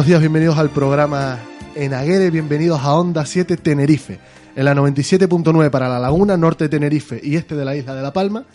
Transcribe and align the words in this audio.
Buenos 0.00 0.08
días, 0.08 0.20
bienvenidos 0.20 0.56
al 0.56 0.70
programa 0.70 1.38
En 1.74 1.92
Aguere, 1.92 2.30
bienvenidos 2.30 2.80
a 2.80 2.94
Onda 2.94 3.26
7 3.26 3.58
Tenerife, 3.58 4.18
en 4.56 4.64
la 4.64 4.74
97.9 4.74 5.68
para 5.68 5.90
la 5.90 5.98
Laguna, 5.98 6.38
norte 6.38 6.64
de 6.64 6.70
Tenerife 6.70 7.20
y 7.22 7.36
este 7.36 7.54
de 7.54 7.66
la 7.66 7.76
isla 7.76 7.94
de 7.94 8.00
La 8.00 8.10
Palma, 8.10 8.46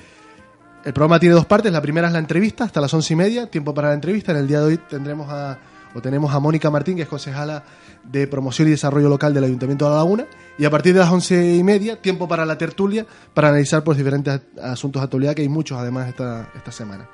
El 0.85 0.93
programa 0.93 1.21
tiene 1.21 1.37
dos 1.37 1.47
partes. 1.47 1.71
La 1.71 1.81
primera 1.81 2.09
es 2.09 2.13
la 2.13 2.19
entrevista 2.19 2.65
hasta 2.65 2.81
las 2.81 2.93
once 2.93 3.13
y 3.13 3.17
media, 3.17 3.49
tiempo 3.49 3.73
para 3.73 3.91
la 3.91 3.95
entrevista. 3.95 4.33
En 4.33 4.39
el 4.39 4.49
día 4.49 4.59
de 4.59 4.65
hoy 4.65 4.77
tendremos 4.89 5.31
a 5.31 5.57
o 5.95 6.01
tenemos 6.01 6.33
a 6.33 6.39
Mónica 6.39 6.71
Martín, 6.71 6.97
que 6.97 7.03
es 7.03 7.09
concejala 7.09 7.65
de 8.11 8.27
promoción 8.27 8.69
y 8.69 8.73
desarrollo 8.73 9.09
local 9.09 9.33
del 9.33 9.45
Ayuntamiento 9.45 9.85
de 9.85 9.91
La 9.93 9.97
Laguna. 9.99 10.27
Y 10.59 10.65
a 10.65 10.71
partir 10.71 10.93
de 10.95 11.01
las 11.01 11.11
once 11.11 11.55
y 11.55 11.63
media, 11.63 12.01
tiempo 12.01 12.29
para 12.29 12.45
la 12.45 12.59
tertulia, 12.59 13.07
para 13.35 13.49
analizar 13.49 13.85
pues, 13.85 13.97
diferentes 13.97 14.41
asuntos 14.63 15.01
de 15.01 15.05
actualidad, 15.05 15.35
que 15.35 15.43
hay 15.43 15.49
muchos 15.49 15.79
además 15.79 16.09
esta, 16.09 16.51
esta 16.55 16.73
semana. 16.73 17.09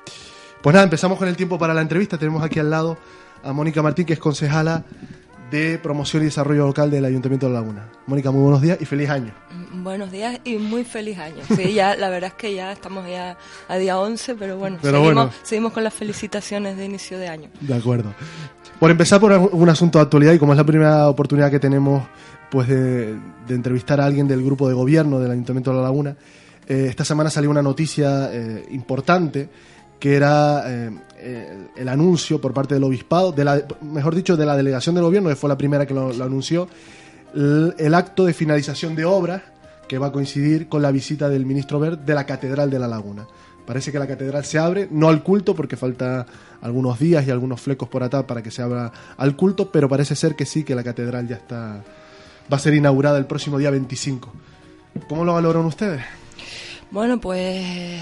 Pues 0.61 0.73
nada, 0.73 0.83
empezamos 0.83 1.17
con 1.17 1.27
el 1.27 1.35
tiempo 1.35 1.57
para 1.57 1.73
la 1.73 1.81
entrevista. 1.81 2.17
Tenemos 2.17 2.43
aquí 2.43 2.59
al 2.59 2.69
lado 2.69 2.97
a 3.43 3.53
Mónica 3.53 3.81
Martín, 3.81 4.05
que 4.05 4.13
es 4.13 4.19
concejala 4.19 4.83
de 5.51 5.79
promoción 5.79 6.23
y 6.23 6.25
desarrollo 6.25 6.65
local 6.67 6.91
del 6.91 7.05
Ayuntamiento 7.05 7.47
de 7.47 7.53
La 7.53 7.61
Laguna. 7.61 7.89
Mónica, 8.05 8.31
muy 8.31 8.41
buenos 8.41 8.61
días 8.61 8.77
y 8.81 8.85
feliz 8.85 9.09
año. 9.09 9.33
Buenos 9.71 10.11
días 10.11 10.41
y 10.43 10.57
muy 10.57 10.83
feliz 10.83 11.17
año. 11.19 11.41
Sí, 11.55 11.73
ya, 11.73 11.95
la 11.95 12.09
verdad 12.09 12.31
es 12.31 12.33
que 12.33 12.53
ya 12.53 12.71
estamos 12.73 13.07
ya 13.07 13.37
a 13.69 13.77
día 13.77 13.97
11, 13.97 14.35
pero 14.35 14.57
bueno, 14.57 14.77
Pero 14.81 14.97
seguimos, 14.97 15.13
bueno. 15.25 15.31
seguimos 15.43 15.71
con 15.73 15.83
las 15.85 15.93
felicitaciones 15.93 16.75
de 16.75 16.85
inicio 16.85 17.17
de 17.17 17.29
año. 17.29 17.49
De 17.61 17.75
acuerdo. 17.75 18.13
Por 18.79 18.91
empezar 18.91 19.19
por 19.19 19.31
un 19.31 19.69
asunto 19.69 19.97
de 19.97 20.03
actualidad 20.03 20.33
y 20.33 20.39
como 20.39 20.53
es 20.53 20.57
la 20.57 20.63
primera 20.63 21.09
oportunidad 21.09 21.49
que 21.49 21.59
tenemos 21.59 22.03
pues 22.51 22.67
de, 22.67 23.15
de 23.47 23.55
entrevistar 23.55 23.99
a 23.99 24.05
alguien 24.05 24.27
del 24.27 24.43
grupo 24.43 24.67
de 24.67 24.75
gobierno 24.75 25.19
del 25.19 25.31
Ayuntamiento 25.31 25.71
de 25.71 25.77
La 25.77 25.83
Laguna, 25.83 26.15
eh, 26.67 26.85
esta 26.89 27.03
semana 27.03 27.29
salió 27.29 27.49
una 27.49 27.61
noticia 27.61 28.29
eh, 28.31 28.65
importante 28.71 29.49
que 29.99 30.15
era 30.15 30.63
eh, 30.67 31.67
el 31.75 31.89
anuncio 31.89 32.39
por 32.39 32.53
parte 32.53 32.75
del 32.75 32.83
obispado, 32.83 33.31
de 33.31 33.43
la, 33.43 33.63
mejor 33.81 34.13
dicho, 34.13 34.37
de 34.37 34.45
la 34.45 34.55
delegación 34.55 34.93
del 34.93 35.05
gobierno, 35.05 35.29
que 35.29 35.35
fue 35.35 35.49
la 35.49 35.57
primera 35.57 35.87
que 35.87 35.95
lo, 35.95 36.13
lo 36.13 36.23
anunció, 36.23 36.67
el, 37.33 37.73
el 37.79 37.95
acto 37.95 38.25
de 38.25 38.33
finalización 38.33 38.95
de 38.95 39.05
obras 39.05 39.41
que 39.87 39.97
va 39.97 40.07
a 40.07 40.11
coincidir 40.11 40.67
con 40.67 40.83
la 40.83 40.91
visita 40.91 41.29
del 41.29 41.47
ministro 41.47 41.79
Ver 41.79 41.97
de 41.97 42.13
la 42.13 42.25
Catedral 42.25 42.69
de 42.69 42.77
La 42.77 42.87
Laguna. 42.87 43.25
Parece 43.67 43.91
que 43.91 43.99
la 43.99 44.07
catedral 44.07 44.45
se 44.45 44.57
abre, 44.57 44.87
no 44.89 45.09
al 45.09 45.21
culto, 45.21 45.53
porque 45.53 45.75
falta 45.75 46.25
algunos 46.61 46.97
días 46.99 47.27
y 47.27 47.31
algunos 47.31 47.59
flecos 47.59 47.89
por 47.89 48.01
atar 48.01 48.25
para 48.25 48.41
que 48.41 48.49
se 48.49 48.61
abra 48.61 48.93
al 49.17 49.35
culto, 49.35 49.69
pero 49.69 49.89
parece 49.89 50.15
ser 50.15 50.37
que 50.37 50.45
sí, 50.45 50.63
que 50.63 50.73
la 50.73 50.85
catedral 50.85 51.27
ya 51.27 51.35
está. 51.35 51.83
va 52.51 52.55
a 52.55 52.59
ser 52.59 52.73
inaugurada 52.73 53.17
el 53.17 53.25
próximo 53.25 53.57
día 53.57 53.69
25. 53.69 54.31
¿Cómo 55.09 55.25
lo 55.25 55.33
valoran 55.33 55.65
ustedes? 55.65 56.01
Bueno, 56.91 57.19
pues 57.19 58.01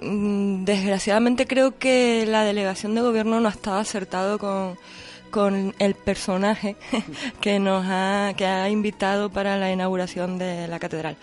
desgraciadamente 0.00 1.46
creo 1.46 1.78
que 1.78 2.24
la 2.26 2.44
delegación 2.44 2.94
de 2.94 3.02
gobierno 3.02 3.38
no 3.38 3.48
ha 3.48 3.52
estado 3.52 3.76
acertado 3.76 4.38
con, 4.38 4.78
con 5.30 5.74
el 5.78 5.94
personaje 5.94 6.76
que 7.42 7.58
nos 7.58 7.84
ha, 7.86 8.32
que 8.34 8.46
ha 8.46 8.70
invitado 8.70 9.28
para 9.28 9.58
la 9.58 9.70
inauguración 9.70 10.38
de 10.38 10.66
la 10.68 10.78
catedral. 10.78 11.18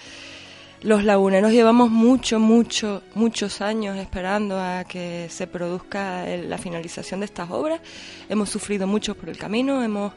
Los 0.83 1.05
laguneros 1.05 1.53
llevamos 1.53 1.89
mucho, 1.91 2.41
mucho, 2.41 3.03
muchos 3.15 3.61
años 3.61 3.97
esperando 3.97 4.59
a 4.59 4.83
que 4.83 5.27
se 5.29 5.47
produzca 5.47 6.25
la 6.25 6.57
finalización 6.57 7.21
de 7.21 7.27
estas 7.27 7.49
obras. 7.51 7.79
Hemos 8.27 8.49
sufrido 8.49 8.85
mucho 8.85 9.15
por 9.15 9.29
el 9.29 9.37
camino, 9.37 9.81
hemos 9.81 10.11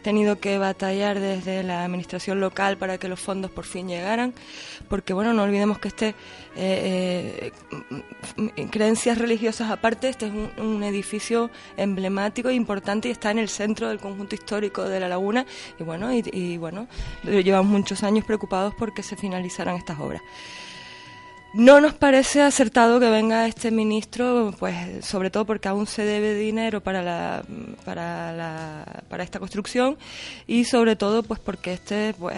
tenido 0.00 0.40
que 0.40 0.58
batallar 0.58 1.20
desde 1.20 1.62
la 1.62 1.84
administración 1.84 2.40
local 2.40 2.76
para 2.76 2.98
que 2.98 3.08
los 3.08 3.20
fondos 3.20 3.50
por 3.50 3.64
fin 3.64 3.88
llegaran, 3.88 4.34
porque 4.88 5.12
bueno, 5.12 5.32
no 5.32 5.42
olvidemos 5.42 5.78
que 5.78 5.88
este, 5.88 6.14
eh, 6.56 7.52
eh, 8.56 8.66
creencias 8.70 9.18
religiosas 9.18 9.70
aparte, 9.70 10.08
este 10.08 10.26
es 10.26 10.32
un, 10.32 10.80
edificio 10.82 11.50
emblemático 11.76 12.48
e 12.48 12.54
importante 12.54 13.08
y 13.08 13.12
está 13.12 13.30
en 13.30 13.38
el 13.38 13.48
centro 13.48 13.88
del 13.88 13.98
conjunto 13.98 14.34
histórico 14.34 14.88
de 14.88 14.98
la 14.98 15.08
laguna 15.08 15.44
y 15.78 15.82
bueno, 15.82 16.12
y, 16.12 16.24
y, 16.32 16.56
bueno, 16.56 16.88
llevamos 17.22 17.70
muchos 17.70 18.02
años 18.02 18.24
preocupados 18.24 18.74
porque 18.74 19.02
se 19.02 19.16
finalizaran 19.16 19.76
estas 19.76 20.00
obras. 20.00 20.22
No 21.52 21.80
nos 21.80 21.94
parece 21.94 22.42
acertado 22.42 23.00
que 23.00 23.10
venga 23.10 23.44
este 23.48 23.72
ministro, 23.72 24.54
pues 24.56 25.04
sobre 25.04 25.30
todo 25.30 25.44
porque 25.46 25.66
aún 25.66 25.88
se 25.88 26.04
debe 26.04 26.34
dinero 26.34 26.80
para 26.80 27.02
la, 27.02 27.42
para 27.84 28.32
la, 28.32 29.02
para 29.08 29.24
esta 29.24 29.40
construcción 29.40 29.98
y 30.46 30.64
sobre 30.64 30.94
todo 30.94 31.24
pues 31.24 31.40
porque 31.40 31.72
este 31.72 32.14
pues 32.16 32.36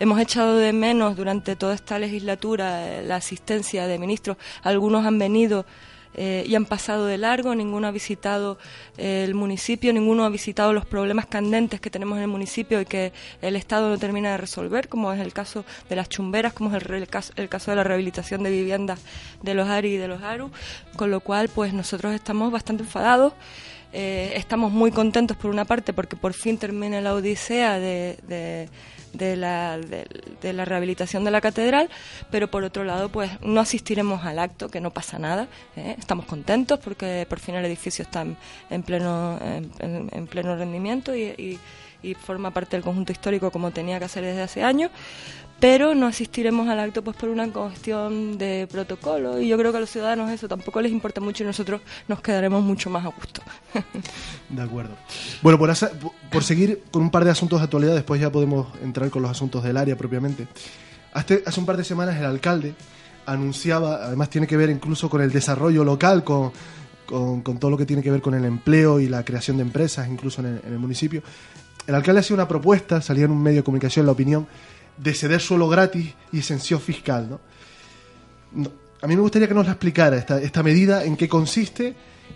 hemos 0.00 0.20
echado 0.20 0.56
de 0.56 0.72
menos 0.72 1.16
durante 1.16 1.54
toda 1.54 1.72
esta 1.74 2.00
legislatura 2.00 3.00
la 3.02 3.14
asistencia 3.14 3.86
de 3.86 3.98
ministros. 4.00 4.38
Algunos 4.64 5.06
han 5.06 5.20
venido 5.20 5.64
eh, 6.14 6.44
y 6.46 6.54
han 6.54 6.64
pasado 6.64 7.06
de 7.06 7.18
largo, 7.18 7.54
ninguno 7.54 7.86
ha 7.86 7.90
visitado 7.90 8.58
eh, 8.98 9.24
el 9.24 9.34
municipio, 9.34 9.92
ninguno 9.92 10.24
ha 10.24 10.28
visitado 10.28 10.72
los 10.72 10.84
problemas 10.84 11.26
candentes 11.26 11.80
que 11.80 11.90
tenemos 11.90 12.16
en 12.18 12.22
el 12.22 12.28
municipio 12.28 12.80
y 12.80 12.84
que 12.84 13.12
el 13.42 13.56
Estado 13.56 13.88
no 13.88 13.98
termina 13.98 14.32
de 14.32 14.36
resolver, 14.36 14.88
como 14.88 15.12
es 15.12 15.20
el 15.20 15.32
caso 15.32 15.64
de 15.88 15.96
las 15.96 16.08
chumberas, 16.08 16.52
como 16.52 16.74
es 16.74 16.82
el, 16.82 16.94
el 16.94 17.08
caso, 17.08 17.32
el 17.36 17.48
caso 17.48 17.70
de 17.70 17.76
la 17.76 17.84
rehabilitación 17.84 18.42
de 18.42 18.50
viviendas 18.50 19.00
de 19.42 19.54
los 19.54 19.68
ARI 19.68 19.94
y 19.94 19.96
de 19.96 20.08
los 20.08 20.22
ARU, 20.22 20.50
con 20.96 21.10
lo 21.10 21.20
cual 21.20 21.48
pues 21.48 21.72
nosotros 21.72 22.14
estamos 22.14 22.50
bastante 22.50 22.82
enfadados. 22.82 23.32
Eh, 23.92 24.32
estamos 24.36 24.70
muy 24.70 24.92
contentos 24.92 25.36
por 25.36 25.50
una 25.50 25.64
parte 25.64 25.92
porque 25.92 26.14
por 26.16 26.32
fin 26.32 26.58
termina 26.58 27.00
la 27.00 27.12
odisea 27.14 27.78
de, 27.80 28.68
la, 29.36 29.78
rehabilitación 30.64 31.24
de 31.24 31.30
la 31.30 31.40
catedral, 31.40 31.90
pero 32.30 32.48
por 32.50 32.62
otro 32.64 32.84
lado 32.84 33.08
pues 33.08 33.30
no 33.42 33.60
asistiremos 33.60 34.24
al 34.24 34.38
acto, 34.38 34.68
que 34.68 34.80
no 34.80 34.90
pasa 34.92 35.18
nada. 35.18 35.48
¿eh? 35.76 35.96
Estamos 35.98 36.26
contentos 36.26 36.78
porque 36.78 37.26
por 37.28 37.40
fin 37.40 37.56
el 37.56 37.64
edificio 37.64 38.02
está 38.04 38.22
en, 38.22 38.36
en 38.70 38.82
pleno, 38.82 39.38
en, 39.42 39.70
en- 39.80 40.08
en 40.12 40.26
pleno 40.26 40.54
rendimiento 40.56 41.14
y- 41.16 41.58
y 42.02 42.14
forma 42.14 42.50
parte 42.50 42.76
del 42.76 42.82
conjunto 42.84 43.12
histórico 43.12 43.50
como 43.50 43.72
tenía 43.72 43.98
que 43.98 44.06
hacer 44.06 44.24
desde 44.24 44.40
hace 44.40 44.62
años 44.62 44.90
pero 45.60 45.94
no 45.94 46.06
asistiremos 46.06 46.68
al 46.68 46.80
acto 46.80 47.02
pues 47.04 47.16
por 47.16 47.28
una 47.28 47.46
cuestión 47.52 48.38
de 48.38 48.66
protocolo 48.70 49.38
y 49.40 49.46
yo 49.48 49.58
creo 49.58 49.70
que 49.72 49.76
a 49.78 49.80
los 49.80 49.90
ciudadanos 49.90 50.30
eso 50.30 50.48
tampoco 50.48 50.80
les 50.80 50.90
importa 50.90 51.20
mucho 51.20 51.42
y 51.42 51.46
nosotros 51.46 51.82
nos 52.08 52.20
quedaremos 52.22 52.62
mucho 52.64 52.88
más 52.90 53.04
a 53.04 53.08
gusto. 53.08 53.42
De 54.48 54.62
acuerdo. 54.62 54.94
Bueno, 55.42 55.58
por, 55.58 55.70
asa- 55.70 55.90
por 56.32 56.42
seguir 56.42 56.82
con 56.90 57.02
un 57.02 57.10
par 57.10 57.24
de 57.24 57.30
asuntos 57.30 57.60
de 57.60 57.64
actualidad, 57.64 57.94
después 57.94 58.20
ya 58.20 58.32
podemos 58.32 58.68
entrar 58.82 59.10
con 59.10 59.22
los 59.22 59.30
asuntos 59.30 59.62
del 59.62 59.76
área 59.76 59.96
propiamente. 59.96 60.48
Hace, 61.12 61.42
hace 61.46 61.60
un 61.60 61.66
par 61.66 61.76
de 61.76 61.84
semanas 61.84 62.16
el 62.16 62.24
alcalde 62.24 62.74
anunciaba, 63.26 63.96
además 64.06 64.30
tiene 64.30 64.46
que 64.46 64.56
ver 64.56 64.70
incluso 64.70 65.08
con 65.10 65.20
el 65.20 65.30
desarrollo 65.30 65.84
local, 65.84 66.24
con, 66.24 66.52
con, 67.06 67.42
con 67.42 67.58
todo 67.58 67.70
lo 67.70 67.76
que 67.76 67.86
tiene 67.86 68.02
que 68.02 68.10
ver 68.10 68.22
con 68.22 68.34
el 68.34 68.44
empleo 68.44 68.98
y 68.98 69.08
la 69.08 69.24
creación 69.24 69.56
de 69.58 69.62
empresas, 69.62 70.08
incluso 70.08 70.40
en 70.40 70.46
el, 70.48 70.60
en 70.66 70.72
el 70.72 70.78
municipio. 70.78 71.22
El 71.86 71.94
alcalde 71.94 72.20
hacía 72.20 72.34
una 72.34 72.48
propuesta, 72.48 73.00
salía 73.00 73.24
en 73.24 73.30
un 73.32 73.42
medio 73.42 73.58
de 73.58 73.64
comunicación 73.64 74.06
la 74.06 74.12
opinión, 74.12 74.46
de 75.02 75.14
ceder 75.14 75.40
suelo 75.40 75.68
gratis 75.68 76.14
y 76.32 76.38
exención 76.38 76.80
fiscal. 76.80 77.28
¿no? 78.54 78.70
A 79.02 79.06
mí 79.06 79.16
me 79.16 79.22
gustaría 79.22 79.48
que 79.48 79.54
nos 79.54 79.66
la 79.66 79.72
explicara 79.72 80.16
esta, 80.16 80.62
medida, 80.62 81.04
en 81.04 81.16
qué 81.16 81.28
consiste 81.28 81.94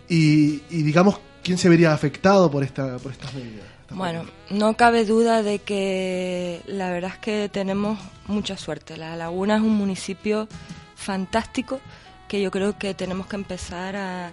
y, 0.08 0.62
y, 0.70 0.82
digamos 0.82 1.20
quién 1.42 1.58
se 1.58 1.68
vería 1.68 1.92
afectado 1.92 2.50
por, 2.50 2.62
esta, 2.62 2.96
por 2.98 3.12
estas 3.12 3.34
medidas. 3.34 3.66
Bueno, 3.90 4.24
no 4.50 4.76
cabe 4.76 5.04
duda 5.04 5.42
de 5.42 5.58
que 5.58 6.62
la 6.66 6.90
verdad 6.90 7.12
es 7.12 7.18
que 7.18 7.48
tenemos 7.52 7.98
mucha 8.26 8.56
suerte. 8.56 8.96
La 8.96 9.14
Laguna 9.14 9.56
es 9.56 9.62
un 9.62 9.76
municipio 9.76 10.48
fantástico 10.96 11.80
que 12.28 12.40
yo 12.40 12.50
creo 12.50 12.78
que 12.78 12.94
tenemos 12.94 13.26
que 13.26 13.36
empezar 13.36 13.94
a, 13.94 14.32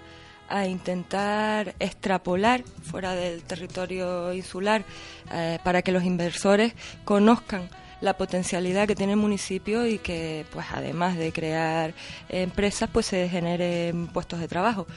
a 0.52 0.68
intentar 0.68 1.76
extrapolar 1.80 2.64
fuera 2.84 3.14
del 3.14 3.44
territorio 3.44 4.34
insular 4.34 4.84
eh, 5.32 5.60
para 5.64 5.82
que 5.82 5.92
los 5.92 6.04
inversores 6.04 6.74
conozcan 7.04 7.70
la 8.02 8.18
potencialidad 8.18 8.88
que 8.88 8.96
tiene 8.96 9.14
el 9.14 9.20
municipio 9.20 9.86
y 9.86 10.00
que 10.00 10.46
pues 10.52 10.66
además 10.72 11.18
de 11.18 11.32
crear 11.32 11.94
empresas 12.30 12.90
pues 12.92 13.06
se 13.06 13.30
generen 13.30 14.08
puestos 14.08 14.40
de 14.40 14.48
trabajo. 14.48 14.88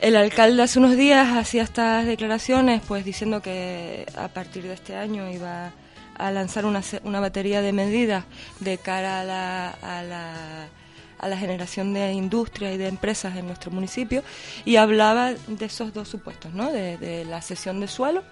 El 0.00 0.16
alcalde 0.16 0.62
hace 0.62 0.78
unos 0.78 0.96
días 0.96 1.36
hacía 1.36 1.62
estas 1.62 2.06
declaraciones, 2.06 2.82
pues 2.86 3.04
diciendo 3.04 3.42
que 3.42 4.06
a 4.16 4.28
partir 4.28 4.62
de 4.64 4.72
este 4.72 4.96
año 4.96 5.30
iba 5.30 5.72
a 6.16 6.30
lanzar 6.30 6.66
una, 6.66 6.82
una 7.04 7.20
batería 7.20 7.62
de 7.62 7.72
medidas 7.72 8.24
de 8.60 8.78
cara 8.78 9.20
a 9.20 9.24
la, 9.24 9.70
a 9.70 10.02
la, 10.02 10.68
a 11.20 11.28
la 11.28 11.36
generación 11.36 11.92
de 11.92 12.12
industria 12.12 12.72
y 12.72 12.78
de 12.78 12.88
empresas 12.88 13.36
en 13.36 13.46
nuestro 13.46 13.70
municipio 13.70 14.22
y 14.64 14.76
hablaba 14.76 15.32
de 15.32 15.64
esos 15.66 15.92
dos 15.92 16.08
supuestos, 16.08 16.52
¿no? 16.54 16.72
de, 16.72 17.24
la 17.26 17.42
cesión 17.42 17.80
de 17.80 17.88
suelo 17.88 18.22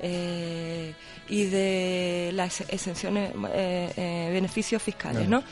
eh, 0.00 0.94
y 1.28 1.44
de 1.44 2.30
las 2.34 2.60
exenciones, 2.62 3.32
eh, 3.52 3.92
eh, 3.96 4.30
beneficios 4.32 4.82
fiscales. 4.82 5.28
¿no? 5.28 5.42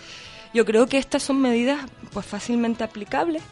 Yo 0.53 0.65
creo 0.65 0.87
que 0.87 0.99
estas 0.99 1.23
son 1.23 1.41
medidas 1.41 1.87
pues 2.12 2.27
fácilmente 2.27 2.85
aplicables. 2.85 3.43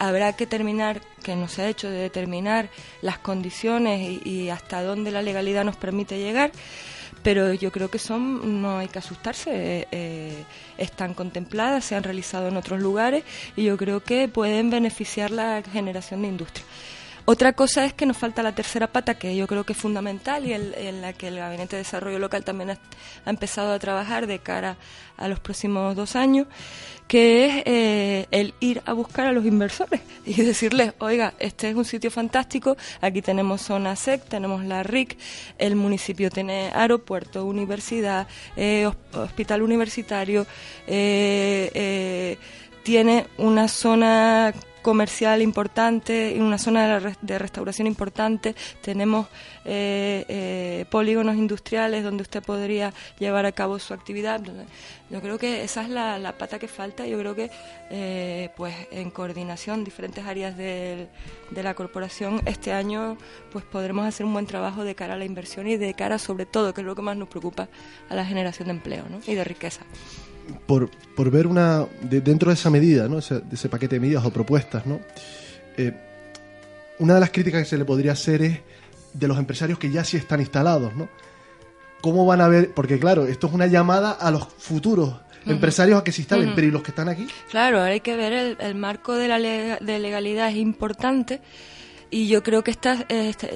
habrá 0.00 0.32
que 0.32 0.46
terminar, 0.46 1.00
que 1.22 1.36
no 1.36 1.46
se 1.46 1.62
ha 1.62 1.68
hecho, 1.68 1.88
de 1.88 1.96
determinar 1.96 2.68
las 3.00 3.18
condiciones 3.18 4.26
y 4.26 4.48
hasta 4.50 4.82
dónde 4.82 5.10
la 5.10 5.22
legalidad 5.22 5.64
nos 5.64 5.76
permite 5.76 6.18
llegar 6.18 6.50
pero 7.22 7.52
yo 7.54 7.70
creo 7.70 7.90
que 7.90 7.98
son, 7.98 8.62
no 8.62 8.78
hay 8.78 8.88
que 8.88 8.98
asustarse, 8.98 9.50
eh, 9.50 9.88
eh, 9.92 10.44
están 10.76 11.14
contempladas, 11.14 11.84
se 11.84 11.94
han 11.94 12.02
realizado 12.02 12.48
en 12.48 12.56
otros 12.56 12.80
lugares 12.80 13.24
y 13.56 13.64
yo 13.64 13.76
creo 13.76 14.02
que 14.02 14.28
pueden 14.28 14.70
beneficiar 14.70 15.30
la 15.30 15.62
generación 15.62 16.22
de 16.22 16.28
industria. 16.28 16.64
Otra 17.24 17.52
cosa 17.52 17.84
es 17.84 17.92
que 17.92 18.04
nos 18.04 18.16
falta 18.16 18.42
la 18.42 18.52
tercera 18.52 18.88
pata, 18.88 19.14
que 19.14 19.36
yo 19.36 19.46
creo 19.46 19.64
que 19.64 19.74
es 19.74 19.78
fundamental 19.78 20.44
y 20.44 20.54
en, 20.54 21.00
la 21.00 21.12
que 21.12 21.28
el 21.28 21.36
Gabinete 21.36 21.76
de 21.76 21.82
Desarrollo 21.82 22.18
Local 22.18 22.44
también 22.44 22.70
ha, 22.70 22.78
empezado 23.30 23.72
a 23.72 23.78
trabajar 23.78 24.26
de 24.26 24.40
cara 24.40 24.76
a 25.16 25.28
los 25.28 25.38
próximos 25.38 25.94
dos 25.94 26.16
años, 26.16 26.48
que 27.06 27.46
es 27.46 27.62
eh, 27.66 28.26
el 28.32 28.54
ir 28.58 28.82
a 28.86 28.92
buscar 28.92 29.26
a 29.26 29.32
los 29.32 29.44
inversores 29.44 30.00
y 30.26 30.34
decirles, 30.42 30.94
oiga, 30.98 31.34
este 31.38 31.70
es 31.70 31.76
un 31.76 31.84
sitio 31.84 32.10
fantástico, 32.10 32.76
aquí 33.00 33.22
tenemos 33.22 33.62
zona 33.62 33.94
SEC, 33.94 34.24
tenemos 34.24 34.64
la 34.64 34.82
RIC, 34.82 35.16
el 35.58 35.76
municipio 35.76 36.28
tiene 36.28 36.72
aeropuerto, 36.74 37.44
universidad, 37.44 38.26
eh, 38.56 38.90
hospital 39.12 39.62
universitario, 39.62 40.44
eh, 40.88 42.36
tiene 42.82 43.26
una 43.38 43.68
zona 43.68 44.52
comercial 44.82 45.40
importante, 45.40 46.36
en 46.36 46.42
una 46.42 46.58
zona 46.58 47.00
de, 47.22 47.38
restauración 47.38 47.86
importante, 47.86 48.54
tenemos 48.82 49.28
eh, 49.64 50.24
eh, 50.28 50.84
polígonos 50.90 51.36
industriales 51.36 52.02
donde 52.04 52.22
usted 52.22 52.42
podría 52.42 52.92
llevar 53.18 53.46
a 53.46 53.52
cabo 53.52 53.78
su 53.78 53.94
actividad. 53.94 54.42
Yo 55.08 55.22
creo 55.22 55.38
que 55.38 55.62
esa 55.62 55.82
es 55.82 55.88
la, 55.88 56.34
pata 56.36 56.58
que 56.58 56.68
falta. 56.68 57.06
Yo 57.06 57.18
creo 57.18 57.34
que, 57.34 57.50
eh, 57.90 58.50
pues, 58.56 58.74
en 58.90 59.10
coordinación 59.10 59.84
diferentes 59.84 60.26
áreas 60.26 60.56
de 60.56 61.08
la 61.54 61.74
corporación 61.74 62.42
este 62.44 62.72
año, 62.72 63.16
pues, 63.52 63.64
podremos 63.64 64.04
hacer 64.04 64.26
un 64.26 64.32
buen 64.32 64.46
trabajo 64.46 64.84
de 64.84 64.94
cara 64.94 65.14
a 65.14 65.16
la 65.16 65.24
inversión 65.24 65.68
y 65.68 65.76
de 65.76 65.94
cara, 65.94 66.18
sobre 66.18 66.44
todo, 66.44 66.74
que 66.74 66.80
es 66.80 66.86
lo 66.86 66.96
que 66.96 67.02
más 67.02 67.16
nos 67.16 67.28
preocupa, 67.28 67.68
a 68.08 68.14
la 68.14 68.24
generación 68.24 68.68
de 68.68 68.74
empleo 68.74 69.04
¿no? 69.08 69.20
y 69.26 69.34
de 69.34 69.44
riqueza 69.44 69.82
por, 70.66 70.90
por 71.14 71.30
ver 71.30 71.46
una, 71.46 71.86
dentro 72.02 72.50
de 72.50 72.54
esa 72.54 72.70
medida, 72.70 73.08
¿no? 73.08 73.18
Ese, 73.18 73.40
de 73.40 73.54
ese 73.54 73.68
paquete 73.68 73.96
de 73.96 74.00
medidas 74.00 74.24
o 74.24 74.32
propuestas, 74.32 74.86
¿no? 74.86 75.00
Eh, 75.76 75.92
una 76.98 77.14
de 77.14 77.20
las 77.20 77.30
críticas 77.30 77.62
que 77.62 77.68
se 77.68 77.78
le 77.78 77.84
podría 77.84 78.12
hacer 78.12 78.42
es 78.42 78.58
de 79.12 79.28
los 79.28 79.38
empresarios 79.38 79.78
que 79.78 79.90
ya 79.90 80.04
sí 80.04 80.16
están 80.16 80.40
instalados, 80.40 80.94
¿no? 80.94 81.08
¿Cómo 82.00 82.26
van 82.26 82.40
a 82.40 82.48
ver? 82.48 82.72
Porque 82.74 82.98
claro, 82.98 83.26
esto 83.26 83.46
es 83.46 83.52
una 83.52 83.66
llamada 83.66 84.12
a 84.12 84.30
los 84.30 84.46
futuros 84.58 85.14
empresarios 85.46 86.00
a 86.00 86.04
que 86.04 86.12
se 86.12 86.22
instalen, 86.22 86.54
pero 86.54 86.66
¿y 86.68 86.70
los 86.70 86.82
que 86.82 86.90
están 86.90 87.08
aquí? 87.08 87.26
Claro, 87.50 87.78
ahora 87.78 87.92
hay 87.92 88.00
que 88.00 88.16
ver 88.16 88.32
el, 88.32 88.56
el 88.60 88.74
marco 88.74 89.14
de 89.14 89.28
la 89.28 89.38
de 89.38 89.98
legalidad 89.98 90.50
es 90.50 90.56
importante 90.56 91.40
y 92.12 92.28
yo 92.28 92.42
creo 92.42 92.62
que 92.62 92.70
esta, 92.70 93.06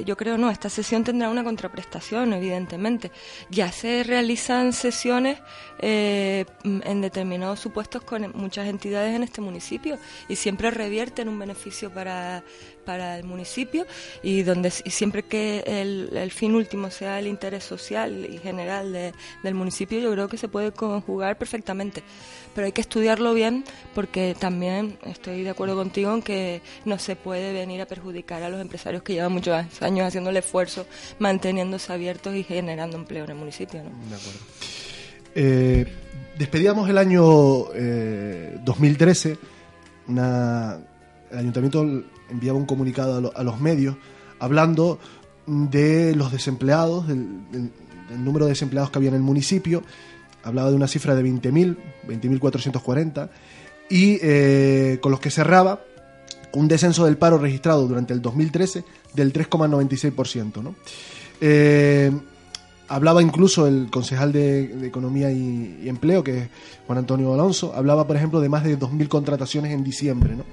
yo 0.07 0.17
creo 0.17 0.39
no, 0.39 0.51
esta 0.51 0.71
sesión 0.71 1.05
tendrá 1.05 1.29
una 1.29 1.45
contraprestación, 1.45 2.33
evidentemente. 2.33 3.13
Ya 3.51 3.71
se 3.71 4.03
realizan 4.03 4.73
sesiones 4.73 5.39
eh, 5.79 6.47
en 6.65 7.01
determinados 7.03 7.61
supuestos 7.61 8.03
con 8.03 8.33
muchas 8.35 8.67
entidades 8.67 9.15
en 9.15 9.23
este 9.23 9.43
municipio 9.43 9.99
y 10.27 10.37
siempre 10.37 10.71
revierten 10.71 11.29
un 11.29 11.39
beneficio 11.39 11.91
para, 11.91 12.43
para 12.87 13.19
el 13.19 13.25
municipio 13.25 13.85
y 14.23 14.43
donde 14.43 14.71
siempre 14.71 15.23
que 15.25 15.63
el, 15.67 16.31
fin 16.31 16.55
último 16.55 16.91
sea 16.91 17.19
el 17.19 17.27
interés 17.27 17.63
social 17.63 18.25
y 18.25 18.39
general 18.39 19.13
del 19.43 19.55
municipio, 19.55 19.99
yo 19.99 20.11
creo 20.13 20.29
que 20.29 20.39
se 20.39 20.49
puede 20.49 20.73
conjugar 20.73 21.37
perfectamente. 21.37 22.03
Pero 22.57 22.65
hay 22.65 22.73
que 22.73 22.81
estudiarlo 22.81 23.35
bien 23.35 23.65
porque 23.95 24.35
también 24.37 24.97
estoy 25.05 25.43
de 25.43 25.51
acuerdo 25.51 25.77
contigo 25.77 26.15
en 26.15 26.23
que 26.23 26.63
no 26.87 26.99
se 26.99 27.15
puede 27.15 27.53
venir 27.53 27.83
a 27.83 27.87
perjudicar 27.87 28.43
a 28.43 28.49
los 28.49 28.63
empresarios 28.63 29.03
que 29.03 29.13
llevan 29.13 29.33
muchos 29.33 29.55
años 29.83 30.07
haciendo 30.07 30.31
el 30.31 30.39
esfuerzo, 30.39 30.87
manteniéndose 31.19 31.93
abiertos 31.93 32.35
y 32.35 32.45
generando 32.45 32.97
empleo 32.97 33.25
en 33.25 33.31
el 33.33 33.37
municipio. 33.37 33.83
¿no? 33.83 33.91
Eh, 35.35 35.87
despedíamos 36.39 36.89
el 36.89 36.97
año 36.97 37.21
2013, 38.65 39.33
eh, 39.33 39.39
una, 40.09 40.79
el 41.31 41.39
ayuntamiento 41.39 41.85
enviaba 42.31 42.59
un 42.59 42.65
comunicado 42.65 43.33
a, 43.37 43.43
los 43.43 43.61
medios 43.61 43.97
hablando 44.39 44.99
de 45.47 46.15
los 46.17 46.33
desempleados, 46.33 47.07
del, 47.07 47.43
número 48.19 48.47
de 48.47 48.53
desempleados 48.53 48.91
que 48.91 48.99
había 48.99 49.11
en 49.11 49.17
el 49.17 49.23
municipio, 49.23 49.83
hablaba 50.47 50.71
de 50.71 50.77
una 50.77 50.87
cifra 50.87 51.15
de 51.17 51.25
20.000, 51.25 51.77
20.440, 52.07 53.29
y 53.91 54.19
eh, 54.23 54.99
con 55.01 55.11
los 55.11 55.21
que 55.21 55.31
cerraba 55.31 55.81
un 56.53 56.69
descenso 56.69 57.05
del 57.05 57.17
paro 57.17 57.37
registrado 57.37 57.87
durante 57.87 58.15
el 58.15 58.23
2013 58.23 58.85
del 59.13 59.33
3,96%. 59.33 60.63
¿no? 60.63 60.77
Eh, 61.41 62.13
hablaba 62.89 63.23
incluso 63.23 63.67
el 63.67 63.89
concejal 63.91 64.33
de, 64.33 64.87
Economía 64.87 65.31
y, 65.33 65.89
Empleo, 65.89 66.23
que 66.23 66.39
es 66.39 66.49
Juan 66.87 66.99
Antonio 66.99 67.35
Alonso, 67.35 67.75
hablaba, 67.75 68.07
por 68.07 68.17
ejemplo, 68.17 68.41
de 68.41 68.49
más 68.49 68.63
de 68.63 68.79
2.000 68.79 69.09
contrataciones 69.09 69.73
en 69.73 69.83
diciembre. 69.83 70.37
¿no? 70.37 70.45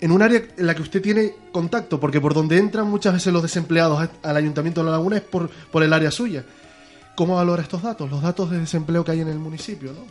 en 0.00 0.12
un 0.12 0.22
área 0.22 0.42
en 0.56 0.66
la 0.66 0.74
que 0.74 0.82
usted 0.82 1.02
tiene 1.02 1.34
contacto, 1.50 1.98
porque 1.98 2.20
por 2.20 2.32
donde 2.32 2.56
entran 2.56 2.88
muchas 2.88 3.12
veces 3.12 3.32
los 3.32 3.42
desempleados 3.42 4.08
al 4.22 4.36
Ayuntamiento 4.36 4.80
de 4.80 4.86
La 4.86 4.92
Laguna 4.92 5.16
es 5.16 5.22
por, 5.22 5.50
por 5.50 5.82
el 5.82 5.92
área 5.92 6.10
suya. 6.10 6.44
¿Cómo 7.18 7.34
valora 7.34 7.62
estos 7.62 7.82
datos, 7.82 8.08
los 8.08 8.22
datos 8.22 8.48
de 8.48 8.60
desempleo 8.60 9.04
que 9.04 9.10
hay 9.10 9.22
en 9.22 9.26
el 9.26 9.40
municipio? 9.40 9.92
¿no? 9.92 10.02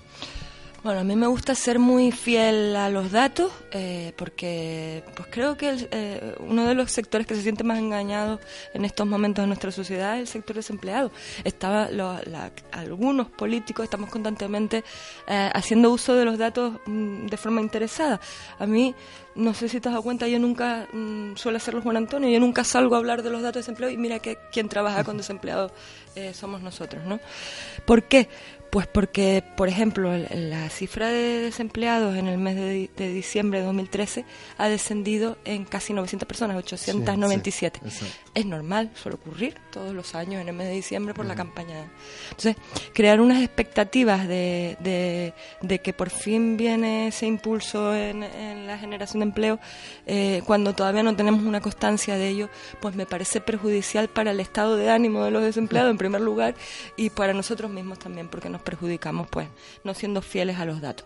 Bueno, 0.84 1.00
a 1.00 1.04
mí 1.04 1.16
me 1.16 1.26
gusta 1.26 1.56
ser 1.56 1.80
muy 1.80 2.12
fiel 2.12 2.76
a 2.76 2.90
los 2.90 3.12
datos 3.12 3.52
eh, 3.72 4.14
porque 4.16 5.04
pues 5.16 5.28
creo 5.32 5.58
que 5.58 5.88
eh, 5.90 6.36
uno 6.40 6.68
de 6.68 6.76
los 6.76 6.92
sectores 6.92 7.26
que 7.26 7.34
se 7.34 7.42
siente 7.42 7.64
más 7.64 7.80
engañado 7.80 8.40
en 8.76 8.86
estos 8.86 9.08
momentos 9.08 9.44
de 9.44 9.48
nuestra 9.48 9.72
sociedad 9.72 10.16
es 10.16 10.22
el 10.22 10.28
sector 10.28 10.56
desempleado. 10.56 11.12
Estaba 11.44 11.90
algunos 12.72 13.28
políticos 13.28 13.86
estamos 13.86 14.12
constantemente 14.12 14.84
eh, 15.28 15.50
haciendo 15.52 15.92
uso 15.92 16.14
de 16.14 16.26
los 16.26 16.38
datos 16.38 16.76
mm, 16.86 17.26
de 17.26 17.38
forma 17.38 17.62
interesada. 17.62 18.22
A 18.60 18.68
mí 18.68 18.94
no 19.34 19.56
sé 19.56 19.70
si 19.70 19.80
te 19.80 19.90
has 19.90 19.94
dado 19.94 20.04
cuenta, 20.04 20.28
yo 20.28 20.38
nunca 20.40 20.88
mm, 20.94 21.36
suele 21.36 21.58
hacerlo 21.58 21.82
Juan 21.82 21.98
Antonio, 21.98 22.30
yo 22.30 22.40
nunca 22.40 22.64
salgo 22.64 22.96
a 22.96 23.00
hablar 23.00 23.24
de 23.24 23.32
los 23.32 23.42
datos 23.42 23.56
de 23.56 23.60
desempleo 23.62 23.90
y 23.90 23.98
mira 23.98 24.20
que 24.20 24.38
quien 24.52 24.70
trabaja 24.70 25.04
con 25.04 25.18
desempleados 25.18 25.72
somos 26.34 26.64
nosotros, 26.64 27.04
¿no? 27.06 27.20
¿Por 27.86 28.02
qué? 28.06 28.28
Pues 28.70 28.86
porque, 28.86 29.44
por 29.56 29.70
ejemplo, 29.70 30.12
la 30.18 30.70
cifra 30.70 31.08
de 31.08 31.40
desempleados 31.40 32.18
en 32.18 32.28
el 32.28 32.38
mes 32.38 32.56
de, 32.56 32.90
diciembre 33.10 33.60
de 33.60 33.66
2013 33.66 34.26
ha 34.58 34.68
descendido 34.68 35.38
en 35.46 35.64
casi 35.64 35.94
900 35.94 36.28
personas, 36.28 36.58
897. 36.58 37.82
es 38.34 38.46
normal, 38.46 38.92
suele 38.94 39.16
ocurrir 39.16 39.56
todos 39.72 39.94
los 39.94 40.16
años 40.16 40.42
en 40.42 40.50
el 40.50 40.56
mes 40.56 40.68
de 40.68 40.74
diciembre 40.74 41.14
por 41.14 41.26
la 41.26 41.36
campaña. 41.36 41.88
Entonces, 42.26 42.58
crear 42.94 43.22
unas 43.22 43.42
expectativas 43.42 44.28
de, 44.28 45.34
que 45.84 45.94
por 45.94 46.10
fin 46.10 46.58
viene 46.58 47.08
ese 47.08 47.26
impulso 47.26 47.96
en, 47.96 48.68
la 48.68 48.78
generación 48.78 49.22
de 49.22 49.26
empleo, 49.26 49.60
eh, 50.06 50.42
cuando 50.46 50.74
todavía 50.74 51.04
no 51.04 51.16
tenemos 51.16 51.44
una 51.44 51.62
constancia 51.62 52.16
de 52.16 52.28
ello, 52.28 52.50
pues 52.82 52.96
me 52.96 53.06
parece 53.06 53.40
perjudicial 53.40 54.10
para 54.10 54.32
el 54.32 54.40
estado 54.40 54.76
de 54.76 54.90
ánimo 54.90 55.24
de 55.24 55.32
los 55.32 55.42
desempleados, 55.42 55.90
en 55.92 55.98
primer 55.98 56.22
lugar, 56.22 56.56
y 56.98 57.10
para 57.10 57.34
nosotros 57.34 57.72
mismos 57.72 58.00
también, 58.00 58.28
porque 58.28 58.50
nos 58.50 58.57
perjudicamos 58.62 59.28
pues 59.30 59.48
no 59.84 59.94
siendo 59.94 60.22
fieles 60.22 60.58
a 60.60 60.66
los 60.66 60.82
datos. 60.82 61.06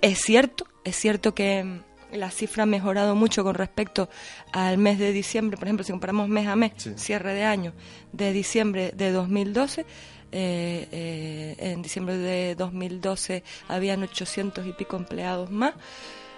Es 0.00 0.20
cierto, 0.20 0.66
es 0.84 0.96
cierto 0.96 1.34
que 1.34 1.64
mm, 1.64 2.16
la 2.16 2.30
cifra 2.30 2.62
ha 2.62 2.66
mejorado 2.66 3.14
mucho 3.14 3.44
con 3.44 3.54
respecto 3.54 4.08
al 4.52 4.78
mes 4.78 4.98
de 4.98 5.12
diciembre, 5.12 5.56
por 5.56 5.66
ejemplo, 5.66 5.84
si 5.84 5.92
comparamos 5.92 6.28
mes 6.28 6.46
a 6.46 6.56
mes, 6.56 6.72
cierre 6.96 7.34
de 7.34 7.44
año, 7.44 7.72
de 8.12 8.32
diciembre 8.32 8.92
de 8.94 9.12
2012, 9.12 9.84
eh, 10.30 10.88
eh, 10.92 11.56
en 11.58 11.82
diciembre 11.82 12.16
de 12.16 12.54
2012 12.54 13.42
habían 13.68 14.02
800 14.02 14.66
y 14.66 14.72
pico 14.72 14.96
empleados 14.96 15.50
más. 15.50 15.74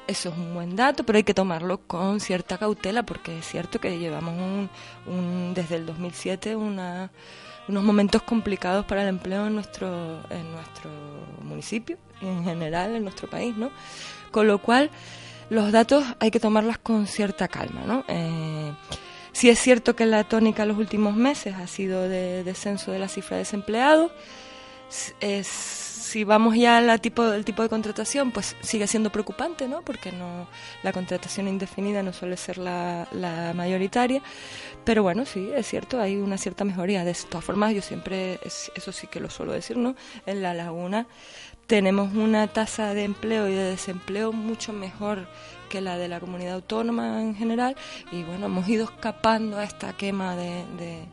Eso 0.07 0.31
es 0.31 0.37
un 0.37 0.55
buen 0.55 0.75
dato, 0.75 1.05
pero 1.05 1.19
hay 1.19 1.23
que 1.23 1.35
tomarlo 1.35 1.87
con 1.87 2.19
cierta 2.19 2.59
cautela 2.59 3.05
porque 3.05 3.39
es 3.39 3.47
cierto 3.47 3.81
que 3.81 3.99
llevamos 3.99 4.69
un 5.07 5.55
desde 5.55 5.77
el 5.77 5.87
2007 5.87 6.57
una 6.57 7.13
unos 7.71 7.85
momentos 7.85 8.23
complicados 8.23 8.85
para 8.85 9.03
el 9.03 9.09
empleo 9.09 9.47
en 9.47 9.55
nuestro, 9.55 10.21
en 10.31 10.53
nuestro 10.53 10.91
municipio 11.43 11.97
y 12.21 12.27
en 12.27 12.45
general 12.45 12.95
en 12.95 13.03
nuestro 13.03 13.31
país, 13.31 13.57
¿no? 13.57 13.71
Con 14.31 14.47
lo 14.47 14.59
cual, 14.59 14.91
los 15.49 15.73
datos 15.73 16.05
hay 16.19 16.31
que 16.31 16.41
tomarlas 16.41 16.79
con 16.79 17.07
cierta 17.07 17.49
calma, 17.49 17.83
¿no? 17.87 18.05
Eh, 18.09 18.73
es 19.43 19.59
cierto 19.59 19.97
que 19.97 20.07
la 20.07 20.25
tónica 20.25 20.63
en 20.63 20.69
los 20.69 20.79
últimos 20.79 21.17
meses 21.17 21.55
ha 21.55 21.67
sido 21.67 22.09
de 22.09 22.45
descenso 22.45 22.93
de 22.93 22.99
la 22.99 23.09
cifra 23.09 23.37
de 23.37 23.45
desempleados, 23.45 24.13
es 25.21 25.90
si 26.11 26.25
vamos 26.25 26.57
ya 26.57 26.79
al 26.79 27.01
tipo, 27.01 27.25
el 27.33 27.45
tipo 27.45 27.63
de 27.63 27.69
contratación, 27.69 28.33
pues 28.33 28.57
sigue 28.63 28.89
siendo 28.89 29.11
preocupante, 29.11 29.69
¿no? 29.69 29.83
Porque 29.83 30.11
no 30.11 30.49
la 30.83 30.93
contratación 30.93 31.47
indefinida 31.47 32.03
no 32.03 32.13
suele 32.13 32.37
ser 32.37 32.59
la, 32.59 33.07
la 33.13 33.53
mayoritaria. 33.55 34.21
Pero 34.85 35.05
bueno, 35.05 35.25
sí, 35.25 35.51
es 35.55 35.69
cierto, 35.69 36.01
hay 36.01 36.17
una 36.17 36.37
cierta 36.37 36.65
mejoría. 36.65 37.05
De 37.05 37.15
todas 37.15 37.45
formas, 37.45 37.73
yo 37.75 37.81
siempre, 37.81 38.41
eso 38.45 38.93
sí 38.93 39.07
que 39.07 39.21
lo 39.21 39.31
suelo 39.31 39.53
decir, 39.53 39.77
¿no? 39.77 39.95
En 40.27 40.43
la 40.43 40.53
laguna 40.53 41.07
tenemos 41.69 42.13
una 42.13 42.49
tasa 42.49 42.93
de 42.93 43.05
empleo 43.05 43.49
y 43.49 43.55
de 43.55 43.63
desempleo 43.63 44.33
mucho 44.33 44.73
mejor 44.73 45.29
que 45.69 45.81
la 45.81 45.97
de 45.97 46.09
la 46.09 46.19
comunidad 46.19 46.55
autónoma 46.55 47.23
en 47.23 47.37
general. 47.37 47.77
Y 48.11 48.25
bueno, 48.25 48.47
hemos 48.47 48.69
ido 48.69 48.85
escapando 48.85 49.59
a 49.59 49.65
esta 49.65 49.93
quema 49.93 50.35
de 50.35 51.07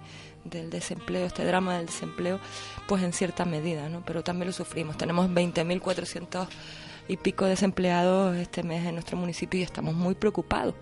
del 0.50 0.70
desempleo, 0.70 1.26
este 1.26 1.46
drama 1.46 1.78
del 1.78 1.86
desempleo, 1.88 2.40
pues 2.88 3.04
en 3.04 3.14
cierta 3.14 3.46
medida, 3.46 3.90
¿no? 3.90 4.04
Pero 4.06 4.24
también 4.24 4.48
lo 4.48 4.54
sufrimos. 4.54 4.98
Tenemos 4.98 5.30
20.400 5.30 6.48
y 7.08 7.18
pico 7.18 7.46
desempleados 7.46 8.36
este 8.36 8.64
mes 8.64 8.86
en 8.86 8.96
nuestro 8.96 9.18
municipio 9.18 9.60
y 9.60 9.64
estamos 9.64 9.96
muy 9.96 10.16
preocupados. 10.16 10.76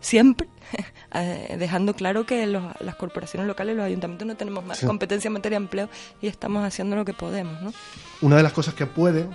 Siempre 0.00 0.48
eh, 1.14 1.56
dejando 1.58 1.94
claro 1.94 2.26
que 2.26 2.46
las 2.46 2.94
corporaciones 2.96 3.48
locales, 3.48 3.76
los 3.76 3.86
ayuntamientos 3.86 4.26
no 4.26 4.36
tenemos 4.36 4.64
más 4.64 4.80
competencia 4.80 5.28
en 5.28 5.32
materia 5.32 5.58
de 5.58 5.64
empleo 5.64 5.88
y 6.20 6.26
estamos 6.26 6.62
haciendo 6.64 6.94
lo 6.96 7.04
que 7.04 7.14
podemos, 7.14 7.60
¿no? 7.62 7.72
Una 8.20 8.36
de 8.36 8.42
las 8.42 8.52
cosas 8.52 8.74
que 8.74 8.86
pueden 8.86 9.30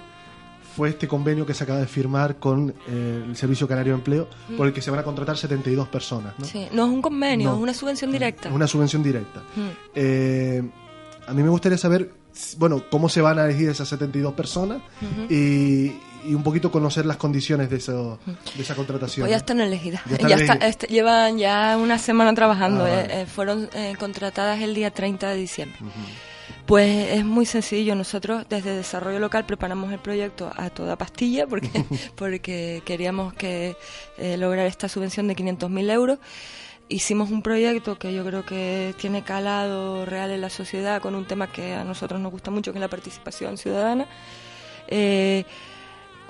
fue 0.75 0.89
este 0.89 1.07
convenio 1.07 1.45
que 1.45 1.53
se 1.53 1.63
acaba 1.63 1.79
de 1.79 1.87
firmar 1.87 2.37
con 2.37 2.73
eh, 2.87 3.23
el 3.27 3.35
Servicio 3.35 3.67
Canario 3.67 3.93
de 3.93 3.99
Empleo, 3.99 4.27
por 4.57 4.67
el 4.67 4.73
que 4.73 4.81
se 4.81 4.91
van 4.91 4.99
a 4.99 5.03
contratar 5.03 5.37
72 5.37 5.87
personas. 5.87 6.33
¿no? 6.37 6.45
Sí, 6.45 6.67
no 6.71 6.85
es 6.85 6.91
un 6.91 7.01
convenio, 7.01 7.53
es 7.53 7.59
una 7.59 7.73
subvención 7.73 8.11
directa. 8.11 8.49
Es 8.49 8.55
una 8.55 8.67
subvención 8.67 9.03
directa. 9.03 9.41
Eh, 9.95 10.63
a 11.27 11.33
mí 11.33 11.43
me 11.43 11.49
gustaría 11.49 11.77
saber, 11.77 12.11
bueno, 12.57 12.83
cómo 12.89 13.09
se 13.09 13.21
van 13.21 13.39
a 13.39 13.45
elegir 13.45 13.69
esas 13.69 13.87
72 13.89 14.33
personas 14.33 14.81
y, 15.29 15.93
un 16.25 16.43
poquito 16.43 16.69
conocer 16.69 17.05
las 17.05 17.15
condiciones 17.15 17.69
de, 17.69 17.77
eso, 17.77 18.19
de 18.55 18.61
esa 18.61 18.75
contratación. 18.75 19.23
Pues 19.23 19.31
ya 19.31 19.37
están 19.37 19.61
elegidas. 19.61 20.01
Ya, 20.27 20.35
este, 20.67 20.87
llevan 20.87 21.37
ya 21.37 21.77
una 21.81 21.97
semana 21.97 22.33
trabajando. 22.33 22.83
Ah, 22.83 23.01
eh, 23.01 23.25
fueron 23.25 23.69
contratadas 23.97 24.61
el 24.61 24.75
día 24.75 24.91
30 24.91 25.29
de 25.29 25.35
diciembre. 25.37 25.79
Pues 26.65 27.13
es 27.13 27.25
muy 27.25 27.45
sencillo. 27.45 27.95
Nosotros 27.95 28.45
desde 28.49 28.75
Desarrollo 28.75 29.19
Local 29.19 29.45
preparamos 29.45 29.91
el 29.91 29.99
proyecto 29.99 30.51
a 30.55 30.69
toda 30.69 30.97
pastilla 30.97 31.47
porque, 31.47 31.69
porque 32.15 32.83
queríamos 32.85 33.33
que 33.33 33.75
eh, 34.17 34.37
lograr 34.37 34.67
esta 34.67 34.87
subvención 34.87 35.27
de 35.27 35.35
500.000 35.35 35.91
euros. 35.91 36.19
Hicimos 36.87 37.29
un 37.29 37.43
proyecto 37.43 37.99
que 37.99 38.13
yo 38.13 38.25
creo 38.25 38.45
que 38.45 38.95
tiene 38.97 39.23
calado 39.23 40.05
real 40.05 40.31
en 40.31 40.41
la 40.41 40.49
sociedad 40.49 41.01
con 41.01 41.13
un 41.13 41.25
tema 41.25 41.51
que 41.51 41.73
a 41.73 41.83
nosotros 41.83 42.19
nos 42.19 42.31
gusta 42.31 42.49
mucho, 42.49 42.71
que 42.71 42.79
es 42.79 42.81
la 42.81 42.87
participación 42.87 43.57
ciudadana. 43.57 44.07
Eh, 44.87 45.45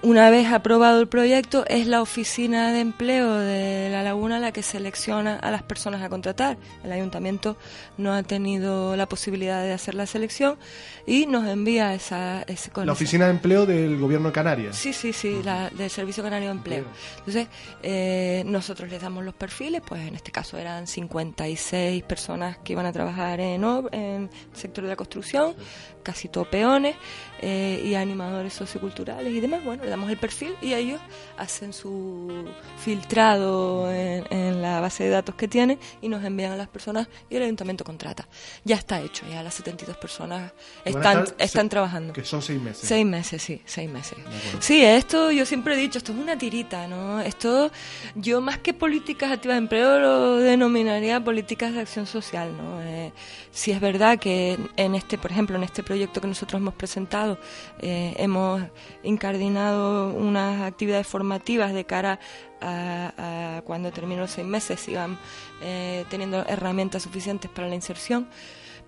una 0.02 0.30
vez 0.30 0.48
aprobado 0.48 1.02
el 1.02 1.08
proyecto, 1.08 1.66
es 1.68 1.88
la 1.88 2.02
oficina 2.02 2.72
de 2.72 2.80
empleo 2.80 3.34
de 3.34 3.90
La 3.92 4.04
Laguna 4.04 4.40
la 4.40 4.52
que 4.52 4.64
selecciona 4.64 5.36
a 5.36 5.52
las 5.52 5.64
personas 5.64 6.02
a 6.02 6.10
contratar. 6.10 6.58
El 6.84 6.92
ayuntamiento 6.92 7.58
no 7.98 8.14
ha 8.14 8.24
tenido 8.24 8.96
la 8.96 9.08
posibilidad 9.08 9.62
de 9.64 9.74
hacer 9.74 9.96
la 9.96 10.06
selección 10.06 10.58
y 11.06 11.26
nos 11.26 11.48
envía 11.48 11.94
esa... 11.94 12.44
Ese, 12.44 12.72
la 12.84 12.92
oficina 12.92 13.26
de 13.26 13.32
empleo 13.32 13.66
del 13.66 13.98
gobierno 13.98 14.30
de 14.30 14.34
Canarias. 14.34 14.76
Sí, 14.76 14.94
sí, 14.94 15.14
sí, 15.14 15.42
la, 15.44 15.70
del 15.70 15.90
Servicio 15.90 16.24
Canario 16.24 16.48
de 16.48 16.54
Empleo. 16.54 16.86
Entonces, 17.20 17.48
eh, 17.84 18.44
nosotros 18.46 18.90
les 18.90 19.02
damos 19.02 19.24
los 19.24 19.34
perfiles, 19.34 19.82
pues 19.86 20.08
en 20.08 20.16
este 20.16 20.32
caso 20.32 20.58
eran 20.58 20.88
56 20.88 22.04
personas 22.04 22.58
que 22.60 22.74
iban 22.74 22.86
a 22.86 22.92
trabajar 22.92 23.40
en, 23.40 23.64
en 23.92 24.30
el 24.30 24.30
sector 24.54 24.84
de 24.84 24.90
la 24.90 24.96
construcción, 24.96 25.56
casi 26.04 26.28
todo 26.28 26.46
peones 26.46 26.96
eh, 27.42 27.82
y 27.86 27.96
animadores 27.96 28.54
socioculturales 28.54 29.32
y 29.34 29.40
demás. 29.40 29.64
Bueno, 29.64 29.84
le 29.84 29.90
damos 29.90 30.10
el 30.10 30.18
perfil 30.18 30.56
y 30.62 30.74
ellos 30.74 31.00
hacen 31.38 31.74
su 31.74 32.46
filtrado 32.84 33.92
en, 33.92 34.62
la 34.62 34.82
base 34.82 35.06
de 35.06 35.10
datos 35.12 35.36
que 35.36 35.48
tienen 35.48 35.80
y 36.02 36.10
nos 36.10 36.24
envían 36.24 36.52
a 36.52 36.58
las 36.58 36.68
personas 36.68 37.08
y 37.30 37.36
el 37.36 37.44
ayuntamiento 37.44 37.84
contrata. 37.84 38.28
Ya 38.66 38.76
está 38.76 39.00
hecho, 39.02 39.26
ya 39.30 39.42
las 39.42 39.54
72 39.54 39.96
personas 39.98 40.52
están, 40.84 41.26
están 41.38 41.70
trabajando. 41.70 42.14
Que 42.14 42.26
son 42.26 42.42
seis 42.42 42.62
meses. 42.62 42.88
Seis 42.88 43.06
meses, 43.06 43.42
sí, 43.42 43.62
seis 43.66 43.90
meses. 43.90 44.18
Sí, 44.60 44.84
esto 44.84 45.32
yo 45.32 45.46
siempre 45.46 45.76
he 45.76 45.78
dicho, 45.78 45.98
esto 45.98 46.12
es 46.12 46.18
una 46.18 46.38
tirita, 46.38 46.88
¿no? 46.88 47.22
Esto, 47.22 47.72
yo 48.16 48.42
más 48.42 48.58
que 48.58 48.74
políticas 48.74 49.32
activas 49.32 49.56
de 49.56 49.60
empleo 49.60 50.00
lo 50.00 50.38
denominaría 50.38 51.24
políticas 51.24 51.74
de 51.74 51.82
acción 51.82 52.06
social, 52.06 52.56
¿no? 52.58 52.82
Eh, 52.82 53.14
si 53.52 53.72
es 53.72 53.80
verdad 53.80 54.20
que 54.20 54.58
en 54.76 54.96
este, 54.96 55.18
por 55.18 55.32
ejemplo, 55.32 55.56
en 55.56 55.64
este 55.64 55.84
proyecto 55.84 55.99
que 56.08 56.28
nosotros 56.28 56.62
hemos 56.62 56.74
presentado, 56.74 57.38
eh, 57.80 58.14
hemos 58.18 58.62
incardinado 59.04 60.14
unas 60.14 60.62
actividades 60.62 61.08
formativas 61.08 61.74
de 61.74 61.86
cara 61.86 62.20
a, 62.62 63.62
cuando 63.66 63.92
terminen 63.92 64.22
los 64.22 64.32
seis 64.32 64.48
meses 64.48 64.80
sigan 64.80 65.18
eh, 65.62 66.06
teniendo 66.10 66.46
herramientas 66.48 67.04
suficientes 67.04 67.50
para 67.52 67.68
la 67.68 67.76
inserción. 67.76 68.28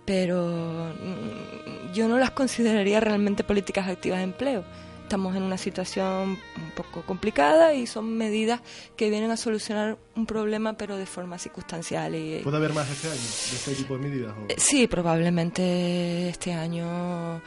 Pero 0.06 0.48
mm, 0.48 1.94
yo 1.94 2.08
no 2.08 2.18
las 2.18 2.32
consideraría 2.32 3.00
realmente 3.00 3.44
políticas 3.44 3.88
activas 3.88 4.18
de 4.18 4.24
empleo 4.24 4.64
estamos 5.12 5.36
en 5.36 5.44
una 5.44 5.58
situación 5.58 6.40
un 6.56 6.72
poco 6.74 7.02
complicada 7.02 7.74
y 7.74 7.86
son 7.86 8.16
medidas 8.16 8.62
que 8.96 9.10
vienen 9.10 9.30
a 9.30 9.36
solucionar 9.36 9.98
un 10.16 10.26
problema 10.26 10.78
pero 10.78 10.96
de 10.96 11.06
forma 11.06 11.38
circunstancial. 11.38 12.16
Y, 12.16 12.40
¿Puede 12.42 12.56
haber 12.56 12.72
más 12.72 12.90
este 12.90 13.10
año 13.10 13.18
de 13.18 13.56
este 13.58 13.76
tipo 13.76 13.98
de 13.98 14.10
medidas? 14.10 14.34
Eh, 14.48 14.56
sí, 14.58 14.88
probablemente 14.88 16.30
este 16.30 16.54
año 16.54 17.42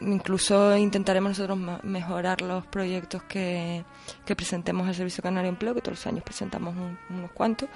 incluso 0.00 0.76
intentaremos 0.76 1.30
nosotros 1.30 1.58
mejorar 1.82 2.40
los 2.40 2.66
proyectos 2.66 3.22
que, 3.24 3.84
presentemos 4.24 4.86
al 4.88 4.94
Servicio 4.94 5.22
Canario 5.22 5.50
de 5.50 5.54
Empleo, 5.54 5.74
que 5.74 5.80
todos 5.80 5.98
los 5.98 6.06
años 6.06 6.24
presentamos 6.24 6.74
unos 7.10 7.30
cuantos, 7.32 7.68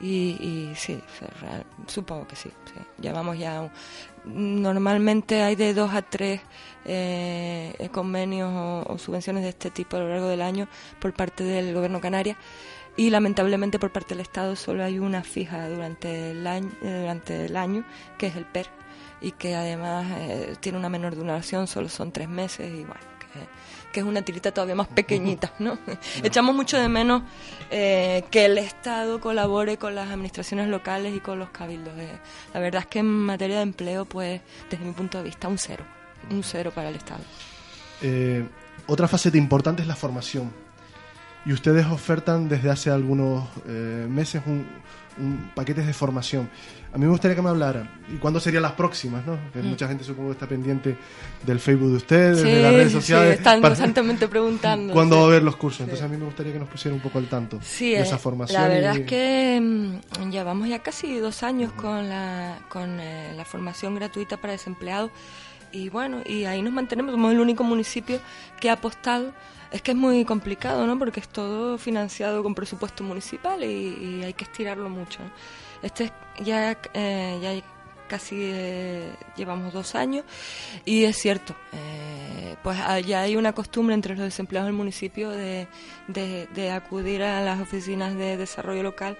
y, 0.00 0.70
sí, 0.74 1.00
supongo 1.86 2.26
que 2.28 2.36
sí, 2.36 2.50
Llevamos 3.00 3.38
ya, 3.38 3.70
normalmente 4.26 5.42
hay 5.42 5.56
de 5.56 5.72
dos 5.72 5.92
a 5.94 6.02
tres 6.02 6.40
eh, 6.84 7.88
convenios 7.92 8.50
o, 8.88 8.98
subvenciones 8.98 9.42
de 9.42 9.50
este 9.50 9.70
tipo 9.70 9.96
a 9.96 10.00
lo 10.00 10.08
largo 10.08 10.28
del 10.28 10.42
año 10.42 10.68
por 11.00 11.14
parte 11.14 11.44
del 11.44 11.74
Gobierno 11.74 12.00
Canaria. 12.00 12.36
Y 12.96 13.10
lamentablemente 13.10 13.78
por 13.78 13.90
parte 13.92 14.14
del 14.14 14.22
Estado 14.22 14.56
solo 14.56 14.82
hay 14.82 14.98
una 14.98 15.22
fija 15.22 15.68
durante 15.68 16.30
el 16.30 16.46
año, 16.46 16.70
durante 16.80 17.44
el 17.44 17.56
año 17.56 17.84
que 18.16 18.28
es 18.28 18.36
el 18.36 18.46
PER 18.46 18.68
y 19.20 19.32
que 19.32 19.54
además 19.54 20.06
eh, 20.18 20.56
tiene 20.60 20.78
una 20.78 20.88
menor 20.88 21.14
duración, 21.14 21.66
solo 21.66 21.88
son 21.88 22.12
tres 22.12 22.28
meses 22.28 22.72
y 22.72 22.84
bueno, 22.84 23.00
que, 23.18 23.40
es 24.00 24.06
una 24.06 24.22
tirita 24.22 24.52
todavía 24.52 24.74
más 24.74 24.88
pequeñita, 24.88 25.52
¿no? 25.58 25.78
Echamos 26.22 26.54
mucho 26.54 26.78
de 26.78 26.88
menos 26.88 27.22
eh, 27.70 28.24
que 28.30 28.44
el 28.46 28.58
Estado 28.58 29.20
colabore 29.20 29.76
con 29.76 29.94
las 29.94 30.10
administraciones 30.10 30.68
locales 30.68 31.14
y 31.14 31.20
con 31.20 31.38
los 31.38 31.50
cabildos. 31.50 31.94
Eh. 31.98 32.18
La 32.54 32.60
verdad 32.60 32.82
es 32.82 32.86
que 32.86 33.00
en 33.00 33.06
materia 33.06 33.56
de 33.56 33.62
empleo, 33.62 34.04
pues 34.04 34.40
desde 34.70 34.84
mi 34.84 34.92
punto 34.92 35.18
de 35.18 35.24
vista, 35.24 35.48
un 35.48 35.58
cero, 35.58 35.84
un 36.30 36.42
cero 36.42 36.72
para 36.74 36.88
el 36.88 36.96
Estado. 36.96 37.22
otra 38.86 39.08
faceta 39.08 39.36
importante 39.36 39.82
es 39.82 39.88
la 39.88 39.96
formación. 39.96 40.52
Y 41.44 41.52
ustedes 41.52 41.86
ofertan 41.86 42.48
desde 42.48 42.70
hace 42.70 42.90
algunos 42.90 43.48
meses 43.66 44.42
un, 44.46 44.66
paquetes 45.54 45.86
de 45.86 45.92
formación. 45.92 46.48
A 46.92 46.98
mí 46.98 47.04
me 47.04 47.10
gustaría 47.10 47.34
que 47.34 47.42
me 47.42 47.50
hablara. 47.50 47.90
¿Y 48.08 48.16
cuándo 48.16 48.40
serían 48.40 48.62
las 48.62 48.72
próximas? 48.72 49.24
¿no? 49.26 49.34
Mm. 49.34 49.66
Mucha 49.66 49.88
gente 49.88 50.04
supongo 50.04 50.28
que 50.28 50.32
está 50.32 50.46
pendiente 50.46 50.96
del 51.44 51.60
Facebook 51.60 51.90
de 51.90 51.96
ustedes, 51.96 52.42
de 52.42 52.62
las 52.62 52.72
redes 52.72 52.92
sociales. 52.92 53.34
Sí, 53.34 53.38
están 53.38 53.60
constantemente 53.60 54.28
preguntando. 54.28 54.92
¿Cuándo 54.94 55.16
va 55.16 55.22
a 55.22 55.26
haber 55.26 55.42
los 55.42 55.56
cursos? 55.56 55.80
Entonces 55.80 56.04
a 56.04 56.08
mí 56.08 56.16
me 56.16 56.24
gustaría 56.24 56.52
que 56.52 56.58
nos 56.58 56.68
pusiera 56.68 56.94
un 56.94 57.00
poco 57.00 57.18
al 57.18 57.28
tanto 57.28 57.58
de 57.58 58.00
esa 58.00 58.18
formación. 58.18 58.62
La 58.62 58.68
verdad 58.68 58.96
es 58.96 59.06
que 59.06 59.60
mm, 59.60 60.30
llevamos 60.30 60.68
ya 60.68 60.78
casi 60.80 61.18
dos 61.18 61.42
años 61.42 61.72
con 61.72 62.08
la, 62.08 62.58
con, 62.68 62.98
eh, 63.00 63.32
la 63.36 63.44
formación 63.44 63.94
gratuita 63.94 64.36
para 64.36 64.52
desempleados 64.52 65.10
y 65.72 65.88
bueno, 65.88 66.22
y 66.24 66.44
ahí 66.44 66.62
nos 66.62 66.72
mantenemos. 66.72 67.12
Somos 67.12 67.32
el 67.32 67.40
único 67.40 67.64
municipio 67.64 68.20
que 68.60 68.70
ha 68.70 68.74
apostado 68.74 69.32
es 69.70 69.82
que 69.82 69.92
es 69.92 69.96
muy 69.96 70.24
complicado, 70.24 70.86
¿no? 70.86 70.98
Porque 70.98 71.20
es 71.20 71.28
todo 71.28 71.78
financiado 71.78 72.42
con 72.42 72.54
presupuesto 72.54 73.04
municipal 73.04 73.62
y, 73.64 74.22
hay 74.24 74.32
que 74.32 74.44
estirarlo 74.44 74.88
mucho. 74.88 75.20
Este 75.82 76.12
ya, 76.42 76.78
eh, 76.94 77.38
ya 77.42 77.52
casi 78.06 78.36
eh, 78.38 79.12
llevamos 79.36 79.72
dos 79.72 79.94
años 79.94 80.24
y 80.84 81.04
es 81.04 81.16
cierto, 81.16 81.54
eh, 81.72 82.56
pues 82.62 82.78
ya 83.06 83.22
hay 83.22 83.36
una 83.36 83.52
costumbre 83.52 83.94
entre 83.94 84.14
los 84.14 84.24
desempleados 84.24 84.68
del 84.68 84.76
municipio 84.76 85.30
de, 85.30 85.68
de, 86.08 86.70
acudir 86.70 87.22
a 87.22 87.40
las 87.42 87.60
oficinas 87.60 88.14
de 88.14 88.36
desarrollo 88.36 88.82
local, 88.82 89.18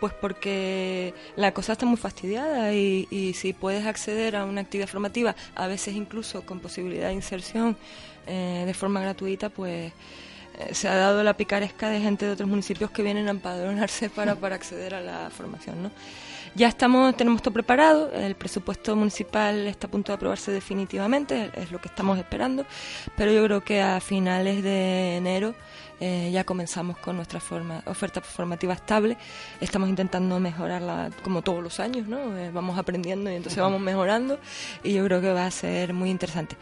pues 0.00 0.12
porque 0.12 1.14
la 1.36 1.52
cosa 1.52 1.72
está 1.72 1.86
muy 1.86 1.96
fastidiada 1.96 2.72
y, 2.74 3.08
y 3.10 3.34
si 3.34 3.52
puedes 3.52 3.86
acceder 3.86 4.36
a 4.36 4.44
una 4.44 4.60
actividad 4.60 4.88
formativa, 4.88 5.34
a 5.54 5.66
veces 5.66 5.94
incluso 5.94 6.44
con 6.44 6.60
posibilidad 6.60 7.08
de 7.08 7.14
inserción 7.14 7.76
eh, 8.26 8.64
de 8.66 8.74
forma 8.74 9.00
gratuita, 9.00 9.48
pues 9.48 9.92
se 10.72 10.88
ha 10.88 10.94
dado 10.94 11.22
la 11.22 11.36
picaresca 11.36 11.90
de 11.90 12.00
gente 12.00 12.24
de 12.24 12.32
otros 12.32 12.48
municipios 12.48 12.90
que 12.90 13.02
vienen 13.02 13.28
a 13.28 13.30
empadronarse 13.30 14.08
para, 14.16 14.36
para 14.36 14.54
acceder 14.54 14.94
a 14.94 15.00
la 15.02 15.30
formación, 15.30 15.82
¿no? 15.82 15.90
Ya 16.56 16.68
estamos, 16.68 17.14
tenemos 17.14 17.42
todo 17.42 17.52
preparado, 17.52 18.10
el 18.12 18.34
presupuesto 18.34 18.96
municipal 18.96 19.66
está 19.66 19.88
a 19.88 19.90
punto 19.90 20.12
de 20.12 20.16
aprobarse 20.16 20.50
definitivamente, 20.50 21.50
es 21.54 21.70
lo 21.70 21.82
que 21.82 21.88
estamos 21.88 22.16
esperando, 22.18 22.64
pero 23.14 23.30
yo 23.30 23.44
creo 23.44 23.62
que 23.62 23.82
a 23.82 24.00
finales 24.00 24.62
de 24.62 25.16
enero 25.16 25.54
eh, 26.00 26.30
ya 26.32 26.44
comenzamos 26.44 26.96
con 26.96 27.16
nuestra 27.16 27.40
forma, 27.40 27.82
oferta 27.84 28.22
formativa 28.22 28.72
estable. 28.72 29.18
Estamos 29.60 29.90
intentando 29.90 30.40
mejorarla 30.40 31.10
como 31.22 31.42
todos 31.42 31.62
los 31.62 31.78
años, 31.78 32.06
¿no? 32.06 32.36
Eh, 32.38 32.50
vamos 32.50 32.78
aprendiendo 32.78 33.30
y 33.30 33.34
entonces 33.34 33.60
vamos 33.60 33.82
mejorando 33.82 34.38
y 34.82 34.94
yo 34.94 35.04
creo 35.04 35.20
que 35.20 35.32
va 35.32 35.44
a 35.44 35.50
ser 35.50 35.92
muy 35.92 36.08
interesante. 36.08 36.56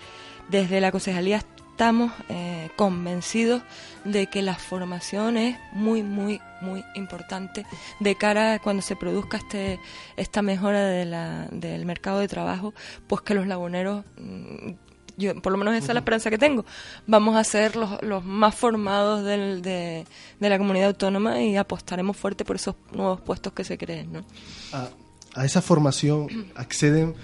Desde 0.49 0.81
la 0.81 0.91
concejalía 0.91 1.39
estamos 1.75 2.13
eh, 2.29 2.71
convencidos 2.77 3.61
de 4.05 4.29
que 4.29 4.43
la 4.43 4.55
formación 4.55 5.37
es 5.37 5.59
muy, 5.73 6.05
muy, 6.05 6.41
muy 6.61 6.85
importante 6.95 7.67
de 7.99 8.15
cara 8.15 8.55
a 8.55 8.59
cuando 8.61 8.81
se 8.81 8.95
produzca 8.95 9.39
este, 9.39 9.81
esta 10.17 10.41
mejora 10.41 10.87
de 10.87 11.05
la, 11.05 11.49
del 11.51 11.85
mercado 11.85 12.21
de 12.21 12.29
trabajo, 12.29 12.75
pues 13.09 13.23
que 13.23 13.35
los 13.35 13.49
laguneros 13.49 14.05
mm, 14.17 14.71
yo, 15.17 15.35
por 15.43 15.51
lo 15.51 15.59
menos 15.59 15.75
esa 15.75 15.87
es 15.87 15.95
la 15.95 15.99
esperanza 15.99 16.31
que 16.31 16.39
tengo. 16.39 16.65
Vamos 17.09 17.35
a 17.35 17.43
ser 17.43 17.75
los, 17.75 18.01
los 18.03 18.25
más 18.25 18.55
formados 18.55 19.25
del, 19.25 19.61
de, 19.61 20.07
la 20.39 20.59
comunidad 20.59 20.89
autónoma 20.89 21.43
y 21.43 21.57
apostaremos 21.57 22.17
fuerte 22.17 22.45
por 22.45 22.55
esos 22.55 22.77
nuevos 22.93 23.21
puestos 23.21 23.53
que 23.53 23.65
se 23.65 23.77
creen. 23.77 24.13
¿no? 24.13 24.25
A, 24.73 24.91
a 25.35 25.45
esa 25.45 25.61
formación 25.61 26.29
acceden, 26.55 27.17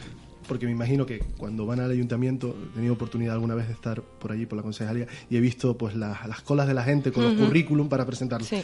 porque 0.50 0.66
me 0.66 0.72
imagino 0.72 1.06
que 1.06 1.20
cuando 1.38 1.64
van 1.64 1.78
al 1.78 1.92
ayuntamiento, 1.92 2.56
he 2.72 2.74
tenido 2.74 2.94
oportunidad 2.94 3.34
alguna 3.34 3.54
vez 3.54 3.68
de 3.68 3.72
estar 3.72 4.02
por 4.02 4.32
allí, 4.32 4.46
por 4.46 4.56
la 4.56 4.64
concejalía, 4.64 5.06
y 5.30 5.36
he 5.36 5.40
visto 5.40 5.78
pues 5.78 5.94
las 5.94 6.40
colas 6.42 6.66
de 6.66 6.74
la 6.74 6.82
gente 6.82 7.12
con 7.12 7.22
los 7.22 7.34
currículum 7.34 7.88
para 7.88 8.04
presentarlos. 8.04 8.48
Sí. 8.48 8.60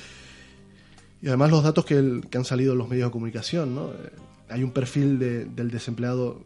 Y 1.23 1.29
además 1.29 1.53
los 1.53 1.63
datos 1.63 1.85
que, 1.85 2.23
que, 2.29 2.39
han 2.39 2.45
salido 2.45 2.73
en 2.73 2.79
los 2.79 2.89
medios 2.89 3.07
de 3.07 3.13
comunicación, 3.13 3.77
¿no? 3.77 3.91
Eh, 3.91 4.11
hay 4.49 4.65
un 4.65 4.73
perfil 4.73 5.21
de, 5.21 5.45
del 5.45 5.71
desempleado 5.71 6.41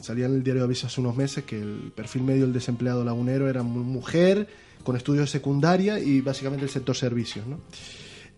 salía 0.00 0.24
en 0.24 0.36
el 0.36 0.42
diario 0.42 0.62
de 0.62 0.64
aviso 0.64 0.86
hace 0.86 1.02
unos 1.02 1.16
meses 1.16 1.44
que 1.44 1.60
el 1.60 1.92
perfil 1.94 2.22
medio 2.22 2.44
del 2.44 2.54
desempleado 2.54 3.04
lagunero 3.04 3.46
era 3.46 3.62
mujer 3.62 4.48
con 4.84 4.96
estudios 4.96 5.26
de 5.26 5.32
secundaria 5.32 5.98
y 5.98 6.22
básicamente 6.22 6.64
el 6.64 6.70
sector 6.70 6.96
servicios. 6.96 7.46
¿no? 7.46 7.58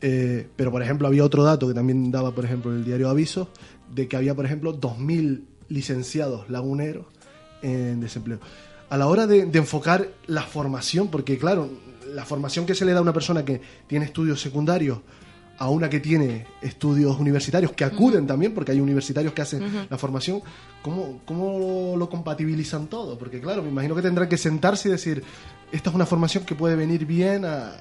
Eh, 0.00 0.48
pero, 0.56 0.72
por 0.72 0.82
ejemplo, 0.82 1.06
había 1.06 1.24
otro 1.24 1.44
dato 1.44 1.68
que 1.68 1.74
también 1.74 2.10
daba, 2.10 2.34
por 2.34 2.44
ejemplo, 2.44 2.72
el 2.72 2.84
diario 2.84 3.08
Aviso, 3.08 3.50
de 3.94 4.08
que 4.08 4.16
había, 4.16 4.34
por 4.34 4.46
ejemplo, 4.46 4.76
2.000 4.80 5.42
licenciados 5.70 6.50
laguneros 6.50 7.06
en 7.62 8.00
desempleo. 8.00 8.38
A 8.90 8.98
la 8.98 9.06
hora 9.06 9.26
de, 9.26 9.46
de, 9.46 9.59
enfocar 9.59 10.09
la 10.26 10.42
formación, 10.42 11.09
porque 11.09 11.38
claro, 11.38 11.70
la 12.12 12.26
formación 12.26 12.66
que 12.66 12.74
se 12.74 12.85
le 12.85 12.92
da 12.92 12.98
a 12.98 13.02
una 13.02 13.12
persona 13.12 13.44
que 13.44 13.61
tiene 13.87 14.04
estudios 14.04 14.40
secundarios 14.42 14.98
a 15.61 15.68
una 15.68 15.90
que 15.90 16.00
tiene 16.00 16.46
estudios 16.62 17.20
universitarios, 17.20 17.72
que 17.72 17.85
acuden 17.85 18.26
también, 18.26 18.54
porque 18.54 18.72
hay 18.72 18.80
universitarios 18.80 19.35
que 19.35 19.42
hacen 19.42 19.87
la 19.90 19.98
formación, 19.98 20.40
¿cómo, 20.83 21.20
¿cómo 21.26 21.96
lo 21.98 22.09
compatibilizan 22.09 22.87
todo? 22.87 23.18
Porque 23.18 23.42
claro, 23.42 23.62
me 23.62 23.68
imagino 23.68 23.94
que 23.94 24.00
tendrán 24.00 24.26
que 24.26 24.38
sentarse 24.38 24.88
y 24.88 24.92
decir, 24.92 25.22
esta 25.70 25.90
es 25.90 25.94
una 25.94 26.06
formación 26.06 26.46
que 26.46 26.54
puede 26.54 26.76
venir 26.76 27.04
bien 27.04 27.44
a, 27.44 27.74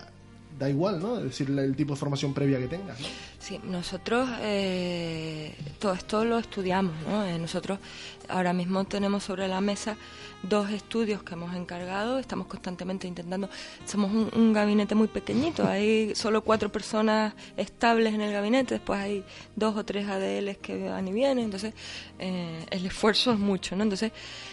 da 0.59 0.69
igual, 0.69 0.99
¿no? 1.01 1.17
Es 1.17 1.23
decir, 1.23 1.49
el 1.49 1.75
tipo 1.75 1.93
de 1.93 1.99
formación 1.99 2.33
previa 2.33 2.59
que 2.59 2.67
tengas. 2.67 2.99
¿no? 2.99 3.07
Sí, 3.39 3.59
nosotros 3.63 4.29
eh, 4.41 5.55
todo 5.79 5.93
esto 5.93 6.25
lo 6.25 6.37
estudiamos, 6.37 6.93
¿no? 7.07 7.23
Eh, 7.23 7.39
nosotros 7.39 7.79
ahora 8.27 8.51
mismo 8.51 8.83
tenemos 8.83 9.23
sobre 9.23 9.47
la 9.47 9.61
mesa 9.61 9.95
dos 10.43 10.69
estudios 10.69 11.23
que 11.23 11.33
hemos 11.33 11.55
encargado, 11.55 12.19
estamos 12.19 12.47
constantemente 12.47 13.07
intentando, 13.07 13.49
somos 13.85 14.11
un, 14.33 14.53
gabinete 14.53 14.95
muy 14.95 15.07
pequeñito, 15.07 15.65
hay 15.65 16.13
solo 16.15 16.43
cuatro 16.43 16.69
personas 16.71 17.33
estables 17.55 18.13
en 18.13 18.21
el 18.21 18.33
gabinete, 18.33 18.75
después 18.75 18.99
hay 18.99 19.23
dos 19.55 19.77
o 19.77 19.85
tres 19.85 20.07
ADLs 20.07 20.57
que 20.57 20.89
van 20.89 21.07
y 21.07 21.13
vienen, 21.13 21.45
entonces 21.45 21.73
eh, 22.19 22.65
el 22.69 22.85
esfuerzo 22.85 23.31
es 23.31 23.39
mucho, 23.39 23.75
¿no? 23.77 23.83
Entonces, 23.83 24.11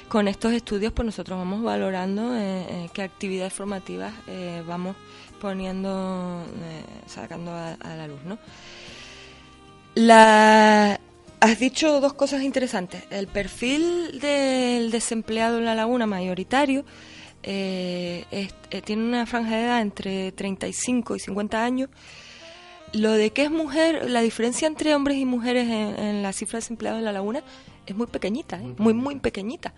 con 0.08 0.28
estos 0.28 0.52
estudios, 0.52 0.92
pues 0.92 1.06
nosotros 1.06 1.36
vamos 1.36 1.62
valorando 1.62 2.32
qué 2.92 3.02
actividades 3.02 3.52
formativas 3.52 4.14
vamos 4.66 4.94
poniendo, 5.40 6.44
eh, 6.62 6.82
sacando 7.06 7.52
a, 7.52 7.76
la 7.82 8.06
luz, 8.06 8.22
¿no? 8.24 8.38
La, 9.94 11.00
has 11.40 11.58
dicho 11.58 12.00
dos 12.00 12.14
cosas 12.14 12.42
interesantes. 12.42 13.04
El 13.10 13.26
perfil 13.28 14.18
del 14.20 14.90
desempleado 14.90 15.58
en 15.58 15.64
la 15.64 15.74
laguna 15.74 16.06
mayoritario 16.06 16.84
eh, 17.42 18.24
eh, 18.30 18.82
tiene 18.82 19.04
una 19.04 19.26
franja 19.26 19.56
de 19.56 19.64
edad 19.64 19.80
entre 19.80 20.32
35 20.32 21.16
y 21.16 21.20
50 21.20 21.64
años. 21.64 21.88
Lo 22.92 23.12
de 23.12 23.30
que 23.30 23.44
es 23.44 23.50
mujer, 23.50 24.10
la 24.10 24.20
diferencia 24.20 24.66
entre 24.66 24.94
hombres 24.94 25.18
y 25.18 25.24
mujeres 25.24 25.68
en, 25.68 26.22
la 26.22 26.32
cifra 26.32 26.58
de 26.58 26.62
desempleados 26.62 26.98
en 26.98 27.04
la 27.04 27.12
laguna 27.12 27.42
es 27.86 27.96
muy 27.96 28.06
pequeñita, 28.06 28.58
muy, 28.78 28.94
muy 28.94 29.16
pequeñita, 29.16 29.72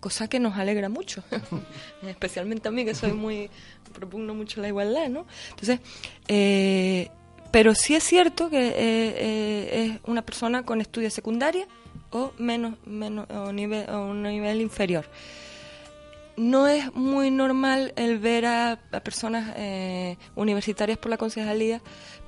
cosa 0.00 0.28
que 0.28 0.38
nos 0.38 0.56
alegra 0.56 0.88
mucho, 0.88 1.24
especialmente 2.02 2.68
a 2.68 2.70
mí 2.70 2.84
que 2.84 2.94
soy 2.94 3.12
muy, 3.12 3.50
propugno 3.94 4.34
mucho 4.34 4.60
la 4.60 4.68
igualdad, 4.68 5.08
¿no? 5.08 5.26
Entonces, 5.50 5.80
eh, 6.28 7.08
pero 7.50 7.74
sí 7.74 7.94
es 7.94 8.04
cierto 8.04 8.50
que 8.50 8.68
eh, 8.68 8.74
eh, 8.76 9.90
es 9.94 10.00
una 10.04 10.22
persona 10.22 10.64
con 10.64 10.80
estudios 10.80 11.14
secundaria 11.14 11.66
o 12.10 12.32
menos, 12.38 12.74
menos 12.84 13.28
o, 13.30 13.52
nivel, 13.52 13.88
o 13.88 14.06
un 14.06 14.22
nivel 14.22 14.60
inferior. 14.60 15.06
No 16.36 16.66
es 16.66 16.92
muy 16.94 17.30
normal 17.30 17.92
el 17.94 18.18
ver 18.18 18.46
a, 18.46 18.80
personas 19.04 19.54
universitarias 20.34 20.98
por 20.98 21.10
la 21.10 21.16
concejalía, 21.16 21.80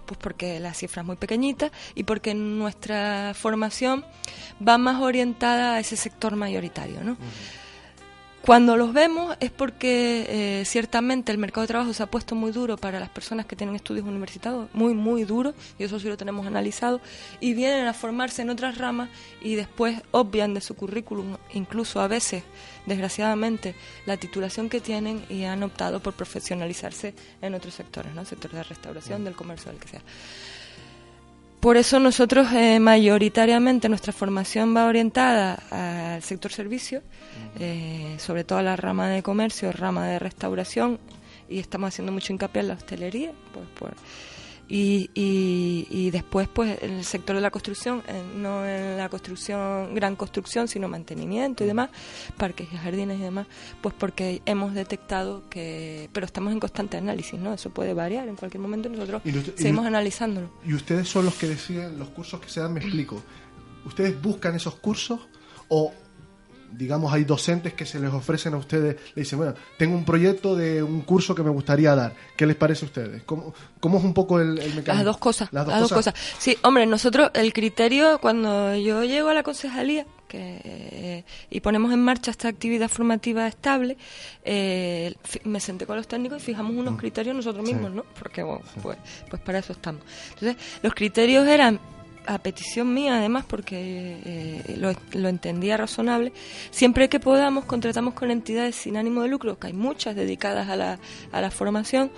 pues 0.06 0.18
porque 0.22 0.60
la 0.60 0.72
cifra 0.72 1.02
es 1.02 1.06
muy 1.06 1.16
pequeñita 1.16 1.70
y 1.94 2.04
porque 2.04 2.34
nuestra 2.34 3.34
formación 3.34 4.04
va 4.66 4.78
más 4.78 5.02
orientada 5.02 5.74
a 5.74 5.80
ese 5.80 5.96
sector 5.96 6.36
mayoritario, 6.36 7.02
¿no? 7.04 7.16
Cuando 8.46 8.76
los 8.76 8.92
vemos 8.92 9.36
es 9.40 9.50
porque 9.50 10.60
eh, 10.60 10.64
ciertamente 10.64 11.32
el 11.32 11.38
mercado 11.38 11.62
de 11.62 11.66
trabajo 11.66 11.92
se 11.92 12.04
ha 12.04 12.06
puesto 12.06 12.36
muy 12.36 12.52
duro 12.52 12.76
para 12.76 13.00
las 13.00 13.08
personas 13.08 13.44
que 13.44 13.56
tienen 13.56 13.74
estudios 13.74 14.06
universitarios, 14.06 14.68
muy, 14.72 14.94
muy 14.94 15.24
duro, 15.24 15.52
y 15.80 15.82
eso 15.82 15.98
sí 15.98 16.06
lo 16.06 16.16
tenemos 16.16 16.46
analizado, 16.46 17.00
y 17.40 17.54
vienen 17.54 17.88
a 17.88 17.92
formarse 17.92 18.42
en 18.42 18.50
otras 18.50 18.78
ramas 18.78 19.08
y 19.42 19.56
después 19.56 20.00
obvian 20.12 20.54
de 20.54 20.60
su 20.60 20.76
currículum, 20.76 21.38
incluso 21.54 22.00
a 22.00 22.06
veces, 22.06 22.44
desgraciadamente, 22.86 23.74
la 24.06 24.16
titulación 24.16 24.68
que 24.68 24.80
tienen 24.80 25.24
y 25.28 25.42
han 25.42 25.64
optado 25.64 25.98
por 25.98 26.14
profesionalizarse 26.14 27.14
en 27.42 27.52
otros 27.52 27.74
sectores, 27.74 28.14
¿no? 28.14 28.24
sector 28.24 28.52
de 28.52 28.62
restauración, 28.62 29.24
del 29.24 29.34
comercio, 29.34 29.72
del 29.72 29.80
que 29.80 29.88
sea. 29.88 30.02
Por 31.60 31.76
eso 31.76 31.98
nosotros 31.98 32.52
eh, 32.52 32.78
mayoritariamente 32.78 33.88
nuestra 33.88 34.12
formación 34.12 34.76
va 34.76 34.86
orientada 34.86 35.54
al 36.14 36.22
sector 36.22 36.52
servicio, 36.52 37.02
eh, 37.58 38.14
sobre 38.18 38.44
todo 38.44 38.58
a 38.58 38.62
la 38.62 38.76
rama 38.76 39.08
de 39.08 39.22
comercio, 39.22 39.72
rama 39.72 40.06
de 40.06 40.18
restauración, 40.18 40.98
y 41.48 41.58
estamos 41.58 41.88
haciendo 41.88 42.12
mucho 42.12 42.32
hincapié 42.32 42.62
en 42.62 42.68
la 42.68 42.74
hostelería, 42.74 43.32
pues, 43.52 43.66
pues 43.78 43.92
y, 44.68 45.10
y, 45.14 46.10
después 46.10 46.48
pues 46.48 46.82
en 46.82 46.94
el 46.94 47.04
sector 47.04 47.36
de 47.36 47.42
la 47.42 47.50
construcción, 47.50 48.02
no 48.36 48.66
en 48.66 48.96
la 48.98 49.08
construcción, 49.08 49.94
gran 49.94 50.16
construcción, 50.16 50.66
sino 50.66 50.88
mantenimiento 50.88 51.62
y 51.62 51.66
demás, 51.68 51.90
parques 52.36 52.68
y 52.72 52.76
jardines 52.76 53.18
y 53.18 53.22
demás, 53.22 53.46
pues 53.80 53.94
porque 53.96 54.42
hemos 54.44 54.74
detectado 54.74 55.48
que, 55.48 56.10
pero 56.12 56.26
estamos 56.26 56.52
en 56.52 56.60
constante 56.60 56.96
análisis, 56.96 57.38
¿no? 57.38 57.54
Eso 57.54 57.70
puede 57.70 57.94
variar 57.94 58.26
en 58.28 58.36
cualquier 58.36 58.60
momento 58.60 58.88
y 58.88 58.92
nosotros 58.92 59.22
seguimos 59.56 59.86
analizándolo. 59.86 60.50
Y 60.64 60.74
ustedes 60.74 61.08
son 61.08 61.26
los 61.26 61.34
que 61.34 61.46
deciden 61.46 61.98
los 61.98 62.08
cursos 62.08 62.40
que 62.40 62.48
se 62.48 62.60
dan, 62.60 62.72
me 62.72 62.80
explico. 62.80 63.22
¿Ustedes 63.84 64.20
buscan 64.20 64.56
esos 64.56 64.74
cursos 64.76 65.20
o, 65.68 65.92
digamos, 66.76 67.12
hay 67.12 67.24
docentes 67.24 67.74
que 67.74 67.86
se 67.86 67.98
les 67.98 68.12
ofrecen 68.12 68.54
a 68.54 68.58
ustedes, 68.58 68.96
le 69.14 69.22
dicen, 69.22 69.38
bueno, 69.38 69.54
tengo 69.78 69.96
un 69.96 70.04
proyecto 70.04 70.54
de 70.54 70.82
un 70.82 71.02
curso 71.02 71.34
que 71.34 71.42
me 71.42 71.50
gustaría 71.50 71.94
dar, 71.94 72.14
¿qué 72.36 72.46
les 72.46 72.56
parece 72.56 72.84
a 72.84 72.88
ustedes? 72.88 73.22
¿Cómo, 73.24 73.54
cómo 73.80 73.98
es 73.98 74.04
un 74.04 74.14
poco 74.14 74.40
el, 74.40 74.58
el 74.58 74.74
mecanismo? 74.74 74.94
Las 74.94 75.04
dos 75.04 75.18
cosas, 75.18 75.48
las 75.52 75.66
dos, 75.66 75.92
cosas? 75.92 76.14
Sí, 76.38 76.56
hombre, 76.62 76.86
nosotros, 76.86 77.30
el 77.34 77.52
criterio, 77.52 78.18
cuando 78.20 78.74
yo 78.76 79.04
llego 79.04 79.28
a 79.28 79.34
la 79.34 79.42
concejalía, 79.42 80.06
que, 80.28 80.60
eh, 80.64 81.24
y 81.50 81.60
ponemos 81.60 81.92
en 81.92 82.02
marcha 82.02 82.30
esta 82.30 82.48
actividad 82.48 82.88
formativa 82.88 83.46
estable, 83.46 83.96
eh, 84.44 85.14
me 85.44 85.60
senté 85.60 85.86
con 85.86 85.96
los 85.96 86.08
técnicos 86.08 86.42
y 86.42 86.46
fijamos 86.46 86.74
unos 86.74 86.94
mm. 86.94 86.96
criterios 86.96 87.36
nosotros 87.36 87.64
mismos, 87.64 87.92
¿no? 87.92 88.04
Porque, 88.18 88.42
bueno, 88.42 88.62
pues, 88.82 88.98
pues 89.30 89.42
para 89.42 89.58
eso 89.58 89.72
estamos. 89.72 90.02
Entonces, 90.34 90.56
los 90.82 90.94
criterios 90.94 91.46
eran 91.46 91.80
a 92.26 92.38
petición 92.38 92.92
mía 92.92 93.18
además, 93.18 93.44
porque 93.46 94.18
eh, 94.24 94.76
lo, 94.76 94.92
lo, 95.12 95.28
entendía 95.28 95.76
razonable, 95.76 96.32
siempre 96.70 97.08
que 97.08 97.20
podamos 97.20 97.64
contratamos 97.64 98.14
con 98.14 98.30
entidades 98.30 98.76
sin 98.76 98.96
ánimo 98.96 99.22
de 99.22 99.28
lucro, 99.28 99.58
que 99.58 99.68
hay 99.68 99.72
muchas 99.72 100.16
dedicadas 100.16 100.68
a 100.68 100.76
la, 100.76 100.98
a 101.32 101.40
la 101.40 101.50
formación, 101.50 102.10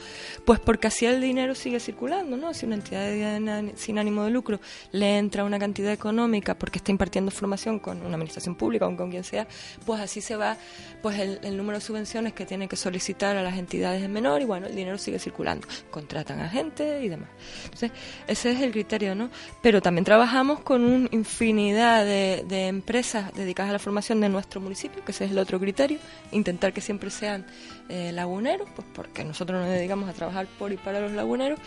pues 0.44 0.61
porque 0.61 0.87
así 0.87 1.07
el 1.07 1.21
dinero 1.21 1.55
sigue 1.55 1.81
circulando, 1.81 2.37
¿no? 2.37 2.55
Si 2.55 2.66
una 2.66 2.77
entidad 2.77 3.62
sin 3.77 3.99
ánimo 3.99 4.25
de 4.25 4.31
lucro 4.31 4.61
le 4.92 5.18
entra 5.18 5.44
una 5.44 5.59
cantidad 5.59 5.92
económica 5.92 6.59
porque 6.59 6.79
está 6.79 6.90
impartiendo 6.90 7.31
formación 7.31 7.79
con 7.79 7.99
una 7.99 8.14
administración 8.14 8.55
pública 8.55 8.87
o 8.87 8.97
con 8.97 9.11
quien 9.11 9.25
sea, 9.25 9.47
pues 9.85 10.01
así 10.01 10.21
se 10.21 10.37
va 10.37 10.57
pues 11.03 11.18
el, 11.18 11.40
el 11.42 11.57
número 11.57 11.79
de 11.79 11.85
subvenciones 11.85 12.33
que 12.33 12.47
tiene 12.47 12.68
que 12.68 12.77
solicitar 12.77 13.37
a 13.37 13.42
las 13.42 13.57
entidades 13.57 14.03
es 14.03 14.09
menor 14.09 14.42
y 14.42 14.44
bueno, 14.44 14.66
el 14.66 14.75
dinero 14.75 14.99
sigue 14.99 15.18
circulando. 15.18 15.66
Contratan 15.90 16.40
a 16.40 16.49
gente 16.49 17.03
y 17.03 17.09
demás. 17.09 17.29
Entonces, 17.64 17.92
ese 18.27 18.51
es 18.53 18.61
el 18.61 18.73
criterio, 18.73 19.14
¿no? 19.14 19.31
Pero 19.62 19.81
también 19.81 19.97
trabajamos 20.04 20.61
con 20.61 20.84
una 20.84 21.08
infinidad 21.12 22.04
de, 22.04 22.68
empresas 22.68 23.32
dedicadas 23.34 23.70
a 23.70 23.72
la 23.72 23.78
formación 23.78 24.20
de 24.20 24.28
nuestro 24.28 24.61
municipio, 24.61 25.04
que 25.04 25.12
ese 25.12 25.24
es 25.24 25.30
el 25.30 25.38
otro 25.38 25.58
criterio, 25.58 25.98
intentar 26.32 26.72
que 26.72 26.80
siempre 26.80 27.11
sean 27.11 27.46
eh, 27.88 28.12
laguneros, 28.12 28.68
pues 28.74 28.87
porque 28.92 29.24
nosotros 29.24 29.61
nos 29.61 29.70
dedicamos 29.70 30.08
a 30.08 30.12
trabajar 30.12 30.46
por 30.58 30.72
y 30.72 30.76
para 30.76 31.00
los 31.00 31.12
laguneros, 31.12 31.58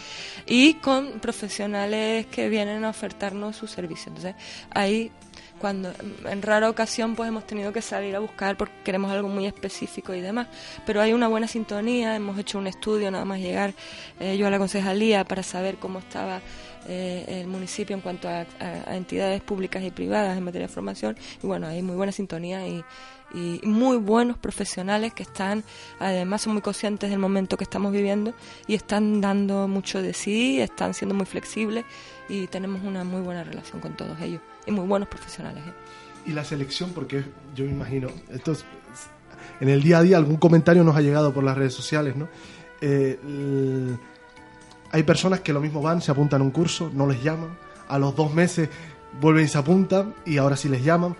y 0.45 0.75
con 0.75 1.19
profesionales 1.19 2.27
que 2.27 2.49
vienen 2.49 2.85
a 2.85 2.89
ofertarnos 2.89 3.55
sus 3.55 3.71
servicios. 3.71 4.07
Entonces, 4.07 4.35
ahí 4.69 5.11
cuando 5.61 5.93
en 6.25 6.41
rara 6.41 6.69
ocasión 6.69 7.15
pues 7.15 7.29
hemos 7.29 7.45
tenido 7.45 7.71
que 7.71 7.83
salir 7.83 8.15
a 8.15 8.19
buscar 8.19 8.57
porque 8.57 8.73
queremos 8.83 9.11
algo 9.11 9.29
muy 9.29 9.45
específico 9.45 10.15
y 10.15 10.19
demás 10.19 10.47
pero 10.87 11.01
hay 11.01 11.13
una 11.13 11.27
buena 11.27 11.47
sintonía 11.47 12.15
hemos 12.15 12.39
hecho 12.39 12.57
un 12.57 12.65
estudio 12.65 13.11
nada 13.11 13.25
más 13.25 13.39
llegar 13.39 13.75
eh, 14.19 14.37
yo 14.37 14.47
a 14.47 14.49
la 14.49 14.57
concejalía 14.57 15.23
para 15.23 15.43
saber 15.43 15.77
cómo 15.77 15.99
estaba 15.99 16.41
eh, 16.87 17.25
el 17.27 17.47
municipio 17.47 17.95
en 17.95 18.01
cuanto 18.01 18.27
a, 18.27 18.45
entidades 18.95 19.41
públicas 19.41 19.83
y 19.83 19.91
privadas 19.91 20.37
en 20.37 20.43
materia 20.43 20.67
de 20.67 20.73
formación 20.73 21.17
y 21.41 21.47
bueno 21.47 21.67
hay 21.67 21.81
muy 21.81 21.95
buena 21.95 22.11
sintonía 22.11 22.67
y, 22.67 22.83
muy 23.63 23.95
buenos 23.95 24.37
profesionales 24.37 25.13
que 25.13 25.23
están, 25.23 25.63
además 25.99 26.41
son 26.41 26.51
muy 26.51 26.61
conscientes 26.61 27.09
del 27.09 27.19
momento 27.19 27.55
que 27.55 27.63
estamos 27.63 27.93
viviendo 27.93 28.33
y 28.67 28.75
están 28.75 29.21
dando 29.21 29.69
mucho 29.69 30.01
de 30.01 30.13
sí, 30.13 30.59
están 30.59 30.93
siendo 30.93 31.15
muy 31.15 31.25
flexibles 31.25 31.85
y 32.27 32.47
tenemos 32.47 32.83
una 32.83 33.05
muy 33.05 33.21
buena 33.21 33.45
relación 33.45 33.79
con 33.79 33.95
todos 33.95 34.19
ellos 34.19 34.41
y 34.65 34.71
muy 34.71 34.85
buenos 34.85 35.07
profesionales. 35.07 35.63
¿eh? 35.65 36.29
Y 36.29 36.33
la 36.33 36.43
selección, 36.43 36.89
porque 36.89 37.23
yo 37.55 37.63
me 37.63 37.71
imagino, 37.71 38.09
esto 38.33 38.53
en 39.61 39.69
el 39.69 39.81
día 39.81 39.99
a 39.99 40.01
día 40.01 40.17
algún 40.17 40.35
comentario 40.35 40.83
nos 40.83 40.97
ha 40.97 41.01
llegado 41.01 41.33
por 41.33 41.45
las 41.45 41.57
redes 41.57 41.73
sociales, 41.73 42.17
¿no? 42.17 42.27
Eh, 42.81 43.17
hay 44.91 45.03
personas 45.03 45.39
que 45.39 45.53
lo 45.53 45.61
mismo 45.61 45.81
van, 45.81 46.01
se 46.01 46.11
apuntan 46.11 46.41
a 46.41 46.43
un 46.43 46.51
curso, 46.51 46.91
no 46.93 47.07
les 47.07 47.23
llaman, 47.23 47.57
a 47.87 47.97
los 47.97 48.15
dos 48.15 48.33
meses 48.33 48.69
vuelven 49.19 49.45
y 49.45 49.47
se 49.47 49.57
apuntan 49.57 50.13
y 50.25 50.37
ahora 50.37 50.55
sí 50.55 50.69
les 50.69 50.83
llaman. 50.83 51.15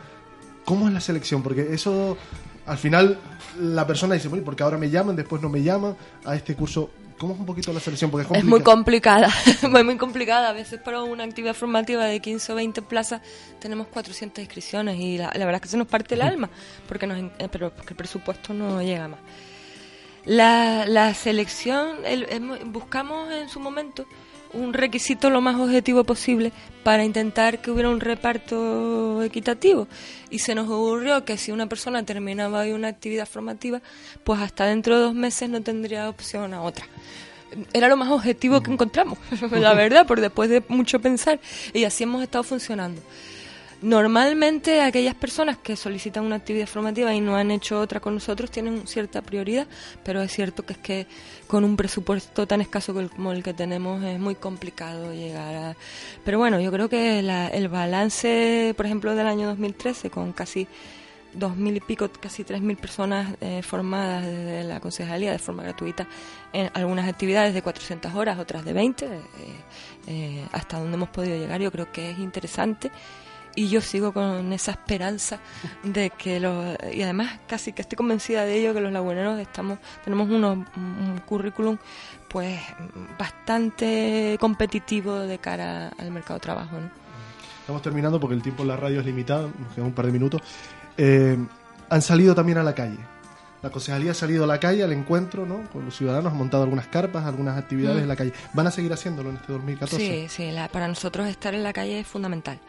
¿Cómo 0.66 0.88
es 0.88 0.94
la 0.94 1.02
selección? 1.02 1.42
Porque 1.42 1.74
eso, 1.74 2.18
al 2.66 2.78
final, 2.78 3.18
la 3.60 3.86
persona 3.88 4.16
dice, 4.16 4.28
bueno, 4.28 4.46
porque 4.46 4.64
ahora 4.64 4.78
me 4.78 4.90
llaman, 4.90 5.16
después 5.16 5.42
no 5.42 5.50
me 5.50 5.64
llaman 5.64 5.96
a 6.26 6.36
este 6.36 6.56
curso. 6.56 6.92
¿Cómo 7.18 7.34
es 7.34 7.40
un 7.40 7.46
poquito 7.46 7.72
la 7.72 7.80
selección? 7.80 8.10
Porque 8.10 8.36
es, 8.36 8.44
muy 8.44 8.62
complicada, 8.62 9.30
muy, 9.70 9.84
muy 9.84 9.98
complicada. 9.98 10.50
A 10.50 10.54
veces 10.54 10.80
para 10.80 11.04
una 11.04 11.24
actividad 11.24 11.54
formativa 11.54 12.06
de 12.06 12.20
15 12.20 12.52
o 12.52 12.56
20 12.56 12.82
plazas 12.82 13.22
tenemos 13.60 13.88
400 13.88 14.40
inscripciones 14.40 15.00
y 15.00 15.18
la, 15.18 15.30
verdad 15.34 15.56
es 15.56 15.62
que 15.62 15.68
se 15.68 15.78
nos 15.78 15.88
parte 15.88 16.16
el 16.16 16.22
alma, 16.24 16.50
porque, 16.88 17.06
nos, 17.06 17.18
eh, 17.20 17.48
pero 17.52 17.72
porque 17.72 17.94
el 17.94 17.98
presupuesto 17.98 18.54
no 18.54 18.82
llega 18.82 19.08
más. 19.08 19.20
La, 20.26 20.86
la 20.86 21.14
selección, 21.14 21.98
buscamos 22.66 23.32
en 23.32 23.50
su 23.50 23.60
momento 23.60 24.06
un 24.54 24.74
requisito 24.74 25.30
lo 25.30 25.42
más 25.42 25.56
objetivo 25.56 26.04
posible 26.04 26.52
para 26.84 27.04
intentar 27.04 27.60
que 27.60 27.72
hubiera 27.72 27.90
un 27.90 28.00
reparto 28.00 29.24
equitativo. 29.24 29.88
Y 30.30 30.40
se 30.40 30.56
nos 30.56 30.70
ocurrió 30.70 31.24
que 31.26 31.38
si 31.38 31.52
una 31.52 31.68
persona 31.68 32.04
terminaba 32.04 32.60
hoy 32.60 32.72
una 32.72 32.88
actividad 32.88 33.28
formativa, 33.28 33.82
pues 34.24 34.40
hasta 34.42 34.66
dentro 34.66 34.98
de 34.98 35.04
dos 35.04 35.14
meses 35.14 35.50
no 35.50 35.62
tendría 35.62 36.10
opción 36.10 36.54
a 36.54 36.62
otra. 36.62 36.86
Era 37.74 37.90
lo 37.90 37.98
más 37.98 38.10
objetivo 38.10 38.62
que 38.62 38.72
encontramos, 38.72 39.18
la 39.52 39.74
verdad, 39.74 40.08
por 40.08 40.22
después 40.22 40.50
de 40.50 40.64
mucho 40.68 41.00
pensar. 41.00 41.40
Y 41.74 41.84
así 41.84 42.04
hemos 42.04 42.24
estado 42.24 42.44
funcionando. 42.44 43.02
Normalmente 43.82 44.82
aquellas 44.82 45.16
personas 45.16 45.58
que 45.58 45.76
solicitan 45.76 46.24
una 46.24 46.36
actividad 46.36 46.68
formativa 46.68 47.12
y 47.16 47.20
no 47.20 47.36
han 47.36 47.50
hecho 47.50 47.80
otra 47.80 48.00
con 48.00 48.14
nosotros 48.14 48.52
tienen 48.52 48.86
cierta 48.86 49.24
prioridad, 49.24 49.66
pero 50.04 50.22
es 50.22 50.32
cierto 50.32 50.64
que 50.64 50.74
es 50.74 50.80
que 50.80 51.08
con 51.48 51.64
un 51.64 51.76
presupuesto 51.76 52.46
tan 52.46 52.62
escaso 52.62 52.94
como 53.16 53.32
el 53.32 53.42
que 53.42 53.56
tenemos 53.56 54.04
es 54.04 54.20
muy 54.20 54.36
complicado 54.36 55.12
llegar 55.14 55.56
a... 55.56 55.76
Pero 56.24 56.38
bueno, 56.38 56.60
yo 56.60 56.72
creo 56.72 56.90
que 56.90 57.20
el 57.20 57.68
balance, 57.70 58.76
por 58.78 58.86
ejemplo, 58.86 59.16
del 59.16 59.26
año 59.26 59.48
2013, 59.48 60.12
con 60.12 60.32
casi 60.32 60.68
dos 61.34 61.56
mil 61.56 61.76
y 61.76 61.80
pico, 61.80 62.10
casi 62.20 62.44
tres 62.44 62.62
mil 62.62 62.78
personas 62.78 63.36
eh, 63.42 63.62
formadas 63.64 64.26
desde 64.26 64.64
la 64.64 64.80
concejalía 64.80 65.32
de 65.32 65.40
forma 65.40 65.64
gratuita 65.64 66.08
en 66.54 66.70
algunas 66.74 67.08
actividades 67.08 67.54
de 67.54 67.62
400 67.62 68.14
horas, 68.14 68.38
otras 68.38 68.64
de 68.64 68.74
20, 68.74 69.06
eh, 69.06 69.10
eh, 70.08 70.46
hasta 70.52 70.78
donde 70.78 70.96
hemos 70.96 71.10
podido 71.10 71.36
llegar, 71.38 71.62
yo 71.62 71.72
creo 71.72 71.92
que 71.92 72.12
es 72.12 72.20
interesante 72.20 72.92
y 73.56 73.70
yo 73.70 73.82
sigo 73.82 74.14
con 74.14 74.54
esa 74.54 74.72
esperanza 74.72 75.40
de 75.84 76.10
que 76.12 76.40
los 76.40 76.76
y 76.94 77.02
además 77.02 77.40
casi 77.48 77.74
que 77.74 77.82
estoy 77.82 77.96
convencida 77.96 78.46
de 78.46 78.56
ello 78.56 78.74
que 78.74 78.82
los 78.82 78.92
laguneros 78.92 79.40
estamos 79.40 79.80
tenemos 80.04 80.30
unos, 80.30 80.58
un 80.76 81.22
currículum 81.26 81.78
pues 82.28 82.60
bastante 83.18 84.38
competitivo 84.40 85.20
de 85.20 85.38
cara 85.38 85.90
al 85.98 86.12
mercado 86.12 86.36
de 86.36 86.42
trabajo 86.42 86.78
estamos 87.60 87.82
terminando 87.82 88.20
porque 88.20 88.36
el 88.36 88.42
tiempo 88.42 88.64
en 88.64 88.70
la 88.70 88.78
radio 88.78 89.00
es 89.00 89.06
limitado 89.06 89.52
nos 89.60 89.74
quedan 89.74 89.88
un 89.88 89.94
par 89.94 90.06
de 90.06 90.12
minutos 90.12 90.42
eh, 90.98 91.38
han 91.90 92.02
salido 92.02 92.34
también 92.36 92.58
a 92.58 92.64
la 92.64 92.74
calle 92.74 92.98
la 93.62 93.70
concejalía 93.70 94.12
ha 94.12 94.16
salido 94.16 94.44
a 94.46 94.48
la 94.48 94.60
calle 94.60 94.84
al 94.84 94.92
encuentro 94.92 95.46
¿no? 95.46 95.70
con 95.72 95.86
los 95.86 95.96
ciudadanos, 95.96 96.34
ha 96.34 96.36
montado 96.36 96.64
algunas 96.64 96.88
carpas, 96.88 97.26
algunas 97.26 97.58
actividades 97.58 98.00
mm. 98.00 98.04
en 98.04 98.08
la 98.08 98.16
calle. 98.16 98.34
¿Van 98.54 98.66
a 98.66 98.72
seguir 98.72 98.92
haciéndolo 98.92 99.30
en 99.30 99.36
este 99.36 99.54
2014? 99.54 99.98
Sí, 99.98 100.26
sí, 100.30 100.56
para 100.72 100.88
nosotros 100.88 101.28
estar 101.28 101.54
en 101.54 101.62
la 101.62 101.72
calle 101.72 102.00
es 102.00 102.08
fundamental. 102.08 102.60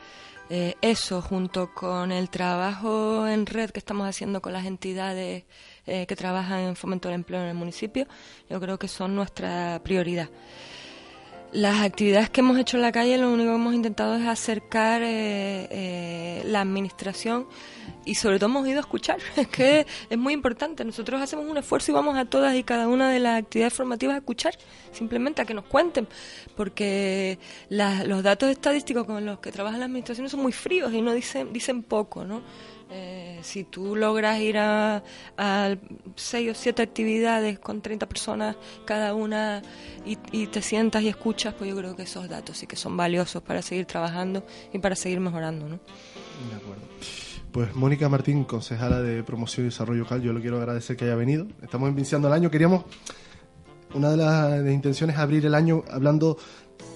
Eh, 0.55 0.77
eso, 0.83 1.23
junto 1.23 1.73
con 1.73 2.12
el 2.12 2.29
trabajo 2.29 3.27
en 3.27 3.47
red 3.47 3.71
que 3.71 3.79
estamos 3.79 4.07
haciendo 4.07 4.43
con 4.43 4.53
las 4.53 4.67
entidades 4.67 5.45
eh, 5.87 6.05
que 6.07 6.15
trabajan 6.15 6.61
en 6.61 6.77
fomento 6.77 7.09
del 7.09 7.15
empleo 7.15 7.41
en 7.41 7.49
el 7.49 7.55
municipio, 7.55 8.07
yo 8.51 8.61
creo 8.61 8.79
que 8.79 8.87
son 8.87 9.15
nuestra 9.17 9.81
prioridad. 9.83 10.29
Las 11.53 11.81
actividades 11.81 12.29
que 12.29 12.41
hemos 12.43 12.59
hecho 12.59 12.77
en 12.77 12.83
la 12.83 12.93
calle, 12.93 13.17
lo 13.17 13.33
único 13.33 13.49
que 13.49 13.55
hemos 13.55 13.73
intentado 13.73 14.15
es 14.15 14.27
acercar 14.27 15.01
eh, 15.03 16.43
la 16.45 16.61
administración 16.61 17.47
y 18.05 18.15
sobre 18.15 18.38
todo 18.38 18.51
hemos 18.51 18.67
ido 18.67 18.79
a 18.79 18.81
escuchar, 18.81 19.19
es 19.37 19.49
que 19.49 19.87
es 20.11 20.19
muy 20.19 20.33
importante. 20.33 20.85
Nosotros 20.85 21.21
hacemos 21.21 21.47
un 21.47 21.57
esfuerzo 21.57 21.93
y 21.93 21.95
vamos 21.95 22.17
a 22.17 22.25
todas 22.25 22.55
y 22.55 22.62
cada 22.62 22.88
una 22.88 23.11
de 23.11 23.21
las 23.21 23.43
actividades 23.43 23.75
formativas 23.75 24.15
a 24.15 24.19
escuchar, 24.19 24.55
simplemente 24.93 25.43
a 25.43 25.45
que 25.45 25.55
nos 25.55 25.65
cuenten, 25.65 26.09
porque 26.57 27.38
los 27.69 28.23
datos 28.23 28.51
estadísticos 28.51 29.05
con 29.07 29.25
los 29.25 29.38
que 29.38 29.53
trabaja 29.53 29.79
la 29.79 29.87
administración 29.87 30.29
son 30.29 30.41
muy 30.41 30.53
fríos 30.53 30.93
y 30.93 31.03
no 31.03 31.12
dicen, 31.12 31.53
dicen 31.53 31.83
poco, 31.83 32.25
¿no? 32.25 32.43
Eh, 32.95 33.38
si 33.43 33.65
tú 33.65 33.97
logras 33.97 34.38
ir 34.38 34.59
a, 34.59 35.03
seis 36.15 36.51
o 36.51 36.55
siete 36.55 36.83
actividades 36.83 37.59
con 37.59 37.81
30 37.81 38.07
personas 38.07 38.57
cada 38.85 39.15
una 39.15 39.62
y, 40.05 40.47
te 40.49 40.61
sientas 40.61 41.03
y 41.03 41.09
escuchas, 41.09 41.55
pues 41.55 41.71
yo 41.71 41.77
creo 41.77 41.97
que 41.97 42.03
esos 42.03 42.29
datos 42.29 42.59
sí 42.59 42.67
que 42.67 42.77
son 42.77 42.95
valiosos 42.95 43.43
para 43.43 43.62
seguir 43.62 43.87
trabajando 43.87 44.45
y 44.75 44.79
para 44.79 44.95
seguir 44.95 45.21
mejorando. 45.21 45.67
¿no? 45.71 45.81
De 46.51 46.57
acuerdo. 46.57 46.83
Pues 47.53 47.75
Mónica 47.75 48.09
Martín, 48.09 48.45
concejala 48.45 49.03
de 49.03 49.23
Promoción 49.23 49.67
y 49.67 49.69
Desarrollo 49.69 50.01
Local, 50.01 50.23
yo 50.23 50.33
le 50.33 50.41
quiero 50.41 50.57
agradecer 50.57 50.97
que 50.97 51.05
haya 51.05 51.15
venido. 51.15 51.47
Estamos 51.62 51.91
iniciando 51.91 52.29
el 52.29 52.35
año. 52.35 52.51
Queríamos, 52.51 52.85
una 53.95 54.11
de 54.11 54.17
las 54.17 54.73
intenciones 54.73 55.17
es 55.17 55.21
abrir 55.21 55.45
el 55.45 55.55
año 55.55 55.85
hablando 55.91 56.38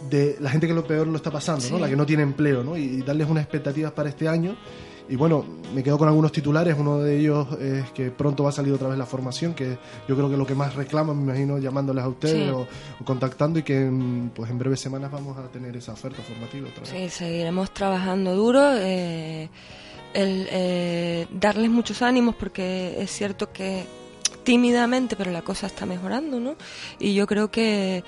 de 0.08 0.36
la 0.40 0.48
gente 0.48 0.66
que 0.66 0.72
lo 0.72 0.86
peor 0.86 1.06
lo 1.08 1.16
está 1.16 1.30
pasando, 1.30 1.68
¿no? 1.70 1.78
la 1.78 1.88
que 1.88 1.96
no 1.96 2.06
tiene 2.06 2.22
empleo, 2.22 2.64
¿no? 2.64 2.76
y 2.76 3.02
darles 3.02 3.28
unas 3.28 3.44
expectativas 3.44 3.92
para 3.92 4.08
este 4.08 4.28
año 4.28 4.56
y 5.08 5.14
bueno, 5.14 5.44
me 5.74 5.82
quedo 5.82 5.98
con 5.98 6.08
algunos 6.08 6.32
titulares. 6.32 6.74
Uno 6.78 6.98
de 6.98 7.18
ellos 7.18 7.46
es 7.60 7.90
que 7.92 8.10
pronto 8.10 8.42
va 8.42 8.48
a 8.50 8.52
salir 8.52 8.72
otra 8.72 8.88
vez 8.88 8.98
la 8.98 9.06
formación, 9.06 9.54
que 9.54 9.78
yo 10.08 10.16
creo 10.16 10.28
que 10.28 10.36
lo 10.36 10.46
que 10.46 10.54
más 10.54 10.74
reclaman, 10.74 11.16
me 11.16 11.24
imagino, 11.24 11.58
llamándoles 11.58 12.04
a 12.04 12.08
ustedes 12.08 12.52
o, 12.52 12.66
contactando 13.04 13.58
y 13.60 13.62
que 13.62 13.90
pues 14.34 14.50
en 14.50 14.58
breves 14.58 14.80
semanas 14.80 15.12
vamos 15.12 15.38
a 15.38 15.46
tener 15.48 15.76
esa 15.76 15.92
oferta 15.92 16.22
formativa 16.22 16.68
otra 16.68 16.80
vez. 16.80 16.90
Sí, 16.90 17.08
seguiremos 17.08 17.72
trabajando 17.72 18.34
duro. 18.34 18.72
Eh, 18.74 19.48
el, 20.16 20.48
eh, 20.50 21.26
darles 21.30 21.70
muchos 21.70 22.00
ánimos 22.00 22.34
porque 22.34 22.96
es 22.98 23.10
cierto 23.10 23.52
que 23.52 23.84
tímidamente, 24.44 25.14
pero 25.14 25.30
la 25.30 25.42
cosa 25.42 25.66
está 25.66 25.84
mejorando, 25.84 26.40
¿no? 26.40 26.56
Y 26.98 27.14
yo 27.14 27.26
creo 27.26 27.50
que 27.50 28.02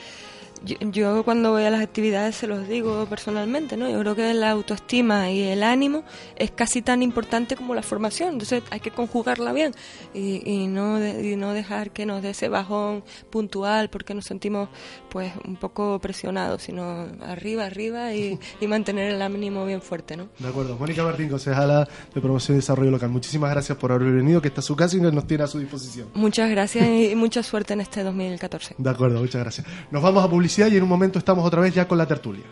yo, 0.64 1.25
cuando 1.25 1.53
voy 1.53 1.64
a 1.64 1.71
las 1.71 1.83
actividades 1.83 2.37
se 2.37 2.47
los 2.47 2.68
digo 2.68 3.07
personalmente, 3.07 3.77
¿no? 3.77 3.88
Yo 3.88 4.01
creo 4.01 4.14
que 4.14 4.35
la 4.35 4.51
autoestima 4.51 5.31
y 5.31 5.42
el 5.42 5.62
ánimo 5.62 6.05
es 6.37 6.51
casi 6.51 6.83
tan 6.83 7.03
importante 7.03 7.57
como 7.57 7.75
la 7.75 7.83
formación, 7.83 8.35
entonces 8.35 8.62
hay 8.71 8.81
que 8.81 8.90
conjugarla 8.90 9.53
bien 9.53 9.75
y, 10.14 10.66
no, 10.66 11.05
y 11.07 11.37
no 11.37 11.53
dejar 11.53 11.90
que 11.90 12.07
nos 12.07 12.23
dé 12.23 12.31
ese 12.31 12.49
bajón 12.49 13.05
puntual 13.31 13.90
porque 13.90 14.14
nos 14.14 14.25
sentimos 14.25 14.68
pues 15.09 15.33
un 15.47 15.57
poco 15.57 15.99
presionados, 16.01 16.62
sino 16.62 17.07
arriba, 17.23 17.66
arriba 17.66 18.14
y, 18.14 18.38
mantener 18.68 19.14
el 19.14 19.23
ánimo 19.23 19.64
bien 19.64 19.81
fuerte, 19.81 20.14
¿no? 20.14 20.29
De 20.38 20.49
acuerdo. 20.49 20.77
Mónica 20.77 21.03
Martín, 21.03 21.31
concejala 21.31 21.88
de 22.14 22.21
Promoción 22.21 22.57
y 22.57 22.61
Desarrollo 22.61 22.90
Local, 22.90 23.09
muchísimas 23.09 23.51
gracias 23.51 23.79
por 23.79 23.92
haber 23.92 24.12
venido, 24.12 24.42
que 24.42 24.49
está 24.49 24.61
su 24.61 24.77
casa 24.77 24.99
y 24.99 25.01
nos 25.01 25.27
tiene 25.27 25.44
a 25.44 25.47
su 25.47 25.59
disposición. 25.59 26.09
Muchas 26.12 26.51
gracias 26.51 26.87
y 26.87 27.14
mucha 27.14 27.42
suerte 27.42 27.73
en 27.73 27.81
este 27.81 28.03
2014. 28.03 28.75
De 28.77 28.90
acuerdo, 28.90 29.21
muchas 29.21 29.40
gracias. 29.40 29.66
Nos 29.90 30.03
vamos 30.03 30.23
a 30.23 30.29
publicar 30.29 30.48
y 30.57 30.77
en 30.77 30.83
un 30.83 30.89
momento 30.89 31.19
estamos 31.19 31.45
otra 31.45 31.61
vez 31.61 31.75
ya 31.75 31.87
con 31.87 31.99
la 31.99 32.07
tertulia. 32.07 32.45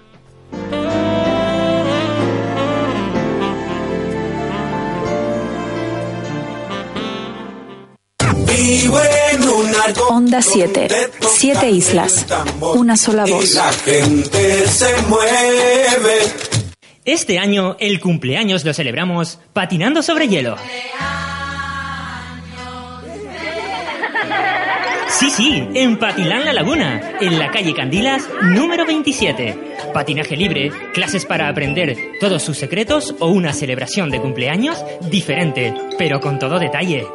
Onda 10.10 10.42
7. 10.42 10.88
Siete 11.20 11.70
islas. 11.70 12.26
Una 12.60 12.96
sola 12.96 13.24
voz. 13.24 13.54
la 13.54 13.72
gente 13.72 14.66
se 14.66 15.02
mueve 15.02 16.18
Este 17.04 17.38
año 17.38 17.76
el 17.78 18.00
cumpleaños 18.00 18.64
lo 18.64 18.74
celebramos 18.74 19.38
patinando 19.52 20.02
sobre 20.02 20.28
hielo. 20.28 20.56
Sí, 25.08 25.30
sí, 25.30 25.68
en 25.74 25.98
Patilán 25.98 26.44
La 26.44 26.52
Laguna, 26.52 27.12
en 27.20 27.38
la 27.38 27.50
calle 27.50 27.72
Candilas, 27.74 28.28
número 28.42 28.84
27. 28.84 29.56
Patinaje 29.94 30.36
libre, 30.36 30.70
clases 30.92 31.24
para 31.24 31.48
aprender 31.48 31.96
todos 32.20 32.42
sus 32.42 32.58
secretos 32.58 33.14
o 33.20 33.28
una 33.28 33.52
celebración 33.52 34.10
de 34.10 34.20
cumpleaños 34.20 34.84
diferente, 35.08 35.72
pero 35.96 36.20
con 36.20 36.38
todo 36.38 36.58
detalle. 36.58 37.06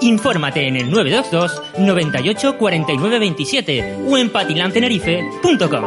Infórmate 0.00 0.68
en 0.68 0.76
el 0.76 0.90
922 0.90 1.62
98 1.78 2.58
49 2.58 3.18
27 3.18 3.96
o 4.06 4.16
en 4.16 4.30
patilantenerife.com. 4.30 5.84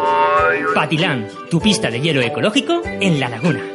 Patilán, 0.75 1.27
tu 1.49 1.61
pista 1.61 1.89
de 1.89 2.01
hielo 2.01 2.21
ecológico 2.21 2.81
en 2.83 3.19
La 3.19 3.29
Laguna. 3.29 3.70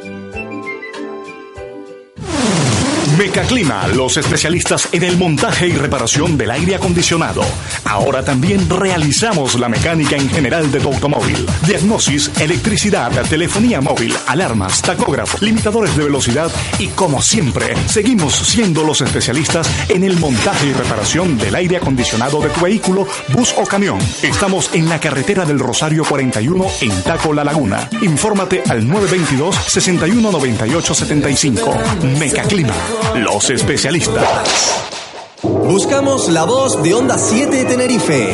Mecaclima, 3.17 3.87
los 3.87 4.15
especialistas 4.17 4.89
en 4.91 5.01
el 5.01 5.17
montaje 5.17 5.67
y 5.67 5.71
reparación 5.71 6.37
del 6.37 6.51
aire 6.51 6.75
acondicionado. 6.75 7.41
Ahora 7.83 8.23
también 8.23 8.69
realizamos 8.69 9.59
la 9.59 9.69
mecánica 9.69 10.15
en 10.15 10.29
general 10.29 10.71
de 10.71 10.79
tu 10.79 10.89
automóvil. 10.93 11.47
Diagnosis, 11.65 12.31
electricidad, 12.39 13.11
telefonía 13.27 13.81
móvil, 13.81 14.13
alarmas, 14.27 14.83
tacógrafo, 14.83 15.43
limitadores 15.43 15.97
de 15.97 16.03
velocidad 16.03 16.51
y 16.77 16.87
como 16.89 17.21
siempre, 17.21 17.75
seguimos 17.87 18.35
siendo 18.35 18.83
los 18.83 19.01
especialistas 19.01 19.67
en 19.89 20.03
el 20.03 20.17
montaje 20.17 20.67
y 20.67 20.73
reparación 20.73 21.39
del 21.39 21.55
aire 21.55 21.77
acondicionado 21.77 22.39
de 22.39 22.49
tu 22.49 22.61
vehículo, 22.61 23.07
bus 23.29 23.55
o 23.57 23.63
camión. 23.63 23.97
Estamos 24.21 24.69
en 24.73 24.89
la 24.89 24.99
carretera 24.99 25.43
del 25.43 25.57
Rosario 25.57 26.05
41 26.05 26.65
en 26.81 27.03
Taco 27.03 27.33
La 27.33 27.43
Laguna. 27.43 27.89
Infórmate 28.01 28.61
al 28.69 28.87
922 28.87 29.55
61 29.55 30.31
98 30.31 30.93
75. 30.93 31.77
Mecaclima 32.19 32.75
los 33.15 33.49
especialistas. 33.49 34.91
Buscamos 35.41 36.29
la 36.29 36.43
voz 36.43 36.81
de 36.83 36.93
Onda 36.93 37.17
7 37.17 37.65
Tenerife. 37.65 38.33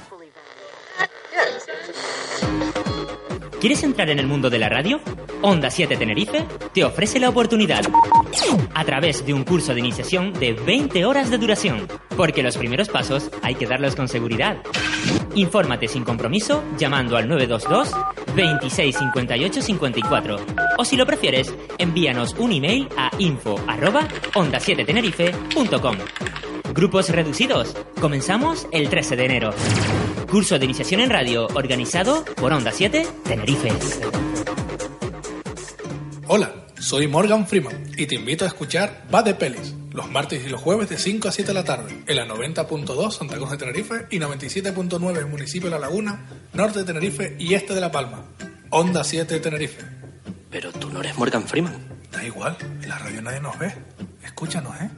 ¿Quieres 3.61 3.83
entrar 3.83 4.09
en 4.09 4.17
el 4.17 4.25
mundo 4.25 4.49
de 4.49 4.57
la 4.57 4.69
radio? 4.69 4.99
Onda 5.43 5.69
7 5.69 5.95
Tenerife 5.95 6.47
te 6.73 6.83
ofrece 6.83 7.19
la 7.19 7.29
oportunidad 7.29 7.83
a 8.73 8.83
través 8.83 9.23
de 9.23 9.35
un 9.35 9.43
curso 9.43 9.75
de 9.75 9.81
iniciación 9.81 10.33
de 10.33 10.53
20 10.53 11.05
horas 11.05 11.29
de 11.29 11.37
duración, 11.37 11.87
porque 12.17 12.41
los 12.41 12.57
primeros 12.57 12.89
pasos 12.89 13.29
hay 13.43 13.53
que 13.53 13.67
darlos 13.67 13.95
con 13.95 14.07
seguridad. 14.07 14.57
Infórmate 15.35 15.87
sin 15.87 16.03
compromiso 16.03 16.63
llamando 16.79 17.17
al 17.17 17.27
922 17.27 18.35
26 18.35 18.97
58 18.97 19.61
54 19.61 20.37
o 20.79 20.83
si 20.83 20.97
lo 20.97 21.05
prefieres, 21.05 21.53
envíanos 21.77 22.33
un 22.39 22.53
email 22.53 22.89
a 22.97 23.11
info 23.19 23.59
arroba 23.67 24.07
onda 24.33 24.59
7 24.59 24.85
tenerife.com. 24.85 25.97
Grupos 26.73 27.09
reducidos. 27.09 27.75
Comenzamos 27.99 28.67
el 28.71 28.89
13 28.89 29.15
de 29.17 29.25
enero. 29.25 29.53
Curso 30.31 30.57
de 30.57 30.63
iniciación 30.63 31.01
en 31.01 31.09
radio 31.09 31.45
organizado 31.55 32.23
por 32.23 32.53
Onda 32.53 32.71
7 32.71 33.05
Tenerife. 33.25 33.69
Hola, 36.27 36.67
soy 36.79 37.07
Morgan 37.07 37.45
Freeman 37.45 37.91
y 37.97 38.05
te 38.05 38.15
invito 38.15 38.45
a 38.45 38.47
escuchar 38.47 39.03
Va 39.13 39.23
de 39.23 39.33
Pelis 39.33 39.75
los 39.91 40.09
martes 40.09 40.45
y 40.45 40.49
los 40.49 40.61
jueves 40.61 40.87
de 40.87 40.97
5 40.97 41.27
a 41.27 41.33
7 41.33 41.49
de 41.49 41.53
la 41.53 41.65
tarde 41.65 42.01
en 42.07 42.15
la 42.15 42.25
90.2 42.25 43.11
Santa 43.11 43.35
Cruz 43.35 43.51
de 43.51 43.57
Tenerife 43.57 44.07
y 44.09 44.19
97.9 44.19 45.17
el 45.17 45.25
municipio 45.25 45.69
de 45.69 45.75
La 45.75 45.81
Laguna, 45.81 46.25
norte 46.53 46.79
de 46.79 46.85
Tenerife 46.85 47.35
y 47.37 47.53
este 47.53 47.73
de 47.75 47.81
La 47.81 47.91
Palma. 47.91 48.23
Onda 48.69 49.03
7 49.03 49.33
de 49.33 49.39
Tenerife. 49.41 49.81
Pero 50.49 50.71
tú 50.71 50.89
no 50.91 51.01
eres 51.01 51.17
Morgan 51.17 51.43
Freeman. 51.43 51.75
Da 52.09 52.23
igual, 52.23 52.55
en 52.81 52.87
la 52.87 52.97
radio 52.97 53.21
nadie 53.21 53.41
nos 53.41 53.59
ve. 53.59 53.73
Escúchanos, 54.23 54.73
¿eh? 54.79 54.89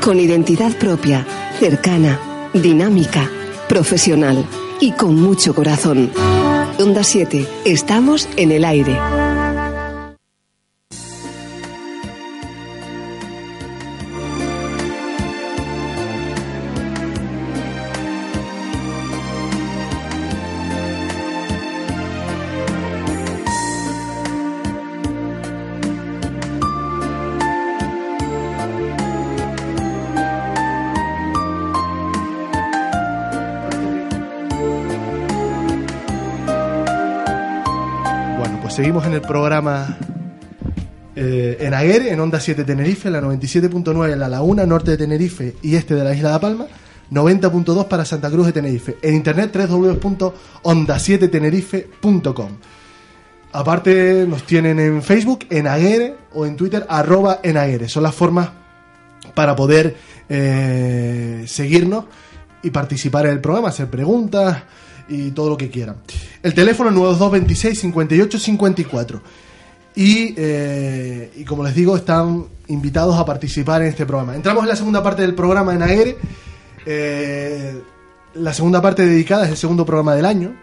Con 0.00 0.20
identidad 0.20 0.78
propia, 0.78 1.26
cercana, 1.58 2.35
dinámica, 2.62 3.30
profesional 3.68 4.44
y 4.80 4.92
con 4.92 5.14
mucho 5.20 5.54
corazón. 5.54 6.10
Onda 6.78 7.02
7, 7.02 7.46
estamos 7.64 8.28
en 8.36 8.52
el 8.52 8.64
aire. 8.64 8.96
Programa 39.26 39.98
eh, 41.14 41.58
en 41.60 41.74
Aguer, 41.74 42.06
en 42.08 42.18
Onda 42.20 42.40
7 42.40 42.64
Tenerife, 42.64 43.10
la 43.10 43.20
97.9 43.20 44.12
en 44.12 44.20
la 44.20 44.28
Laguna, 44.28 44.66
norte 44.66 44.92
de 44.92 44.96
Tenerife 44.96 45.56
y 45.62 45.76
este 45.76 45.94
de 45.94 46.04
la 46.04 46.14
isla 46.14 46.32
de 46.32 46.40
Palma, 46.40 46.66
90.2 47.10 47.88
para 47.88 48.04
Santa 48.04 48.30
Cruz 48.30 48.46
de 48.46 48.52
Tenerife. 48.52 48.98
En 49.02 49.14
internet 49.14 49.54
www.onda7tenerife.com. 49.54 52.50
Aparte 53.52 54.26
nos 54.28 54.42
tienen 54.44 54.78
en 54.78 55.02
Facebook, 55.02 55.46
en 55.50 55.66
Aguere 55.66 56.14
o 56.34 56.44
en 56.44 56.56
Twitter, 56.56 56.84
arroba 56.88 57.40
en 57.42 57.56
Aguere. 57.56 57.88
Son 57.88 58.02
las 58.02 58.14
formas 58.14 58.50
para 59.34 59.56
poder 59.56 59.96
eh, 60.28 61.44
seguirnos 61.46 62.04
y 62.62 62.68
participar 62.70 63.24
en 63.26 63.32
el 63.32 63.40
programa, 63.40 63.68
hacer 63.68 63.88
preguntas 63.88 64.62
y 65.08 65.30
todo 65.30 65.50
lo 65.50 65.56
que 65.56 65.70
quieran. 65.70 65.96
El 66.42 66.54
teléfono 66.54 66.90
92226 66.90 67.80
58 67.80 68.38
54. 68.38 69.22
Y, 69.94 70.34
eh, 70.36 71.32
y 71.36 71.44
como 71.44 71.64
les 71.64 71.74
digo, 71.74 71.96
están 71.96 72.44
invitados 72.68 73.16
a 73.16 73.24
participar 73.24 73.82
en 73.82 73.88
este 73.88 74.06
programa. 74.06 74.34
Entramos 74.34 74.62
en 74.64 74.68
la 74.68 74.76
segunda 74.76 75.02
parte 75.02 75.22
del 75.22 75.34
programa 75.34 75.74
en 75.74 75.82
Aguere. 75.82 76.16
Eh, 76.84 77.82
la 78.34 78.52
segunda 78.52 78.80
parte 78.80 79.06
dedicada 79.06 79.44
es 79.44 79.50
el 79.50 79.56
segundo 79.56 79.84
programa 79.84 80.14
del 80.14 80.24
año. 80.24 80.54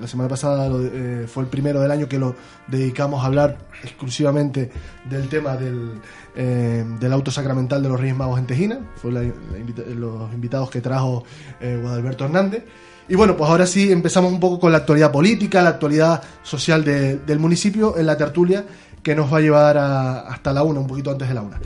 La 0.00 0.06
semana 0.06 0.28
pasada 0.28 0.70
eh, 0.92 1.26
fue 1.26 1.42
el 1.42 1.48
primero 1.48 1.80
del 1.80 1.90
año 1.90 2.08
que 2.08 2.18
lo 2.18 2.36
dedicamos 2.68 3.22
a 3.22 3.26
hablar 3.26 3.58
exclusivamente 3.82 4.70
del 5.10 5.28
tema 5.28 5.56
del, 5.56 6.00
eh, 6.36 6.84
del 7.00 7.12
auto 7.12 7.32
sacramental 7.32 7.82
de 7.82 7.88
los 7.88 7.98
Reyes 7.98 8.16
Magos 8.16 8.38
en 8.38 8.46
Tejina. 8.46 8.78
Fue 8.96 9.10
los 9.10 10.32
invitados 10.32 10.70
que 10.70 10.80
trajo 10.80 11.24
Guadalberto 11.60 12.24
Hernández. 12.24 12.64
Y 13.08 13.14
bueno, 13.14 13.36
pues 13.36 13.48
ahora 13.50 13.66
sí 13.66 13.90
empezamos 13.90 14.32
un 14.32 14.38
poco 14.40 14.60
con 14.60 14.70
la 14.72 14.78
actualidad 14.78 15.10
política, 15.10 15.62
la 15.62 15.70
actualidad 15.70 16.22
social 16.42 16.84
de- 16.84 17.16
del 17.18 17.38
municipio 17.38 17.96
en 17.96 18.06
la 18.06 18.16
tertulia 18.16 18.64
que 19.02 19.14
nos 19.14 19.32
va 19.32 19.38
a 19.38 19.40
llevar 19.40 19.78
a- 19.78 20.20
hasta 20.28 20.52
la 20.52 20.62
una, 20.62 20.80
un 20.80 20.86
poquito 20.86 21.10
antes 21.10 21.26
de 21.28 21.34
la 21.34 21.40
una. 21.42 21.58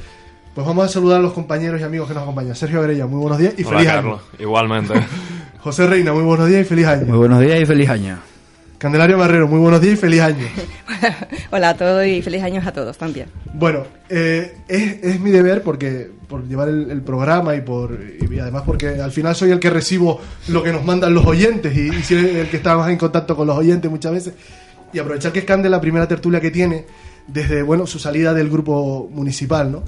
Pues 0.55 0.67
vamos 0.67 0.85
a 0.85 0.89
saludar 0.89 1.19
a 1.19 1.23
los 1.23 1.33
compañeros 1.33 1.81
y 1.81 1.85
amigos 1.85 2.07
que 2.09 2.15
nos 2.15 2.23
acompañan. 2.25 2.55
Sergio 2.55 2.79
Agrella, 2.81 3.07
muy 3.07 3.19
buenos 3.21 3.39
días 3.39 3.55
y 3.57 3.65
Hola, 3.65 3.79
feliz 3.79 3.93
Carlos. 3.93 4.21
año. 4.21 4.43
Igualmente. 4.43 4.95
José 5.61 5.87
Reina, 5.87 6.13
muy 6.13 6.23
buenos 6.25 6.47
días 6.49 6.61
y 6.61 6.65
feliz 6.65 6.87
año. 6.87 7.07
Muy 7.07 7.19
buenos 7.19 7.41
días 7.41 7.61
y 7.61 7.67
feliz 7.67 7.89
año. 7.89 8.19
Candelario 8.83 9.17
Marrero, 9.17 9.47
muy 9.47 9.61
buenos 9.61 9.81
días 9.81 9.95
y 9.95 9.97
feliz 9.97 10.21
año. 10.23 10.45
Hola 11.53 11.69
a 11.69 11.77
todos 11.77 12.05
y 12.05 12.21
feliz 12.21 12.43
años 12.43 12.67
a 12.67 12.73
todos 12.73 12.99
también. 12.99 13.29
Bueno, 13.55 13.85
eh, 14.09 14.57
es, 14.67 15.05
es 15.05 15.21
mi 15.21 15.31
deber 15.31 15.63
porque 15.63 16.11
por 16.27 16.49
llevar 16.49 16.69
el, 16.69 16.91
el 16.91 17.01
programa 17.01 17.55
y 17.55 17.61
por 17.61 17.97
y 18.21 18.39
además 18.41 18.65
porque 18.67 18.89
al 18.89 19.13
final 19.13 19.37
soy 19.37 19.53
el 19.53 19.61
que 19.61 19.71
recibo 19.71 20.21
lo 20.49 20.65
que 20.65 20.73
nos 20.73 20.85
mandan 20.85 21.15
los 21.15 21.25
oyentes 21.25 21.77
y, 21.77 21.95
y 21.95 22.03
soy 22.03 22.41
el 22.41 22.51
que 22.51 22.57
está 22.57 22.77
más 22.77 22.91
en 22.91 22.99
contacto 22.99 23.37
con 23.37 23.47
los 23.47 23.57
oyentes 23.57 23.89
muchas 23.89 24.11
veces 24.11 24.35
y 24.93 24.99
aprovechar 24.99 25.31
que 25.31 25.39
es 25.39 25.45
Cande 25.45 25.71
la 25.71 25.81
primera 25.81 26.09
tertulia 26.09 26.41
que 26.41 26.51
tiene 26.51 26.85
desde 27.29 27.63
bueno 27.63 27.87
su 27.87 28.01
salida 28.01 28.35
del 28.35 28.51
grupo 28.51 29.09
municipal, 29.13 29.71
¿no? 29.71 29.85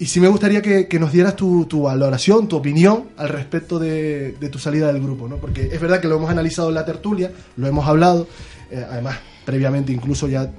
Y 0.00 0.06
sí 0.06 0.18
me 0.18 0.28
gustaría 0.28 0.62
que, 0.62 0.88
que 0.88 0.98
nos 0.98 1.12
dieras 1.12 1.36
tu, 1.36 1.66
tu 1.66 1.82
valoración, 1.82 2.48
tu 2.48 2.56
opinión 2.56 3.10
al 3.18 3.28
respecto 3.28 3.78
de, 3.78 4.32
de 4.32 4.48
tu 4.48 4.58
salida 4.58 4.90
del 4.90 5.02
grupo, 5.02 5.28
¿no? 5.28 5.36
Porque 5.36 5.68
es 5.70 5.78
verdad 5.78 6.00
que 6.00 6.08
lo 6.08 6.16
hemos 6.16 6.30
analizado 6.30 6.70
en 6.70 6.74
la 6.74 6.86
tertulia, 6.86 7.30
lo 7.58 7.66
hemos 7.66 7.86
hablado, 7.86 8.26
eh, 8.70 8.82
además 8.90 9.18
previamente 9.44 9.92
incluso 9.92 10.26
ya 10.26 10.50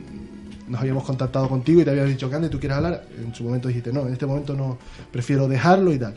nos 0.67 0.79
habíamos 0.79 1.03
contactado 1.03 1.49
contigo 1.49 1.81
y 1.81 1.83
te 1.83 1.89
habíamos 1.89 2.11
dicho, 2.11 2.29
Cande, 2.29 2.49
¿tú 2.49 2.59
quieres 2.59 2.77
hablar? 2.77 3.03
En 3.19 3.33
su 3.33 3.43
momento 3.43 3.67
dijiste, 3.67 3.91
no, 3.91 4.05
en 4.05 4.13
este 4.13 4.27
momento 4.27 4.53
no, 4.53 4.77
prefiero 5.11 5.47
dejarlo 5.47 5.91
y 5.91 5.97
tal. 5.97 6.13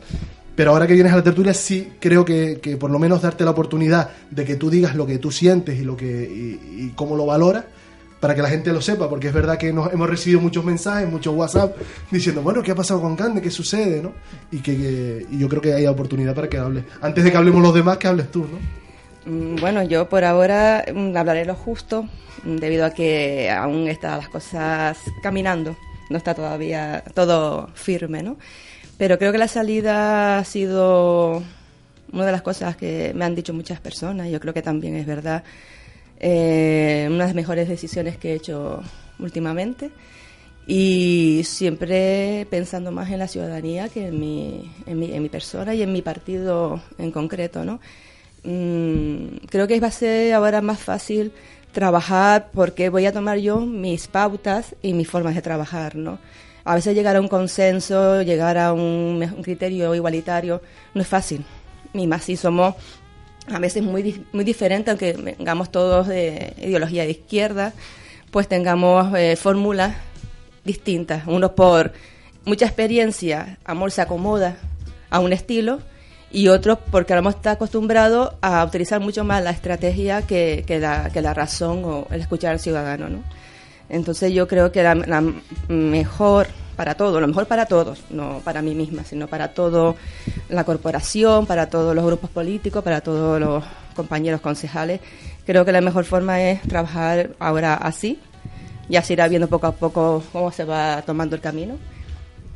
Pero 0.55 0.71
ahora 0.71 0.85
que 0.85 0.93
vienes 0.93 1.11
a 1.11 1.15
la 1.15 1.23
tertulia, 1.23 1.55
sí 1.55 1.93
creo 1.99 2.23
que, 2.23 2.59
que 2.61 2.77
por 2.77 2.91
lo 2.91 2.99
menos 2.99 3.23
darte 3.23 3.43
la 3.43 3.51
oportunidad 3.51 4.11
de 4.29 4.45
que 4.45 4.55
tú 4.55 4.69
digas 4.69 4.95
lo 4.95 5.07
que 5.07 5.17
tú 5.17 5.31
sientes 5.31 5.79
y, 5.79 5.83
lo 5.83 5.97
que, 5.97 6.05
y, 6.05 6.83
y 6.83 6.93
cómo 6.95 7.15
lo 7.15 7.25
valoras, 7.25 7.65
para 8.19 8.33
que 8.33 8.41
la 8.41 8.49
gente 8.49 8.71
lo 8.71 8.81
sepa, 8.81 9.09
porque 9.09 9.27
es 9.27 9.33
verdad 9.33 9.57
que 9.57 9.71
nos, 9.71 9.91
hemos 9.93 10.09
recibido 10.09 10.41
muchos 10.41 10.63
mensajes, 10.63 11.09
muchos 11.09 11.35
WhatsApp, 11.35 11.75
diciendo, 12.09 12.41
bueno, 12.41 12.63
¿qué 12.63 12.71
ha 12.71 12.75
pasado 12.75 13.01
con 13.01 13.15
Cande? 13.15 13.41
¿Qué 13.41 13.51
sucede? 13.51 14.01
¿no? 14.01 14.13
Y 14.51 14.59
que, 14.59 15.25
yo 15.31 15.47
creo 15.47 15.61
que 15.61 15.73
hay 15.73 15.85
oportunidad 15.85 16.33
para 16.33 16.49
que 16.49 16.57
hables. 16.57 16.85
Antes 17.01 17.23
de 17.23 17.31
que 17.31 17.37
hablemos 17.37 17.61
los 17.61 17.73
demás, 17.73 17.97
que 17.97 18.07
hables 18.07 18.31
tú, 18.31 18.47
¿no? 18.47 19.31
Mm, 19.31 19.55
Bueno, 19.57 19.83
yo 19.83 20.07
por 20.07 20.23
ahora 20.23 20.85
mm, 20.93 21.15
hablaré 21.15 21.45
lo 21.45 21.55
justo, 21.55 22.07
mm, 22.43 22.55
debido 22.57 22.85
a 22.85 22.91
que 22.91 23.49
aún 23.51 23.87
están 23.87 24.17
las 24.17 24.29
cosas 24.29 24.97
caminando, 25.21 25.75
no 26.09 26.17
está 26.17 26.33
todavía 26.33 27.03
todo 27.13 27.69
firme, 27.73 28.23
¿no? 28.23 28.37
Pero 28.97 29.17
creo 29.17 29.31
que 29.31 29.37
la 29.37 29.47
salida 29.47 30.37
ha 30.39 30.45
sido 30.45 31.43
una 32.11 32.25
de 32.25 32.31
las 32.31 32.41
cosas 32.41 32.77
que 32.77 33.11
me 33.13 33.25
han 33.25 33.35
dicho 33.35 33.53
muchas 33.53 33.79
personas, 33.79 34.29
yo 34.29 34.39
creo 34.39 34.53
que 34.53 34.61
también 34.61 34.95
es 34.95 35.05
verdad, 35.05 35.43
eh, 36.19 37.05
una 37.07 37.23
de 37.23 37.27
las 37.27 37.35
mejores 37.35 37.67
decisiones 37.67 38.17
que 38.17 38.31
he 38.31 38.35
hecho 38.35 38.81
últimamente 39.19 39.91
y 40.67 41.41
siempre 41.45 42.47
pensando 42.49 42.91
más 42.91 43.11
en 43.11 43.19
la 43.19 43.27
ciudadanía 43.27 43.89
que 43.89 44.07
en 44.07 44.19
mi, 44.19 44.71
en 44.85 44.99
mi, 44.99 45.13
en 45.13 45.21
mi 45.21 45.29
persona 45.29 45.75
y 45.75 45.83
en 45.83 45.93
mi 45.93 46.01
partido 46.01 46.81
en 46.97 47.11
concreto, 47.11 47.63
¿no? 47.63 47.79
Mm, 48.43 49.37
creo 49.49 49.67
que 49.67 49.79
va 49.79 49.87
a 49.87 49.91
ser 49.91 50.33
ahora 50.33 50.61
más 50.61 50.79
fácil 50.79 51.31
trabajar 51.71 52.49
porque 52.53 52.89
voy 52.89 53.05
a 53.05 53.13
tomar 53.13 53.37
yo 53.37 53.59
mis 53.59 54.07
pautas 54.07 54.75
y 54.81 54.93
mis 54.93 55.09
formas 55.09 55.35
de 55.35 55.41
trabajar, 55.41 55.95
¿no? 55.95 56.19
A 56.63 56.75
veces 56.75 56.95
llegar 56.95 57.15
a 57.15 57.21
un 57.21 57.27
consenso, 57.27 58.21
llegar 58.23 58.57
a 58.57 58.73
un, 58.73 59.21
un 59.35 59.43
criterio 59.43 59.93
igualitario, 59.93 60.61
no 60.95 61.01
es 61.01 61.07
fácil. 61.07 61.45
Y 61.93 62.07
más 62.07 62.23
si 62.23 62.37
somos 62.37 62.75
a 63.47 63.59
veces 63.59 63.83
muy, 63.83 64.25
muy 64.33 64.43
diferentes, 64.43 64.91
aunque 64.91 65.13
vengamos 65.13 65.71
todos 65.71 66.07
de 66.07 66.53
ideología 66.57 67.03
de 67.03 67.11
izquierda, 67.11 67.73
pues 68.31 68.47
tengamos 68.47 69.13
eh, 69.15 69.35
fórmulas 69.35 69.95
distintas. 70.63 71.27
Unos 71.27 71.51
por 71.51 71.93
mucha 72.45 72.65
experiencia, 72.65 73.57
amor 73.65 73.91
se 73.91 74.01
acomoda 74.01 74.57
a 75.09 75.19
un 75.19 75.33
estilo, 75.33 75.79
y 76.31 76.49
otros 76.49 76.79
porque 76.91 77.13
a 77.13 77.21
lo 77.21 77.29
está 77.29 77.51
acostumbrado 77.51 78.37
a 78.41 78.65
utilizar 78.65 78.99
mucho 78.99 79.23
más 79.23 79.41
la 79.41 79.51
estrategia 79.51 80.23
que, 80.23 80.65
que 80.67 80.79
la, 80.79 81.09
que 81.09 81.21
la 81.21 81.33
razón 81.33 81.83
o 81.85 82.07
el 82.11 82.19
escuchar 82.19 82.51
al 82.51 82.59
ciudadano, 82.59 83.07
¿no? 83.07 83.23
Entonces 83.87 84.33
yo 84.33 84.47
creo 84.47 84.71
que 84.71 84.83
la, 84.83 84.95
la 84.95 85.23
mejor 85.69 86.47
para 86.75 86.95
todo, 86.95 87.19
lo 87.19 87.27
mejor 87.27 87.47
para 87.47 87.65
todos, 87.65 88.03
no 88.09 88.41
para 88.43 88.61
mí 88.61 88.75
misma, 88.75 89.03
sino 89.03 89.27
para 89.27 89.49
toda 89.49 89.95
la 90.49 90.63
corporación, 90.63 91.45
para 91.45 91.69
todos 91.69 91.95
los 91.95 92.05
grupos 92.05 92.29
políticos, 92.29 92.83
para 92.83 93.01
todos 93.01 93.39
los 93.39 93.63
compañeros 93.95 94.41
concejales. 94.41 94.99
Creo 95.45 95.65
que 95.65 95.71
la 95.71 95.81
mejor 95.81 96.05
forma 96.05 96.41
es 96.41 96.61
trabajar 96.63 97.31
ahora 97.39 97.75
así, 97.75 98.19
ya 98.89 99.01
se 99.01 99.13
irá 99.13 99.27
viendo 99.27 99.47
poco 99.47 99.67
a 99.67 99.71
poco 99.71 100.23
cómo 100.31 100.51
se 100.51 100.65
va 100.65 101.01
tomando 101.03 101.35
el 101.35 101.41
camino, 101.41 101.77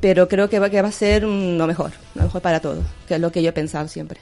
pero 0.02 0.28
creo 0.28 0.50
que 0.50 0.60
va, 0.60 0.70
que 0.70 0.82
va 0.82 0.90
a 0.90 0.92
ser 0.92 1.24
lo 1.24 1.68
mejor, 1.68 1.92
lo 2.16 2.24
mejor 2.24 2.42
para 2.42 2.60
todos, 2.60 2.86
que 3.08 3.16
es 3.16 3.22
lo 3.22 3.32
que 3.32 3.42
yo 3.42 3.50
he 3.50 3.54
pensado 3.54 3.88
siempre. 3.88 4.20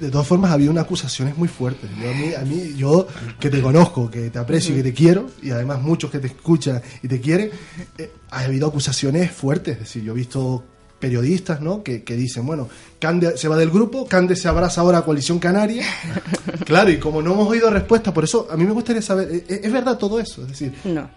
De 0.00 0.10
todas 0.10 0.26
formas, 0.26 0.50
había 0.50 0.70
unas 0.70 0.84
acusaciones 0.84 1.36
muy 1.36 1.46
fuertes. 1.48 1.88
Yo, 2.02 2.10
a, 2.10 2.14
mí, 2.14 2.34
a 2.34 2.40
mí, 2.40 2.74
yo 2.76 3.06
que 3.38 3.50
te 3.50 3.60
conozco, 3.60 4.10
que 4.10 4.30
te 4.30 4.38
aprecio 4.38 4.72
y 4.74 4.78
que 4.78 4.82
te 4.84 4.94
quiero, 4.94 5.26
y 5.42 5.50
además 5.50 5.82
muchos 5.82 6.10
que 6.10 6.18
te 6.18 6.28
escuchan 6.28 6.80
y 7.02 7.08
te 7.08 7.20
quieren, 7.20 7.50
eh, 7.98 8.10
ha 8.30 8.40
habido 8.40 8.66
acusaciones 8.68 9.30
fuertes. 9.30 9.74
Es 9.74 9.80
decir, 9.80 10.02
yo 10.02 10.12
he 10.12 10.16
visto 10.16 10.64
periodistas 10.98 11.60
¿no? 11.60 11.82
que, 11.82 12.02
que 12.02 12.14
dicen, 12.16 12.44
bueno, 12.46 12.68
Cande 12.98 13.36
se 13.36 13.48
va 13.48 13.56
del 13.56 13.70
grupo, 13.70 14.06
Cande 14.06 14.36
se 14.36 14.48
abraza 14.48 14.80
ahora 14.80 14.98
a 14.98 15.02
Coalición 15.04 15.38
Canaria. 15.38 15.84
claro, 16.64 16.90
y 16.90 16.98
como 16.98 17.20
no 17.22 17.32
hemos 17.32 17.48
oído 17.48 17.70
respuesta, 17.70 18.12
por 18.12 18.24
eso 18.24 18.48
a 18.50 18.56
mí 18.56 18.64
me 18.64 18.72
gustaría 18.72 19.02
saber, 19.02 19.44
¿es, 19.48 19.64
es 19.64 19.72
verdad 19.72 19.96
todo 19.98 20.18
eso? 20.20 20.42
Es 20.42 20.48
decir, 20.48 20.74
No, 20.84 21.10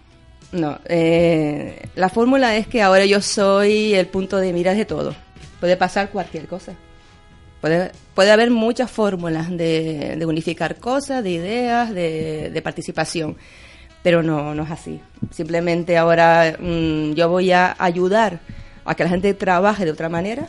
no. 0.52 0.78
eh, 0.86 1.82
la 1.96 2.08
fórmula 2.08 2.56
es 2.56 2.66
que 2.66 2.80
ahora 2.82 3.04
yo 3.06 3.20
soy 3.20 3.94
el 3.94 4.06
punto 4.08 4.38
de 4.38 4.52
mira 4.52 4.74
de 4.74 4.84
todo. 4.84 5.14
Puede 5.60 5.76
pasar 5.76 6.10
cualquier 6.10 6.46
cosa. 6.46 6.74
Puede, 7.64 7.92
puede 8.14 8.30
haber 8.30 8.50
muchas 8.50 8.90
fórmulas 8.90 9.48
de, 9.48 10.22
unificar 10.28 10.76
cosas, 10.76 11.24
de 11.24 11.30
ideas, 11.30 11.94
de, 11.94 12.60
participación, 12.62 13.38
pero 14.02 14.22
no, 14.22 14.54
no 14.54 14.64
es 14.64 14.70
así. 14.70 15.00
Simplemente 15.30 15.96
ahora 15.96 16.58
mm, 16.60 17.14
yo 17.14 17.30
voy 17.30 17.52
a 17.52 17.74
ayudar 17.78 18.40
a 18.84 18.94
que 18.94 19.04
la 19.04 19.08
gente 19.08 19.32
trabaje 19.32 19.86
de 19.86 19.92
otra 19.92 20.10
manera 20.10 20.46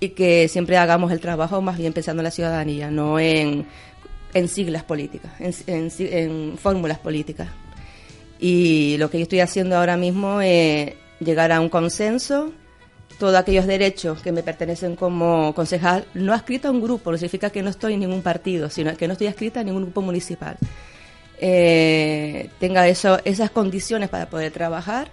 y 0.00 0.08
que 0.08 0.48
siempre 0.48 0.78
hagamos 0.78 1.12
el 1.12 1.20
trabajo 1.20 1.60
más 1.60 1.76
bien 1.76 1.92
pensando 1.92 2.22
en 2.22 2.24
la 2.24 2.30
ciudadanía, 2.30 2.90
no 2.90 3.20
en, 3.20 3.66
en 4.32 4.48
siglas 4.48 4.84
políticas, 4.84 5.32
en, 5.40 5.52
en 5.66 5.90
en 5.98 6.56
fórmulas 6.56 6.98
políticas. 6.98 7.48
Y 8.40 8.96
lo 8.96 9.10
que 9.10 9.18
yo 9.18 9.24
estoy 9.24 9.40
haciendo 9.40 9.76
ahora 9.76 9.98
mismo 9.98 10.40
es 10.40 10.94
llegar 11.20 11.52
a 11.52 11.60
un 11.60 11.68
consenso, 11.68 12.54
todos 13.18 13.34
aquellos 13.34 13.66
derechos 13.66 14.22
que 14.22 14.32
me 14.32 14.42
pertenecen 14.42 14.96
como 14.96 15.54
concejal, 15.54 16.06
no 16.14 16.32
adscrita 16.32 16.68
a 16.68 16.70
un 16.70 16.80
grupo, 16.80 17.10
no 17.10 17.18
significa 17.18 17.50
que 17.50 17.62
no 17.62 17.70
estoy 17.70 17.94
en 17.94 18.00
ningún 18.00 18.22
partido, 18.22 18.70
sino 18.70 18.96
que 18.96 19.06
no 19.06 19.12
estoy 19.12 19.26
adscrita 19.26 19.60
a 19.60 19.64
ningún 19.64 19.82
grupo 19.82 20.02
municipal. 20.02 20.56
Eh, 21.40 22.50
tenga 22.58 22.86
eso, 22.88 23.18
esas 23.24 23.50
condiciones 23.50 24.08
para 24.08 24.28
poder 24.28 24.52
trabajar 24.52 25.08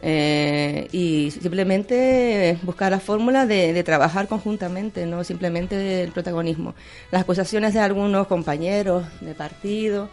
eh, 0.00 0.88
y 0.92 1.30
simplemente 1.32 2.58
buscar 2.62 2.92
la 2.92 3.00
fórmula 3.00 3.46
de, 3.46 3.72
de 3.72 3.84
trabajar 3.84 4.28
conjuntamente, 4.28 5.06
no 5.06 5.24
simplemente 5.24 6.02
el 6.02 6.12
protagonismo. 6.12 6.74
Las 7.10 7.22
acusaciones 7.22 7.74
de 7.74 7.80
algunos 7.80 8.28
compañeros 8.28 9.04
de 9.20 9.34
partido. 9.34 10.08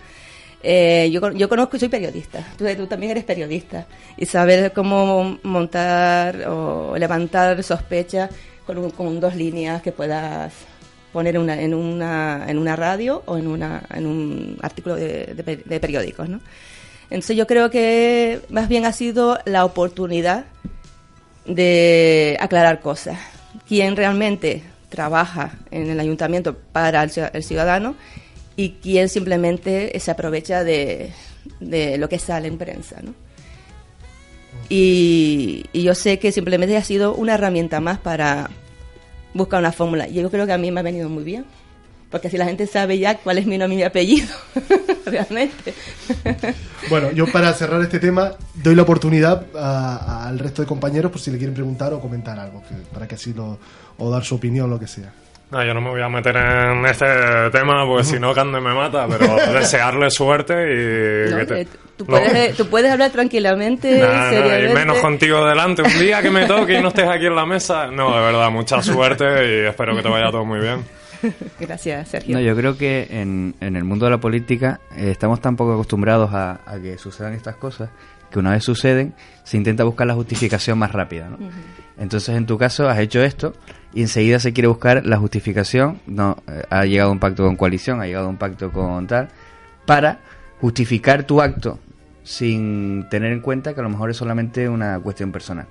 Eh, 0.64 1.10
yo, 1.12 1.32
yo 1.32 1.48
conozco 1.50 1.78
soy 1.78 1.90
periodista, 1.90 2.46
tú, 2.58 2.66
tú 2.78 2.88
también 2.88 3.12
eres 3.12 3.24
periodista, 3.24 3.86
y 4.18 4.26
saber 4.26 4.72
cómo 4.74 5.38
montar 5.44 6.48
o 6.48 6.96
levantar 6.98 7.62
sospechas 7.64 8.30
con, 8.66 8.78
un- 8.80 8.90
con 8.92 9.20
dos 9.20 9.36
líneas 9.36 9.82
que 9.82 9.92
puedas 9.92 10.54
poner 11.14 11.38
una, 11.40 11.62
en, 11.62 11.74
una, 11.74 12.46
en 12.48 12.58
una 12.58 12.76
radio 12.76 13.24
o 13.26 13.38
en, 13.38 13.48
una, 13.48 13.84
en 13.94 14.06
un 14.06 14.58
artículo 14.62 14.96
de, 14.96 15.28
de 15.36 15.44
pe- 15.44 15.62
de 15.64 15.80
periódicos. 15.80 16.28
¿no? 16.28 16.42
Entonces 17.10 17.38
yo 17.38 17.46
creo 17.48 17.70
que 17.70 18.42
más 18.50 18.68
bien 18.68 18.86
ha 18.86 18.92
sido 18.92 19.38
la 19.46 19.64
oportunidad 19.66 20.46
de 21.46 22.38
aclarar 22.40 22.82
cosas. 22.82 23.18
Quién 23.68 23.96
realmente 23.96 24.64
trabaja 24.90 25.52
en 25.72 25.90
el 25.90 26.00
ayuntamiento 26.00 26.56
para 26.72 27.04
el 27.04 27.44
ciudadano 27.44 27.96
y 28.56 28.72
quién 28.82 29.10
simplemente 29.10 29.98
se 30.00 30.12
aprovecha 30.12 30.64
de, 30.64 31.12
de 31.60 31.98
lo 31.98 32.08
que 32.10 32.20
sale 32.20 32.48
en 32.48 32.58
prensa. 32.58 33.02
¿no? 33.04 33.14
Y, 34.70 35.66
y 35.74 35.84
yo 35.84 35.94
sé 35.96 36.20
que 36.20 36.32
simplemente 36.32 36.76
ha 36.78 36.84
sido 36.84 37.14
una 37.14 37.36
herramienta 37.36 37.80
más 37.80 38.00
para 38.00 38.50
buscar 39.34 39.60
una 39.60 39.72
fórmula. 39.72 40.08
Y 40.08 40.16
yo 40.16 40.30
creo 40.32 40.46
que 40.48 40.54
a 40.54 40.58
mí 40.58 40.72
me 40.72 40.80
ha 40.80 40.84
venido 40.84 41.10
muy 41.10 41.24
bien. 41.24 41.46
Porque 42.10 42.28
así 42.30 42.38
la 42.38 42.46
gente 42.46 42.66
sabe 42.66 42.98
ya 42.98 43.18
cuál 43.18 43.40
es 43.40 43.46
mi 43.46 43.58
nombre 43.58 43.74
y 43.74 43.78
mi 43.78 43.84
apellido, 43.84 44.28
realmente. 45.06 45.74
Bueno, 46.90 47.12
yo 47.12 47.26
para 47.30 47.52
cerrar 47.54 47.82
este 47.82 48.00
tema 48.00 48.34
doy 48.54 48.76
la 48.76 48.84
oportunidad 48.84 49.46
al 49.54 50.40
resto 50.40 50.62
de 50.62 50.68
compañeros 50.68 51.12
por 51.12 51.20
si 51.20 51.32
le 51.32 51.38
quieren 51.38 51.56
preguntar 51.56 51.92
o 51.94 52.00
comentar 52.00 52.40
algo, 52.40 52.62
que- 52.70 52.76
para 52.94 53.06
que 53.08 53.16
así 53.16 53.34
lo, 53.34 53.60
o 53.98 54.10
dar 54.10 54.24
su 54.24 54.36
opinión, 54.36 54.70
lo 54.70 54.80
que 54.80 54.88
sea. 54.88 55.12
No, 55.52 55.64
yo 55.64 55.74
no 55.74 55.82
me 55.82 55.90
voy 55.92 56.02
a 56.02 56.10
meter 56.10 56.36
en 56.36 56.86
este 56.86 57.06
tema 57.52 57.86
porque 57.86 58.04
si 58.04 58.20
no 58.20 58.34
Cande 58.34 58.60
me 58.60 58.74
mata, 58.74 59.08
pero 59.08 59.36
desearle 59.54 60.10
suerte 60.10 60.54
y... 60.54 61.32
No, 61.32 61.38
que 61.38 61.46
te- 61.46 61.62
eh, 61.62 61.68
tú, 61.96 62.06
No. 62.06 62.18
puedes, 62.18 62.58
tú 62.58 62.68
puedes 62.68 62.92
hablar 62.92 63.12
tranquilamente, 63.12 64.00
Nah, 64.00 64.08
nah, 64.08 64.28
y 64.32 64.36
seriamente. 64.36 64.74
menos 64.74 64.98
contigo 64.98 65.46
delante. 65.46 65.84
Un 65.84 66.00
día 66.00 66.22
que 66.22 66.32
me 66.32 66.46
toque 66.46 66.80
y 66.80 66.82
no 66.82 66.88
estés 66.90 67.08
aquí 67.08 67.28
en 67.28 67.36
la 67.36 67.46
mesa. 67.46 67.88
No, 67.88 68.14
de 68.16 68.22
verdad, 68.22 68.50
mucha 68.50 68.82
suerte 68.82 69.24
y 69.26 69.66
espero 69.68 69.96
que 69.96 70.02
te 70.02 70.10
vaya 70.10 70.32
todo 70.32 70.46
muy 70.46 70.60
bien. 70.60 70.84
Gracias, 71.60 72.10
Sergio. 72.10 72.36
No, 72.36 72.42
yo 72.42 72.56
creo 72.56 72.78
que 72.78 73.08
en, 73.10 73.56
en 73.62 73.76
el 73.76 73.84
mundo 73.84 74.06
de 74.06 74.12
la 74.12 74.18
política 74.18 74.80
eh, 74.98 75.12
estamos 75.12 75.40
tan 75.42 75.56
poco 75.56 75.74
acostumbrados 75.74 76.34
a, 76.34 76.60
a 76.66 76.80
que 76.80 76.98
sucedan 76.98 77.34
estas 77.34 77.56
cosas 77.56 77.90
que 78.32 78.40
una 78.40 78.52
vez 78.52 78.64
suceden 78.64 79.14
se 79.44 79.58
intenta 79.58 79.84
buscar 79.84 80.08
la 80.08 80.14
justificación 80.16 80.78
más 80.78 80.92
rápida. 80.92 81.30
¿no? 81.30 81.38
Entonces, 81.98 82.36
en 82.36 82.46
tu 82.46 82.58
caso, 82.58 82.90
has 82.90 83.00
hecho 83.00 83.22
esto 83.22 83.54
y 83.94 84.02
enseguida 84.02 84.40
se 84.40 84.54
quiere 84.54 84.68
buscar 84.68 85.06
la 85.06 85.18
justificación. 85.18 86.02
No, 86.08 86.38
eh, 86.48 86.64
ha 86.70 86.86
llegado 86.86 87.10
a 87.10 87.14
un 87.14 87.20
pacto 87.20 87.44
con 87.44 87.56
coalición, 87.56 88.02
ha 88.02 88.06
llegado 88.06 88.28
a 88.28 88.30
un 88.30 88.38
pacto 88.38 88.72
con 88.72 89.08
tal, 89.08 89.30
para 89.86 90.20
justificar 90.60 91.24
tu 91.24 91.42
acto 91.42 91.80
sin 92.24 93.08
tener 93.10 93.32
en 93.32 93.40
cuenta 93.40 93.74
que 93.74 93.80
a 93.80 93.84
lo 93.84 93.90
mejor 93.90 94.10
es 94.10 94.18
solamente 94.18 94.68
una 94.68 95.00
cuestión 95.00 95.32
personal. 95.32 95.68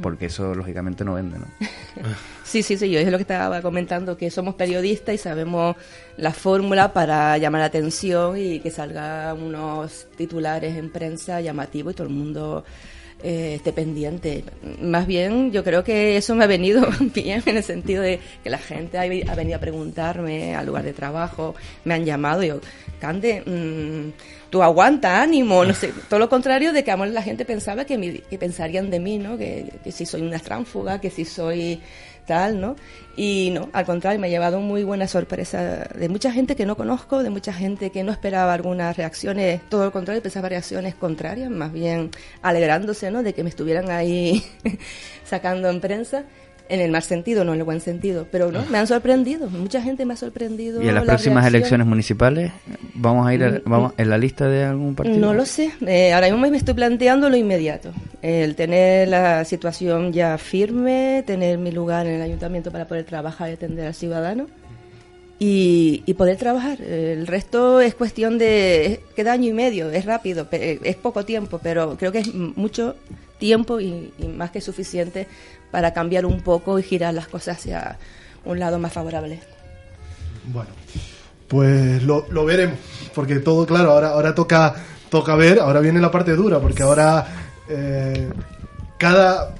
Porque 0.00 0.26
eso 0.26 0.54
lógicamente 0.54 1.04
no 1.04 1.14
vende, 1.14 1.38
¿no? 1.38 1.46
Sí, 2.44 2.62
sí, 2.62 2.76
sí, 2.76 2.90
yo 2.90 3.00
es 3.00 3.10
lo 3.10 3.16
que 3.16 3.22
estaba 3.22 3.62
comentando, 3.62 4.16
que 4.16 4.30
somos 4.30 4.54
periodistas 4.56 5.14
y 5.14 5.18
sabemos 5.18 5.74
la 6.18 6.32
fórmula 6.32 6.92
para 6.92 7.38
llamar 7.38 7.60
la 7.60 7.66
atención 7.66 8.36
y 8.36 8.60
que 8.60 8.70
salgan 8.70 9.40
unos 9.42 10.06
titulares 10.16 10.76
en 10.76 10.90
prensa 10.92 11.40
llamativos 11.40 11.94
y 11.94 11.96
todo 11.96 12.08
el 12.08 12.12
mundo 12.12 12.64
eh, 13.22 13.54
esté 13.56 13.72
pendiente. 13.72 14.44
Más 14.80 15.06
bien, 15.06 15.52
yo 15.52 15.62
creo 15.64 15.82
que 15.84 16.16
eso 16.16 16.34
me 16.34 16.44
ha 16.44 16.46
venido 16.46 16.86
bien 17.14 17.42
en 17.46 17.56
el 17.56 17.62
sentido 17.62 18.02
de 18.02 18.18
que 18.42 18.50
la 18.50 18.58
gente 18.58 18.98
ha, 18.98 19.34
venido 19.34 19.56
a 19.56 19.60
preguntarme 19.60 20.54
al 20.54 20.66
lugar 20.66 20.84
de 20.84 20.92
trabajo, 20.92 21.54
me 21.84 21.94
han 21.94 22.04
llamado 22.04 22.42
y 22.42 22.48
yo, 22.48 22.60
Cande, 23.00 23.42
mm, 23.44 24.12
tú 24.50 24.62
aguanta, 24.62 25.20
ánimo, 25.22 25.64
no 25.64 25.74
sé, 25.74 25.92
todo 26.08 26.20
lo 26.20 26.28
contrario 26.28 26.72
de 26.72 26.84
que 26.84 26.90
a 26.92 26.96
la 26.96 27.22
gente 27.22 27.44
pensaba 27.44 27.84
que, 27.84 27.98
mi- 27.98 28.18
que 28.18 28.38
pensarían 28.38 28.90
de 28.90 29.00
mí, 29.00 29.18
¿no? 29.18 29.36
Que, 29.36 29.66
que 29.82 29.90
si 29.90 30.06
soy 30.06 30.22
una 30.22 30.38
tránfuga, 30.38 31.00
que 31.00 31.10
si 31.10 31.24
soy 31.24 31.80
tal, 32.26 32.60
¿no? 32.60 32.76
Y 33.16 33.50
no, 33.50 33.68
al 33.72 33.84
contrario, 33.84 34.20
me 34.20 34.28
ha 34.28 34.30
llevado 34.30 34.60
muy 34.60 34.84
buena 34.84 35.06
sorpresa 35.06 35.88
de 35.94 36.08
mucha 36.08 36.32
gente 36.32 36.56
que 36.56 36.64
no 36.64 36.76
conozco, 36.76 37.22
de 37.22 37.30
mucha 37.30 37.52
gente 37.52 37.90
que 37.90 38.02
no 38.02 38.12
esperaba 38.12 38.54
algunas 38.54 38.96
reacciones, 38.96 39.60
todo 39.68 39.84
lo 39.84 39.92
contrario, 39.92 40.22
pensaba 40.22 40.48
reacciones 40.48 40.94
contrarias, 40.94 41.50
más 41.50 41.72
bien 41.72 42.10
alegrándose, 42.40 43.10
¿no? 43.10 43.22
De 43.22 43.34
que 43.34 43.42
me 43.42 43.50
estuvieran 43.50 43.90
ahí 43.90 44.44
sacando 45.24 45.68
en 45.68 45.80
prensa. 45.80 46.24
En 46.68 46.80
el 46.80 46.90
mal 46.90 47.02
sentido, 47.02 47.44
no 47.44 47.52
en 47.52 47.58
el 47.58 47.64
buen 47.64 47.80
sentido, 47.80 48.26
pero 48.30 48.50
no, 48.50 48.64
me 48.70 48.78
han 48.78 48.86
sorprendido, 48.86 49.50
mucha 49.50 49.82
gente 49.82 50.06
me 50.06 50.14
ha 50.14 50.16
sorprendido. 50.16 50.80
Y 50.82 50.88
en 50.88 50.94
las 50.94 51.04
la 51.04 51.12
próximas 51.12 51.42
reacción. 51.42 51.54
elecciones 51.56 51.86
municipales, 51.86 52.52
¿vamos 52.94 53.26
a 53.26 53.34
ir 53.34 53.44
a- 53.44 53.50
Mm, 53.50 53.60
vamos, 53.66 53.92
en 53.98 54.08
la 54.08 54.16
lista 54.16 54.48
de 54.48 54.64
algún 54.64 54.94
partido? 54.94 55.18
No 55.18 55.34
lo 55.34 55.44
sé. 55.44 55.70
Eh, 55.86 56.12
ahora 56.14 56.28
mismo 56.30 56.48
me 56.48 56.56
estoy 56.56 56.72
planteando 56.74 57.28
lo 57.28 57.36
inmediato. 57.36 57.92
El 58.22 58.54
tener 58.54 59.08
la 59.08 59.44
situación 59.44 60.12
ya 60.14 60.38
firme, 60.38 61.22
tener 61.26 61.58
mi 61.58 61.72
lugar 61.72 62.06
en 62.06 62.14
el 62.14 62.22
ayuntamiento 62.22 62.70
para 62.70 62.86
poder 62.86 63.04
trabajar 63.04 63.50
y 63.50 63.54
atender 63.54 63.86
al 63.88 63.94
ciudadano 63.94 64.46
y, 65.38 66.02
y 66.06 66.14
poder 66.14 66.36
trabajar. 66.36 66.80
El 66.80 67.26
resto 67.26 67.80
es 67.80 67.94
cuestión 67.94 68.38
de... 68.38 69.00
Queda 69.16 69.32
año 69.32 69.48
y 69.48 69.52
medio, 69.52 69.90
es 69.90 70.04
rápido, 70.04 70.46
es 70.50 70.96
poco 70.96 71.24
tiempo, 71.24 71.60
pero 71.62 71.96
creo 71.98 72.12
que 72.12 72.18
es 72.20 72.32
mucho 72.34 72.94
tiempo 73.42 73.80
y, 73.80 74.12
más 74.38 74.52
que 74.52 74.60
suficiente 74.60 75.26
para 75.72 75.92
cambiar 75.92 76.24
un 76.26 76.42
poco 76.42 76.78
y 76.78 76.84
girar 76.84 77.12
las 77.12 77.26
cosas 77.26 77.58
hacia 77.58 77.98
un 78.44 78.60
lado 78.60 78.78
más 78.78 78.92
favorable. 78.92 79.40
Bueno, 80.44 80.70
pues 81.48 82.04
lo, 82.04 82.24
lo 82.30 82.44
veremos, 82.44 82.78
porque 83.12 83.40
todo, 83.40 83.66
claro, 83.66 83.90
ahora, 83.90 84.10
ahora 84.10 84.32
toca, 84.32 84.76
toca 85.10 85.34
ver, 85.34 85.58
ahora 85.58 85.80
viene 85.80 86.00
la 86.00 86.12
parte 86.12 86.36
dura, 86.36 86.60
porque 86.60 86.84
ahora 86.84 87.26
eh, 87.68 88.30
cada, 88.96 89.56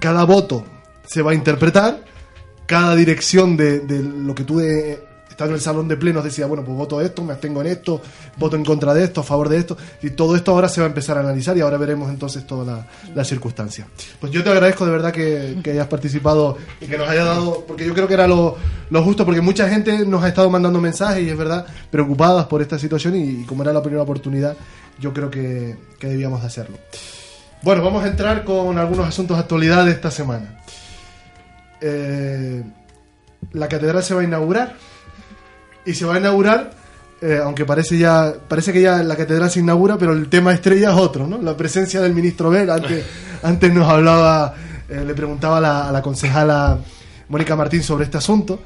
cada 0.00 0.24
voto 0.24 0.64
se 1.06 1.22
va 1.22 1.30
a 1.30 1.34
interpretar, 1.34 2.02
cada 2.66 2.96
dirección 2.96 3.56
de, 3.56 3.78
de 3.78 4.02
lo 4.02 4.34
que 4.34 4.42
tú 4.42 4.58
de, 4.58 5.07
estando 5.38 5.52
en 5.52 5.58
el 5.58 5.60
salón 5.62 5.86
de 5.86 5.96
plenos 5.96 6.24
decía, 6.24 6.46
bueno, 6.46 6.64
pues 6.64 6.76
voto 6.76 7.00
esto, 7.00 7.22
me 7.22 7.32
abstengo 7.32 7.60
en 7.60 7.68
esto, 7.68 8.02
voto 8.38 8.56
en 8.56 8.64
contra 8.64 8.92
de 8.92 9.04
esto, 9.04 9.20
a 9.20 9.22
favor 9.22 9.48
de 9.48 9.58
esto, 9.58 9.76
y 10.02 10.10
todo 10.10 10.34
esto 10.34 10.50
ahora 10.50 10.68
se 10.68 10.80
va 10.80 10.86
a 10.86 10.88
empezar 10.88 11.16
a 11.16 11.20
analizar 11.20 11.56
y 11.56 11.60
ahora 11.60 11.76
veremos 11.76 12.10
entonces 12.10 12.44
todas 12.44 12.66
la- 12.66 12.84
las 13.14 13.28
circunstancias. 13.28 13.86
Pues 14.20 14.32
yo 14.32 14.42
te 14.42 14.50
agradezco 14.50 14.84
de 14.84 14.90
verdad 14.90 15.12
que, 15.12 15.56
hayas 15.70 15.86
participado 15.86 16.58
y 16.80 16.86
que 16.86 16.98
nos 16.98 17.08
hayas 17.08 17.24
dado, 17.26 17.64
porque 17.68 17.86
yo 17.86 17.94
creo 17.94 18.08
que 18.08 18.14
era 18.14 18.26
lo, 18.26 18.56
lo 18.90 19.02
justo, 19.04 19.24
porque 19.24 19.40
mucha 19.40 19.68
gente 19.68 20.04
nos 20.04 20.24
ha 20.24 20.28
estado 20.28 20.50
mandando 20.50 20.80
mensajes 20.80 21.22
y 21.22 21.30
es 21.30 21.36
verdad, 21.38 21.64
preocupadas 21.88 22.46
por 22.46 22.60
esta 22.60 22.76
situación 22.76 23.14
y, 23.14 23.44
como 23.44 23.62
era 23.62 23.72
la 23.72 23.80
primera 23.80 24.02
oportunidad, 24.02 24.56
yo 24.98 25.12
creo 25.14 25.30
que, 25.30 25.76
que 26.00 26.08
debíamos 26.08 26.40
de 26.40 26.48
hacerlo. 26.48 26.78
Bueno, 27.62 27.84
vamos 27.84 28.02
a 28.02 28.08
entrar 28.08 28.42
con 28.44 28.76
algunos 28.76 29.06
asuntos 29.06 29.36
de 29.36 29.42
actualidad 29.42 29.84
de 29.84 29.92
esta 29.92 30.10
semana. 30.10 30.58
Eh, 31.80 32.64
la 33.52 33.68
catedral 33.68 34.02
se 34.02 34.14
va 34.14 34.22
a 34.22 34.24
inaugurar 34.24 34.74
y 35.90 35.94
se 35.94 36.04
va 36.04 36.14
a 36.14 36.18
inaugurar 36.18 36.70
eh, 37.20 37.40
aunque 37.42 37.64
parece 37.64 37.98
ya 37.98 38.32
parece 38.48 38.72
que 38.72 38.80
ya 38.82 39.02
la 39.02 39.16
catedral 39.16 39.50
se 39.50 39.60
inaugura 39.60 39.96
pero 39.98 40.12
el 40.12 40.28
tema 40.28 40.52
estrella 40.52 40.90
es 40.92 40.96
otro 40.96 41.26
no 41.26 41.38
la 41.42 41.56
presencia 41.56 42.00
del 42.00 42.14
ministro 42.14 42.50
Bell 42.50 42.70
antes 42.70 43.04
antes 43.42 43.72
nos 43.72 43.88
hablaba 43.88 44.54
eh, 44.88 45.02
le 45.06 45.14
preguntaba 45.14 45.58
a 45.58 45.60
la, 45.60 45.88
a 45.88 45.92
la 45.92 46.00
concejala 46.02 46.78
Mónica 47.28 47.56
Martín 47.56 47.82
sobre 47.82 48.04
este 48.04 48.18
asunto 48.18 48.60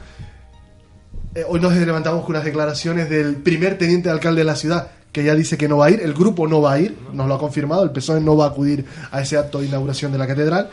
Eh, 1.35 1.45
hoy 1.49 1.61
nos 1.61 1.73
levantamos 1.75 2.21
con 2.27 2.33
unas 2.37 2.45
declaraciones 2.45 3.09
del 3.09 3.37
primer 3.37 3.79
teniente 3.79 4.11
de 4.11 4.13
alcalde 4.15 4.41
de 4.43 4.45
la 4.45 4.55
ciudad 4.57 4.89
que 5.13 5.25
ya 5.25 5.35
dice 5.35 5.57
que 5.57 5.67
no 5.67 5.79
va 5.79 5.87
a 5.87 5.91
ir, 5.91 6.01
el 6.03 6.13
grupo 6.13 6.47
no 6.47 6.61
va 6.61 6.73
a 6.75 6.79
ir, 6.79 6.95
nos 7.13 7.27
lo 7.27 7.35
ha 7.35 7.39
confirmado, 7.39 7.85
el 7.85 7.91
PSOE 7.91 8.21
no 8.21 8.37
va 8.37 8.47
a 8.47 8.49
acudir 8.49 8.85
a 9.11 9.21
ese 9.23 9.37
acto 9.39 9.61
de 9.61 9.67
inauguración 9.67 10.11
de 10.13 10.19
la 10.19 10.27
catedral. 10.27 10.69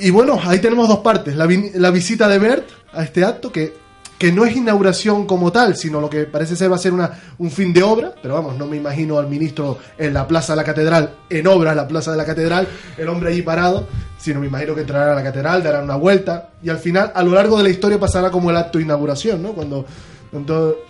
Y 0.00 0.10
bueno, 0.10 0.38
ahí 0.44 0.58
tenemos 0.60 0.88
dos 0.88 0.98
partes. 1.00 1.34
La, 1.36 1.46
vi- 1.46 1.70
la 1.74 1.90
visita 1.90 2.28
de 2.28 2.38
Bert 2.38 2.68
a 2.92 3.02
este 3.02 3.24
acto, 3.24 3.50
que, 3.50 3.72
que 4.18 4.32
no 4.32 4.44
es 4.44 4.56
inauguración 4.56 5.26
como 5.26 5.52
tal, 5.52 5.76
sino 5.76 6.00
lo 6.00 6.10
que 6.10 6.24
parece 6.24 6.56
ser 6.56 6.70
va 6.70 6.76
a 6.76 6.80
ser 6.80 6.92
una, 6.92 7.10
un 7.38 7.50
fin 7.50 7.72
de 7.72 7.82
obra. 7.84 8.12
Pero 8.20 8.34
vamos, 8.34 8.58
no 8.58 8.66
me 8.66 8.76
imagino 8.76 9.18
al 9.18 9.28
ministro 9.28 9.78
en 9.96 10.12
la 10.12 10.26
plaza 10.26 10.54
de 10.54 10.56
la 10.56 10.64
catedral, 10.64 11.14
en 11.30 11.46
obra 11.46 11.70
en 11.70 11.76
la 11.76 11.86
plaza 11.86 12.10
de 12.10 12.16
la 12.16 12.26
catedral, 12.26 12.66
el 12.96 13.08
hombre 13.08 13.30
allí 13.30 13.42
parado, 13.42 13.86
sino 14.18 14.40
me 14.40 14.48
imagino 14.48 14.74
que 14.74 14.80
entrará 14.80 15.12
a 15.12 15.14
la 15.14 15.22
catedral, 15.22 15.62
dará 15.62 15.82
una 15.82 15.94
vuelta. 15.94 16.50
Y 16.62 16.68
al 16.68 16.78
final, 16.78 17.12
a 17.14 17.22
lo 17.22 17.32
largo 17.32 17.56
de 17.58 17.62
la 17.62 17.68
historia, 17.70 18.00
pasará 18.00 18.30
como 18.30 18.50
el 18.50 18.56
acto 18.56 18.78
de 18.78 18.84
inauguración, 18.84 19.42
¿no? 19.42 19.52
Cuando. 19.52 19.86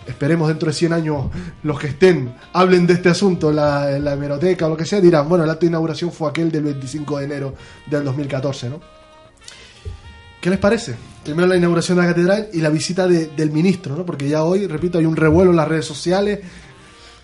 esperemos 0.07 0.47
dentro 0.47 0.67
de 0.67 0.73
100 0.73 0.93
años 0.93 1.27
los 1.63 1.79
que 1.79 1.87
estén 1.87 2.33
hablen 2.51 2.85
de 2.85 2.95
este 2.95 3.07
asunto 3.07 3.53
la, 3.53 3.97
la 3.99 4.13
hemeroteca 4.13 4.65
o 4.65 4.69
lo 4.69 4.75
que 4.75 4.85
sea, 4.85 4.99
dirán, 4.99 5.29
bueno, 5.29 5.43
el 5.43 5.49
acto 5.49 5.61
de 5.61 5.67
inauguración 5.67 6.11
fue 6.11 6.29
aquel 6.29 6.51
del 6.51 6.63
25 6.63 7.19
de 7.19 7.25
enero 7.25 7.53
del 7.85 8.03
2014, 8.03 8.69
¿no? 8.69 8.81
¿Qué 10.41 10.49
les 10.49 10.59
parece? 10.59 10.95
Primero 11.29 11.47
la 11.47 11.57
inauguración 11.57 11.97
de 11.97 12.03
la 12.03 12.09
catedral 12.09 12.47
y 12.53 12.59
la 12.61 12.69
visita 12.69 13.07
de- 13.07 13.27
del 13.27 13.51
ministro, 13.51 13.95
¿no? 13.95 14.05
Porque 14.05 14.27
ya 14.29 14.43
hoy, 14.43 14.67
repito, 14.67 14.97
hay 14.97 15.05
un 15.05 15.15
revuelo 15.15 15.51
en 15.51 15.57
las 15.57 15.67
redes 15.67 15.85
sociales. 15.85 16.39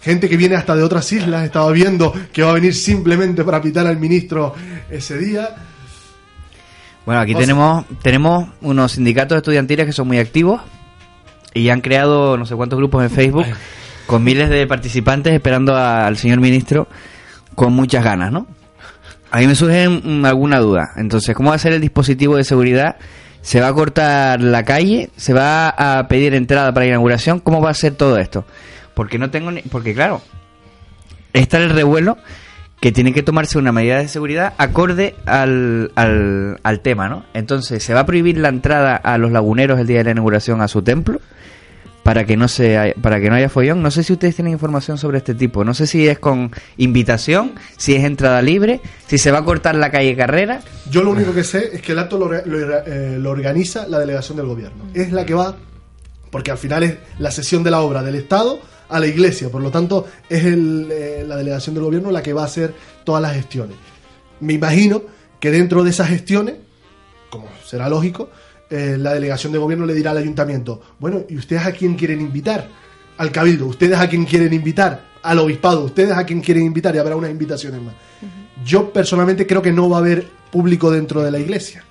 Gente 0.02 0.30
que 0.30 0.38
viene 0.38 0.56
hasta 0.56 0.76
de 0.76 0.84
otras 0.84 1.12
islas, 1.12 1.44
estaba 1.44 1.72
viendo 1.72 2.14
que 2.32 2.44
va 2.44 2.52
a 2.52 2.54
venir 2.54 2.76
simplemente 2.76 3.44
para 3.44 3.62
pitar 3.62 3.88
al 3.88 3.98
ministro 3.98 4.54
ese 4.90 5.18
día. 5.18 5.50
Bueno, 7.06 7.22
aquí 7.22 7.34
O 7.34 7.38
sea- 7.38 7.42
tenemos, 7.46 7.86
tenemos 8.02 8.50
unos 8.62 8.94
sindicatos 8.94 9.38
estudiantiles 9.38 9.86
que 9.86 9.94
son 9.94 10.08
muy 10.08 10.18
activos 10.20 10.62
y 11.54 11.70
han 11.70 11.82
creado 11.82 12.38
no 12.38 12.46
sé 12.46 12.56
cuántos 12.56 12.78
grupos 12.78 13.04
en 13.04 13.10
Facebook 13.10 13.46
con 14.08 14.24
miles 14.24 14.50
de 14.50 14.66
participantes 14.68 15.34
esperando 15.34 15.76
a- 15.76 16.06
al 16.08 16.18
señor 16.18 16.40
ministro 16.40 16.88
con 17.56 17.74
muchas 17.74 18.04
ganas, 18.04 18.32
¿no? 18.32 18.48
A 19.32 19.40
mí 19.40 19.48
me 19.48 19.56
surge 19.56 19.86
alguna 20.24 20.60
duda. 20.60 20.90
Entonces, 20.98 21.36
¿cómo 21.36 21.50
va 21.50 21.56
a 21.56 21.60
ser 21.60 21.74
el 21.74 21.82
dispositivo 21.82 22.38
de 22.38 22.44
seguridad? 22.44 22.96
¿Se 23.46 23.62
va 23.62 23.68
a 23.68 23.74
cortar 23.74 24.42
la 24.42 24.66
calle? 24.66 25.12
¿Se 25.18 25.32
va 25.32 25.70
a 25.70 26.08
pedir 26.08 26.34
entrada 26.34 26.74
para 26.74 26.88
la 26.88 26.94
inauguración? 26.94 27.40
¿Cómo 27.40 27.62
va 27.62 27.70
a 27.70 27.76
ser 27.76 27.94
todo 27.94 28.18
esto? 28.18 28.44
Porque 28.96 29.20
no 29.20 29.30
tengo 29.30 29.52
ni... 29.52 29.62
Porque 29.62 29.94
claro, 29.94 30.24
está 31.32 31.60
el 31.60 31.70
revuelo 31.70 32.18
que 32.80 32.92
tiene 32.92 33.14
que 33.14 33.22
tomarse 33.22 33.60
una 33.60 33.72
medida 33.72 34.00
de 34.00 34.08
seguridad 34.08 34.56
acorde 34.58 35.14
al, 35.28 35.92
al, 35.94 36.60
al 36.64 36.80
tema, 36.80 37.08
¿no? 37.08 37.24
Entonces, 37.36 37.84
¿se 37.84 37.94
va 37.94 38.00
a 38.00 38.06
prohibir 38.08 38.40
la 38.40 38.50
entrada 38.50 38.96
a 38.96 39.20
los 39.20 39.32
laguneros 39.32 39.80
el 39.80 39.86
día 39.86 40.00
de 40.00 40.06
la 40.06 40.12
inauguración 40.12 40.62
a 40.62 40.68
su 40.68 40.82
templo? 40.82 41.22
Para 42.06 42.24
que 42.24 42.38
no 42.38 42.48
se 42.48 42.78
haya- 42.78 42.94
para 43.02 43.20
que 43.20 43.30
no 43.32 43.36
haya 43.36 43.50
follón. 43.50 43.82
No 43.82 43.90
sé 43.90 44.04
si 44.04 44.14
ustedes 44.14 44.36
tienen 44.36 44.54
información 44.54 45.00
sobre 45.00 45.18
este 45.18 45.34
tipo. 45.34 45.64
No 45.64 45.74
sé 45.74 45.88
si 45.88 46.08
es 46.08 46.20
con 46.20 46.52
invitación, 46.78 47.54
si 47.78 47.96
es 47.96 48.04
entrada 48.04 48.44
libre, 48.44 48.80
si 49.08 49.18
se 49.18 49.32
va 49.32 49.40
a 49.40 49.44
cortar 49.44 49.74
la 49.74 49.90
calle 49.90 50.16
Carrera. 50.16 50.62
Yo 50.92 51.02
lo 51.02 51.10
único 51.10 51.34
que 51.34 51.44
sé 51.44 51.72
es 51.74 51.82
que 51.82 51.94
el 51.94 52.00
acto 52.00 52.20
lo, 52.20 52.28
lo 52.30 52.80
eh, 52.86 53.18
lo 53.18 53.32
organiza 53.32 53.88
la 53.88 53.98
delegación 53.98 54.38
del 54.38 54.46
gobierno. 54.46 54.84
Es 54.94 55.12
la 55.12 55.26
que 55.26 55.34
va, 55.34 55.58
porque 56.30 56.52
al 56.52 56.60
final 56.60 56.84
es 56.84 56.96
la 57.18 57.32
sesión 57.32 57.64
de 57.64 57.72
la 57.72 57.82
obra 57.82 58.04
del 58.04 58.14
Estado 58.14 58.60
a 58.88 59.00
la 59.00 59.08
iglesia, 59.08 59.50
por 59.50 59.64
lo 59.64 59.72
tanto 59.72 60.06
es 60.30 60.46
el, 60.46 60.88
eh, 60.92 61.24
la 61.28 61.38
delegación 61.38 61.74
del 61.74 61.86
gobierno 61.86 62.12
la 62.12 62.22
que 62.22 62.34
va 62.34 62.44
a 62.44 62.46
hacer 62.46 62.72
todas 63.04 63.20
las 63.20 63.34
gestiones. 63.34 63.78
Me 64.42 64.54
imagino 64.54 65.02
que 65.40 65.50
dentro 65.50 65.84
de 65.84 65.90
esas 65.90 66.10
gestiones, 66.10 66.54
como 67.32 67.48
será 67.66 67.90
lógico, 67.90 68.30
eh, 68.70 68.98
la 68.98 69.14
delegación 69.14 69.54
de 69.54 69.60
gobierno 69.60 69.86
le 69.86 69.94
dirá 69.94 70.12
al 70.12 70.18
ayuntamiento, 70.18 70.82
bueno, 71.00 71.24
¿y 71.30 71.38
ustedes 71.38 71.66
a 71.66 71.72
quién 71.72 71.96
quieren 71.96 72.22
invitar? 72.22 72.68
Al 73.18 73.32
cabildo, 73.32 73.68
¿ustedes 73.68 73.98
a 73.98 74.10
quién 74.10 74.26
quieren 74.26 74.54
invitar? 74.54 75.06
Al 75.22 75.40
obispado, 75.40 75.84
¿ustedes 75.84 76.12
a 76.12 76.26
quién 76.26 76.42
quieren 76.42 76.64
invitar? 76.64 76.96
Y 76.96 76.98
habrá 76.98 77.16
unas 77.16 77.32
invitaciones 77.32 77.82
más. 77.82 77.94
Yo 78.66 78.92
personalmente 78.92 79.46
creo 79.46 79.62
que 79.62 79.72
no 79.72 79.90
va 79.90 79.98
a 79.98 80.00
haber 80.00 80.28
público 80.52 80.92
dentro 80.92 81.22
de 81.22 81.32
la 81.32 81.40
iglesia. 81.40 81.84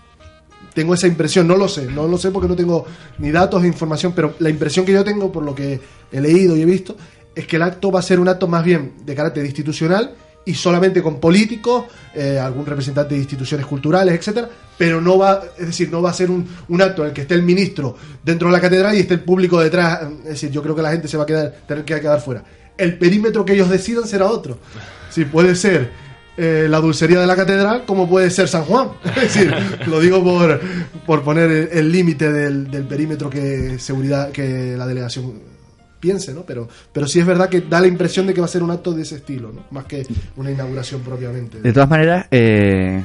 Tengo 0.74 0.94
esa 0.94 1.06
impresión, 1.06 1.46
no 1.46 1.56
lo 1.56 1.68
sé, 1.68 1.86
no 1.86 2.08
lo 2.08 2.18
sé 2.18 2.30
porque 2.30 2.48
no 2.48 2.56
tengo 2.56 2.86
ni 3.18 3.30
datos 3.30 3.62
ni 3.62 3.68
información, 3.68 4.12
pero 4.14 4.34
la 4.40 4.50
impresión 4.50 4.84
que 4.84 4.92
yo 4.92 5.04
tengo 5.04 5.30
por 5.30 5.44
lo 5.44 5.54
que 5.54 5.80
he 6.10 6.20
leído 6.20 6.56
y 6.56 6.62
he 6.62 6.64
visto 6.64 6.96
es 7.34 7.46
que 7.46 7.56
el 7.56 7.62
acto 7.62 7.92
va 7.92 8.00
a 8.00 8.02
ser 8.02 8.18
un 8.18 8.28
acto 8.28 8.48
más 8.48 8.64
bien 8.64 8.94
de 9.04 9.14
carácter 9.14 9.44
institucional 9.44 10.14
y 10.44 10.54
solamente 10.54 11.02
con 11.02 11.20
políticos, 11.20 11.86
eh, 12.14 12.38
algún 12.38 12.66
representante 12.66 13.14
de 13.14 13.20
instituciones 13.20 13.66
culturales, 13.66 14.14
etcétera, 14.14 14.48
pero 14.78 15.00
no 15.00 15.18
va, 15.18 15.42
es 15.58 15.66
decir, 15.66 15.90
no 15.90 16.02
va 16.02 16.10
a 16.10 16.14
ser 16.14 16.30
un, 16.30 16.46
un 16.68 16.82
acto 16.82 17.02
en 17.02 17.08
el 17.08 17.14
que 17.14 17.22
esté 17.22 17.34
el 17.34 17.42
ministro 17.42 17.96
dentro 18.24 18.48
de 18.48 18.52
la 18.52 18.60
catedral 18.60 18.94
y 18.96 19.00
esté 19.00 19.14
el 19.14 19.20
público 19.20 19.60
detrás, 19.60 20.00
es 20.24 20.30
decir, 20.30 20.50
yo 20.50 20.62
creo 20.62 20.74
que 20.74 20.82
la 20.82 20.90
gente 20.92 21.08
se 21.08 21.16
va 21.16 21.22
a 21.22 21.26
quedar, 21.26 21.52
tener 21.66 21.84
que 21.84 22.00
quedar 22.00 22.20
fuera. 22.20 22.42
El 22.76 22.98
perímetro 22.98 23.44
que 23.44 23.52
ellos 23.54 23.70
decidan 23.70 24.06
será 24.06 24.26
otro. 24.26 24.58
Sí, 25.10 25.24
puede 25.26 25.54
ser 25.54 25.90
eh, 26.36 26.66
la 26.68 26.80
dulcería 26.80 27.20
de 27.20 27.26
la 27.28 27.36
catedral 27.36 27.84
como 27.86 28.08
puede 28.08 28.28
ser 28.30 28.48
San 28.48 28.64
Juan. 28.64 28.88
Es 29.16 29.34
decir, 29.34 29.54
lo 29.86 30.00
digo 30.00 30.24
por, 30.24 30.60
por 31.06 31.22
poner 31.22 31.50
el- 31.50 31.68
el 31.70 31.92
límite 31.92 32.32
del, 32.32 32.68
del 32.70 32.82
perímetro 32.84 33.30
que 33.30 33.78
seguridad 33.78 34.32
que 34.32 34.74
la 34.76 34.86
delegación 34.88 35.34
piense, 36.00 36.34
¿no? 36.34 36.42
Pero, 36.42 36.68
pero 36.92 37.06
sí 37.06 37.20
es 37.20 37.24
verdad 37.26 37.48
que 37.48 37.60
da 37.60 37.80
la 37.80 37.86
impresión 37.86 38.26
de 38.26 38.34
que 38.34 38.40
va 38.40 38.46
a 38.46 38.50
ser 38.50 38.64
un 38.64 38.72
acto 38.72 38.92
de 38.92 39.02
ese 39.02 39.14
estilo, 39.14 39.52
¿no? 39.52 39.66
Más 39.70 39.84
que 39.84 40.04
una 40.36 40.50
inauguración 40.50 41.00
propiamente. 41.02 41.60
De 41.60 41.72
todas 41.72 41.88
maneras, 41.88 42.26
eh, 42.32 43.02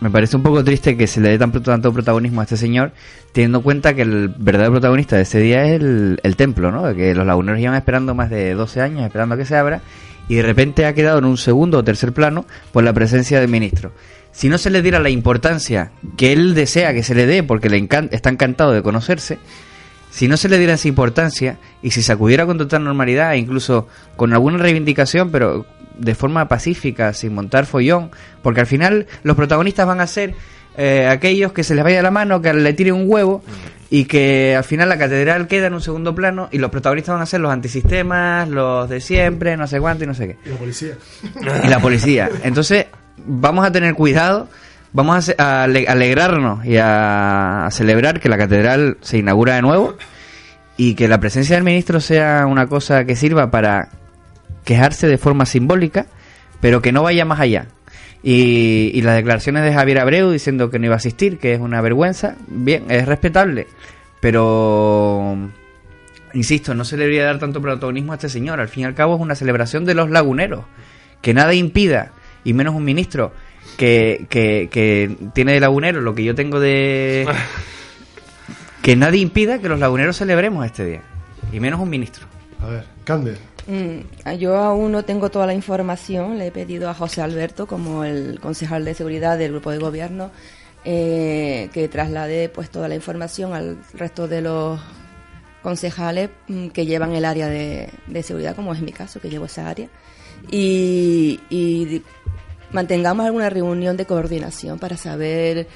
me 0.00 0.10
parece 0.10 0.36
un 0.36 0.42
poco 0.42 0.62
triste 0.62 0.96
que 0.96 1.06
se 1.06 1.20
le 1.20 1.30
dé 1.30 1.38
tan, 1.38 1.50
tanto 1.62 1.92
protagonismo 1.92 2.40
a 2.40 2.44
este 2.44 2.56
señor, 2.56 2.92
teniendo 3.32 3.58
en 3.58 3.62
cuenta 3.64 3.94
que 3.94 4.02
el 4.02 4.28
verdadero 4.36 4.72
protagonista 4.72 5.16
de 5.16 5.22
ese 5.22 5.40
día 5.40 5.64
es 5.64 5.80
el, 5.80 6.20
el 6.22 6.36
templo, 6.36 6.70
¿no? 6.70 6.94
Que 6.94 7.14
los 7.14 7.26
laguneros 7.26 7.60
llevan 7.60 7.76
esperando 7.76 8.14
más 8.14 8.30
de 8.30 8.54
12 8.54 8.80
años, 8.80 9.02
esperando 9.04 9.34
a 9.34 9.38
que 9.38 9.44
se 9.44 9.56
abra, 9.56 9.80
y 10.28 10.36
de 10.36 10.42
repente 10.42 10.86
ha 10.86 10.92
quedado 10.94 11.18
en 11.18 11.24
un 11.24 11.36
segundo 11.36 11.78
o 11.78 11.84
tercer 11.84 12.12
plano 12.12 12.44
por 12.72 12.84
la 12.84 12.92
presencia 12.92 13.40
del 13.40 13.48
ministro. 13.50 13.92
Si 14.30 14.48
no 14.48 14.58
se 14.58 14.70
le 14.70 14.82
diera 14.82 15.00
la 15.00 15.10
importancia 15.10 15.90
que 16.16 16.32
él 16.32 16.54
desea 16.54 16.92
que 16.94 17.02
se 17.02 17.14
le 17.14 17.26
dé, 17.26 17.42
porque 17.42 17.68
le 17.70 17.78
encan- 17.78 18.08
está 18.12 18.30
encantado 18.30 18.72
de 18.72 18.82
conocerse, 18.82 19.38
si 20.10 20.28
no 20.28 20.36
se 20.36 20.48
le 20.48 20.58
diera 20.58 20.74
esa 20.74 20.88
importancia 20.88 21.58
y 21.82 21.90
si 21.90 22.02
se 22.02 22.12
acudiera 22.12 22.46
con 22.46 22.56
total 22.56 22.84
normalidad, 22.84 23.34
incluso 23.34 23.88
con 24.16 24.32
alguna 24.32 24.58
reivindicación, 24.58 25.30
pero 25.30 25.66
de 25.98 26.14
forma 26.14 26.48
pacífica, 26.48 27.12
sin 27.12 27.34
montar 27.34 27.66
follón, 27.66 28.10
porque 28.42 28.60
al 28.60 28.66
final 28.66 29.06
los 29.22 29.36
protagonistas 29.36 29.86
van 29.86 30.00
a 30.00 30.06
ser 30.06 30.34
eh, 30.76 31.06
aquellos 31.08 31.52
que 31.52 31.64
se 31.64 31.74
les 31.74 31.84
vaya 31.84 32.02
la 32.02 32.10
mano, 32.10 32.40
que 32.40 32.54
le 32.54 32.72
tiren 32.72 32.94
un 32.94 33.04
huevo 33.06 33.42
y 33.90 34.04
que 34.04 34.54
al 34.54 34.64
final 34.64 34.88
la 34.88 34.98
catedral 34.98 35.48
queda 35.48 35.66
en 35.66 35.74
un 35.74 35.80
segundo 35.80 36.14
plano 36.14 36.48
y 36.52 36.58
los 36.58 36.70
protagonistas 36.70 37.14
van 37.14 37.22
a 37.22 37.26
ser 37.26 37.40
los 37.40 37.52
antisistemas, 37.52 38.48
los 38.48 38.88
de 38.88 39.00
siempre, 39.00 39.56
no 39.56 39.66
sé 39.66 39.80
cuánto 39.80 40.04
y 40.04 40.06
no 40.06 40.14
sé 40.14 40.28
qué 40.28 40.36
Y 40.44 40.50
la 40.50 40.56
policía. 40.56 40.94
y 41.64 41.66
la 41.66 41.80
policía. 41.80 42.30
Entonces, 42.44 42.86
vamos 43.26 43.66
a 43.66 43.72
tener 43.72 43.94
cuidado, 43.94 44.48
vamos 44.92 45.34
a, 45.36 45.64
alegrarnos 45.64 46.64
y 46.64 46.76
a, 46.76 47.66
a 47.66 47.70
celebrar 47.70 48.20
que 48.20 48.28
la 48.28 48.38
catedral 48.38 48.98
se 49.00 49.18
inaugura 49.18 49.54
de 49.56 49.62
nuevo 49.62 49.96
y 50.76 50.94
que 50.94 51.08
la 51.08 51.18
presencia 51.18 51.56
del 51.56 51.64
ministro 51.64 52.00
sea 52.00 52.46
una 52.46 52.68
cosa 52.68 53.04
que 53.04 53.16
sirva 53.16 53.50
para 53.50 53.88
quejarse 54.64 55.06
de 55.06 55.18
forma 55.18 55.46
simbólica, 55.46 56.06
pero 56.60 56.82
que 56.82 56.92
no 56.92 57.02
vaya 57.02 57.24
más 57.24 57.40
allá. 57.40 57.68
Y, 58.22 58.90
y 58.94 59.02
las 59.02 59.16
declaraciones 59.16 59.64
de 59.64 59.72
Javier 59.72 60.00
Abreu 60.00 60.30
diciendo 60.30 60.70
que 60.70 60.78
no 60.78 60.86
iba 60.86 60.94
a 60.94 60.98
asistir, 60.98 61.38
que 61.38 61.54
es 61.54 61.60
una 61.60 61.80
vergüenza, 61.80 62.36
bien, 62.48 62.84
es 62.88 63.06
respetable, 63.06 63.68
pero 64.20 65.36
insisto, 66.34 66.74
no 66.74 66.84
se 66.84 66.96
le 66.96 67.04
debería 67.04 67.24
dar 67.24 67.38
tanto 67.38 67.60
protagonismo 67.60 68.12
a 68.12 68.16
este 68.16 68.28
señor. 68.28 68.60
Al 68.60 68.68
fin 68.68 68.82
y 68.82 68.86
al 68.86 68.94
cabo 68.94 69.14
es 69.14 69.20
una 69.20 69.34
celebración 69.34 69.84
de 69.84 69.94
los 69.94 70.10
laguneros. 70.10 70.64
Que 71.22 71.34
nada 71.34 71.54
impida, 71.54 72.12
y 72.44 72.52
menos 72.52 72.74
un 72.74 72.84
ministro 72.84 73.32
que, 73.76 74.26
que, 74.28 74.68
que 74.70 75.16
tiene 75.34 75.52
de 75.52 75.60
lagunero 75.60 76.00
lo 76.00 76.14
que 76.14 76.24
yo 76.24 76.34
tengo 76.34 76.60
de... 76.60 77.26
que 78.82 78.96
nadie 78.96 79.20
impida 79.20 79.58
que 79.58 79.68
los 79.68 79.80
laguneros 79.80 80.16
celebremos 80.16 80.64
este 80.64 80.84
día. 80.84 81.02
Y 81.52 81.60
menos 81.60 81.80
un 81.80 81.90
ministro. 81.90 82.26
A 82.60 82.66
ver, 82.68 82.84
Cande. 83.04 83.36
Mm, 83.68 84.32
yo 84.38 84.56
aún 84.56 84.92
no 84.92 85.04
tengo 85.04 85.30
toda 85.30 85.46
la 85.46 85.54
información. 85.54 86.38
Le 86.38 86.48
he 86.48 86.50
pedido 86.50 86.88
a 86.88 86.94
José 86.94 87.20
Alberto, 87.20 87.66
como 87.66 88.02
el 88.02 88.40
concejal 88.40 88.84
de 88.84 88.94
seguridad 88.94 89.36
del 89.36 89.52
grupo 89.52 89.70
de 89.70 89.78
gobierno, 89.78 90.30
eh, 90.84 91.68
que 91.72 91.86
traslade 91.88 92.48
pues 92.48 92.70
toda 92.70 92.88
la 92.88 92.94
información 92.94 93.52
al 93.52 93.78
resto 93.92 94.26
de 94.26 94.40
los 94.40 94.80
concejales 95.62 96.30
mm, 96.48 96.68
que 96.68 96.86
llevan 96.86 97.12
el 97.12 97.26
área 97.26 97.48
de, 97.48 97.90
seguridad, 98.22 98.56
como 98.56 98.72
es 98.72 98.80
mi 98.80 98.92
caso, 98.92 99.20
que 99.20 99.28
llevo 99.28 99.44
esa 99.44 99.68
área, 99.68 99.88
y, 100.50 102.02
mantengamos 102.70 103.24
alguna 103.26 103.50
reunión 103.50 103.96
de 103.96 104.04
coordinación 104.04 104.78
para 104.78 104.96
saber 104.96 105.68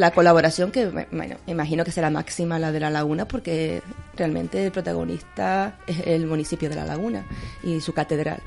la 0.00 0.12
colaboración 0.12 0.70
que 0.72 0.86
bueno, 0.86 1.36
imagino 1.46 1.84
que 1.84 1.92
será 1.92 2.08
máxima 2.08 2.58
la 2.58 2.72
de 2.72 2.80
la 2.80 2.88
laguna 2.88 3.28
porque 3.28 3.82
realmente 4.16 4.64
el 4.64 4.72
protagonista 4.72 5.76
es 5.86 6.06
el 6.06 6.26
municipio 6.26 6.70
de 6.70 6.76
la 6.76 6.86
laguna 6.86 7.26
y 7.62 7.82
su 7.82 7.92
catedral. 7.92 8.40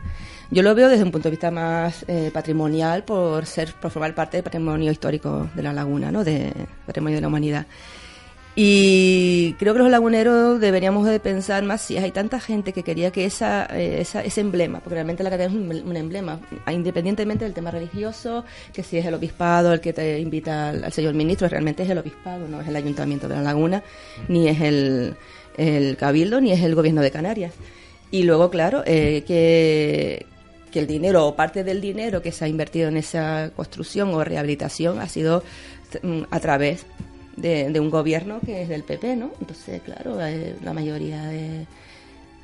Yo 0.50 0.64
lo 0.64 0.74
veo 0.74 0.90
desde 0.90 1.04
un 1.04 1.12
punto 1.12 1.28
de 1.28 1.32
vista 1.32 1.52
más 1.52 2.06
eh, 2.08 2.32
patrimonial 2.34 3.04
por 3.04 3.46
ser 3.46 3.72
por 3.76 3.92
formar 3.92 4.16
parte 4.16 4.38
del 4.38 4.44
patrimonio 4.44 4.92
histórico 4.92 5.48
de 5.54 5.62
la 5.62 5.74
laguna, 5.74 6.12
¿no? 6.12 6.24
De 6.24 6.52
patrimonio 6.88 7.18
de 7.18 7.22
la 7.22 7.28
humanidad. 7.28 7.68
Y 8.56 9.54
creo 9.54 9.74
que 9.74 9.80
los 9.80 9.90
laguneros 9.90 10.60
deberíamos 10.60 11.08
de 11.08 11.20
pensar 11.20 11.64
más 11.64 11.82
si 11.82 11.98
hay 11.98 12.12
tanta 12.12 12.40
gente 12.40 12.72
que 12.72 12.84
quería 12.84 13.10
que 13.10 13.26
esa, 13.26 13.66
eh, 13.72 14.02
ese 14.02 14.42
emblema, 14.42 14.80
porque 14.80 14.94
realmente 14.94 15.24
la 15.24 15.32
catedral 15.32 15.58
es 15.58 15.84
un, 15.84 15.96
emblema, 15.96 16.40
independientemente 16.72 17.46
del 17.46 17.54
tema 17.56 17.72
religioso, 17.72 18.46
que 18.72 18.84
si 18.84 18.98
es 18.98 19.06
el 19.08 19.16
obispado 19.16 19.74
el 19.74 19.82
que 19.82 19.92
te 19.92 20.20
invita 20.20 20.70
al, 20.70 20.84
al 20.84 20.94
señor 20.94 21.16
ministro, 21.16 21.48
realmente 21.48 21.82
es 21.82 21.90
el 21.90 21.98
obispado, 21.98 22.48
no 22.48 22.62
es 22.62 22.68
el 22.68 22.76
ayuntamiento 22.76 23.28
de 23.28 23.36
la 23.36 23.42
laguna, 23.42 23.82
ni 24.28 24.48
es 24.48 24.62
el, 24.62 25.16
el 25.58 25.98
cabildo, 25.98 26.42
ni 26.42 26.52
es 26.52 26.62
el 26.62 26.76
gobierno 26.76 27.02
de 27.02 27.12
Canarias. 27.12 27.54
Y 28.12 28.24
luego, 28.24 28.50
claro, 28.52 28.84
eh, 28.86 29.24
que, 29.26 30.28
que 30.72 30.80
el 30.80 30.88
dinero 30.88 31.26
o 31.26 31.36
parte 31.36 31.64
del 31.64 31.82
dinero 31.82 32.22
que 32.22 32.32
se 32.32 32.46
ha 32.46 32.48
invertido 32.48 32.90
en 32.90 32.98
esa 32.98 33.52
construcción 33.56 34.14
o 34.14 34.24
rehabilitación 34.24 35.00
ha 35.00 35.10
sido 35.10 35.44
mm, 36.04 36.22
a 36.30 36.40
través 36.40 36.86
de, 37.36 37.70
de 37.72 37.80
un 37.80 37.90
gobierno 37.90 38.40
que 38.46 38.62
es 38.64 38.70
del 38.70 38.84
PP, 38.84 39.16
¿no? 39.16 39.32
Entonces, 39.40 39.82
claro, 39.84 40.18
eh, 40.26 40.56
la 40.64 40.74
mayoría 40.74 41.24
de... 41.26 41.66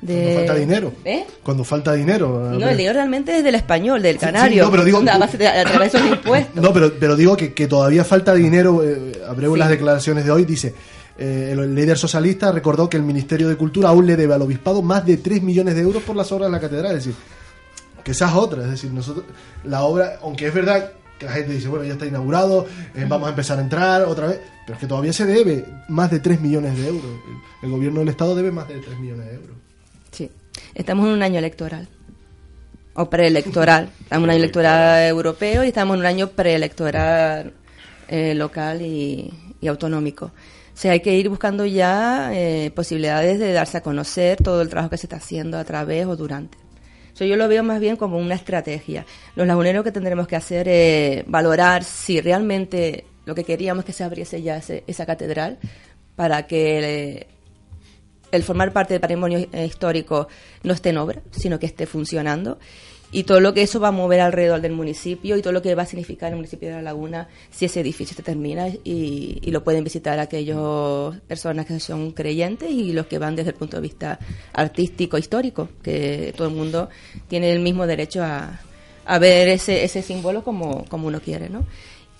de- 0.00 0.22
Cuando 0.24 0.38
falta 0.38 0.54
dinero. 0.54 0.92
¿Eh? 1.04 1.24
Cuando 1.42 1.64
falta 1.64 1.92
dinero. 1.94 2.50
No, 2.58 2.68
el 2.68 2.76
dinero 2.76 2.94
realmente 2.94 3.36
es 3.38 3.44
del 3.44 3.54
español, 3.54 4.02
del 4.02 4.14
Sí, 4.16 4.20
sí, 4.20 4.26
canario. 4.26 4.64
no, 4.64 4.70
pero 4.70 4.84
digo- 4.84 4.98
a, 4.98 5.02
de- 5.26 5.48
a 5.48 5.64
través 5.64 5.92
de 5.92 5.98
los 6.00 6.08
impuestos. 6.10 6.54
No, 6.62 6.72
pero, 6.72 6.92
pero 6.98 7.16
digo 7.16 7.36
que, 7.36 7.52
que 7.54 7.66
todavía 7.66 8.04
falta 8.04 8.34
dinero. 8.34 8.82
Eh, 8.84 9.12
Abreu 9.28 9.54
las 9.56 9.68
declaraciones 9.68 10.24
de 10.24 10.30
hoy 10.30 10.44
dice, 10.44 10.74
eh, 11.18 11.50
el 11.52 11.74
líder 11.74 11.98
socialista 11.98 12.50
recordó 12.50 12.88
que 12.88 12.96
el 12.96 13.02
Ministerio 13.02 13.48
de 13.48 13.56
Cultura 13.56 13.90
aún 13.90 14.06
le 14.06 14.16
debe 14.16 14.34
al 14.34 14.42
obispado 14.42 14.80
más 14.82 15.04
de 15.06 15.18
3 15.18 15.42
millones 15.42 15.74
de 15.74 15.82
euros 15.82 16.02
por 16.02 16.16
las 16.16 16.32
obras 16.32 16.48
de 16.48 16.52
la 16.52 16.60
catedral. 16.60 16.96
Es 16.96 17.04
decir, 17.04 17.14
que 18.02 18.12
esa 18.12 18.28
es 18.28 18.34
otra. 18.34 18.64
Es 18.64 18.70
decir, 18.70 18.90
nosotros, 18.90 19.26
la 19.64 19.82
obra, 19.84 20.18
aunque 20.22 20.46
es 20.48 20.54
verdad 20.54 20.92
que 21.20 21.26
la 21.26 21.32
gente 21.32 21.52
dice, 21.52 21.68
bueno, 21.68 21.84
ya 21.84 21.92
está 21.92 22.06
inaugurado, 22.06 22.66
eh, 22.94 23.04
vamos 23.06 23.26
a 23.26 23.30
empezar 23.30 23.58
a 23.58 23.60
entrar 23.60 24.02
otra 24.02 24.26
vez, 24.26 24.40
pero 24.66 24.74
es 24.74 24.80
que 24.80 24.86
todavía 24.86 25.12
se 25.12 25.26
debe 25.26 25.66
más 25.88 26.10
de 26.10 26.18
3 26.18 26.40
millones 26.40 26.76
de 26.78 26.88
euros. 26.88 27.04
El, 27.04 27.68
el 27.68 27.70
gobierno 27.70 28.00
del 28.00 28.08
Estado 28.08 28.34
debe 28.34 28.50
más 28.50 28.66
de 28.66 28.78
3 28.78 28.98
millones 28.98 29.26
de 29.26 29.34
euros. 29.34 29.56
Sí. 30.10 30.30
Estamos 30.74 31.06
en 31.06 31.12
un 31.12 31.22
año 31.22 31.38
electoral. 31.38 31.88
O 32.94 33.10
preelectoral. 33.10 33.90
Estamos 34.00 34.24
en 34.24 34.24
un 34.24 34.30
año 34.30 34.38
electoral 34.38 35.08
europeo 35.08 35.62
y 35.62 35.68
estamos 35.68 35.94
en 35.94 36.00
un 36.00 36.06
año 36.06 36.28
preelectoral 36.30 37.52
eh, 38.08 38.34
local 38.34 38.80
y, 38.80 39.30
y 39.60 39.68
autonómico. 39.68 40.26
O 40.26 40.32
sea, 40.74 40.92
hay 40.92 41.00
que 41.00 41.14
ir 41.14 41.28
buscando 41.28 41.66
ya 41.66 42.30
eh, 42.32 42.70
posibilidades 42.74 43.38
de 43.38 43.52
darse 43.52 43.76
a 43.76 43.82
conocer 43.82 44.38
todo 44.42 44.62
el 44.62 44.70
trabajo 44.70 44.88
que 44.88 44.96
se 44.96 45.04
está 45.04 45.16
haciendo 45.16 45.58
a 45.58 45.64
través 45.64 46.06
o 46.06 46.16
durante. 46.16 46.56
Sea, 47.20 47.28
yo 47.28 47.36
lo 47.36 47.48
veo 47.48 47.62
más 47.62 47.80
bien 47.80 47.96
como 47.96 48.16
una 48.16 48.34
estrategia. 48.34 49.04
Los 49.36 49.46
laguneros 49.46 49.84
que 49.84 49.92
tendremos 49.92 50.26
que 50.26 50.36
hacer 50.36 50.66
es 50.68 51.22
valorar 51.26 51.84
si 51.84 52.18
realmente 52.18 53.04
lo 53.26 53.34
que 53.34 53.44
queríamos 53.44 53.84
que 53.84 53.92
se 53.92 54.02
abriese 54.04 54.40
ya 54.40 54.56
ese- 54.56 54.84
esa 54.86 55.04
catedral 55.04 55.58
para 56.16 56.46
que 56.46 56.78
eh, 57.18 57.26
el 58.32 58.42
formar 58.42 58.72
parte 58.72 58.94
del 58.94 59.02
patrimonio 59.02 59.46
eh, 59.52 59.66
histórico 59.66 60.28
no 60.62 60.72
esté 60.72 60.88
en 60.88 60.96
obra, 60.96 61.20
sino 61.30 61.58
que 61.58 61.66
esté 61.66 61.84
funcionando. 61.84 62.58
Y 63.12 63.24
todo 63.24 63.40
lo 63.40 63.54
que 63.54 63.62
eso 63.62 63.80
va 63.80 63.88
a 63.88 63.92
mover 63.92 64.20
alrededor 64.20 64.60
del 64.60 64.72
municipio 64.72 65.36
y 65.36 65.42
todo 65.42 65.52
lo 65.52 65.62
que 65.62 65.74
va 65.74 65.82
a 65.82 65.86
significar 65.86 66.30
el 66.30 66.36
municipio 66.36 66.68
de 66.68 66.76
La 66.76 66.82
Laguna 66.82 67.28
si 67.50 67.64
ese 67.64 67.80
edificio 67.80 68.16
se 68.16 68.22
termina 68.22 68.68
y, 68.68 69.40
y 69.42 69.50
lo 69.50 69.64
pueden 69.64 69.82
visitar 69.82 70.18
aquellas 70.20 70.56
personas 71.26 71.66
que 71.66 71.80
son 71.80 72.12
creyentes 72.12 72.70
y 72.70 72.92
los 72.92 73.06
que 73.06 73.18
van 73.18 73.34
desde 73.34 73.50
el 73.50 73.56
punto 73.56 73.78
de 73.78 73.82
vista 73.82 74.18
artístico, 74.52 75.18
histórico, 75.18 75.68
que 75.82 76.32
todo 76.36 76.48
el 76.48 76.54
mundo 76.54 76.88
tiene 77.28 77.50
el 77.50 77.58
mismo 77.58 77.86
derecho 77.86 78.22
a, 78.22 78.60
a 79.04 79.18
ver 79.18 79.48
ese, 79.48 79.82
ese 79.84 80.02
símbolo 80.02 80.44
como, 80.44 80.84
como 80.84 81.08
uno 81.08 81.20
quiere, 81.20 81.48
¿no? 81.48 81.66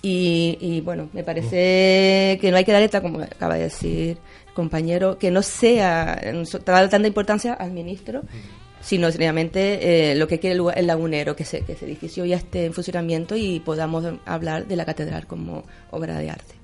Y, 0.02 0.56
y, 0.60 0.80
bueno, 0.80 1.10
me 1.12 1.22
parece 1.22 2.38
que 2.40 2.50
no 2.50 2.56
hay 2.56 2.64
que 2.64 2.72
darle, 2.72 2.88
como 2.88 3.20
acaba 3.20 3.56
de 3.56 3.64
decir 3.64 4.16
el 4.48 4.54
compañero, 4.54 5.18
que 5.18 5.30
no 5.30 5.42
sea 5.42 6.18
darle 6.64 6.88
tanta 6.88 7.06
importancia 7.06 7.52
al 7.52 7.72
ministro, 7.72 8.22
sino 8.80 9.10
seriamente 9.10 10.12
eh, 10.12 10.14
lo 10.14 10.26
que 10.28 10.38
quiere 10.38 10.56
el, 10.56 10.64
el 10.74 10.86
lagunero, 10.86 11.36
que, 11.36 11.44
se, 11.44 11.62
que 11.62 11.72
ese 11.72 11.86
edificio 11.86 12.24
ya 12.24 12.36
esté 12.36 12.64
en 12.64 12.72
funcionamiento 12.72 13.36
y 13.36 13.60
podamos 13.60 14.04
hablar 14.24 14.66
de 14.66 14.76
la 14.76 14.84
catedral 14.84 15.26
como 15.26 15.64
obra 15.90 16.18
de 16.18 16.30
arte. 16.30 16.59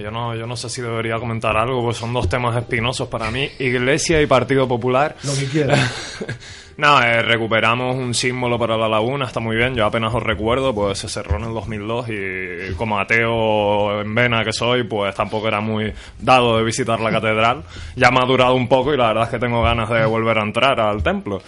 Yo 0.00 0.10
no, 0.10 0.34
yo 0.34 0.46
no 0.46 0.56
sé 0.56 0.68
si 0.68 0.82
debería 0.82 1.16
comentar 1.16 1.56
algo, 1.56 1.82
porque 1.82 1.98
son 1.98 2.12
dos 2.12 2.28
temas 2.28 2.56
espinosos 2.56 3.08
para 3.08 3.30
mí. 3.30 3.48
Iglesia 3.58 4.20
y 4.20 4.26
Partido 4.26 4.68
Popular. 4.68 5.16
Lo 5.22 5.34
que 5.34 5.46
quieras. 5.46 6.24
No, 6.78 7.02
eh, 7.02 7.22
recuperamos 7.22 7.96
un 7.96 8.12
símbolo 8.12 8.58
para 8.58 8.76
la 8.76 8.86
laguna, 8.86 9.24
está 9.24 9.40
muy 9.40 9.56
bien, 9.56 9.74
yo 9.74 9.86
apenas 9.86 10.14
os 10.14 10.22
recuerdo, 10.22 10.74
pues 10.74 10.98
se 10.98 11.08
cerró 11.08 11.38
en 11.38 11.44
el 11.44 11.54
2002 11.54 12.06
y 12.10 12.74
como 12.74 12.98
ateo 13.00 14.02
en 14.02 14.14
vena 14.14 14.44
que 14.44 14.52
soy, 14.52 14.82
pues 14.84 15.14
tampoco 15.14 15.48
era 15.48 15.62
muy 15.62 15.90
dado 16.20 16.58
de 16.58 16.64
visitar 16.64 17.00
la 17.00 17.10
catedral. 17.10 17.62
Ya 17.94 18.10
me 18.10 18.18
ha 18.20 18.26
durado 18.26 18.54
un 18.54 18.68
poco 18.68 18.92
y 18.92 18.98
la 18.98 19.08
verdad 19.08 19.24
es 19.24 19.30
que 19.30 19.38
tengo 19.38 19.62
ganas 19.62 19.88
de 19.88 20.04
volver 20.04 20.36
a 20.36 20.42
entrar 20.42 20.78
al 20.78 21.02
templo. 21.02 21.40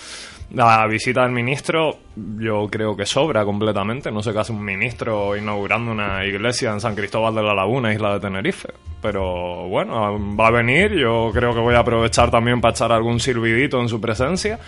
La 0.51 0.87
visita 0.87 1.23
del 1.23 1.33
ministro 1.33 1.99
yo 2.17 2.69
creo 2.71 2.97
que 2.97 3.05
sobra 3.05 3.45
completamente. 3.45 4.11
No 4.11 4.23
sé 4.23 4.33
qué 4.33 4.39
hace 4.39 4.53
un 4.53 4.65
ministro 4.65 5.37
inaugurando 5.37 5.91
una 5.91 6.25
iglesia 6.25 6.73
en 6.73 6.81
San 6.81 6.95
Cristóbal 6.95 7.35
de 7.35 7.43
la 7.43 7.55
Laguna, 7.55 7.93
isla 7.93 8.15
de 8.15 8.21
Tenerife. 8.21 8.69
Pero 9.03 9.69
bueno, 9.69 10.19
va 10.35 10.47
a 10.47 10.51
venir. 10.51 10.93
Yo 10.93 11.31
creo 11.35 11.53
que 11.53 11.61
voy 11.61 11.75
a 11.75 11.81
aprovechar 11.81 12.31
también 12.31 12.63
para 12.63 12.73
echar 12.73 12.93
algún 12.93 13.21
silbidito 13.21 13.79
en 13.81 13.91
su 13.91 14.01
presencia. 14.01 14.59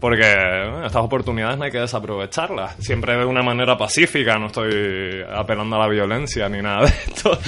Porque 0.00 0.24
estas 0.84 1.02
oportunidades 1.02 1.58
no 1.58 1.64
hay 1.64 1.70
que 1.70 1.78
desaprovecharlas. 1.78 2.76
Siempre 2.76 3.16
de 3.16 3.24
una 3.26 3.42
manera 3.42 3.76
pacífica, 3.76 4.38
no 4.38 4.46
estoy 4.46 5.22
apelando 5.30 5.76
a 5.76 5.80
la 5.80 5.88
violencia 5.88 6.48
ni 6.48 6.62
nada 6.62 6.86
de 6.86 6.92
esto. 7.06 7.38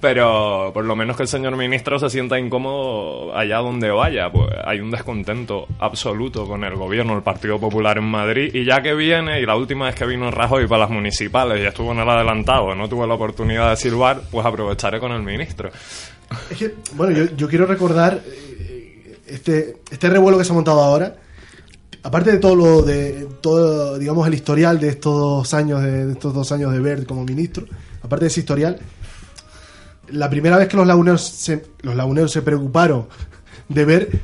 Pero 0.00 0.70
por 0.72 0.86
lo 0.86 0.96
menos 0.96 1.14
que 1.14 1.24
el 1.24 1.28
señor 1.28 1.56
ministro 1.56 1.98
se 1.98 2.08
sienta 2.08 2.38
incómodo 2.38 3.36
allá 3.36 3.58
donde 3.58 3.90
vaya. 3.90 4.32
Pues 4.32 4.48
hay 4.64 4.80
un 4.80 4.90
descontento 4.90 5.66
absoluto 5.78 6.46
con 6.46 6.64
el 6.64 6.74
gobierno, 6.74 7.14
el 7.14 7.22
Partido 7.22 7.60
Popular 7.60 7.98
en 7.98 8.04
Madrid. 8.04 8.50
Y 8.54 8.64
ya 8.64 8.80
que 8.80 8.94
viene, 8.94 9.40
y 9.40 9.44
la 9.44 9.56
última 9.56 9.84
vez 9.84 9.94
que 9.94 10.06
vino 10.06 10.30
Rajoy 10.30 10.66
para 10.66 10.84
las 10.84 10.90
municipales 10.90 11.60
y 11.60 11.66
estuvo 11.66 11.92
en 11.92 11.98
el 11.98 12.08
adelantado, 12.08 12.74
no 12.74 12.88
tuve 12.88 13.06
la 13.06 13.14
oportunidad 13.14 13.68
de 13.68 13.76
silbar, 13.76 14.22
pues 14.30 14.46
aprovecharé 14.46 14.98
con 15.00 15.12
el 15.12 15.22
ministro. 15.22 15.70
Es 16.50 16.56
que, 16.56 16.74
bueno, 16.94 17.12
yo, 17.12 17.36
yo 17.36 17.46
quiero 17.46 17.66
recordar 17.66 18.20
eh, 18.24 19.18
este, 19.26 19.76
este 19.90 20.08
revuelo 20.08 20.38
que 20.38 20.44
se 20.44 20.52
ha 20.52 20.54
montado 20.54 20.80
ahora. 20.80 21.14
Aparte 22.02 22.32
de 22.32 22.38
todo 22.38 22.54
lo 22.54 22.82
de 22.82 23.28
todo, 23.40 23.98
digamos, 23.98 24.26
el 24.26 24.34
historial 24.34 24.80
de 24.80 24.88
estos 24.88 25.14
dos 25.14 25.54
años 25.54 25.82
de, 25.82 26.12
estos 26.12 26.32
dos 26.32 26.50
años 26.52 26.72
de 26.72 26.80
Bert 26.80 27.06
como 27.06 27.24
ministro, 27.24 27.66
aparte 28.02 28.24
de 28.24 28.28
ese 28.28 28.40
historial, 28.40 28.78
la 30.08 30.30
primera 30.30 30.56
vez 30.56 30.68
que 30.68 30.76
los 30.76 30.86
laguneros 30.86 31.22
se, 31.22 31.64
los 31.82 31.94
laguneros 31.94 32.32
se 32.32 32.42
preocuparon 32.42 33.06
de 33.68 33.84
ver 33.84 34.20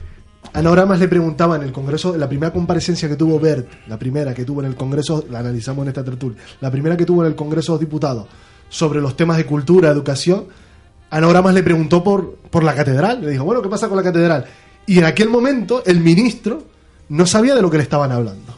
Ana 0.56 0.70
Oramas 0.70 0.98
le 0.98 1.06
preguntaba 1.08 1.56
en 1.56 1.62
el 1.64 1.72
Congreso, 1.72 2.16
la 2.16 2.28
primera 2.28 2.50
comparecencia 2.50 3.10
que 3.10 3.16
tuvo 3.16 3.38
Bert, 3.38 3.68
la 3.88 3.98
primera 3.98 4.32
que 4.32 4.46
tuvo 4.46 4.60
en 4.60 4.68
el 4.68 4.74
Congreso, 4.74 5.26
la 5.30 5.40
analizamos 5.40 5.82
en 5.82 5.88
esta 5.88 6.02
tertulia, 6.02 6.38
la 6.62 6.70
primera 6.70 6.96
que 6.96 7.04
tuvo 7.04 7.22
en 7.22 7.28
el 7.28 7.36
Congreso 7.36 7.72
de 7.72 7.74
los 7.74 7.80
Diputados 7.80 8.26
sobre 8.70 9.02
los 9.02 9.16
temas 9.16 9.36
de 9.36 9.44
cultura, 9.44 9.90
educación, 9.90 10.46
Ana 11.10 11.28
Oramas 11.28 11.52
le 11.52 11.62
preguntó 11.62 12.02
por, 12.02 12.36
por 12.50 12.64
la 12.64 12.74
catedral, 12.74 13.20
le 13.20 13.32
dijo, 13.32 13.44
bueno, 13.44 13.60
¿qué 13.60 13.68
pasa 13.68 13.88
con 13.88 13.98
la 13.98 14.02
catedral? 14.02 14.46
Y 14.86 14.98
en 14.98 15.04
aquel 15.04 15.28
momento 15.28 15.82
el 15.84 16.00
ministro 16.00 16.64
no 17.08 17.26
sabía 17.26 17.54
de 17.54 17.62
lo 17.62 17.70
que 17.70 17.76
le 17.76 17.82
estaban 17.82 18.12
hablando. 18.12 18.56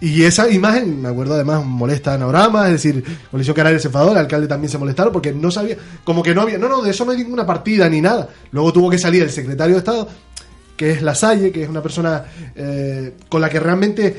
Y 0.00 0.22
esa 0.22 0.48
imagen, 0.48 1.02
me 1.02 1.08
acuerdo 1.08 1.34
además, 1.34 1.64
molesta 1.64 2.12
a 2.12 2.14
Ana 2.14 2.28
Oramas, 2.28 2.66
es 2.66 2.72
decir, 2.74 3.04
Coalición 3.30 3.56
Canaria 3.56 3.80
se 3.80 3.88
enfadó, 3.88 4.12
el 4.12 4.18
alcalde 4.18 4.46
también 4.46 4.70
se 4.70 4.78
molestaron 4.78 5.12
porque 5.12 5.32
no 5.32 5.50
sabía, 5.50 5.76
como 6.04 6.22
que 6.22 6.34
no 6.34 6.42
había, 6.42 6.56
no, 6.56 6.68
no, 6.68 6.82
de 6.82 6.90
eso 6.90 7.04
no 7.04 7.10
hay 7.10 7.18
ninguna 7.18 7.44
partida 7.44 7.88
ni 7.88 8.00
nada. 8.00 8.28
Luego 8.52 8.72
tuvo 8.72 8.90
que 8.90 8.98
salir 8.98 9.24
el 9.24 9.30
secretario 9.30 9.74
de 9.74 9.78
Estado, 9.80 10.08
que 10.76 10.92
es 10.92 11.02
La 11.02 11.16
Salle, 11.16 11.50
que 11.50 11.64
es 11.64 11.68
una 11.68 11.82
persona 11.82 12.24
eh, 12.54 13.14
con 13.28 13.40
la 13.40 13.50
que 13.50 13.58
realmente 13.58 14.16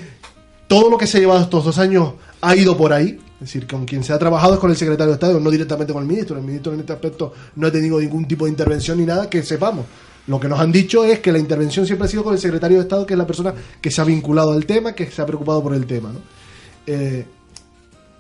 todo 0.67 0.89
lo 0.89 0.97
que 0.97 1.07
se 1.07 1.17
ha 1.17 1.21
llevado 1.21 1.41
estos 1.41 1.63
dos 1.63 1.77
años 1.77 2.13
ha 2.41 2.55
ido 2.55 2.75
por 2.75 2.91
ahí. 2.91 3.19
Es 3.35 3.47
decir, 3.47 3.65
con 3.65 3.85
quien 3.85 4.03
se 4.03 4.11
ha 4.11 4.19
trabajado 4.19 4.55
es 4.55 4.59
con 4.59 4.69
el 4.69 4.75
secretario 4.75 5.11
de 5.11 5.13
Estado, 5.13 5.39
no 5.39 5.49
directamente 5.49 5.93
con 5.93 6.03
el 6.03 6.09
ministro. 6.09 6.37
El 6.37 6.43
ministro 6.43 6.73
en 6.73 6.81
este 6.81 6.91
aspecto 6.91 7.33
no 7.55 7.67
ha 7.67 7.71
tenido 7.71 8.01
ningún 8.01 8.27
tipo 8.27 8.43
de 8.43 8.51
intervención 8.51 8.97
ni 8.97 9.05
nada 9.05 9.29
que 9.29 9.43
sepamos. 9.43 9.85
Lo 10.29 10.39
que 10.39 10.47
nos 10.47 10.59
han 10.59 10.71
dicho 10.71 11.03
es 11.03 11.21
que 11.21 11.31
la 11.31 11.39
intervención 11.39 11.87
siempre 11.87 12.05
ha 12.05 12.07
sido 12.07 12.23
con 12.23 12.33
el 12.33 12.39
secretario 12.39 12.77
de 12.77 12.83
Estado, 12.83 13.03
que 13.03 13.15
es 13.15 13.17
la 13.17 13.25
persona 13.25 13.51
que 13.81 13.89
se 13.89 13.99
ha 13.99 14.03
vinculado 14.03 14.51
al 14.51 14.63
tema, 14.63 14.93
que 14.93 15.09
se 15.09 15.23
ha 15.23 15.25
preocupado 15.25 15.63
por 15.63 15.73
el 15.73 15.87
tema. 15.87 16.11
¿no? 16.13 16.19
Eh, 16.85 17.25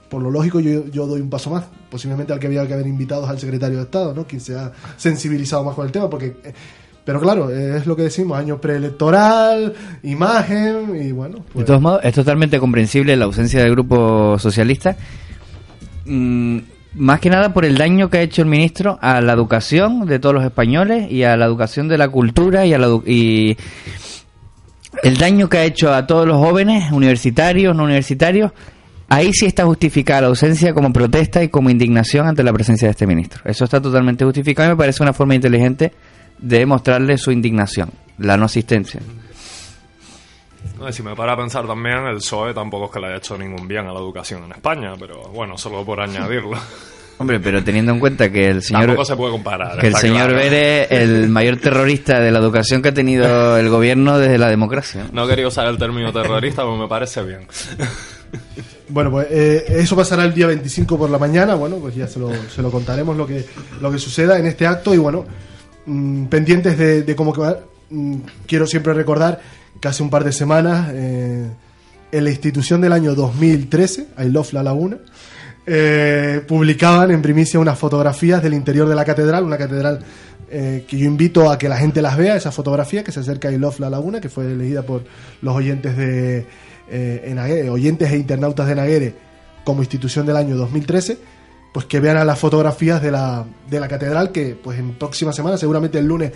por 0.09 0.23
lo 0.23 0.31
lógico, 0.31 0.59
yo, 0.59 0.87
yo 0.87 1.05
doy 1.05 1.21
un 1.21 1.29
paso 1.29 1.51
más. 1.51 1.65
Posiblemente 1.91 2.33
al 2.33 2.39
que 2.39 2.47
había 2.47 2.65
que 2.65 2.73
haber 2.73 2.87
invitado 2.87 3.27
al 3.27 3.37
secretario 3.39 3.77
de 3.77 3.83
Estado, 3.83 4.15
¿no? 4.15 4.25
quien 4.25 4.41
se 4.41 4.55
ha 4.57 4.71
sensibilizado 4.97 5.63
más 5.63 5.75
con 5.75 5.85
el 5.85 5.91
tema, 5.91 6.09
porque. 6.09 6.35
eh, 6.43 6.53
pero 7.05 7.19
claro, 7.19 7.51
es 7.51 7.85
lo 7.85 7.95
que 7.95 8.03
decimos, 8.03 8.39
año 8.39 8.59
preelectoral, 8.59 9.73
imagen, 10.01 10.95
y 10.99 11.11
bueno. 11.11 11.37
De 11.37 11.43
pues- 11.53 11.65
todos 11.67 11.81
modos, 11.81 12.01
es 12.03 12.13
totalmente 12.15 12.59
comprensible 12.59 13.15
la 13.15 13.25
ausencia 13.25 13.61
del 13.61 13.71
grupo 13.71 14.37
socialista. 14.39 14.97
Mm, 16.05 16.59
más 16.95 17.19
que 17.19 17.29
nada 17.29 17.53
por 17.53 17.65
el 17.65 17.77
daño 17.77 18.09
que 18.09 18.17
ha 18.17 18.21
hecho 18.21 18.41
el 18.41 18.47
ministro 18.47 18.97
a 19.01 19.21
la 19.21 19.33
educación 19.33 20.05
de 20.05 20.19
todos 20.19 20.35
los 20.35 20.43
españoles 20.43 21.11
y 21.11 21.23
a 21.23 21.37
la 21.37 21.45
educación 21.45 21.87
de 21.87 21.97
la 21.97 22.09
cultura 22.09 22.65
y 22.65 22.73
a 22.73 22.79
la 22.79 22.87
y 23.05 23.57
el 25.03 25.17
daño 25.17 25.47
que 25.47 25.57
ha 25.57 25.65
hecho 25.65 25.93
a 25.93 26.07
todos 26.07 26.27
los 26.27 26.37
jóvenes, 26.37 26.91
universitarios, 26.91 27.75
no 27.75 27.83
universitarios. 27.83 28.51
Ahí 29.07 29.31
sí 29.33 29.45
está 29.45 29.65
justificada 29.65 30.21
la 30.21 30.27
ausencia 30.27 30.73
como 30.73 30.93
protesta 30.93 31.43
y 31.43 31.49
como 31.49 31.69
indignación 31.69 32.27
ante 32.27 32.43
la 32.43 32.53
presencia 32.53 32.87
de 32.87 32.91
este 32.91 33.07
ministro. 33.07 33.41
Eso 33.45 33.65
está 33.65 33.81
totalmente 33.81 34.23
justificado 34.23 34.69
y 34.69 34.71
me 34.73 34.77
parece 34.77 35.01
una 35.01 35.13
forma 35.13 35.35
inteligente 35.35 35.93
de 36.37 36.65
mostrarle 36.65 37.17
su 37.17 37.31
indignación, 37.31 37.89
la 38.19 38.37
no 38.37 38.45
asistencia. 38.45 39.01
No, 40.79 40.91
si 40.91 41.03
me 41.03 41.15
para 41.15 41.33
a 41.33 41.37
pensar 41.37 41.67
también, 41.67 42.05
el 42.07 42.15
PSOE 42.17 42.53
tampoco 42.53 42.85
es 42.85 42.91
que 42.91 42.99
le 42.99 43.07
haya 43.07 43.17
hecho 43.17 43.37
ningún 43.37 43.67
bien 43.67 43.87
a 43.87 43.93
la 43.93 43.99
educación 43.99 44.43
en 44.45 44.51
España, 44.51 44.93
pero 44.99 45.23
bueno, 45.29 45.57
solo 45.57 45.83
por 45.83 45.99
añadirlo. 45.99 46.57
Hombre, 47.17 47.41
pero 47.41 47.61
teniendo 47.61 47.91
en 47.91 47.99
cuenta 47.99 48.31
que 48.31 48.47
el 48.47 48.63
señor 48.63 48.85
Tampoco 48.85 49.03
se 49.03 49.15
puede 49.17 49.31
comparar. 49.33 49.77
que 49.77 49.87
el 49.87 49.95
señor 49.95 50.29
claro. 50.29 50.35
Vélez 50.35 50.87
es 50.89 51.01
el 51.01 51.27
mayor 51.27 51.57
terrorista 51.57 52.21
de 52.21 52.31
la 52.31 52.39
educación 52.39 52.81
que 52.81 52.89
ha 52.89 52.93
tenido 52.93 53.57
el 53.57 53.67
gobierno 53.67 54.17
desde 54.17 54.37
la 54.37 54.47
democracia. 54.47 55.05
No 55.11 55.27
quería 55.27 55.45
usar 55.45 55.67
el 55.67 55.77
término 55.77 56.13
terrorista, 56.13 56.61
pero 56.61 56.77
me 56.77 56.87
parece 56.87 57.23
bien. 57.23 57.45
Bueno, 58.91 59.11
pues 59.11 59.27
eh, 59.29 59.65
eso 59.67 59.95
pasará 59.95 60.23
el 60.23 60.33
día 60.33 60.47
25 60.47 60.97
por 60.97 61.11
la 61.11 61.19
mañana. 61.19 61.53
Bueno, 61.53 61.75
pues 61.77 61.93
ya 61.93 62.07
se 62.07 62.19
lo, 62.19 62.31
se 62.49 62.61
lo 62.63 62.71
contaremos 62.71 63.15
lo 63.15 63.27
que, 63.27 63.45
lo 63.81 63.91
que 63.91 63.99
suceda 63.99 64.39
en 64.39 64.47
este 64.47 64.65
acto. 64.65 64.95
Y 64.95 64.97
bueno, 64.97 65.25
mm, 65.85 66.25
pendientes 66.25 66.75
de, 66.75 67.03
de 67.03 67.15
cómo 67.15 67.31
que 67.31 67.41
va. 67.41 67.59
Mm, 67.91 68.15
quiero 68.47 68.65
siempre 68.65 68.93
recordar 68.93 69.39
que 69.79 70.03
un 70.03 70.09
par 70.09 70.23
de 70.23 70.31
semanas, 70.31 70.89
eh, 70.93 71.49
en 72.11 72.23
la 72.23 72.29
institución 72.29 72.81
del 72.81 72.93
año 72.93 73.15
2013, 73.15 74.07
I 74.19 74.29
Love 74.29 74.53
La 74.53 74.63
Laguna, 74.63 74.97
eh, 75.65 76.41
publicaban 76.47 77.11
en 77.11 77.21
primicia 77.21 77.59
unas 77.59 77.77
fotografías 77.77 78.41
del 78.41 78.53
interior 78.53 78.89
de 78.89 78.95
la 78.95 79.05
catedral, 79.05 79.43
una 79.43 79.57
catedral 79.57 79.99
eh, 80.49 80.85
que 80.87 80.97
yo 80.97 81.05
invito 81.05 81.49
a 81.49 81.57
que 81.57 81.69
la 81.69 81.77
gente 81.77 82.01
las 82.01 82.17
vea, 82.17 82.35
esa 82.35 82.51
fotografía 82.51 83.03
que 83.03 83.11
se 83.11 83.19
acerca 83.19 83.49
a 83.49 83.51
I 83.51 83.57
Love 83.57 83.79
La 83.79 83.89
Laguna, 83.89 84.19
que 84.19 84.29
fue 84.29 84.51
elegida 84.51 84.81
por 84.81 85.03
los 85.41 85.55
oyentes 85.55 85.95
de 85.95 86.45
Enaguere, 86.91 87.69
oyentes 87.69 88.11
e 88.11 88.17
internautas 88.17 88.67
de 88.67 88.75
Naguere 88.75 89.13
como 89.63 89.83
institución 89.83 90.25
del 90.25 90.37
año 90.37 90.55
2013, 90.55 91.19
pues 91.71 91.85
que 91.85 91.99
vean 91.99 92.17
a 92.17 92.25
las 92.25 92.39
fotografías 92.39 93.01
de 93.01 93.11
la, 93.11 93.45
de 93.69 93.79
la 93.79 93.87
catedral, 93.87 94.31
que 94.31 94.57
pues 94.61 94.79
en 94.79 94.95
próxima 94.95 95.31
semana, 95.31 95.57
seguramente 95.57 95.99
el 95.99 96.05
lunes, 96.05 96.31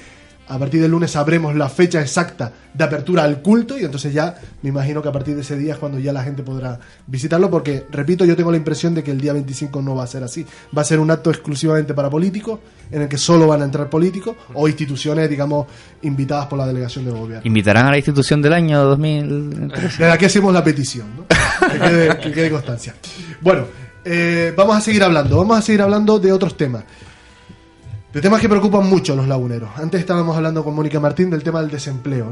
a 0.47 0.59
partir 0.59 0.81
del 0.81 0.91
lunes 0.91 1.11
sabremos 1.11 1.55
la 1.55 1.69
fecha 1.69 2.01
exacta 2.01 2.51
de 2.73 2.83
apertura 2.83 3.23
al 3.23 3.41
culto 3.41 3.77
y 3.77 3.83
entonces 3.83 4.13
ya 4.13 4.35
me 4.61 4.69
imagino 4.69 5.01
que 5.01 5.09
a 5.09 5.11
partir 5.11 5.35
de 5.35 5.41
ese 5.41 5.57
día 5.57 5.73
es 5.73 5.79
cuando 5.79 5.99
ya 5.99 6.11
la 6.11 6.23
gente 6.23 6.43
podrá 6.43 6.79
visitarlo 7.07 7.49
porque, 7.49 7.85
repito, 7.91 8.25
yo 8.25 8.35
tengo 8.35 8.51
la 8.51 8.57
impresión 8.57 8.93
de 8.93 9.03
que 9.03 9.11
el 9.11 9.21
día 9.21 9.33
25 9.33 9.81
no 9.81 9.95
va 9.95 10.03
a 10.03 10.07
ser 10.07 10.23
así. 10.23 10.45
Va 10.75 10.81
a 10.81 10.85
ser 10.85 10.99
un 10.99 11.11
acto 11.11 11.29
exclusivamente 11.29 11.93
para 11.93 12.09
políticos, 12.09 12.59
en 12.91 13.03
el 13.03 13.07
que 13.07 13.17
solo 13.17 13.47
van 13.47 13.61
a 13.61 13.65
entrar 13.65 13.89
políticos 13.89 14.35
o 14.53 14.67
instituciones, 14.67 15.29
digamos, 15.29 15.67
invitadas 16.01 16.47
por 16.47 16.59
la 16.59 16.67
delegación 16.67 17.05
del 17.05 17.15
gobierno. 17.15 17.41
¿Invitarán 17.45 17.87
a 17.87 17.91
la 17.91 17.97
institución 17.97 18.41
del 18.41 18.53
año 18.53 18.83
2013? 18.83 19.87
Desde 19.87 20.11
aquí 20.11 20.25
hacemos 20.25 20.53
la 20.53 20.63
petición, 20.63 21.07
¿no? 21.15 21.27
que, 21.27 21.79
quede, 21.79 22.17
que 22.19 22.31
quede 22.31 22.49
constancia. 22.49 22.95
Bueno, 23.41 23.65
eh, 24.03 24.53
vamos 24.55 24.77
a 24.77 24.81
seguir 24.81 25.03
hablando, 25.03 25.37
vamos 25.37 25.57
a 25.57 25.61
seguir 25.61 25.81
hablando 25.81 26.19
de 26.19 26.31
otros 26.31 26.57
temas. 26.57 26.83
De 28.13 28.21
temas 28.21 28.39
que 28.39 28.47
preocupan 28.49 28.87
mucho 28.87 29.13
a 29.13 29.15
los 29.15 29.27
laguneros. 29.27 29.69
Antes 29.75 29.99
estábamos 29.99 30.35
hablando 30.37 30.63
con 30.63 30.75
Mónica 30.75 30.99
Martín 30.99 31.29
del 31.31 31.41
tema 31.43 31.61
del 31.61 31.71
desempleo. 31.71 32.31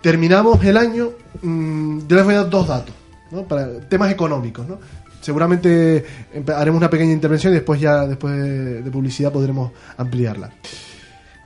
Terminamos 0.00 0.62
el 0.64 0.76
año, 0.76 1.10
mm, 1.42 2.06
yo 2.06 2.16
les 2.16 2.24
voy 2.24 2.34
a 2.34 2.42
dar 2.42 2.50
dos 2.50 2.68
datos, 2.68 2.94
¿no? 3.32 3.42
Para 3.42 3.80
temas 3.80 4.12
económicos, 4.12 4.68
¿no? 4.68 4.78
Seguramente 5.20 6.04
empe- 6.32 6.54
haremos 6.54 6.78
una 6.78 6.88
pequeña 6.88 7.12
intervención 7.12 7.52
y 7.52 7.56
después 7.56 7.80
ya, 7.80 8.06
después 8.06 8.36
de, 8.84 8.88
publicidad, 8.92 9.32
podremos 9.32 9.72
ampliarla. 9.96 10.52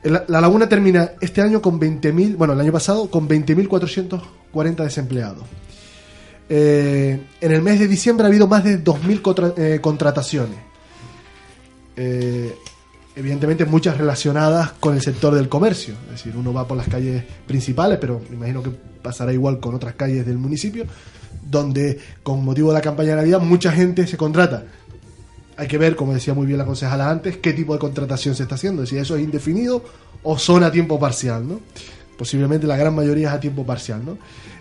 La, 0.05 0.25
la 0.29 0.41
Laguna 0.43 0.69
termina 0.69 1.13
este 1.21 1.41
año 1.41 1.63
con 1.63 1.81
20.000, 1.81 2.37
bueno, 2.37 2.53
el 2.53 2.61
año 2.61 2.73
pasado 2.73 3.09
con 3.11 3.27
20.440 3.27 4.85
desempleados. 4.85 5.45
Eh, 6.51 7.19
en 7.41 7.51
el 7.53 7.63
mes 7.63 7.79
de 7.81 7.89
diciembre 7.89 8.27
ha 8.27 8.29
habido 8.29 8.47
más 8.47 8.63
de 8.63 8.77
2.000 8.85 9.23
contra- 9.23 9.55
eh, 9.57 9.79
contrataciones. 9.81 10.59
Eh, 11.97 12.55
evidentemente 13.15 13.65
muchas 13.67 13.97
relacionadas 13.99 14.73
con 14.73 14.95
el 14.95 15.03
sector 15.03 15.35
del 15.35 15.49
comercio. 15.49 15.95
Es 16.07 16.13
decir, 16.25 16.37
uno 16.37 16.53
va 16.53 16.67
por 16.67 16.77
las 16.77 16.89
calles 16.89 17.23
principales, 17.47 17.99
pero 18.01 18.21
me 18.31 18.37
imagino 18.37 18.63
que 18.63 18.71
pasará 19.03 19.33
igual 19.33 19.61
con 19.61 19.75
otras 19.75 19.95
calles 19.95 20.25
del 20.27 20.39
municipio, 20.39 20.85
donde 21.49 21.99
con 22.23 22.45
motivo 22.45 22.69
de 22.69 22.75
la 22.75 22.81
campaña 22.81 23.11
de 23.11 23.17
Navidad 23.17 23.41
mucha 23.41 23.73
gente 23.73 24.07
se 24.07 24.17
contrata. 24.17 24.65
Hay 25.57 25.69
que 25.69 25.77
ver, 25.77 25.97
como 25.97 26.15
decía 26.15 26.33
muy 26.35 26.47
bien 26.47 26.59
la 26.59 26.65
concejala 26.65 27.11
antes, 27.11 27.37
qué 27.37 27.53
tipo 27.53 27.75
de 27.75 27.79
contratación 27.79 28.35
se 28.35 28.45
está 28.45 28.55
haciendo, 28.55 28.87
si 28.87 28.97
eso 28.97 29.17
es 29.17 29.23
indefinido 29.23 29.85
o 30.23 30.39
son 30.39 30.65
a 30.65 30.71
tiempo 30.73 30.99
parcial, 30.99 31.47
¿no? 31.47 31.61
Posiblemente 32.17 32.67
la 32.67 32.77
gran 32.77 32.95
mayoría 32.95 33.29
es 33.29 33.35
a 33.35 33.41
tiempo 33.41 33.65
parcial, 33.67 34.03
¿no? 34.05 34.17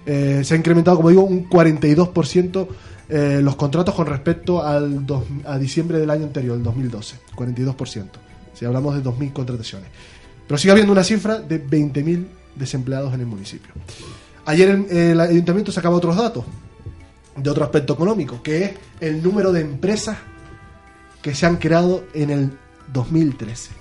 Eh, 0.05 0.41
se 0.43 0.53
ha 0.53 0.57
incrementado, 0.57 0.97
como 0.97 1.09
digo, 1.09 1.23
un 1.23 1.47
42% 1.47 2.67
eh, 3.07 3.39
los 3.43 3.55
contratos 3.55 3.93
con 3.93 4.07
respecto 4.07 4.65
al 4.65 5.05
dos- 5.05 5.23
a 5.45 5.57
diciembre 5.57 5.99
del 5.99 6.09
año 6.09 6.23
anterior, 6.25 6.57
el 6.57 6.63
2012, 6.63 7.17
42%. 7.35 8.05
Hablamos 8.65 8.95
de 8.95 9.03
2.000 9.03 9.33
contrataciones. 9.33 9.89
Pero 10.47 10.57
sigue 10.57 10.71
habiendo 10.71 10.91
una 10.91 11.03
cifra 11.03 11.39
de 11.39 11.65
20.000 11.65 12.25
desempleados 12.55 13.13
en 13.13 13.21
el 13.21 13.25
municipio. 13.25 13.71
Ayer 14.45 14.69
el, 14.69 14.91
el 14.91 15.19
ayuntamiento 15.19 15.71
sacaba 15.71 15.95
otros 15.95 16.15
datos 16.15 16.45
de 17.35 17.49
otro 17.49 17.63
aspecto 17.63 17.93
económico, 17.93 18.41
que 18.43 18.63
es 18.63 18.71
el 18.99 19.23
número 19.23 19.51
de 19.51 19.61
empresas 19.61 20.17
que 21.21 21.33
se 21.35 21.45
han 21.45 21.57
creado 21.57 22.03
en 22.13 22.29
el 22.29 22.51
2013. 22.91 23.71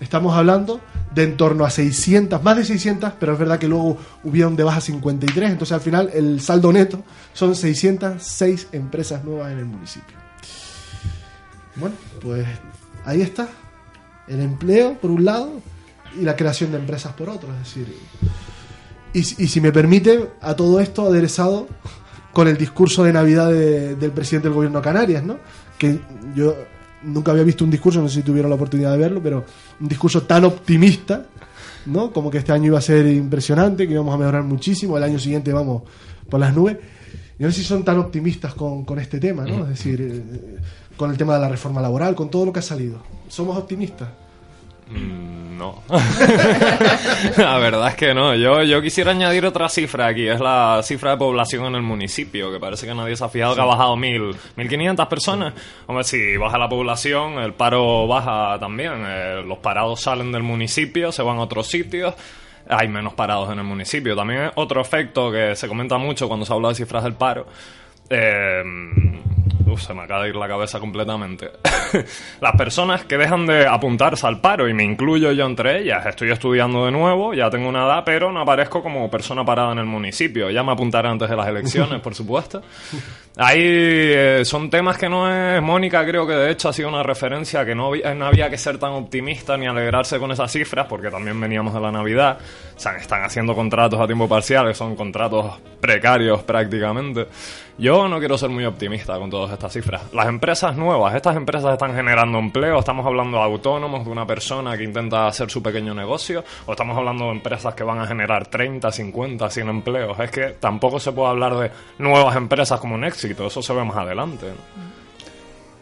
Estamos 0.00 0.36
hablando 0.36 0.80
de 1.14 1.24
en 1.24 1.36
torno 1.36 1.64
a 1.64 1.70
600, 1.70 2.42
más 2.42 2.56
de 2.56 2.64
600, 2.64 3.14
pero 3.18 3.32
es 3.32 3.38
verdad 3.38 3.58
que 3.58 3.66
luego 3.66 3.98
hubieron 4.22 4.54
de 4.54 4.62
baja 4.62 4.80
53, 4.80 5.50
entonces 5.50 5.72
al 5.72 5.80
final 5.80 6.10
el 6.14 6.40
saldo 6.40 6.72
neto 6.72 7.02
son 7.32 7.56
606 7.56 8.68
empresas 8.72 9.24
nuevas 9.24 9.52
en 9.52 9.58
el 9.58 9.64
municipio. 9.64 10.16
Bueno, 11.76 11.96
pues 12.20 12.46
ahí 13.04 13.22
está. 13.22 13.48
El 14.28 14.40
empleo 14.40 14.98
por 15.00 15.10
un 15.10 15.24
lado 15.24 15.60
y 16.18 16.22
la 16.24 16.36
creación 16.36 16.70
de 16.72 16.78
empresas 16.78 17.12
por 17.14 17.28
otro. 17.30 17.48
Es 17.52 17.58
decir, 17.60 17.94
y, 19.14 19.18
y 19.20 19.22
si 19.48 19.60
me 19.60 19.72
permite, 19.72 20.28
a 20.40 20.54
todo 20.54 20.80
esto 20.80 21.06
aderezado 21.06 21.66
con 22.32 22.46
el 22.48 22.56
discurso 22.56 23.04
de 23.04 23.12
Navidad 23.12 23.50
de- 23.50 23.96
del 23.96 24.10
presidente 24.12 24.48
del 24.48 24.54
gobierno 24.54 24.78
de 24.78 24.84
Canarias, 24.84 25.24
¿no? 25.24 25.38
Que 25.78 25.98
yo 26.34 26.54
nunca 27.02 27.30
había 27.32 27.42
visto 27.44 27.64
un 27.64 27.70
discurso, 27.70 28.00
no 28.02 28.08
sé 28.08 28.16
si 28.16 28.22
tuvieron 28.22 28.50
la 28.50 28.56
oportunidad 28.56 28.92
de 28.92 28.98
verlo, 28.98 29.20
pero 29.22 29.44
un 29.80 29.88
discurso 29.88 30.22
tan 30.22 30.44
optimista, 30.44 31.26
¿no? 31.86 32.10
Como 32.12 32.30
que 32.30 32.38
este 32.38 32.52
año 32.52 32.66
iba 32.66 32.78
a 32.78 32.82
ser 32.82 33.06
impresionante, 33.06 33.86
que 33.86 33.94
íbamos 33.94 34.14
a 34.14 34.18
mejorar 34.18 34.42
muchísimo, 34.44 34.96
el 34.98 35.04
año 35.04 35.18
siguiente 35.18 35.52
vamos 35.52 35.82
por 36.28 36.38
las 36.40 36.54
nubes. 36.54 36.76
Y 37.38 37.44
no 37.44 37.50
sé 37.52 37.60
si 37.60 37.64
son 37.64 37.84
tan 37.84 37.98
optimistas 37.98 38.52
con, 38.54 38.84
con 38.84 38.98
este 38.98 39.18
tema, 39.20 39.44
¿no? 39.44 39.62
Es 39.62 39.68
decir, 39.70 40.00
eh, 40.00 40.56
con 40.98 41.10
el 41.10 41.16
tema 41.16 41.32
de 41.34 41.40
la 41.40 41.48
reforma 41.48 41.80
laboral, 41.80 42.14
con 42.14 42.28
todo 42.30 42.44
lo 42.44 42.52
que 42.52 42.58
ha 42.58 42.62
salido. 42.62 42.98
¿Somos 43.28 43.56
optimistas? 43.56 44.08
Mm, 44.90 45.56
No. 45.58 45.82
la 47.36 47.58
verdad 47.58 47.88
es 47.88 47.94
que 47.96 48.14
no. 48.14 48.34
Yo, 48.34 48.62
yo 48.62 48.80
quisiera 48.80 49.10
añadir 49.10 49.44
otra 49.44 49.68
cifra 49.68 50.06
aquí. 50.06 50.26
Es 50.28 50.40
la 50.40 50.80
cifra 50.84 51.12
de 51.12 51.16
población 51.16 51.64
en 51.66 51.74
el 51.74 51.82
municipio, 51.82 52.52
que 52.52 52.60
parece 52.60 52.86
que 52.86 52.94
nadie 52.94 53.16
se 53.16 53.24
ha 53.24 53.28
fijado 53.28 53.54
que 53.54 53.60
ha 53.60 53.64
bajado 53.64 53.96
mil, 53.96 54.34
1.500 54.56 55.08
personas. 55.08 55.54
Hombre, 55.86 56.04
si 56.04 56.36
baja 56.36 56.58
la 56.58 56.68
población, 56.68 57.38
el 57.38 57.54
paro 57.54 58.06
baja 58.06 58.58
también. 58.60 58.92
Eh, 59.04 59.42
los 59.46 59.58
parados 59.58 60.00
salen 60.00 60.30
del 60.32 60.42
municipio, 60.42 61.10
se 61.10 61.22
van 61.22 61.38
a 61.38 61.42
otros 61.42 61.66
sitios. 61.66 62.14
Hay 62.68 62.86
menos 62.88 63.14
parados 63.14 63.50
en 63.50 63.58
el 63.58 63.64
municipio. 63.64 64.14
También 64.14 64.50
otro 64.54 64.80
efecto 64.80 65.32
que 65.32 65.56
se 65.56 65.66
comenta 65.68 65.98
mucho 65.98 66.28
cuando 66.28 66.46
se 66.46 66.52
habla 66.52 66.68
de 66.68 66.74
cifras 66.76 67.02
del 67.02 67.14
paro. 67.14 67.46
Eh, 68.10 68.62
uf, 69.68 69.82
se 69.82 69.94
me 69.94 70.02
acaba 70.02 70.24
de 70.24 70.30
ir 70.30 70.36
la 70.36 70.48
cabeza 70.48 70.80
completamente. 70.80 71.50
Las 72.40 72.56
personas 72.56 73.04
que 73.04 73.16
dejan 73.16 73.46
de 73.46 73.66
apuntarse 73.66 74.26
al 74.26 74.40
paro, 74.40 74.68
y 74.68 74.74
me 74.74 74.84
incluyo 74.84 75.32
yo 75.32 75.46
entre 75.46 75.80
ellas, 75.80 76.06
estoy 76.06 76.30
estudiando 76.30 76.84
de 76.86 76.92
nuevo, 76.92 77.34
ya 77.34 77.50
tengo 77.50 77.68
una 77.68 77.84
edad, 77.86 78.02
pero 78.04 78.32
no 78.32 78.40
aparezco 78.40 78.82
como 78.82 79.10
persona 79.10 79.44
parada 79.44 79.72
en 79.72 79.78
el 79.78 79.86
municipio. 79.86 80.50
Ya 80.50 80.62
me 80.62 80.72
apuntaré 80.72 81.08
antes 81.08 81.28
de 81.28 81.36
las 81.36 81.48
elecciones, 81.48 82.00
por 82.00 82.14
supuesto. 82.14 82.62
Ahí 83.36 83.60
eh, 83.62 84.40
son 84.44 84.68
temas 84.68 84.98
que 84.98 85.08
no 85.08 85.30
es. 85.30 85.62
Mónica, 85.62 86.04
creo 86.04 86.26
que 86.26 86.32
de 86.32 86.50
hecho 86.50 86.68
ha 86.68 86.72
sido 86.72 86.88
una 86.88 87.04
referencia 87.04 87.64
que 87.64 87.74
no, 87.74 87.92
no 87.94 88.26
había 88.26 88.50
que 88.50 88.58
ser 88.58 88.78
tan 88.78 88.90
optimista 88.92 89.56
ni 89.56 89.66
alegrarse 89.66 90.18
con 90.18 90.32
esas 90.32 90.50
cifras, 90.50 90.86
porque 90.88 91.08
también 91.08 91.40
veníamos 91.40 91.72
de 91.72 91.80
la 91.80 91.92
Navidad. 91.92 92.38
O 92.76 92.80
sea, 92.80 92.96
están 92.96 93.22
haciendo 93.22 93.54
contratos 93.54 94.00
a 94.00 94.06
tiempo 94.06 94.28
parcial, 94.28 94.66
que 94.66 94.74
son 94.74 94.96
contratos 94.96 95.60
precarios 95.80 96.42
prácticamente. 96.42 97.28
Yo 97.80 98.08
no 98.08 98.18
quiero 98.18 98.36
ser 98.36 98.48
muy 98.50 98.64
optimista 98.64 99.16
con 99.20 99.30
todas 99.30 99.52
estas 99.52 99.72
cifras. 99.72 100.02
Las 100.12 100.26
empresas 100.26 100.76
nuevas, 100.76 101.14
estas 101.14 101.36
empresas 101.36 101.72
están 101.74 101.94
generando 101.94 102.36
empleo, 102.40 102.80
estamos 102.80 103.06
hablando 103.06 103.36
de 103.38 103.44
autónomos, 103.44 104.04
de 104.04 104.10
una 104.10 104.26
persona 104.26 104.76
que 104.76 104.82
intenta 104.82 105.28
hacer 105.28 105.48
su 105.48 105.62
pequeño 105.62 105.94
negocio, 105.94 106.42
o 106.66 106.72
estamos 106.72 106.98
hablando 106.98 107.26
de 107.26 107.30
empresas 107.32 107.74
que 107.76 107.84
van 107.84 108.00
a 108.00 108.06
generar 108.08 108.48
30, 108.48 108.90
50, 108.90 109.48
100 109.48 109.68
empleos. 109.68 110.18
Es 110.18 110.30
que 110.32 110.46
tampoco 110.58 110.98
se 110.98 111.12
puede 111.12 111.28
hablar 111.30 111.56
de 111.56 111.70
nuevas 111.98 112.34
empresas 112.34 112.80
como 112.80 112.96
un 112.96 113.04
éxito, 113.04 113.46
eso 113.46 113.62
se 113.62 113.72
ve 113.72 113.84
más 113.84 113.96
adelante. 113.96 114.46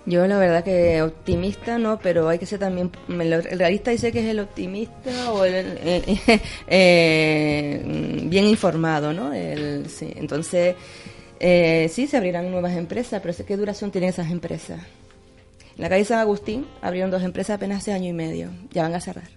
Yo 0.04 0.24
la 0.26 0.36
verdad 0.38 0.62
que 0.62 1.00
optimista 1.02 1.78
no, 1.78 1.98
pero 1.98 2.28
hay 2.28 2.38
que 2.38 2.46
ser 2.46 2.58
también... 2.60 2.92
El 3.08 3.42
realista 3.58 3.90
dice 3.90 4.12
que 4.12 4.20
es 4.20 4.26
el 4.26 4.38
optimista 4.38 5.32
o 5.32 5.44
el, 5.46 5.54
el- 5.78 6.04
eh, 6.68 7.82
bien 8.26 8.44
informado, 8.44 9.12
¿no? 9.14 9.32
El- 9.32 9.88
sí. 9.88 10.12
Entonces, 10.14 10.76
eh, 11.40 11.88
sí, 11.92 12.06
se 12.06 12.16
abrirán 12.16 12.50
nuevas 12.50 12.74
empresas, 12.76 13.20
pero 13.22 13.34
¿qué 13.46 13.56
duración 13.56 13.90
tienen 13.90 14.10
esas 14.10 14.30
empresas? 14.30 14.80
En 15.76 15.82
la 15.82 15.88
calle 15.88 16.04
San 16.04 16.18
Agustín 16.18 16.66
abrieron 16.80 17.10
dos 17.10 17.22
empresas 17.22 17.56
apenas 17.56 17.78
hace 17.78 17.92
año 17.92 18.08
y 18.08 18.12
medio, 18.12 18.50
ya 18.70 18.82
van 18.82 18.94
a 18.94 19.00
cerrar. 19.00 19.28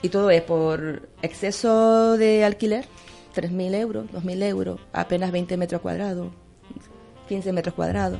Y 0.00 0.08
todo 0.08 0.30
es 0.30 0.42
por 0.42 1.08
exceso 1.20 2.16
de 2.16 2.44
alquiler, 2.44 2.86
3.000 3.34 3.74
euros, 3.74 4.06
2.000 4.12 4.42
euros, 4.44 4.80
apenas 4.92 5.30
20 5.30 5.56
metros 5.56 5.80
cuadrados, 5.80 6.32
15 7.28 7.52
metros 7.52 7.74
cuadrados. 7.74 8.18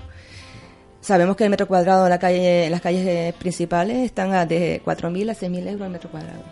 Sabemos 1.00 1.36
que 1.36 1.44
el 1.44 1.50
metro 1.50 1.66
cuadrado 1.66 2.04
en, 2.04 2.10
la 2.10 2.18
calle, 2.18 2.70
las 2.70 2.80
calles 2.80 3.04
eh, 3.06 3.34
principales 3.36 3.98
están 3.98 4.46
de 4.46 4.80
4.000 4.84 5.30
a 5.30 5.34
6.000 5.34 5.68
euros 5.68 5.86
el 5.86 5.92
metro 5.92 6.10
cuadrado. 6.10 6.44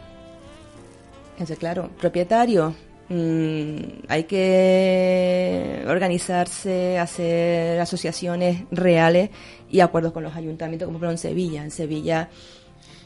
Entonces, 1.32 1.58
claro, 1.58 1.90
propietario, 2.00 2.74
mm, 3.10 4.06
hay 4.08 4.24
que 4.24 5.84
organizarse, 5.86 6.98
hacer 6.98 7.78
asociaciones 7.80 8.64
reales 8.70 9.30
y 9.70 9.80
acuerdos 9.80 10.12
con 10.12 10.22
los 10.22 10.34
ayuntamientos, 10.34 10.86
como 10.86 10.98
por 10.98 11.08
ejemplo 11.08 11.28
en 11.28 11.30
Sevilla. 11.30 11.64
En 11.64 11.70
Sevilla 11.70 12.30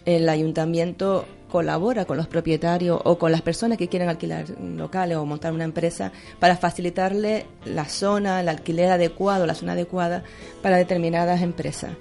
el 0.05 0.29
ayuntamiento 0.29 1.25
colabora 1.51 2.05
con 2.05 2.17
los 2.17 2.27
propietarios 2.27 3.01
o 3.05 3.19
con 3.19 3.33
las 3.33 3.43
personas 3.43 3.79
que 3.79 3.89
quieren 3.89 4.09
alquilar 4.09 4.47
locales 4.61 5.17
o 5.17 5.25
montar 5.25 5.53
una 5.53 5.65
empresa 5.65 6.13
para 6.41 6.57
facilitarle 6.57 7.47
la 7.65 7.85
zona, 7.85 8.41
el 8.41 8.49
alquiler 8.49 8.91
adecuado, 8.91 9.47
la 9.47 9.55
zona 9.55 9.73
adecuada 9.73 10.25
para 10.63 10.77
determinadas 10.77 11.43
empresas. 11.43 11.93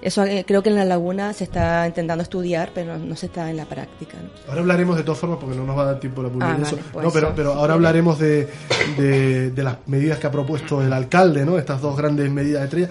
Eso 0.00 0.24
eh, 0.24 0.44
creo 0.46 0.62
que 0.62 0.68
en 0.68 0.76
la 0.76 0.84
laguna 0.84 1.32
se 1.32 1.44
está 1.44 1.86
intentando 1.86 2.22
estudiar, 2.22 2.70
pero 2.74 2.96
no, 2.96 3.04
no 3.04 3.16
se 3.16 3.26
está 3.26 3.50
en 3.50 3.56
la 3.56 3.64
práctica. 3.64 4.16
¿no? 4.22 4.28
Ahora 4.48 4.60
hablaremos 4.60 4.96
de 4.96 5.02
todas 5.02 5.18
formas 5.18 5.38
porque 5.40 5.56
no 5.56 5.64
nos 5.64 5.76
va 5.76 5.82
a 5.82 5.86
dar 5.86 6.00
tiempo 6.00 6.22
la 6.22 6.28
publicidad. 6.28 6.54
Ah, 6.54 6.56
de 6.56 6.76
vale, 6.76 6.82
pues 6.92 7.04
no, 7.04 7.10
pero, 7.12 7.32
pero 7.34 7.52
ahora 7.54 7.74
hablaremos 7.74 8.18
de, 8.18 8.48
de, 8.96 9.50
de 9.50 9.62
las 9.62 9.76
medidas 9.86 10.18
que 10.18 10.26
ha 10.26 10.30
propuesto 10.30 10.82
el 10.82 10.92
alcalde, 10.92 11.44
¿no? 11.44 11.58
Estas 11.58 11.80
dos 11.80 11.96
grandes 11.96 12.30
medidas 12.30 12.62
estrellas 12.64 12.90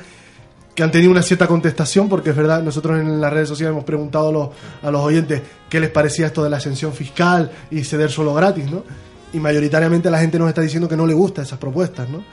que 0.77 0.83
han 0.83 0.91
tenido 0.91 1.09
una 1.09 1.23
cierta 1.23 1.47
contestación 1.47 2.07
porque 2.07 2.29
es 2.29 2.35
verdad, 2.35 2.61
nosotros 2.61 2.99
en 2.99 3.19
las 3.19 3.33
redes 3.33 3.49
sociales 3.49 3.71
hemos 3.71 3.83
preguntado 3.83 4.29
a 4.29 4.31
los, 4.31 4.49
a 4.83 4.91
los 4.91 5.01
oyentes 5.01 5.41
qué 5.67 5.79
les 5.79 5.89
parecía 5.89 6.27
esto 6.27 6.43
de 6.43 6.51
la 6.51 6.57
ascensión 6.57 6.93
fiscal 6.93 7.49
y 7.71 7.83
ceder 7.83 8.11
suelo 8.11 8.35
gratis, 8.35 8.69
¿no? 8.69 8.83
Y 9.33 9.39
mayoritariamente 9.39 10.11
la 10.11 10.19
gente 10.19 10.37
nos 10.37 10.49
está 10.49 10.61
diciendo 10.61 10.87
que 10.87 10.95
no 10.95 11.07
le 11.07 11.15
gustan 11.15 11.45
esas 11.45 11.57
propuestas, 11.57 12.07
¿no? 12.09 12.23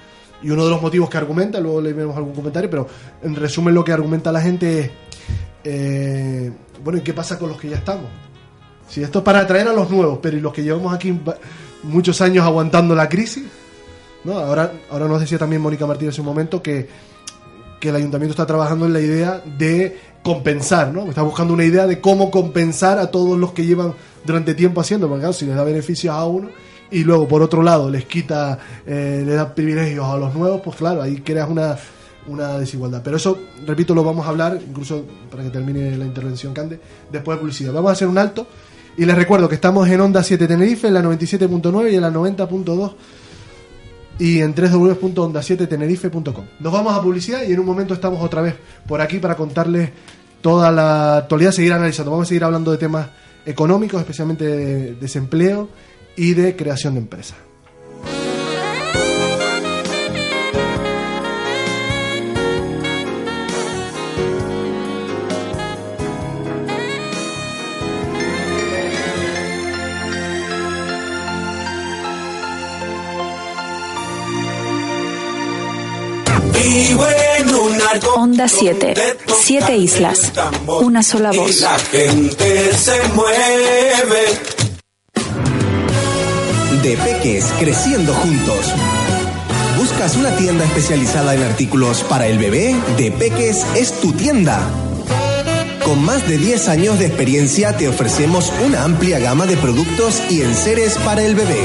Y 0.44 0.50
uno 0.50 0.62
de 0.62 0.70
los 0.70 0.82
motivos 0.82 1.08
que 1.08 1.16
argumenta, 1.16 1.58
luego 1.58 1.80
le 1.80 1.94
vemos 1.94 2.14
algún 2.14 2.34
comentario, 2.34 2.68
pero 2.68 2.86
en 3.22 3.34
resumen 3.34 3.74
lo 3.74 3.82
que 3.82 3.92
argumenta 3.92 4.30
la 4.30 4.42
gente 4.42 4.78
es, 4.78 4.90
eh, 5.64 6.52
bueno, 6.84 6.98
¿y 6.98 7.02
qué 7.02 7.14
pasa 7.14 7.38
con 7.38 7.48
los 7.48 7.58
que 7.58 7.70
ya 7.70 7.76
estamos? 7.76 8.04
Si 8.86 9.02
esto 9.02 9.20
es 9.20 9.24
para 9.24 9.40
atraer 9.40 9.68
a 9.68 9.72
los 9.72 9.88
nuevos, 9.88 10.18
pero 10.20 10.36
¿y 10.36 10.40
los 10.40 10.52
que 10.52 10.62
llevamos 10.62 10.92
aquí 10.92 11.18
muchos 11.82 12.20
años 12.20 12.44
aguantando 12.44 12.94
la 12.94 13.08
crisis? 13.08 13.44
¿No? 14.24 14.34
Ahora, 14.34 14.70
ahora 14.90 15.08
nos 15.08 15.20
decía 15.20 15.38
también 15.38 15.62
Mónica 15.62 15.86
Martínez 15.86 16.16
en 16.16 16.20
un 16.20 16.26
momento 16.26 16.62
que, 16.62 16.90
que 17.80 17.88
el 17.88 17.96
ayuntamiento 17.96 18.32
está 18.32 18.44
trabajando 18.44 18.84
en 18.84 18.92
la 18.92 19.00
idea 19.00 19.42
de 19.58 19.98
compensar, 20.22 20.92
¿no? 20.92 21.06
Está 21.08 21.22
buscando 21.22 21.54
una 21.54 21.64
idea 21.64 21.86
de 21.86 22.02
cómo 22.02 22.30
compensar 22.30 22.98
a 22.98 23.10
todos 23.10 23.38
los 23.38 23.52
que 23.52 23.64
llevan 23.64 23.94
durante 24.26 24.52
tiempo 24.54 24.82
haciendo, 24.82 25.08
porque 25.08 25.20
claro, 25.20 25.32
si 25.32 25.46
les 25.46 25.56
da 25.56 25.64
beneficios 25.64 26.14
a 26.14 26.22
uno 26.26 26.50
y 26.90 27.04
luego 27.04 27.26
por 27.26 27.42
otro 27.42 27.62
lado 27.62 27.90
les 27.90 28.04
quita, 28.04 28.58
eh, 28.86 29.22
le 29.24 29.34
da 29.34 29.54
privilegios 29.54 30.06
a 30.06 30.16
los 30.16 30.34
nuevos, 30.34 30.60
pues 30.62 30.76
claro, 30.76 31.02
ahí 31.02 31.16
creas 31.16 31.48
una, 31.48 31.76
una 32.26 32.58
desigualdad. 32.58 33.02
Pero 33.02 33.16
eso, 33.16 33.38
repito, 33.66 33.94
lo 33.94 34.04
vamos 34.04 34.26
a 34.26 34.30
hablar, 34.30 34.60
incluso 34.66 35.04
para 35.30 35.42
que 35.42 35.50
termine 35.50 35.96
la 35.96 36.04
intervención 36.04 36.52
Cande, 36.52 36.78
después 37.10 37.36
de 37.36 37.40
publicidad. 37.40 37.72
Vamos 37.72 37.90
a 37.90 37.92
hacer 37.92 38.08
un 38.08 38.18
alto 38.18 38.46
y 38.96 39.04
les 39.04 39.16
recuerdo 39.16 39.48
que 39.48 39.56
estamos 39.56 39.88
en 39.88 40.00
Onda 40.00 40.22
7 40.22 40.46
Tenerife, 40.46 40.88
en 40.88 40.94
la 40.94 41.02
97.9 41.02 41.92
y 41.92 41.96
en 41.96 42.02
la 42.02 42.10
90.2 42.10 42.92
y 44.18 44.40
en 44.40 44.54
www.onda7tenerife.com. 44.54 46.44
Nos 46.60 46.72
vamos 46.72 46.94
a 46.94 47.02
publicidad 47.02 47.42
y 47.42 47.52
en 47.52 47.58
un 47.58 47.66
momento 47.66 47.94
estamos 47.94 48.22
otra 48.22 48.42
vez 48.42 48.54
por 48.86 49.00
aquí 49.00 49.18
para 49.18 49.34
contarles 49.34 49.90
toda 50.40 50.70
la 50.70 51.16
actualidad, 51.16 51.50
seguir 51.50 51.72
analizando. 51.72 52.12
Vamos 52.12 52.28
a 52.28 52.28
seguir 52.28 52.44
hablando 52.44 52.70
de 52.70 52.78
temas 52.78 53.08
económicos, 53.44 54.00
especialmente 54.00 54.44
de 54.44 54.94
desempleo 54.94 55.68
y 56.16 56.34
de 56.34 56.56
creación 56.56 56.94
de 56.94 57.00
arco 77.94 78.14
Onda 78.14 78.48
7. 78.48 78.94
Siete 79.42 79.76
islas. 79.76 80.32
Una 80.66 81.02
sola 81.02 81.32
y 81.32 81.38
voz. 81.38 81.60
la 81.60 81.78
gente 81.78 82.72
se 82.74 83.02
mueve. 83.14 84.73
De 86.84 86.98
Peques 86.98 87.46
Creciendo 87.58 88.12
Juntos. 88.12 88.74
¿Buscas 89.78 90.16
una 90.16 90.36
tienda 90.36 90.66
especializada 90.66 91.34
en 91.34 91.42
artículos 91.42 92.04
para 92.04 92.26
el 92.26 92.38
bebé? 92.38 92.76
De 92.98 93.10
Peques 93.10 93.64
es 93.74 93.98
tu 94.02 94.12
tienda. 94.12 94.60
Con 95.82 96.04
más 96.04 96.28
de 96.28 96.36
10 96.36 96.68
años 96.68 96.98
de 96.98 97.06
experiencia 97.06 97.74
te 97.74 97.88
ofrecemos 97.88 98.52
una 98.66 98.84
amplia 98.84 99.18
gama 99.18 99.46
de 99.46 99.56
productos 99.56 100.20
y 100.28 100.42
enseres 100.42 100.98
para 100.98 101.22
el 101.22 101.34
bebé. 101.34 101.62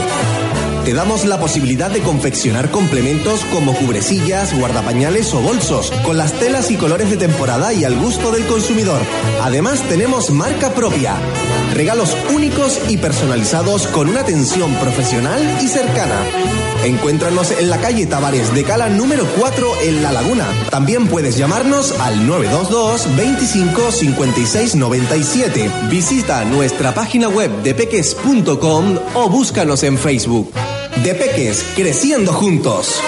Te 0.90 0.96
damos 0.96 1.24
la 1.26 1.40
posibilidad 1.40 1.92
de 1.92 2.02
confeccionar 2.02 2.72
complementos 2.72 3.46
como 3.54 3.76
cubrecillas, 3.76 4.58
guardapañales 4.58 5.32
o 5.36 5.40
bolsos, 5.40 5.92
con 6.04 6.18
las 6.18 6.34
telas 6.34 6.72
y 6.72 6.78
colores 6.78 7.12
de 7.12 7.18
temporada 7.18 7.72
y 7.74 7.84
al 7.84 7.96
gusto 7.96 8.32
del 8.32 8.48
consumidor. 8.48 9.00
Además 9.44 9.84
tenemos 9.88 10.32
marca 10.32 10.74
propia. 10.74 11.14
Regalos 11.76 12.18
únicos 12.34 12.82
y 12.90 12.98
personalizados 12.98 13.86
con 13.86 14.10
una 14.10 14.22
atención 14.22 14.74
profesional 14.78 15.60
y 15.62 15.68
cercana. 15.68 16.24
Encuéntranos 16.84 17.52
en 17.52 17.70
la 17.70 17.78
calle 17.78 18.08
Tavares 18.08 18.52
de 18.56 18.64
Cala 18.64 18.90
número 18.90 19.28
4 19.38 19.82
en 19.84 20.02
La 20.02 20.12
Laguna. 20.12 20.48
También 20.72 21.08
puedes 21.08 21.38
llamarnos 21.38 21.92
al 22.00 22.26
922 22.26 23.16
25 23.16 23.92
56 23.92 24.76
97. 24.76 25.72
Visita 25.92 26.46
nuestra 26.46 26.96
página 26.96 27.30
web 27.30 27.52
de 27.62 27.76
peques.com 27.76 28.98
o 29.14 29.30
búscanos 29.30 29.84
en 29.84 29.96
Facebook. 29.96 30.52
De 31.04 31.16
Peques, 31.16 31.66
creciendo 31.76 32.34
juntos. 32.34 33.00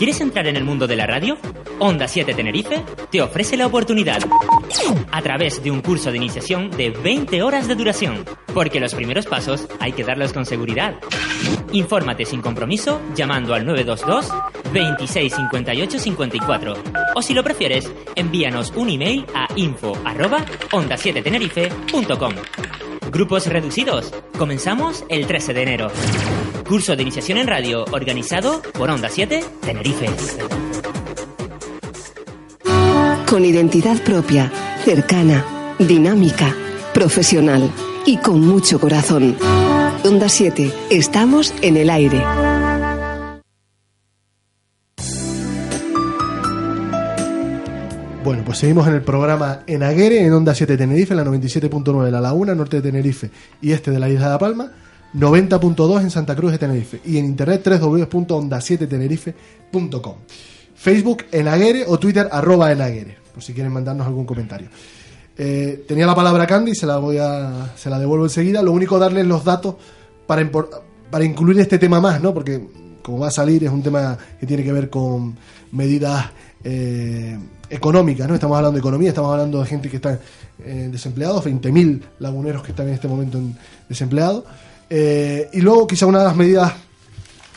¿Quieres 0.00 0.22
entrar 0.22 0.46
en 0.46 0.56
el 0.56 0.64
mundo 0.64 0.86
de 0.86 0.96
la 0.96 1.06
radio? 1.06 1.36
Onda 1.78 2.08
7 2.08 2.32
Tenerife 2.32 2.82
te 3.10 3.20
ofrece 3.20 3.58
la 3.58 3.66
oportunidad 3.66 4.22
a 5.12 5.20
través 5.20 5.62
de 5.62 5.70
un 5.70 5.82
curso 5.82 6.10
de 6.10 6.16
iniciación 6.16 6.70
de 6.70 6.88
20 6.88 7.42
horas 7.42 7.68
de 7.68 7.74
duración, 7.74 8.24
porque 8.54 8.80
los 8.80 8.94
primeros 8.94 9.26
pasos 9.26 9.68
hay 9.78 9.92
que 9.92 10.02
darlos 10.02 10.32
con 10.32 10.46
seguridad. 10.46 10.94
Infórmate 11.72 12.24
sin 12.24 12.40
compromiso 12.40 12.98
llamando 13.14 13.52
al 13.52 13.66
922 13.66 14.72
26 14.72 15.34
58 15.34 15.98
54 15.98 16.74
o 17.14 17.20
si 17.20 17.34
lo 17.34 17.44
prefieres, 17.44 17.92
envíanos 18.14 18.72
un 18.76 18.88
email 18.88 19.26
a 19.34 19.48
info 19.56 19.92
arroba 20.06 20.46
onda 20.72 20.96
7 20.96 21.20
tenerife.com. 21.20 22.32
Grupos 23.10 23.46
reducidos. 23.46 24.12
Comenzamos 24.38 25.04
el 25.08 25.26
13 25.26 25.52
de 25.52 25.62
enero. 25.62 25.88
Curso 26.68 26.94
de 26.94 27.02
iniciación 27.02 27.38
en 27.38 27.48
radio 27.48 27.84
organizado 27.90 28.62
por 28.62 28.88
Onda 28.88 29.08
7 29.08 29.42
Tenerife. 29.62 30.06
Con 33.28 33.44
identidad 33.44 34.00
propia, 34.02 34.52
cercana, 34.84 35.74
dinámica, 35.78 36.54
profesional 36.94 37.70
y 38.06 38.16
con 38.18 38.40
mucho 38.40 38.78
corazón. 38.78 39.36
Onda 40.04 40.28
7, 40.28 40.72
estamos 40.90 41.52
en 41.62 41.76
el 41.76 41.90
aire. 41.90 42.22
Bueno, 48.30 48.44
pues 48.44 48.58
seguimos 48.58 48.86
en 48.86 48.94
el 48.94 49.02
programa 49.02 49.64
En 49.66 49.82
Aguere, 49.82 50.24
en 50.24 50.32
Onda 50.32 50.54
7 50.54 50.76
Tenerife, 50.76 51.14
en 51.14 51.16
la 51.16 51.24
97.9 51.24 52.04
de 52.04 52.12
La 52.12 52.20
Laguna, 52.20 52.54
norte 52.54 52.76
de 52.76 52.82
Tenerife 52.82 53.28
y 53.60 53.72
este 53.72 53.90
de 53.90 53.98
la 53.98 54.08
isla 54.08 54.26
de 54.26 54.30
La 54.30 54.38
Palma, 54.38 54.70
90.2 55.14 56.02
en 56.02 56.12
Santa 56.12 56.36
Cruz 56.36 56.52
de 56.52 56.58
Tenerife 56.58 57.00
y 57.04 57.18
en 57.18 57.24
internet 57.24 57.66
www.onda7tenerife.com. 57.66 60.14
Facebook 60.76 61.24
en 61.32 61.48
Aguere 61.48 61.84
o 61.88 61.98
Twitter 61.98 62.28
arroba 62.30 62.70
en 62.70 63.16
por 63.34 63.42
si 63.42 63.52
quieren 63.52 63.72
mandarnos 63.72 64.06
algún 64.06 64.26
comentario. 64.26 64.68
Eh, 65.36 65.84
tenía 65.88 66.06
la 66.06 66.14
palabra 66.14 66.46
Candy, 66.46 66.76
se 66.76 66.86
la 66.86 66.98
voy 66.98 67.18
a, 67.18 67.72
se 67.74 67.90
la 67.90 67.98
devuelvo 67.98 68.26
enseguida. 68.26 68.62
Lo 68.62 68.70
único 68.70 69.00
darles 69.00 69.26
los 69.26 69.44
datos 69.44 69.74
para, 70.28 70.48
para 71.10 71.24
incluir 71.24 71.58
este 71.58 71.78
tema 71.78 72.00
más, 72.00 72.22
¿no? 72.22 72.32
Porque 72.32 72.64
como 73.02 73.18
va 73.18 73.26
a 73.26 73.32
salir 73.32 73.64
es 73.64 73.72
un 73.72 73.82
tema 73.82 74.16
que 74.38 74.46
tiene 74.46 74.62
que 74.62 74.72
ver 74.72 74.88
con 74.88 75.36
medidas 75.72 76.26
eh, 76.64 77.38
económicas, 77.68 78.28
¿no? 78.28 78.34
Estamos 78.34 78.56
hablando 78.56 78.74
de 78.76 78.80
economía, 78.80 79.08
estamos 79.10 79.32
hablando 79.32 79.60
de 79.60 79.66
gente 79.66 79.88
que 79.88 79.96
está 79.96 80.18
eh, 80.64 80.88
desempleados, 80.90 81.44
20.000 81.44 82.02
laguneros 82.18 82.62
que 82.62 82.70
están 82.72 82.88
en 82.88 82.94
este 82.94 83.08
momento 83.08 83.38
en- 83.38 83.56
desempleados. 83.88 84.44
Eh, 84.88 85.48
y 85.52 85.60
luego 85.60 85.86
quizá 85.86 86.06
una 86.06 86.18
de 86.18 86.24
las 86.24 86.36
medidas 86.36 86.72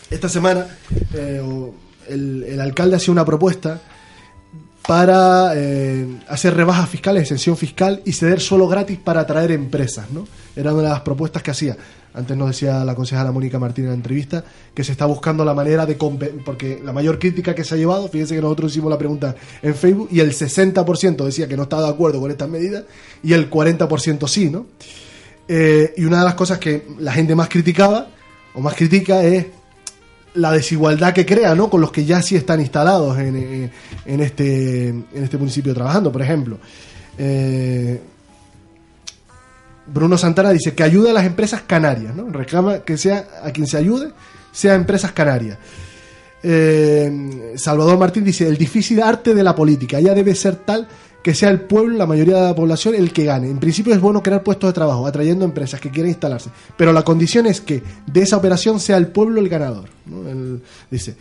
esta 0.10 0.30
semana 0.30 0.68
eh, 1.16 1.42
el, 2.10 2.44
el 2.44 2.62
alcalde 2.62 2.98
hacía 2.98 3.12
una 3.12 3.26
propuesta 3.26 3.82
para 4.88 5.54
eh, 5.56 6.20
hacer 6.28 6.56
rebajas 6.56 6.90
fiscales, 6.90 7.24
exención 7.24 7.56
fiscal 7.56 8.02
y 8.06 8.12
ceder 8.12 8.42
solo 8.42 8.68
gratis 8.68 9.00
para 9.00 9.22
atraer 9.22 9.52
empresas, 9.52 10.12
¿no? 10.12 10.28
Era 10.56 10.74
una 10.74 10.84
de 10.84 10.90
las 10.90 11.02
propuestas 11.02 11.42
que 11.42 11.52
hacía. 11.52 11.78
Antes 12.14 12.38
nos 12.38 12.50
decía 12.50 12.84
la 12.86 12.94
concejala 12.94 13.32
Mónica 13.32 13.58
Martín 13.58 13.86
en 13.86 13.92
la 13.92 13.96
entrevista 13.96 14.44
que 14.74 14.84
se 14.84 14.92
está 14.92 15.06
buscando 15.06 15.44
la 15.44 15.54
manera 15.54 15.86
de... 15.86 15.96
Porque 15.96 16.80
la 16.84 16.94
mayor 16.94 17.18
crítica 17.18 17.56
que 17.56 17.64
se 17.64 17.76
ha 17.76 17.78
llevado, 17.78 18.08
fíjense 18.08 18.36
que 18.36 18.42
nosotros 18.42 18.72
hicimos 18.72 18.92
la 18.92 18.98
pregunta 18.98 19.36
en 19.62 19.74
Facebook 19.74 20.10
y 20.12 20.20
el 20.20 20.32
60% 20.32 21.26
decía 21.26 21.48
que 21.48 21.58
no 21.58 21.64
estaba 21.64 21.84
de 21.84 21.90
acuerdo 21.90 22.20
con 22.20 22.30
estas 22.30 22.50
medidas 22.50 22.84
y 23.24 23.34
el 23.34 23.50
40% 23.50 24.28
sí, 24.28 24.50
¿no? 24.50 24.68
Eh, 25.48 25.94
y 25.98 26.06
una 26.06 26.20
de 26.20 26.26
las 26.26 26.36
cosas 26.36 26.60
que 26.60 26.88
la 27.00 27.12
gente 27.12 27.36
más 27.36 27.50
criticaba 27.50 28.08
o 28.54 28.62
más 28.62 28.76
critica 28.76 29.24
es 29.24 29.48
la 30.36 30.52
desigualdad 30.52 31.14
que 31.14 31.26
crea, 31.26 31.54
¿no? 31.56 31.70
Con 31.70 31.82
los 31.82 31.92
que 31.92 32.06
ya 32.06 32.22
sí 32.22 32.36
están 32.36 32.60
instalados 32.60 33.18
en, 33.20 33.72
en 34.06 34.20
este, 34.22 34.90
en 34.90 35.08
este 35.14 35.38
municipio 35.38 35.74
trabajando. 35.74 36.12
Por 36.12 36.22
ejemplo, 36.22 36.58
eh, 37.18 38.02
Bruno 39.88 40.18
Santana 40.18 40.52
dice 40.52 40.74
que 40.74 40.84
ayuda 40.84 41.12
a 41.12 41.14
las 41.14 41.26
empresas 41.26 41.62
canarias, 41.62 42.16
¿no? 42.16 42.30
Reclama 42.30 42.80
que 42.80 42.98
sea 42.98 43.28
a 43.44 43.52
quien 43.52 43.68
se 43.68 43.78
ayude, 43.78 44.12
sea 44.52 44.76
empresas 44.76 45.12
canarias. 45.12 45.58
Eh, 46.42 47.54
Salvador 47.56 47.98
Martín 47.98 48.24
dice, 48.24 48.48
el 48.48 48.58
difícil 48.58 49.02
arte 49.02 49.34
de 49.34 49.44
la 49.44 49.56
política, 49.56 50.00
ya 50.00 50.14
debe 50.14 50.36
ser 50.36 50.58
tal 50.58 50.88
que 51.24 51.34
sea 51.34 51.50
el 51.50 51.62
pueblo, 51.62 51.98
la 51.98 52.06
mayoría 52.06 52.36
de 52.36 52.48
la 52.50 52.56
población, 52.56 52.96
el 52.96 53.14
que 53.14 53.24
gane. 53.24 53.50
En 53.50 53.60
principio 53.60 53.94
es 53.94 54.02
bueno 54.02 54.22
crear 54.22 54.44
puestos 54.44 54.70
de 54.70 54.74
trabajo, 54.74 55.08
atrayendo 55.08 55.46
empresas 55.46 55.80
que 55.80 55.90
quieran 55.90 56.10
instalarse, 56.10 56.50
pero 56.76 56.92
la 56.92 57.04
condición 57.04 57.46
es 57.46 57.62
que 57.62 57.82
de 58.06 58.22
esa 58.22 58.36
operación 58.36 58.80
sea 58.80 58.98
el 58.98 59.08
pueblo 59.08 59.40
el 59.40 59.48
ganador. 59.48 59.88
¿no? 60.06 60.60
Dice, 60.92 61.16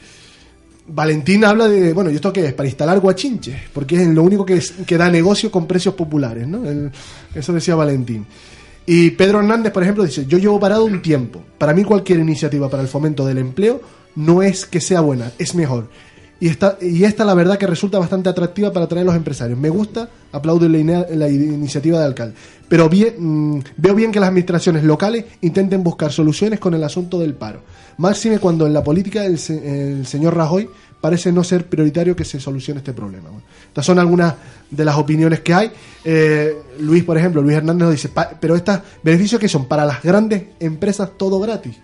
Valentín 0.89 1.45
habla 1.45 1.69
de, 1.69 1.93
bueno, 1.93 2.11
¿y 2.11 2.17
esto 2.17 2.33
qué 2.33 2.47
es? 2.47 2.53
Para 2.53 2.69
instalar 2.69 2.99
guachinches, 2.99 3.57
porque 3.73 4.03
es 4.03 4.09
lo 4.09 4.25
único 4.25 4.45
que, 4.45 4.99
da 4.99 5.09
negocio 5.09 5.53
con 5.53 5.69
precios 5.69 5.95
populares, 5.95 6.49
¿no? 6.49 6.63
Eso 7.33 7.53
decía 7.53 7.77
Valentín. 7.77 8.27
Y 8.87 9.11
Pedro 9.11 9.39
Hernández, 9.39 9.73
por 9.73 9.83
ejemplo, 9.83 10.05
dice, 10.05 10.27
yo 10.27 10.39
llevo 10.39 10.59
parado 10.59 10.85
un 10.85 11.03
tiempo. 11.03 11.43
Para 11.59 11.73
mí 11.73 11.85
cualquier 11.85 12.19
iniciativa 12.19 12.69
para 12.69 12.83
el 12.83 12.89
fomento 12.89 13.25
del 13.25 13.39
empleo 13.39 13.81
no 14.17 14.43
es 14.43 14.67
que 14.67 14.81
sea 14.81 15.01
buena, 15.01 15.33
es 15.39 15.55
mejor. 15.55 15.89
Y 16.41 16.49
esta, 16.49 16.77
y 16.81 17.05
esta 17.05 17.25
la 17.25 17.35
verdad 17.35 17.57
que 17.57 17.69
resulta 17.69 18.01
bastante 18.01 18.29
atractiva 18.29 18.73
para 18.73 18.87
atraer 18.87 19.05
a 19.05 19.11
los 19.11 19.15
empresarios. 19.15 19.57
Me 19.57 19.71
gusta, 19.71 20.09
aplaudo 20.33 20.69
la, 20.69 21.07
la 21.09 21.29
iniciativa 21.29 21.99
del 21.99 22.09
alcalde. 22.09 22.35
Pero 22.69 22.89
bien, 22.89 23.15
mm, 23.17 23.63
veo 23.77 23.95
bien 23.95 24.11
que 24.11 24.19
las 24.19 24.31
administraciones 24.31 24.83
locales 24.83 25.25
intenten 25.43 25.85
buscar 25.85 26.11
soluciones 26.11 26.59
con 26.59 26.75
el 26.75 26.83
asunto 26.83 27.21
del 27.21 27.35
paro. 27.35 27.63
Máxime 27.99 28.41
cuando 28.41 28.67
en 28.67 28.73
la 28.73 28.83
política 28.83 29.25
el, 29.25 29.39
el 29.51 30.05
señor 30.05 30.35
Rajoy 30.37 30.69
parece 31.01 31.31
no 31.31 31.45
ser 31.45 31.67
prioritario 31.67 32.17
que 32.17 32.25
se 32.25 32.41
solucione 32.41 32.79
este 32.79 32.93
problema. 32.93 33.29
Bueno, 33.29 33.45
Estas 33.73 33.87
son 33.87 33.99
algunas 33.99 34.35
de 34.71 34.85
las 34.85 34.97
opiniones 34.97 35.41
que 35.41 35.55
hay. 35.55 35.73
Eh, 36.05 36.55
Luis, 36.81 37.05
por 37.05 37.17
ejemplo, 37.17 37.41
Luis 37.41 37.57
Hernández 37.57 37.85
nos 37.87 37.91
dice, 37.93 38.09
"Pa- 38.11 38.31
pero 38.39 38.55
estos 38.55 38.81
beneficios 39.03 39.41
que 39.41 39.49
son 39.49 39.67
para 39.67 39.87
las 39.87 40.03
grandes 40.03 40.45
empresas 40.61 41.11
todo 41.17 41.41
gratis. 41.41 41.77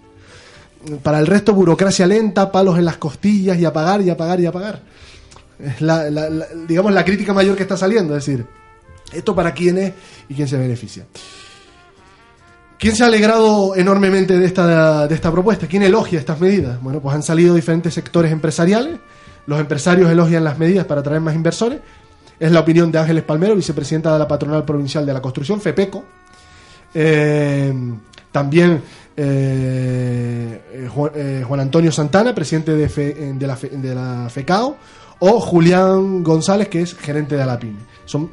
Para 1.02 1.18
el 1.18 1.26
resto, 1.26 1.54
burocracia 1.54 2.06
lenta, 2.06 2.52
palos 2.52 2.78
en 2.78 2.84
las 2.84 2.98
costillas 2.98 3.58
y 3.58 3.64
a 3.64 3.72
pagar 3.72 4.00
y 4.02 4.10
a 4.10 4.16
pagar 4.16 4.38
y 4.40 4.46
a 4.46 4.52
pagar. 4.52 4.82
Es 5.58 5.80
la- 5.80 6.10
la- 6.10 6.28
digamos, 6.68 6.92
la 6.92 7.04
crítica 7.04 7.32
mayor 7.32 7.56
que 7.56 7.62
está 7.62 7.76
saliendo. 7.76 8.16
Es 8.16 8.24
decir, 8.26 8.46
esto 9.12 9.34
para 9.34 9.52
quién 9.54 9.78
es 9.78 9.92
y 10.28 10.34
quién 10.34 10.46
se 10.46 10.56
beneficia. 10.58 11.06
¿Quién 12.78 12.94
se 12.94 13.02
ha 13.02 13.06
alegrado 13.06 13.74
enormemente 13.74 14.38
de 14.38 14.46
esta, 14.46 15.08
de 15.08 15.14
esta 15.14 15.32
propuesta? 15.32 15.66
¿Quién 15.66 15.82
elogia 15.82 16.18
estas 16.20 16.38
medidas? 16.38 16.80
Bueno, 16.80 17.00
pues 17.00 17.14
han 17.16 17.22
salido 17.24 17.54
diferentes 17.54 17.92
sectores 17.92 18.30
empresariales. 18.30 19.00
Los 19.48 19.58
empresarios 19.60 20.10
elogian 20.10 20.44
las 20.44 20.58
medidas 20.58 20.84
para 20.84 21.00
atraer 21.00 21.22
más 21.22 21.34
inversores. 21.34 21.80
Es 22.38 22.52
la 22.52 22.60
opinión 22.60 22.92
de 22.92 22.98
Ángeles 22.98 23.24
Palmero, 23.24 23.56
vicepresidenta 23.56 24.12
de 24.12 24.18
la 24.18 24.28
Patronal 24.28 24.62
Provincial 24.64 25.06
de 25.06 25.12
la 25.14 25.22
Construcción, 25.22 25.58
FEPECO. 25.58 26.04
Eh, 26.94 27.72
también 28.30 28.82
eh, 29.16 30.86
Juan, 30.94 31.12
eh, 31.14 31.44
Juan 31.48 31.60
Antonio 31.60 31.90
Santana, 31.90 32.34
presidente 32.34 32.72
de, 32.74 32.82
la, 33.46 33.56
Fe- 33.56 33.70
de 33.70 33.94
la 33.94 34.28
FECAO. 34.30 34.76
O 35.20 35.40
Julián 35.40 36.22
González, 36.22 36.68
que 36.68 36.82
es 36.82 36.94
gerente 36.94 37.34
de 37.34 37.42
Alapime. 37.42 37.78
Son 38.04 38.30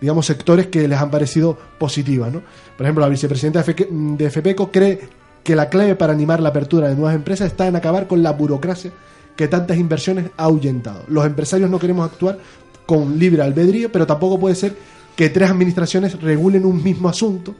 digamos, 0.00 0.26
sectores 0.26 0.66
que 0.68 0.88
les 0.88 0.98
han 0.98 1.10
parecido 1.10 1.56
positivas. 1.78 2.32
¿no? 2.32 2.42
Por 2.76 2.84
ejemplo, 2.86 3.02
la 3.04 3.08
vicepresidenta 3.10 3.62
de 3.62 4.30
FEPECO 4.30 4.72
cree 4.72 5.08
que 5.44 5.54
la 5.54 5.68
clave 5.68 5.94
para 5.94 6.12
animar 6.14 6.40
la 6.40 6.48
apertura 6.48 6.88
de 6.88 6.94
nuevas 6.96 7.14
empresas 7.14 7.46
está 7.46 7.66
en 7.66 7.76
acabar 7.76 8.06
con 8.08 8.22
la 8.22 8.32
burocracia 8.32 8.90
que 9.36 9.48
tantas 9.48 9.76
inversiones 9.76 10.30
ha 10.36 10.44
ahuyentado. 10.44 11.04
Los 11.08 11.26
empresarios 11.26 11.70
no 11.70 11.78
queremos 11.78 12.10
actuar 12.10 12.38
con 12.86 13.18
libre 13.18 13.42
albedrío, 13.42 13.92
pero 13.92 14.06
tampoco 14.06 14.38
puede 14.38 14.54
ser 14.54 14.74
que 15.14 15.28
tres 15.28 15.50
administraciones 15.50 16.20
regulen 16.20 16.64
un 16.64 16.82
mismo 16.82 17.08
asunto, 17.08 17.54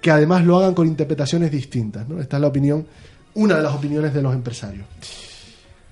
que 0.00 0.10
además 0.10 0.44
lo 0.44 0.58
hagan 0.58 0.74
con 0.74 0.86
interpretaciones 0.86 1.50
distintas. 1.50 2.08
¿no? 2.08 2.20
Esta 2.20 2.36
es 2.36 2.40
la 2.40 2.48
opinión, 2.48 2.86
una 3.34 3.56
de 3.56 3.62
las 3.62 3.74
opiniones 3.74 4.14
de 4.14 4.22
los 4.22 4.34
empresarios. 4.34 4.86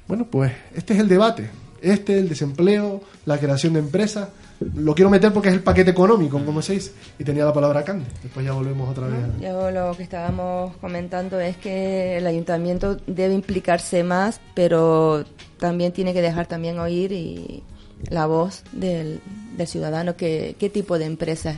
Bueno, 0.07 0.27
pues 0.31 0.53
este 0.75 0.95
es 0.95 1.01
el 1.01 1.09
debate. 1.09 1.51
Este, 1.87 2.19
el 2.19 2.29
desempleo, 2.29 3.01
la 3.27 3.39
creación 3.39 3.75
de 3.75 3.79
empresas. 3.79 4.29
Lo 4.75 4.95
quiero 4.95 5.09
meter 5.09 5.33
porque 5.33 5.51
es 5.51 5.55
el 5.55 5.63
paquete 5.63 5.91
económico, 5.91 6.43
como 6.45 6.63
se 6.63 6.73
dice. 6.75 6.93
Y 7.19 7.25
tenía 7.25 7.45
la 7.45 7.53
palabra 7.53 7.85
Cande. 7.85 8.07
Después 8.23 8.45
ya 8.45 8.53
volvemos 8.53 8.89
otra 8.89 9.07
vez. 9.07 9.19
Yo 9.41 9.71
lo 9.71 9.97
que 9.97 10.03
estábamos 10.03 10.77
comentando 10.79 11.39
es 11.39 11.57
que 11.59 12.17
el 12.17 12.27
ayuntamiento 12.27 12.97
debe 13.07 13.35
implicarse 13.35 14.03
más, 14.03 14.41
pero 14.55 15.25
también 15.59 15.93
tiene 15.93 16.13
que 16.13 16.23
dejar 16.23 16.47
también 16.47 16.79
oír 16.81 17.13
y 17.13 17.63
la 18.11 18.27
voz 18.27 18.65
del, 18.73 19.21
del 19.57 19.67
ciudadano, 19.67 20.17
que, 20.17 20.57
qué 20.59 20.69
tipo 20.71 20.99
de 20.99 21.05
empresas 21.05 21.57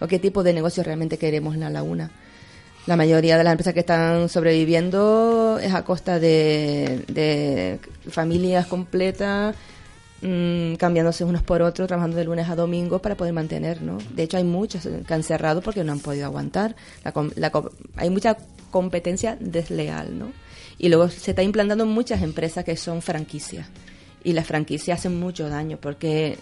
o 0.00 0.06
qué 0.08 0.18
tipo 0.18 0.42
de 0.42 0.52
negocio 0.52 0.82
realmente 0.82 1.16
queremos 1.16 1.54
en 1.54 1.60
la 1.60 1.70
laguna. 1.70 2.10
La 2.86 2.96
mayoría 2.96 3.36
de 3.36 3.44
las 3.44 3.52
empresas 3.52 3.74
que 3.74 3.80
están 3.80 4.28
sobreviviendo 4.28 5.58
es 5.62 5.74
a 5.74 5.84
costa 5.84 6.18
de, 6.18 7.04
de 7.08 7.78
familias 8.10 8.66
completas 8.66 9.54
mm, 10.22 10.74
cambiándose 10.74 11.24
unos 11.24 11.42
por 11.42 11.62
otros, 11.62 11.86
trabajando 11.86 12.16
de 12.16 12.24
lunes 12.24 12.48
a 12.48 12.56
domingo 12.56 13.00
para 13.00 13.16
poder 13.16 13.34
mantener, 13.34 13.82
¿no? 13.82 13.98
De 14.14 14.22
hecho, 14.22 14.38
hay 14.38 14.44
muchos 14.44 14.88
que 15.06 15.14
han 15.14 15.22
cerrado 15.22 15.60
porque 15.60 15.84
no 15.84 15.92
han 15.92 16.00
podido 16.00 16.24
aguantar. 16.24 16.74
La 17.04 17.12
la 17.36 17.52
hay 17.96 18.10
mucha 18.10 18.36
competencia 18.70 19.36
desleal, 19.38 20.18
¿no? 20.18 20.32
Y 20.78 20.88
luego 20.88 21.08
se 21.10 21.32
está 21.32 21.42
implantando 21.42 21.84
muchas 21.84 22.22
empresas 22.22 22.64
que 22.64 22.76
son 22.76 23.02
franquicias. 23.02 23.68
Y 24.24 24.32
las 24.32 24.46
franquicias 24.46 24.98
hacen 24.98 25.20
mucho 25.20 25.48
daño 25.48 25.78
porque 25.80 26.38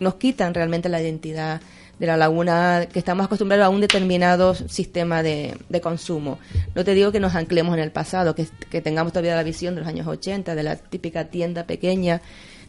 nos 0.00 0.16
quitan 0.16 0.54
realmente 0.54 0.88
la 0.88 1.00
identidad 1.00 1.60
de 1.98 2.06
la 2.06 2.16
laguna, 2.16 2.86
que 2.92 2.98
estamos 2.98 3.26
acostumbrados 3.26 3.66
a 3.66 3.68
un 3.70 3.80
determinado 3.80 4.54
sistema 4.54 5.22
de, 5.22 5.56
de 5.68 5.80
consumo. 5.80 6.38
No 6.74 6.84
te 6.84 6.94
digo 6.94 7.10
que 7.12 7.20
nos 7.20 7.34
anclemos 7.34 7.74
en 7.76 7.82
el 7.82 7.90
pasado, 7.90 8.34
que, 8.34 8.46
que 8.70 8.80
tengamos 8.80 9.12
todavía 9.12 9.34
la 9.34 9.42
visión 9.42 9.74
de 9.74 9.80
los 9.80 9.88
años 9.88 10.06
80, 10.06 10.54
de 10.54 10.62
la 10.62 10.76
típica 10.76 11.24
tienda 11.24 11.64
pequeña, 11.64 12.20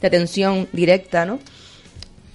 de 0.02 0.08
atención 0.08 0.68
directa, 0.74 1.26
¿no? 1.26 1.40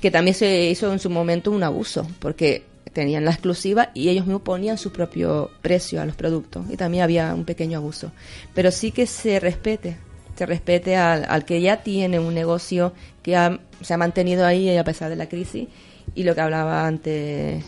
Que 0.01 0.11
también 0.11 0.35
se 0.35 0.65
hizo 0.71 0.93
en 0.93 0.99
su 0.99 1.11
momento 1.11 1.51
un 1.51 1.63
abuso, 1.63 2.07
porque 2.21 2.65
tenían 2.93 3.25
la 3.25 3.33
exclusiva 3.33 3.91
y 3.93 4.09
ellos 4.11 4.25
mismos 4.27 4.43
ponían 4.43 4.79
su 4.79 4.93
propio 4.93 5.51
precio 5.63 6.01
a 6.01 6.05
los 6.07 6.15
productos 6.15 6.67
y 6.71 6.77
también 6.77 7.03
había 7.03 7.35
un 7.35 7.45
pequeño 7.45 7.79
abuso. 7.79 8.13
Pero 8.55 8.71
sí 8.71 8.93
que 8.93 9.07
se 9.07 9.41
respete, 9.41 9.97
se 10.37 10.47
respete 10.47 10.95
al, 10.97 11.25
al 11.29 11.45
que 11.45 11.61
ya 11.61 11.83
tiene 11.83 12.21
un 12.21 12.35
negocio 12.35 12.93
que 13.23 13.35
ha- 13.35 13.59
se 13.81 13.95
ha 13.95 13.97
mantenido 13.97 14.47
ahí 14.47 14.77
a 14.77 14.85
pesar 14.85 15.11
de 15.11 15.17
la 15.17 15.29
crisis 15.29 15.67
y 16.15 16.23
lo 16.25 16.35
que 16.35 16.41
hablaba 16.41 16.87
antes 16.87 17.65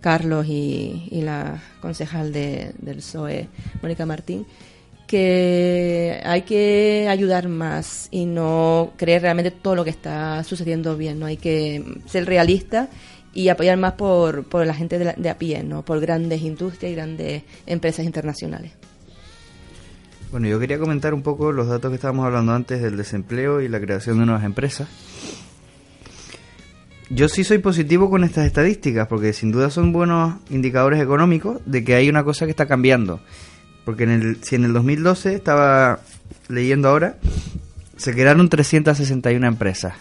Carlos 0.00 0.46
y, 0.48 1.08
la 1.22 1.62
concejal 1.80 2.32
de- 2.32 2.72
del 2.78 2.96
PSOE, 2.96 3.48
Mónica 3.82 4.06
Martín, 4.06 4.46
que 5.06 6.20
hay 6.24 6.42
que 6.42 7.06
ayudar 7.08 7.48
más 7.48 8.08
y 8.10 8.26
no 8.26 8.92
creer 8.96 9.22
realmente 9.22 9.50
todo 9.50 9.74
lo 9.74 9.84
que 9.84 9.90
está 9.90 10.42
sucediendo 10.44 10.96
bien, 10.96 11.18
no 11.18 11.26
hay 11.26 11.36
que 11.36 11.84
ser 12.06 12.26
realista 12.26 12.88
y 13.32 13.48
apoyar 13.48 13.76
más 13.78 13.92
por, 13.94 14.44
por 14.44 14.66
la 14.66 14.74
gente 14.74 14.98
de, 14.98 15.04
la- 15.06 15.12
de 15.14 15.30
a 15.30 15.38
pie, 15.38 15.62
no 15.62 15.84
por 15.84 16.00
grandes 16.00 16.42
industrias 16.42 16.92
y 16.92 16.94
grandes 16.94 17.42
empresas 17.66 18.04
internacionales. 18.04 18.72
Bueno, 20.30 20.48
yo 20.48 20.58
quería 20.58 20.78
comentar 20.78 21.14
un 21.14 21.22
poco 21.22 21.52
los 21.52 21.68
datos 21.68 21.90
que 21.90 21.94
estábamos 21.96 22.26
hablando 22.26 22.52
antes 22.52 22.82
del 22.82 22.96
desempleo 22.96 23.60
y 23.60 23.68
la 23.68 23.80
creación 23.80 24.18
de 24.18 24.26
nuevas 24.26 24.44
empresas. 24.44 24.88
Yo 27.08 27.28
sí 27.28 27.44
soy 27.44 27.58
positivo 27.58 28.10
con 28.10 28.24
estas 28.24 28.46
estadísticas 28.46 29.06
porque 29.06 29.32
sin 29.32 29.52
duda 29.52 29.70
son 29.70 29.92
buenos 29.92 30.34
indicadores 30.50 31.00
económicos 31.00 31.60
de 31.64 31.84
que 31.84 31.94
hay 31.94 32.08
una 32.08 32.24
cosa 32.24 32.46
que 32.46 32.50
está 32.50 32.66
cambiando. 32.66 33.20
Porque 33.84 34.02
en 34.02 34.10
el, 34.10 34.42
si 34.42 34.56
en 34.56 34.64
el 34.64 34.72
2012 34.72 35.34
estaba 35.34 36.00
leyendo 36.48 36.88
ahora, 36.88 37.18
se 37.96 38.12
crearon 38.12 38.48
361 38.48 39.46
empresas. 39.46 39.94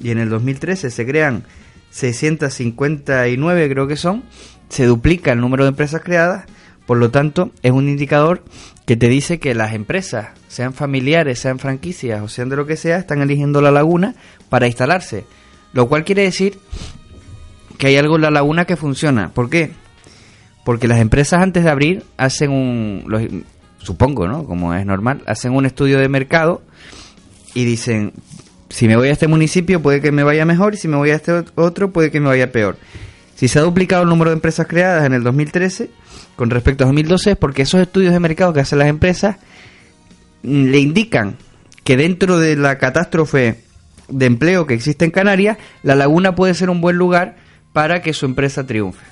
Y 0.00 0.10
en 0.10 0.18
el 0.18 0.28
2013 0.28 0.90
se 0.90 1.06
crean 1.06 1.44
659 1.90 3.68
creo 3.68 3.86
que 3.86 3.96
son. 3.96 4.24
Se 4.68 4.84
duplica 4.84 5.32
el 5.32 5.40
número 5.40 5.62
de 5.62 5.70
empresas 5.70 6.02
creadas. 6.02 6.46
Por 6.86 6.98
lo 6.98 7.12
tanto, 7.12 7.52
es 7.62 7.70
un 7.70 7.88
indicador 7.88 8.42
que 8.84 8.96
te 8.96 9.08
dice 9.08 9.38
que 9.38 9.54
las 9.54 9.74
empresas, 9.74 10.30
sean 10.48 10.72
familiares, 10.72 11.38
sean 11.38 11.60
franquicias 11.60 12.20
o 12.20 12.28
sean 12.28 12.48
de 12.48 12.56
lo 12.56 12.66
que 12.66 12.76
sea, 12.76 12.96
están 12.96 13.22
eligiendo 13.22 13.60
la 13.60 13.70
laguna 13.70 14.16
para 14.48 14.66
instalarse. 14.66 15.24
Lo 15.76 15.88
cual 15.88 16.04
quiere 16.04 16.22
decir 16.22 16.58
que 17.76 17.88
hay 17.88 17.96
algo 17.96 18.16
en 18.16 18.22
la 18.22 18.30
laguna 18.30 18.64
que 18.64 18.76
funciona. 18.76 19.28
¿Por 19.28 19.50
qué? 19.50 19.72
Porque 20.64 20.88
las 20.88 20.98
empresas 21.00 21.42
antes 21.42 21.64
de 21.64 21.68
abrir 21.70 22.02
hacen 22.16 22.50
un, 22.50 23.04
los- 23.06 23.22
supongo, 23.78 24.26
¿no? 24.26 24.44
Como 24.46 24.72
es 24.74 24.86
normal, 24.86 25.22
hacen 25.26 25.52
un 25.52 25.66
estudio 25.66 25.98
de 25.98 26.08
mercado 26.08 26.62
y 27.54 27.64
dicen, 27.66 28.14
si 28.70 28.88
me 28.88 28.96
voy 28.96 29.08
a 29.08 29.12
este 29.12 29.28
municipio 29.28 29.82
puede 29.82 30.00
que 30.00 30.12
me 30.12 30.22
vaya 30.24 30.46
mejor 30.46 30.72
y 30.72 30.78
si 30.78 30.88
me 30.88 30.96
voy 30.96 31.10
a 31.10 31.16
este 31.16 31.32
ot- 31.32 31.52
otro 31.56 31.92
puede 31.92 32.10
que 32.10 32.20
me 32.20 32.28
vaya 32.28 32.50
peor. 32.50 32.78
Si 33.34 33.46
se 33.48 33.58
ha 33.58 33.62
duplicado 33.62 34.02
el 34.04 34.08
número 34.08 34.30
de 34.30 34.36
empresas 34.36 34.66
creadas 34.66 35.04
en 35.04 35.12
el 35.12 35.22
2013 35.22 35.90
con 36.36 36.48
respecto 36.48 36.84
a 36.84 36.86
2012 36.86 37.32
es 37.32 37.36
porque 37.36 37.62
esos 37.62 37.82
estudios 37.82 38.14
de 38.14 38.20
mercado 38.20 38.54
que 38.54 38.60
hacen 38.60 38.78
las 38.78 38.88
empresas 38.88 39.36
mm, 40.42 40.64
le 40.70 40.78
indican 40.78 41.36
que 41.84 41.98
dentro 41.98 42.38
de 42.38 42.56
la 42.56 42.78
catástrofe 42.78 43.60
de 44.08 44.26
empleo 44.26 44.66
que 44.66 44.74
existe 44.74 45.04
en 45.04 45.10
Canarias, 45.10 45.58
la 45.82 45.94
laguna 45.94 46.34
puede 46.34 46.54
ser 46.54 46.70
un 46.70 46.80
buen 46.80 46.96
lugar 46.96 47.36
para 47.72 48.02
que 48.02 48.12
su 48.12 48.26
empresa 48.26 48.66
triunfe. 48.66 49.04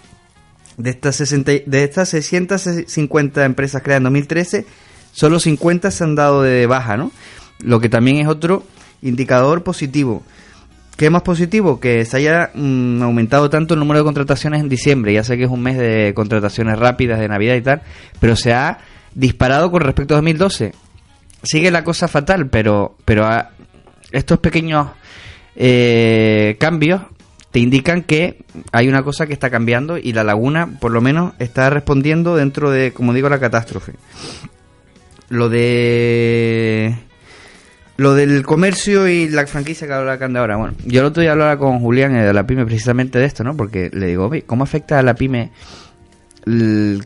De 0.77 0.91
estas, 0.91 1.17
60 1.17 1.53
y- 1.53 1.63
de 1.67 1.85
estas 1.85 2.09
650 2.09 3.45
empresas 3.45 3.83
creadas 3.83 4.01
en 4.01 4.05
2013, 4.05 4.67
solo 5.13 5.39
50 5.39 5.91
se 5.91 6.05
han 6.05 6.15
dado 6.15 6.43
de 6.43 6.67
baja, 6.67 6.97
¿no? 6.97 7.13
Lo 7.61 7.81
que 7.81 7.89
también 7.89 8.19
es 8.19 8.27
otro 8.29 8.65
indicador 9.03 9.63
positivo. 9.63 10.23
¿Qué 10.97 11.11
más 11.11 11.23
positivo? 11.23 11.81
Que 11.81 12.05
se 12.05 12.17
haya 12.19 12.51
mm, 12.55 13.03
aumentado 13.03 13.51
tanto 13.51 13.75
el 13.75 13.81
número 13.81 13.99
de 14.01 14.05
contrataciones 14.05 14.61
en 14.61 14.69
diciembre. 14.69 15.13
Ya 15.13 15.25
sé 15.25 15.37
que 15.37 15.45
es 15.45 15.51
un 15.51 15.61
mes 15.63 15.77
de 15.77 16.13
contrataciones 16.15 16.79
rápidas 16.79 17.19
de 17.19 17.29
Navidad 17.29 17.57
y 17.57 17.63
tal, 17.63 17.83
pero 18.21 18.37
se 18.37 18.53
ha 18.53 18.79
disparado 19.15 19.71
con 19.73 19.83
respecto 19.83 20.15
a 20.15 20.19
2012. 20.19 20.73
Sigue 21.43 21.71
la 21.71 21.85
cosa 21.85 22.09
fatal, 22.09 22.49
pero, 22.49 22.97
pero 23.05 23.27
a- 23.27 23.51
estos 24.15 24.39
pequeños 24.39 24.89
eh, 25.57 26.57
cambios 26.59 27.03
te 27.51 27.61
indican 27.61 28.03
que 28.03 28.45
hay 28.73 28.89
una 28.89 29.03
cosa 29.03 29.27
que 29.27 29.33
está 29.33 29.51
cambiando 29.51 29.97
y 29.99 30.13
la 30.13 30.25
laguna, 30.25 30.79
por 30.81 30.91
lo 30.91 31.01
menos, 31.01 31.35
está 31.39 31.71
respondiendo 31.71 32.35
dentro 32.35 32.71
de, 32.71 32.93
como 32.93 33.13
digo, 33.13 33.29
la 33.29 33.39
catástrofe. 33.39 33.93
Lo 35.29 35.49
de 35.49 36.97
lo 37.97 38.15
del 38.15 38.45
comercio 38.45 39.07
y 39.07 39.29
la 39.29 39.47
franquicia 39.47 39.87
que 39.87 39.93
habla 39.93 40.19
Cande 40.19 40.41
ahora. 40.41 40.57
Bueno, 40.57 40.75
yo 40.85 41.01
el 41.01 41.07
otro 41.07 41.21
día 41.21 41.31
hablaba 41.31 41.57
con 41.59 41.79
Julián 41.79 42.17
eh, 42.17 42.25
de 42.25 42.33
la 42.33 42.45
pyme 42.45 42.67
precisamente 42.67 43.21
de 43.21 43.27
esto, 43.27 43.45
¿no? 43.45 43.57
Porque 43.57 43.89
le 43.93 44.09
digo, 44.09 44.27
"Oye, 44.27 44.43
¿cómo 44.43 44.65
afecta 44.65 44.99
a 44.99 45.03
la 45.03 45.15
pyme 45.15 45.53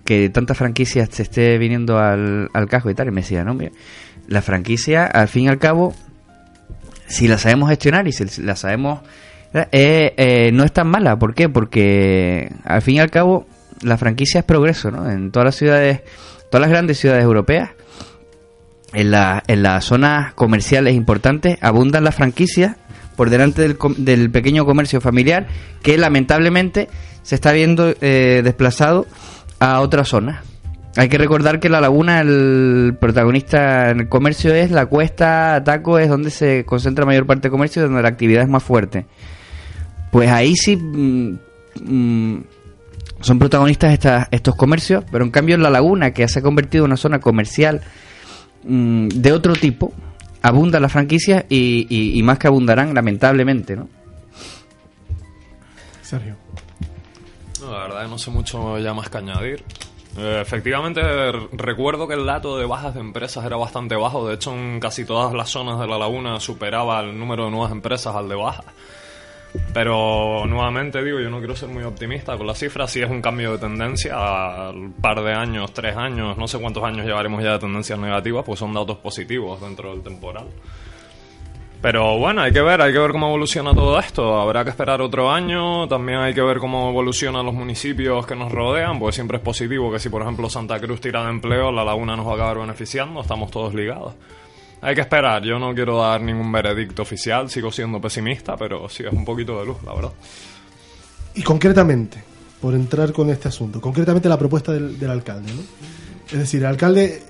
que 0.05 0.31
tantas 0.31 0.57
franquicias 0.57 1.11
se 1.13 1.23
esté 1.23 1.59
viniendo 1.59 1.99
al, 1.99 2.49
al 2.55 2.69
casco 2.69 2.91
y 2.91 2.95
tal? 2.95 3.09
Y 3.09 3.11
me 3.11 3.21
decía, 3.21 3.45
no, 3.45 3.55
mira, 3.55 3.71
la 4.27 4.43
franquicia, 4.43 5.07
al 5.07 5.29
fin 5.29 5.45
y 5.45 5.49
al 5.49 5.59
cabo, 5.59 5.95
si 7.09 7.27
la 7.27 7.39
sabemos 7.39 7.71
gestionar 7.71 8.07
y 8.07 8.13
si 8.13 8.43
la 8.43 8.55
sabemos... 8.55 9.01
eh, 9.55 10.15
eh, 10.17 10.51
no 10.53 10.65
es 10.65 10.73
tan 10.73 10.89
mala. 10.89 11.19
¿Por 11.19 11.35
qué? 11.35 11.49
Porque 11.49 12.53
al 12.65 12.83
fin 12.83 12.97
y 12.97 13.01
al 13.01 13.11
cabo 13.11 13.47
la 13.83 13.97
franquicia 13.97 14.41
es 14.41 14.45
progreso, 14.45 14.91
¿no? 14.91 15.11
En 15.11 15.31
todas 15.31 15.47
las 15.47 15.57
ciudades, 15.57 16.03
todas 16.51 16.61
las 16.63 16.71
grandes 16.71 16.99
ciudades 16.99 17.25
europeas, 17.25 17.71
en, 18.93 19.11
la, 19.11 19.43
en 19.47 19.63
las 19.63 19.85
zonas 19.85 20.33
comerciales 20.35 20.95
importantes, 20.95 21.59
abundan 21.61 22.05
las 22.05 22.15
franquicias 22.15 22.77
por 23.17 23.31
delante 23.31 23.63
del, 23.63 23.77
del 23.97 24.31
pequeño 24.31 24.65
comercio 24.65 25.01
familiar 25.01 25.47
que 25.83 25.99
lamentablemente 25.99 26.89
se 27.23 27.35
está 27.35 27.53
viendo 27.53 27.93
eh, 28.01 28.43
desplazado 28.45 29.07
a 29.59 29.81
otras 29.81 30.09
zonas. 30.09 30.45
Hay 30.99 31.09
que 31.09 31.17
recordar 31.17 31.61
que 31.61 31.69
La 31.69 31.81
Laguna, 31.81 32.21
el 32.21 32.97
protagonista 33.01 33.91
en 33.91 34.01
el 34.01 34.09
comercio 34.09 34.53
es 34.53 34.73
la 34.73 34.87
cuesta, 34.87 35.63
Taco 35.65 35.99
es 36.01 36.09
donde 36.09 36.31
se 36.31 36.65
concentra 36.65 37.07
mayor 37.07 37.25
parte 37.25 37.43
del 37.43 37.53
comercio 37.53 37.83
y 37.83 37.85
donde 37.87 38.03
la 38.03 38.09
actividad 38.09 38.43
es 38.43 38.49
más 38.49 38.65
fuerte. 38.65 39.07
Pues 40.11 40.29
ahí 40.29 40.57
sí 40.57 40.77
mm, 40.77 41.39
mm, 41.85 42.45
son 43.21 43.39
protagonistas 43.39 43.93
estas- 43.93 44.27
estos 44.33 44.57
comercios, 44.57 45.05
pero 45.13 45.25
en 45.25 45.31
cambio 45.31 45.55
en 45.55 45.63
La 45.63 45.71
Laguna, 45.71 46.11
que 46.13 46.27
se 46.27 46.41
ha 46.41 46.43
convertido 46.43 46.85
en 46.85 46.91
una 46.91 46.97
zona 46.97 47.21
comercial 47.21 47.81
mm, 48.65 49.07
de 49.09 49.33
otro 49.33 49.53
tipo, 49.55 49.93
abundan 50.43 50.83
las 50.83 50.91
franquicias 50.91 51.45
y, 51.49 51.87
y- 51.89 52.19
y 52.19 52.23
más 52.25 52.39
que 52.41 52.49
abundarán, 52.49 52.93
lamentablemente, 52.93 53.77
¿no? 53.77 53.89
Sergio. 56.03 56.35
No, 57.61 57.71
la 57.73 57.83
verdad 57.85 58.03
que 58.05 58.09
no 58.11 58.19
sé 58.19 58.31
mucho 58.33 58.79
ya 58.79 58.95
más 58.95 59.09
que 59.11 59.19
añadir. 59.19 59.63
Eh, 60.17 60.41
efectivamente, 60.41 61.01
recuerdo 61.53 62.09
que 62.09 62.15
el 62.15 62.27
dato 62.27 62.59
de 62.59 62.67
bajas 62.67 62.95
de 62.95 63.01
empresas 63.01 63.45
era 63.45 63.57
bastante 63.57 63.95
bajo. 63.95 64.27
De 64.27 64.35
hecho, 64.35 64.53
en 64.53 64.81
casi 64.81 65.05
todas 65.05 65.33
las 65.35 65.51
zonas 65.51 65.79
de 65.79 65.87
la 65.87 65.99
laguna 65.99 66.41
superaba 66.41 67.01
el 67.01 67.19
número 67.19 67.45
de 67.45 67.51
nuevas 67.51 67.73
empresas 67.73 68.15
al 68.15 68.29
de 68.29 68.35
bajas. 68.35 68.67
Pero 69.73 70.45
nuevamente 70.47 71.03
digo, 71.03 71.21
yo 71.21 71.31
no 71.31 71.39
quiero 71.39 71.57
ser 71.57 71.69
muy 71.69 71.83
optimista 71.83 72.37
con 72.37 72.47
las 72.47 72.59
cifras. 72.59 72.91
Si 72.91 73.01
es 73.01 73.11
un 73.11 73.23
cambio 73.23 73.53
de 73.53 73.59
tendencia, 73.59 74.69
al 74.69 74.91
par 75.01 75.23
de 75.23 75.33
años, 75.33 75.73
tres 75.73 75.97
años, 75.97 76.37
no 76.37 76.49
sé 76.49 76.59
cuántos 76.59 76.85
años 76.85 77.07
llevaremos 77.07 77.43
ya 77.43 77.53
de 77.53 77.59
tendencias 77.61 77.99
negativas, 77.99 78.45
pues 78.45 78.59
son 78.59 78.73
datos 78.75 78.99
positivos 78.99 79.61
dentro 79.61 79.91
del 79.91 80.03
temporal. 80.03 80.47
Pero 81.81 82.19
bueno, 82.19 82.43
hay 82.43 82.53
que 82.53 82.61
ver, 82.61 82.83
hay 82.83 82.93
que 82.93 82.99
ver 82.99 83.13
cómo 83.13 83.29
evoluciona 83.29 83.73
todo 83.73 84.01
esto. 84.01 84.41
Habrá 84.41 84.65
que 84.65 84.71
esperar 84.71 85.01
otro 85.01 85.31
año. 85.31 85.87
También 85.87 86.19
hay 86.19 86.35
que 86.35 86.43
ver 86.43 86.59
cómo 86.59 86.91
evolucionan 86.91 87.47
los 87.47 87.55
municipios 87.55 88.27
que 88.27 88.35
nos 88.35 88.51
rodean, 88.51 88.99
pues 88.99 89.15
siempre 89.15 89.37
es 89.37 89.43
positivo 89.43 89.91
que 89.93 90.01
si 90.01 90.09
por 90.09 90.23
ejemplo 90.23 90.51
Santa 90.51 90.81
Cruz 90.81 91.01
tira 91.01 91.23
de 91.23 91.31
empleo, 91.31 91.71
la 91.71 91.85
laguna 91.85 92.17
nos 92.17 92.27
va 92.27 92.33
a 92.33 92.35
acabar 92.35 92.59
beneficiando. 92.59 93.21
Estamos 93.21 93.53
todos 93.53 93.75
ligados. 93.75 94.15
Hay 94.81 94.97
que 94.97 95.03
esperar. 95.03 95.45
Yo 95.45 95.61
no 95.61 95.73
quiero 95.73 95.99
dar 95.99 96.21
ningún 96.21 96.51
veredicto 96.51 97.03
oficial, 97.03 97.49
sigo 97.49 97.71
siendo 97.71 98.01
pesimista, 98.01 98.57
pero 98.57 98.89
sí 98.89 99.05
es 99.05 99.13
un 99.13 99.25
poquito 99.25 99.59
de 99.61 99.67
luz, 99.67 99.77
la 99.85 99.95
verdad. 99.95 100.13
Y 101.35 101.43
concretamente, 101.43 102.21
por 102.61 102.75
entrar 102.75 103.13
con 103.13 103.31
este 103.31 103.49
asunto, 103.49 103.81
concretamente 103.81 104.29
la 104.29 104.39
propuesta 104.39 104.73
del, 104.73 105.11
alcalde, 105.11 105.53
¿no? 105.53 105.61
Es 106.27 106.39
decir, 106.39 106.61
el 106.61 106.67
alcalde 106.67 107.23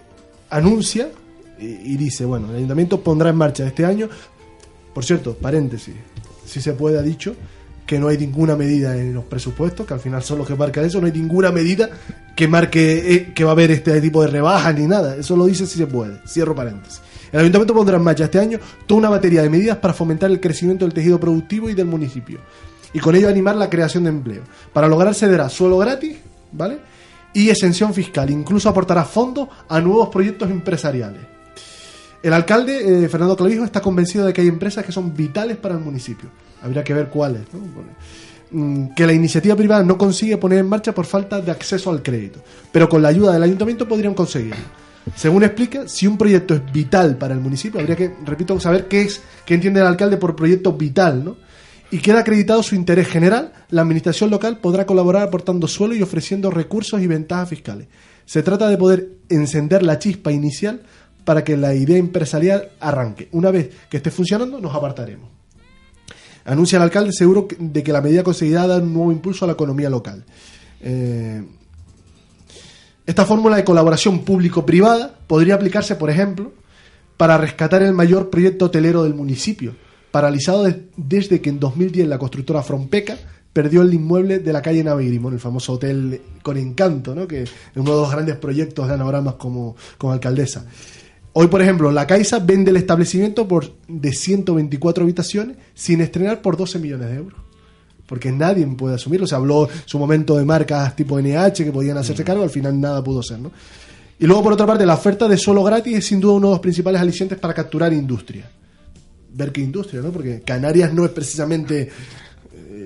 anuncia 0.49 1.11
y 1.59 1.97
dice, 1.97 2.25
bueno, 2.25 2.51
el 2.51 2.57
ayuntamiento 2.57 3.01
pondrá 3.01 3.31
en 3.31 3.37
marcha 3.37 3.67
este 3.67 3.85
año, 3.85 4.09
por 4.95 5.05
cierto, 5.05 5.35
paréntesis, 5.35 5.95
si 6.45 6.61
se 6.61 6.73
puede 6.73 6.99
ha 6.99 7.03
dicho 7.03 7.35
que 7.87 7.99
no 7.99 8.09
hay 8.09 8.19
ninguna 8.19 8.55
medida 8.55 8.97
en 8.97 9.15
los 9.15 9.25
presupuestos, 9.25 9.87
que 9.87 9.95
al 9.95 10.01
final 10.01 10.23
son 10.23 10.39
los 10.39 10.47
que 10.47 10.55
marcan 10.55 10.85
eso, 10.85 11.01
no 11.01 11.07
hay 11.07 11.13
ninguna 11.13 11.51
medida 11.51 11.89
que 12.37 12.47
marque 12.47 13.15
eh, 13.15 13.33
que 13.35 13.45
va 13.45 13.51
a 13.51 13.53
haber 13.53 13.71
este 13.71 14.01
tipo 14.01 14.21
de 14.23 14.29
rebajas 14.29 14.75
ni 14.75 14.87
nada, 14.87 15.17
eso 15.17 15.37
lo 15.37 15.47
dice 15.47 15.67
si 15.67 15.79
se 15.79 15.87
puede, 15.87 16.21
cierro 16.27 16.55
paréntesis. 16.55 17.01
El 17.33 17.41
ayuntamiento 17.41 17.75
pondrá 17.75 17.97
en 17.97 18.03
marcha 18.03 18.25
este 18.25 18.39
año 18.39 18.59
toda 18.87 18.99
una 18.99 19.09
batería 19.09 19.43
de 19.43 19.51
medidas 19.51 19.79
para 19.79 19.95
fomentar 19.95 20.31
el 20.31 20.41
crecimiento 20.41 20.85
del 20.85 20.95
tejido 20.95 21.19
productivo 21.19 21.69
y 21.69 21.75
del 21.75 21.87
municipio 21.87 22.41
y 22.93 23.01
con 23.01 23.15
ello 23.15 23.29
animar 23.29 23.57
la 23.57 23.71
creación 23.71 24.05
de 24.05 24.11
empleo. 24.11 24.43
Para 24.73 24.89
lograr 24.89 25.15
cederá 25.15 25.49
suelo 25.49 25.79
gratis, 25.79 26.17
¿vale? 26.53 26.79
Y 27.33 27.51
exención 27.51 27.93
fiscal. 27.93 28.31
Incluso 28.31 28.69
aportará 28.69 29.05
fondos 29.05 29.49
a 29.69 29.81
nuevos 29.81 30.09
proyectos 30.09 30.51
empresariales. 30.51 31.23
El 32.23 32.33
alcalde, 32.33 33.05
eh, 33.05 33.09
Fernando 33.09 33.37
Clavijo, 33.37 33.65
está 33.65 33.81
convencido 33.81 34.27
de 34.27 34.33
que 34.33 34.41
hay 34.41 34.49
empresas 34.49 34.85
que 34.85 34.93
son 34.93 35.15
vitales 35.15 35.57
para 35.57 35.75
el 35.75 35.81
municipio. 35.81 36.29
Habría 36.63 36.83
que 36.83 36.93
ver 36.95 37.09
cuáles. 37.09 37.43
¿no? 37.53 37.61
Mm, 38.51 38.95
Que 38.95 39.07
la 39.07 39.13
iniciativa 39.13 39.55
privada 39.55 39.85
no 39.85 39.97
consigue 39.97 40.37
poner 40.37 40.59
en 40.59 40.69
marcha 40.69 40.93
por 40.93 41.07
falta 41.07 41.41
de 41.41 41.51
acceso 41.51 41.91
al 41.91 42.03
crédito. 42.03 42.41
Pero 42.73 42.89
con 42.89 43.03
la 43.03 43.09
ayuda 43.09 43.33
del 43.33 43.43
ayuntamiento 43.43 43.87
podrían 43.87 44.15
conseguirlo. 44.15 44.57
Según 45.17 45.45
explica, 45.45 45.89
si 45.89 46.07
un 46.07 46.19
proyecto 46.19 46.55
es 46.55 46.73
vital 46.73 47.17
para 47.17 47.35
el 47.35 47.41
municipio, 47.41 47.81
habría 47.81 47.97
que, 47.97 48.13
repito, 48.25 48.59
saber 48.61 48.89
qué 48.89 49.03
es, 49.03 49.23
qué 49.47 49.55
entiende 49.55 49.81
el 49.81 49.87
alcalde 49.87 50.17
por 50.17 50.37
proyecto 50.37 50.73
vital, 50.73 51.25
¿no? 51.25 51.37
Y 51.91 51.99
queda 51.99 52.21
acreditado 52.21 52.63
su 52.63 52.75
interés 52.75 53.09
general, 53.09 53.53
la 53.71 53.81
administración 53.81 54.29
local 54.29 54.59
podrá 54.59 54.85
colaborar 54.85 55.23
aportando 55.23 55.67
suelo 55.67 55.95
y 55.95 56.03
ofreciendo 56.03 56.51
recursos 56.51 57.01
y 57.01 57.07
ventajas 57.07 57.49
fiscales. 57.49 57.89
Se 58.27 58.43
trata 58.43 58.69
de 58.69 58.77
poder 58.77 59.13
encender 59.31 59.83
la 59.83 59.99
chispa 59.99 60.31
inicial 60.31 60.83
para 61.29 61.45
que 61.45 61.59
la 61.59 61.75
idea 61.75 61.99
empresarial 61.99 62.71
arranque. 62.81 63.29
Una 63.33 63.51
vez 63.51 63.69
que 63.91 63.99
esté 63.99 64.11
funcionando, 64.11 64.63
nos 64.63 64.75
apartaremos. 64.75 65.29
Anuncia 66.47 66.77
el 66.77 66.83
alcalde 66.85 67.13
seguro 67.13 67.47
de 67.59 67.83
que 67.83 67.93
la 67.93 68.01
medida 68.01 68.23
conseguirá 68.23 68.67
dar 68.67 68.81
un 68.81 68.95
nuevo 68.95 69.13
impulso 69.13 69.45
a 69.45 69.49
la 69.49 69.53
economía 69.53 69.91
local. 69.91 70.25
Eh, 70.81 71.45
esta 73.05 73.27
fórmula 73.27 73.57
de 73.57 73.65
colaboración 73.65 74.21
público-privada 74.21 75.19
podría 75.27 75.57
aplicarse, 75.57 75.97
por 75.97 76.09
ejemplo, 76.09 76.51
para 77.19 77.37
rescatar 77.37 77.83
el 77.83 77.93
mayor 77.93 78.31
proyecto 78.31 78.65
hotelero 78.65 79.03
del 79.03 79.13
municipio, 79.13 79.77
paralizado 80.11 80.63
de- 80.65 80.89
desde 80.97 81.43
que 81.43 81.51
en 81.51 81.61
2010 81.61 82.09
la 82.09 82.17
constructora 82.19 82.63
Frompeca 82.63 83.19
perdió 83.53 83.83
el 83.83 83.93
inmueble 83.93 84.39
de 84.39 84.53
la 84.55 84.63
calle 84.63 84.83
Navegrimón, 84.83 85.35
el 85.35 85.41
famoso 85.41 85.75
hotel 85.75 86.23
con 86.43 86.57
encanto, 86.57 87.15
¿no? 87.15 87.29
que 87.29 87.43
es 87.43 87.51
uno 87.77 87.95
de 87.97 88.01
los 88.03 88.11
grandes 88.11 88.37
proyectos 88.37 88.89
de 88.89 88.95
anagramas 88.95 89.35
como, 89.35 89.77
como 89.99 90.15
alcaldesa. 90.15 90.65
Hoy, 91.33 91.47
por 91.49 91.63
ejemplo, 91.63 91.91
la 91.93 92.07
Caixa 92.07 92.39
vende 92.39 92.71
el 92.71 92.77
establecimiento 92.77 93.47
por 93.47 93.73
de 93.87 94.13
124 94.13 95.05
habitaciones 95.05 95.57
sin 95.75 96.01
estrenar 96.01 96.43
por 96.43 96.57
12 96.57 96.79
millones 96.79 97.09
de 97.09 97.17
euros. 97.17 97.41
Porque 98.07 98.33
nadie 98.33 98.67
puede 98.67 98.95
asumirlo. 98.95 99.27
Se 99.27 99.35
habló 99.35 99.69
en 99.71 99.83
su 99.85 99.99
momento 99.99 100.37
de 100.37 100.45
marcas 100.45 100.97
tipo 100.97 101.21
NH 101.21 101.65
que 101.65 101.73
podían 101.73 101.99
hacerse 101.99 102.25
cargo, 102.25 102.43
al 102.43 102.51
final 102.51 102.81
nada 102.81 103.05
pudo 103.05 103.23
ser. 103.23 103.39
¿no? 103.39 103.53
Y 104.19 104.27
luego, 104.27 104.43
por 104.43 104.53
otra 104.55 104.67
parte, 104.67 104.85
la 104.85 104.95
oferta 104.95 105.29
de 105.29 105.37
suelo 105.37 105.63
gratis 105.63 105.99
es 105.99 106.07
sin 106.07 106.19
duda 106.19 106.35
uno 106.35 106.49
de 106.49 106.55
los 106.55 106.61
principales 106.61 107.01
alicientes 107.01 107.39
para 107.39 107.55
capturar 107.55 107.93
industria. 107.93 108.51
Ver 109.35 109.53
qué 109.53 109.61
industria, 109.61 110.01
¿no? 110.01 110.11
Porque 110.11 110.41
Canarias 110.41 110.93
no 110.93 111.05
es 111.05 111.11
precisamente 111.11 111.91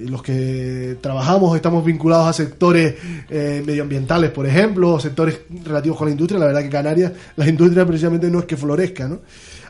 los 0.09 0.23
que 0.23 0.97
trabajamos, 1.01 1.55
estamos 1.57 1.85
vinculados 1.85 2.29
a 2.29 2.33
sectores 2.33 2.95
eh, 3.29 3.63
medioambientales, 3.65 4.31
por 4.31 4.47
ejemplo, 4.47 4.95
o 4.95 5.01
sectores 5.01 5.41
relativos 5.65 5.99
con 5.99 6.07
la 6.09 6.13
industria. 6.13 6.41
La 6.41 6.47
verdad 6.47 6.63
que 6.63 6.71
Canarias, 6.71 7.13
la 7.37 7.49
industria 7.49 7.87
precisamente 7.87 8.31
no 8.31 8.41
es 8.41 8.45
que 8.45 8.57
florezca, 8.57 9.09
¿no? 9.09 9.21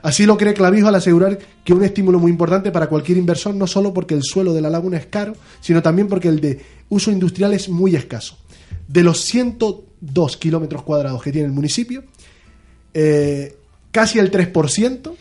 Así 0.03 0.27
lo 0.27 0.37
cree 0.37 0.53
Clavijo 0.53 0.89
al 0.89 0.97
asegurar 0.97 1.39
que 1.65 1.73
un 1.73 1.85
estímulo 1.85 2.19
muy 2.19 2.31
importante 2.31 2.73
para 2.73 2.89
cualquier 2.89 3.19
inversor, 3.19 3.55
no 3.55 3.69
solo 3.69 3.95
porque 3.95 4.15
el 4.15 4.23
suelo 4.25 4.53
de 4.53 4.61
la 4.61 4.69
laguna 4.69 4.97
es 4.97 5.07
caro, 5.07 5.35
sino 5.61 5.81
también 5.81 6.09
porque 6.09 6.29
el 6.29 6.41
de 6.41 6.61
uso 6.89 7.13
industrial 7.13 7.55
es 7.55 7.69
muy 7.69 7.95
escaso. 7.95 8.37
De 8.89 9.05
los 9.05 9.21
102 9.21 10.37
kilómetros 10.39 10.83
cuadrados 10.83 11.23
que 11.23 11.31
tiene 11.31 11.47
el 11.47 11.53
municipio, 11.53 12.03
eh, 12.93 13.57
casi 13.93 14.19
el 14.19 14.31
3% 14.33 15.15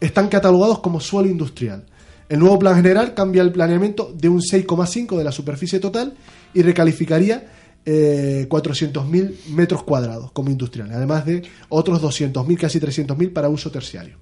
están 0.00 0.28
catalogados 0.28 0.80
como 0.80 1.00
suelo 1.00 1.28
industrial. 1.28 1.86
El 2.28 2.38
nuevo 2.38 2.58
plan 2.58 2.76
general 2.76 3.14
cambia 3.14 3.42
el 3.42 3.52
planeamiento 3.52 4.12
de 4.14 4.28
un 4.28 4.40
6,5 4.40 5.18
de 5.18 5.24
la 5.24 5.32
superficie 5.32 5.78
total 5.78 6.14
y 6.54 6.62
recalificaría 6.62 7.46
eh, 7.84 8.46
400.000 8.48 9.48
metros 9.50 9.82
cuadrados 9.82 10.32
como 10.32 10.50
industriales, 10.50 10.96
además 10.96 11.26
de 11.26 11.42
otros 11.68 12.00
200.000, 12.00 12.58
casi 12.58 12.80
300.000 12.80 13.32
para 13.32 13.48
uso 13.48 13.70
terciario. 13.70 14.16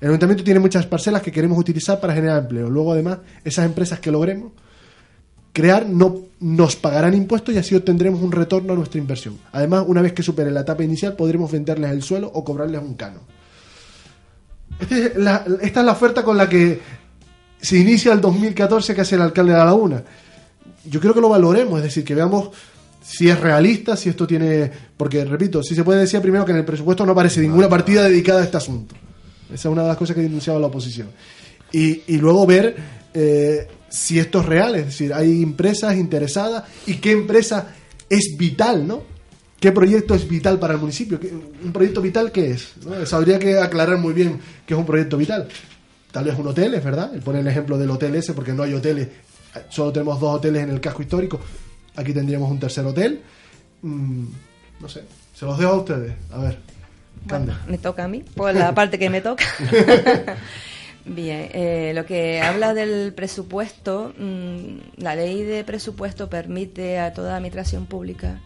El 0.00 0.08
ayuntamiento 0.08 0.44
tiene 0.44 0.60
muchas 0.60 0.86
parcelas 0.86 1.22
que 1.22 1.32
queremos 1.32 1.58
utilizar 1.58 2.00
para 2.00 2.14
generar 2.14 2.42
empleo. 2.42 2.68
Luego, 2.68 2.92
además, 2.92 3.18
esas 3.44 3.64
empresas 3.64 4.00
que 4.00 4.10
logremos 4.10 4.52
crear 5.52 5.86
no 5.86 6.16
nos 6.40 6.76
pagarán 6.76 7.14
impuestos 7.14 7.54
y 7.54 7.58
así 7.58 7.74
obtendremos 7.74 8.20
un 8.20 8.30
retorno 8.30 8.74
a 8.74 8.76
nuestra 8.76 9.00
inversión. 9.00 9.38
Además, 9.52 9.84
una 9.86 10.02
vez 10.02 10.12
que 10.12 10.22
supere 10.22 10.50
la 10.50 10.60
etapa 10.60 10.84
inicial, 10.84 11.16
podremos 11.16 11.50
venderles 11.50 11.92
el 11.92 12.02
suelo 12.02 12.30
o 12.34 12.44
cobrarles 12.44 12.82
un 12.82 12.94
cano. 12.94 13.20
Este 14.78 15.06
esta 15.06 15.80
es 15.80 15.86
la 15.86 15.92
oferta 15.92 16.22
con 16.22 16.36
la 16.36 16.46
que 16.48 16.78
se 17.66 17.78
inicia 17.78 18.12
el 18.12 18.20
2014 18.20 18.94
que 18.94 19.00
hace 19.00 19.16
el 19.16 19.22
alcalde 19.22 19.52
de 19.52 19.58
La 19.58 19.64
Laguna. 19.64 20.02
Yo 20.88 21.00
creo 21.00 21.12
que 21.12 21.20
lo 21.20 21.28
valoremos, 21.28 21.78
es 21.78 21.84
decir, 21.84 22.04
que 22.04 22.14
veamos 22.14 22.50
si 23.02 23.28
es 23.28 23.40
realista, 23.40 23.96
si 23.96 24.08
esto 24.08 24.24
tiene... 24.26 24.70
Porque, 24.96 25.24
repito, 25.24 25.62
si 25.62 25.74
se 25.74 25.82
puede 25.82 26.00
decir 26.00 26.20
primero 26.20 26.44
que 26.44 26.52
en 26.52 26.58
el 26.58 26.64
presupuesto 26.64 27.04
no 27.04 27.12
aparece 27.12 27.40
ninguna 27.40 27.68
partida 27.68 28.04
dedicada 28.04 28.40
a 28.40 28.44
este 28.44 28.56
asunto. 28.56 28.94
Esa 29.46 29.68
es 29.68 29.72
una 29.72 29.82
de 29.82 29.88
las 29.88 29.96
cosas 29.96 30.14
que 30.14 30.22
denunciaba 30.22 30.60
la 30.60 30.66
oposición. 30.68 31.08
Y, 31.72 32.16
luego 32.18 32.46
ver 32.46 32.76
eh, 33.14 33.66
si 33.88 34.18
esto 34.20 34.40
es 34.40 34.46
real, 34.46 34.76
es 34.76 34.86
decir, 34.86 35.12
hay 35.12 35.42
empresas 35.42 35.96
interesadas 35.96 36.64
y 36.86 36.94
qué 36.94 37.10
empresa 37.10 37.74
es 38.08 38.36
vital, 38.38 38.86
¿no? 38.86 39.02
¿Qué 39.58 39.72
proyecto 39.72 40.14
es 40.14 40.28
vital 40.28 40.58
para 40.60 40.74
el 40.74 40.80
municipio? 40.80 41.18
¿Qué- 41.18 41.32
¿Un 41.64 41.72
proyecto 41.72 42.00
vital 42.00 42.30
qué 42.30 42.52
es? 42.52 42.68
¿no? 42.84 42.92
Habría 43.16 43.38
que 43.40 43.58
aclarar 43.58 43.98
muy 43.98 44.12
bien 44.14 44.38
qué 44.66 44.74
es 44.74 44.78
un 44.78 44.86
proyecto 44.86 45.16
vital. 45.16 45.48
Tal 46.16 46.24
vez 46.24 46.38
un 46.38 46.46
hotel, 46.46 46.72
es 46.72 46.82
verdad. 46.82 47.10
Él 47.12 47.20
pone 47.20 47.40
el 47.40 47.46
ejemplo 47.46 47.76
del 47.76 47.90
hotel 47.90 48.14
ese 48.14 48.32
porque 48.32 48.54
no 48.54 48.62
hay 48.62 48.72
hoteles, 48.72 49.08
solo 49.68 49.92
tenemos 49.92 50.18
dos 50.18 50.36
hoteles 50.36 50.62
en 50.62 50.70
el 50.70 50.80
casco 50.80 51.02
histórico. 51.02 51.38
Aquí 51.94 52.14
tendríamos 52.14 52.50
un 52.50 52.58
tercer 52.58 52.86
hotel. 52.86 53.20
Mm, 53.82 54.24
no 54.80 54.88
sé, 54.88 55.02
se 55.34 55.44
los 55.44 55.58
dejo 55.58 55.72
a 55.72 55.76
ustedes. 55.76 56.14
A 56.32 56.38
ver. 56.38 56.58
Me 57.68 57.76
toca 57.76 58.04
a 58.04 58.08
mí, 58.08 58.24
por 58.34 58.54
la 58.54 58.74
parte 58.74 58.98
que 58.98 59.10
me 59.10 59.20
toca. 59.20 59.44
Bien, 61.04 61.50
eh, 61.52 61.92
lo 61.94 62.06
que 62.06 62.40
habla 62.40 62.72
del 62.72 63.12
presupuesto, 63.12 64.14
mm, 64.18 65.02
la 65.02 65.16
ley 65.16 65.42
de 65.42 65.64
presupuesto 65.64 66.30
permite 66.30 66.98
a 66.98 67.12
toda 67.12 67.36
administración 67.36 67.84
pública 67.84 68.40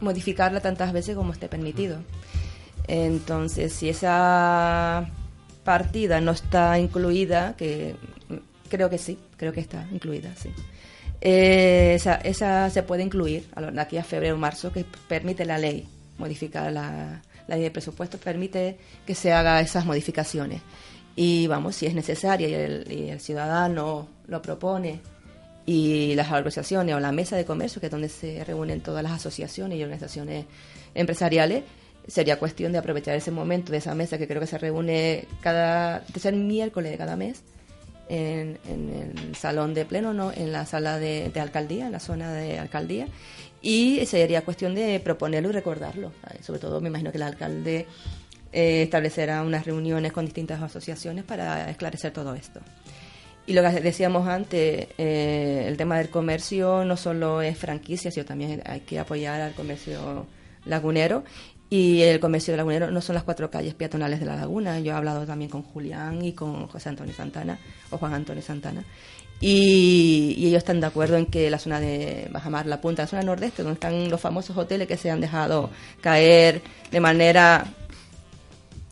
modificarla 0.00 0.58
tantas 0.58 0.92
veces 0.92 1.14
como 1.14 1.32
esté 1.32 1.46
permitido. 1.46 1.98
Entonces, 2.88 3.72
si 3.72 3.88
esa 3.88 5.08
partida 5.64 6.20
no 6.20 6.32
está 6.32 6.78
incluida, 6.78 7.54
que 7.56 7.94
creo 8.68 8.90
que 8.90 8.98
sí, 8.98 9.18
creo 9.36 9.52
que 9.52 9.60
está 9.60 9.86
incluida, 9.92 10.34
sí. 10.36 10.50
Eh, 11.20 11.94
esa, 11.94 12.70
se 12.70 12.82
puede 12.82 13.04
incluir 13.04 13.46
de 13.54 13.80
aquí 13.80 13.96
a 13.96 14.04
febrero 14.04 14.34
o 14.34 14.38
marzo, 14.38 14.72
que 14.72 14.84
permite 15.06 15.44
la 15.44 15.56
ley 15.56 15.86
modificar 16.18 16.72
la, 16.72 17.22
la 17.46 17.54
ley 17.54 17.64
de 17.64 17.70
presupuesto, 17.70 18.18
permite 18.18 18.78
que 19.06 19.14
se 19.14 19.32
haga 19.32 19.60
esas 19.60 19.84
modificaciones. 19.84 20.62
Y 21.14 21.46
vamos, 21.46 21.76
si 21.76 21.86
es 21.86 21.94
necesaria 21.94 22.48
y 22.48 22.54
el, 22.54 22.86
y 22.90 23.10
el 23.10 23.20
ciudadano 23.20 24.08
lo 24.26 24.42
propone 24.42 25.00
y 25.66 26.14
las 26.14 26.32
organizaciones 26.32 26.94
o 26.94 27.00
la 27.00 27.12
mesa 27.12 27.36
de 27.36 27.44
comercio, 27.44 27.80
que 27.80 27.86
es 27.86 27.92
donde 27.92 28.08
se 28.08 28.42
reúnen 28.44 28.80
todas 28.80 29.02
las 29.02 29.12
asociaciones 29.12 29.78
y 29.78 29.82
organizaciones 29.82 30.46
empresariales, 30.94 31.62
sería 32.06 32.38
cuestión 32.38 32.72
de 32.72 32.78
aprovechar 32.78 33.16
ese 33.16 33.30
momento 33.30 33.72
de 33.72 33.78
esa 33.78 33.94
mesa 33.94 34.18
que 34.18 34.26
creo 34.26 34.40
que 34.40 34.46
se 34.46 34.58
reúne 34.58 35.26
cada 35.40 36.00
tercer 36.00 36.34
miércoles 36.34 36.92
de 36.92 36.98
cada 36.98 37.16
mes 37.16 37.42
en, 38.08 38.58
el 38.66 39.34
salón 39.36 39.74
de 39.74 39.84
pleno, 39.84 40.12
no, 40.12 40.32
en 40.32 40.52
la 40.52 40.66
sala 40.66 40.98
de, 40.98 41.32
alcaldía, 41.40 41.86
en 41.86 41.92
la 41.92 42.00
zona 42.00 42.32
de 42.32 42.58
alcaldía, 42.58 43.06
y 43.62 44.04
sería 44.06 44.42
cuestión 44.42 44.74
de 44.74 45.00
proponerlo 45.00 45.48
y 45.48 45.52
recordarlo. 45.52 46.12
Sobre 46.42 46.60
todo, 46.60 46.80
me 46.80 46.88
imagino 46.88 47.10
que 47.10 47.18
el 47.18 47.22
alcalde 47.22 47.86
eh, 48.52 48.82
establecerá 48.82 49.42
unas 49.42 49.64
reuniones 49.64 50.12
con 50.12 50.24
distintas 50.24 50.60
asociaciones 50.60 51.24
para 51.24 51.70
esclarecer 51.70 52.12
todo 52.12 52.34
esto. 52.34 52.60
Y 53.46 53.54
lo 53.54 53.62
que 53.62 53.80
decíamos 53.80 54.28
antes, 54.28 54.88
eh, 54.98 55.64
el 55.66 55.76
tema 55.76 55.98
del 55.98 56.10
comercio 56.10 56.84
no 56.84 56.96
solo 56.96 57.42
es 57.42 57.58
franquicia, 57.58 58.10
sino 58.10 58.24
también 58.24 58.62
hay 58.66 58.80
que 58.80 58.98
apoyar 58.98 59.40
al 59.40 59.54
comercio 59.54 60.26
lagunero. 60.64 61.24
Y 61.72 62.02
el 62.02 62.20
comercio 62.20 62.54
lagunero 62.54 62.90
no 62.90 63.00
son 63.00 63.14
las 63.14 63.24
cuatro 63.24 63.50
calles 63.50 63.72
peatonales 63.72 64.20
de 64.20 64.26
la 64.26 64.36
laguna. 64.36 64.78
Yo 64.80 64.92
he 64.92 64.94
hablado 64.94 65.24
también 65.24 65.50
con 65.50 65.62
Julián 65.62 66.22
y 66.22 66.32
con 66.34 66.66
José 66.66 66.90
Antonio 66.90 67.14
Santana, 67.14 67.58
o 67.88 67.96
Juan 67.96 68.12
Antonio 68.12 68.42
Santana. 68.42 68.84
Y, 69.40 70.34
ellos 70.46 70.58
están 70.58 70.80
de 70.80 70.86
acuerdo 70.86 71.16
en 71.16 71.24
que 71.24 71.48
la 71.48 71.58
zona 71.58 71.80
de 71.80 72.28
Bajamar, 72.30 72.66
la 72.66 72.78
punta, 72.82 73.04
la 73.04 73.08
zona 73.08 73.22
nordeste, 73.22 73.62
donde 73.62 73.74
están 73.76 74.10
los 74.10 74.20
famosos 74.20 74.54
hoteles 74.54 74.86
que 74.86 74.98
se 74.98 75.10
han 75.10 75.22
dejado 75.22 75.70
caer 76.02 76.60
de 76.90 77.00
manera 77.00 77.64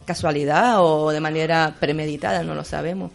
casualidad 0.07 0.83
o 0.83 1.11
de 1.11 1.21
manera 1.21 1.77
premeditada, 1.79 2.43
no 2.43 2.55
lo 2.55 2.65
sabemos. 2.65 3.13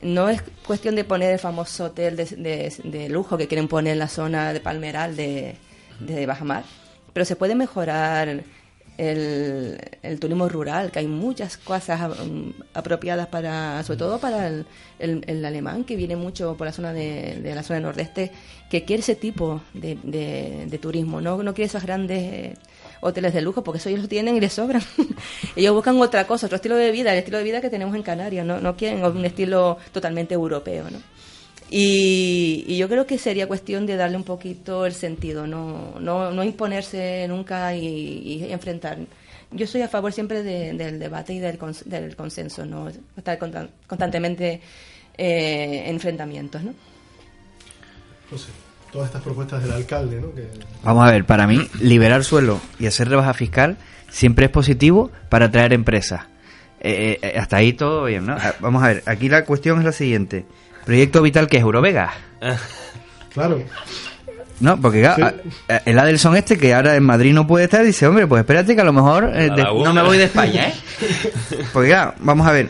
No 0.00 0.28
es 0.28 0.42
cuestión 0.64 0.94
de 0.94 1.02
poner 1.02 1.32
el 1.32 1.38
famoso 1.40 1.86
hotel 1.86 2.14
de, 2.16 2.24
de- 2.24 2.72
de 2.84 3.08
lujo 3.08 3.36
que 3.36 3.48
quieren 3.48 3.66
poner 3.66 3.94
en 3.94 3.98
la 3.98 4.08
zona 4.08 4.52
de 4.52 4.60
Palmeral 4.60 5.16
de, 5.16 5.56
de 6.00 6.24
Bajamar, 6.26 6.62
pero 7.12 7.24
se 7.26 7.34
puede 7.36 7.54
mejorar 7.56 8.42
el, 9.10 10.18
turismo 10.20 10.48
rural, 10.48 10.90
que 10.90 11.00
hay 11.00 11.06
muchas 11.06 11.56
cosas 11.56 12.00
mm, 12.26 12.50
apropiadas 12.74 13.26
para, 13.26 13.82
sobre 13.82 13.98
todo 13.98 14.18
para 14.18 14.46
el, 14.48 14.66
el- 14.98 15.24
el 15.26 15.44
alemán 15.44 15.84
que 15.84 15.96
viene 15.96 16.16
mucho 16.16 16.56
por 16.56 16.66
la 16.66 16.72
zona 16.72 16.92
de, 16.92 17.40
de 17.42 17.54
la 17.54 17.62
zona 17.62 17.80
nordeste, 17.80 18.30
que 18.70 18.84
quiere 18.84 19.00
ese 19.02 19.14
tipo 19.16 19.60
de, 19.74 19.98
de- 20.02 20.66
de 20.66 20.78
turismo, 20.78 21.20
no, 21.20 21.42
no 21.42 21.54
quiere 21.54 21.66
esos 21.66 21.82
grandes 21.82 22.18
eh, 22.22 22.54
hoteles 23.00 23.34
de 23.34 23.42
lujo, 23.42 23.62
porque 23.64 23.78
eso 23.78 23.88
ellos 23.88 24.02
lo 24.02 24.08
tienen 24.08 24.36
y 24.36 24.40
les 24.40 24.52
sobran. 24.52 24.82
ellos 25.56 25.74
buscan 25.74 26.00
otra 26.00 26.26
cosa, 26.26 26.46
otro 26.46 26.56
estilo 26.56 26.76
de 26.76 26.90
vida, 26.92 27.12
el 27.12 27.18
estilo 27.18 27.38
de 27.38 27.44
vida 27.44 27.60
que 27.60 27.70
tenemos 27.70 27.94
en 27.96 28.02
Canarias, 28.02 28.46
no, 28.46 28.60
no 28.60 28.76
quieren 28.76 29.04
un 29.04 29.24
estilo 29.24 29.78
totalmente 29.92 30.34
europeo, 30.34 30.84
¿no? 30.90 30.98
Y, 31.74 32.64
y 32.66 32.76
yo 32.76 32.86
creo 32.86 33.06
que 33.06 33.16
sería 33.16 33.46
cuestión 33.46 33.86
de 33.86 33.96
darle 33.96 34.18
un 34.18 34.24
poquito 34.24 34.84
el 34.84 34.92
sentido, 34.92 35.46
no, 35.46 35.98
no, 36.00 36.30
no 36.30 36.44
imponerse 36.44 37.26
nunca 37.28 37.74
y, 37.74 37.86
y 38.44 38.52
enfrentar. 38.52 38.98
Yo 39.52 39.66
soy 39.66 39.80
a 39.80 39.88
favor 39.88 40.12
siempre 40.12 40.42
de- 40.42 40.74
del 40.74 40.98
debate 40.98 41.32
y 41.32 41.38
del, 41.38 41.58
cons- 41.58 41.84
del 41.84 42.14
consenso, 42.14 42.66
no 42.66 42.90
estar 43.16 43.38
constan- 43.38 43.70
constantemente 43.86 44.60
eh, 45.16 45.84
en 45.86 45.94
enfrentamientos, 45.94 46.62
¿no? 46.62 46.74
No 48.30 48.36
sé, 48.36 48.48
todas 48.92 49.06
estas 49.08 49.22
propuestas 49.22 49.62
del 49.62 49.72
alcalde, 49.72 50.20
¿no? 50.20 50.34
Que- 50.34 50.48
Vamos 50.82 51.08
a 51.08 51.10
ver, 51.10 51.24
para 51.24 51.46
mí, 51.46 51.58
liberar 51.80 52.22
suelo 52.22 52.60
y 52.78 52.84
hacer 52.86 53.08
rebaja 53.08 53.32
fiscal 53.32 53.78
siempre 54.10 54.44
es 54.44 54.50
positivo 54.50 55.10
para 55.30 55.46
atraer 55.46 55.72
empresas. 55.72 56.26
Eh, 56.80 57.18
eh, 57.22 57.38
hasta 57.38 57.56
ahí 57.56 57.72
todo 57.72 58.04
bien, 58.04 58.26
¿no? 58.26 58.36
Vamos 58.60 58.82
a 58.82 58.88
ver, 58.88 59.02
aquí 59.06 59.30
la 59.30 59.46
cuestión 59.46 59.78
es 59.78 59.84
la 59.86 59.92
siguiente. 59.92 60.44
Proyecto 60.84 61.22
vital 61.22 61.48
que 61.48 61.56
es 61.58 61.62
Eurovega. 61.62 62.12
Claro. 63.32 63.62
No, 64.60 64.78
porque 64.78 65.00
claro, 65.00 65.24
a- 65.68 65.72
a- 65.74 65.76
el 65.86 65.98
Adelson 65.98 66.36
este 66.36 66.58
que 66.58 66.74
ahora 66.74 66.94
en 66.96 67.02
Madrid 67.02 67.32
no 67.32 67.46
puede 67.46 67.64
estar 67.64 67.82
dice, 67.82 68.06
hombre, 68.06 68.26
pues 68.26 68.40
espérate 68.40 68.74
que 68.74 68.80
a 68.82 68.84
lo 68.84 68.92
mejor 68.92 69.30
eh, 69.34 69.48
de- 69.48 69.62
no 69.62 69.92
me 69.94 70.02
voy 70.02 70.18
de 70.18 70.24
España, 70.24 70.68
¿eh? 70.68 70.74
Porque 71.72 71.88
claro, 71.88 72.14
vamos 72.20 72.46
a 72.46 72.52
ver. 72.52 72.68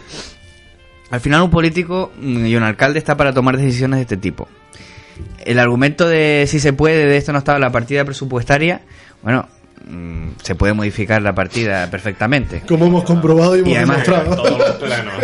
Al 1.11 1.21
final 1.21 1.43
un 1.43 1.51
político 1.51 2.13
mm, 2.17 2.47
y 2.47 2.55
un 2.57 2.63
alcalde 2.63 2.99
está 3.01 3.17
para 3.17 3.33
tomar 3.35 3.57
decisiones 3.57 3.97
de 3.99 4.03
este 4.03 4.17
tipo. 4.17 4.49
El 5.45 5.59
argumento 5.59 6.09
de 6.09 6.45
si 6.47 6.61
se 6.61 6.73
puede, 6.73 7.07
de 7.07 7.17
esto 7.17 7.33
no 7.33 7.39
estaba 7.39 7.57
en 7.57 7.63
la 7.63 7.73
partida 7.73 8.05
presupuestaria, 8.05 8.83
bueno, 9.23 9.49
se 10.43 10.55
puede 10.55 10.73
modificar 10.73 11.23
la 11.23 11.35
partida 11.35 11.91
perfectamente. 11.91 12.63
Como 12.67 12.87
hemos 12.87 13.05
comprobado 13.05 13.57
y 13.57 13.61
hemos 13.61 13.73
Y 13.73 13.77
además, 13.77 14.07
demostrado. 14.07 14.45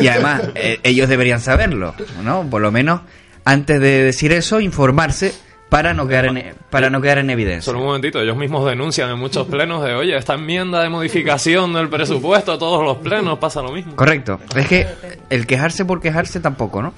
Y 0.00 0.08
además, 0.08 0.42
eh, 0.54 0.78
ellos 0.82 1.08
deberían 1.08 1.40
saberlo, 1.40 1.94
¿no? 2.22 2.48
Por 2.48 2.60
lo 2.62 2.70
menos, 2.72 3.00
antes 3.44 3.80
de 3.80 4.02
decir 4.04 4.32
eso, 4.32 4.60
informarse 4.60 5.32
para 5.68 5.92
no 5.92 6.06
quedar 6.08 6.26
en, 6.26 6.54
para 6.70 6.88
no 6.88 7.00
quedar 7.02 7.18
en 7.18 7.28
evidencia. 7.30 7.62
Solo 7.66 7.80
un 7.80 7.86
momentito, 7.86 8.20
ellos 8.22 8.36
mismos 8.38 8.66
denuncian 8.66 9.10
en 9.10 9.18
muchos 9.18 9.46
plenos 9.48 9.84
de, 9.84 9.94
oye, 9.94 10.16
esta 10.16 10.34
enmienda 10.34 10.82
de 10.82 10.88
modificación 10.88 11.74
del 11.74 11.88
presupuesto, 11.90 12.52
a 12.52 12.58
todos 12.58 12.82
los 12.84 12.96
plenos 12.98 13.38
pasa 13.38 13.60
lo 13.60 13.70
mismo. 13.72 13.94
Correcto. 13.94 14.40
Es 14.56 14.66
que 14.66 14.86
el 15.28 15.46
quejarse 15.46 15.84
por 15.84 16.00
quejarse 16.00 16.40
tampoco, 16.40 16.80
¿no? 16.82 16.94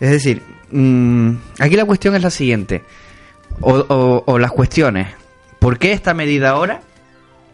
Es 0.00 0.10
decir, 0.10 0.42
mm, 0.70 1.30
aquí 1.58 1.76
la 1.76 1.84
cuestión 1.84 2.14
es 2.16 2.22
la 2.22 2.30
siguiente. 2.30 2.82
O, 3.60 3.72
o- 3.74 4.22
o 4.26 4.38
las 4.38 4.50
cuestiones. 4.52 5.08
¿Por 5.58 5.78
qué 5.78 5.92
esta 5.92 6.12
medida 6.14 6.50
ahora? 6.50 6.80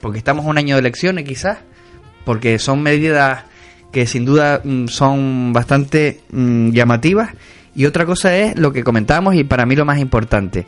Porque 0.03 0.19
estamos 0.19 0.45
un 0.45 0.59
año 0.59 0.75
de 0.75 0.81
elecciones 0.81 1.25
quizás. 1.25 1.61
Porque 2.27 2.59
son 2.59 2.83
medidas 2.83 3.45
que 3.93 4.07
sin 4.07 4.25
duda 4.25 4.61
mm, 4.63 4.89
son 4.89 5.53
bastante 5.55 6.21
mm, 6.31 6.73
llamativas. 6.73 7.31
Y 7.75 7.87
otra 7.87 8.05
cosa 8.05 8.37
es 8.37 8.59
lo 8.59 8.73
que 8.73 8.85
comentábamos 8.85 9.35
y 9.35 9.45
para 9.45 9.65
mí 9.65 9.77
lo 9.77 9.85
más 9.85 9.99
importante. 9.99 10.67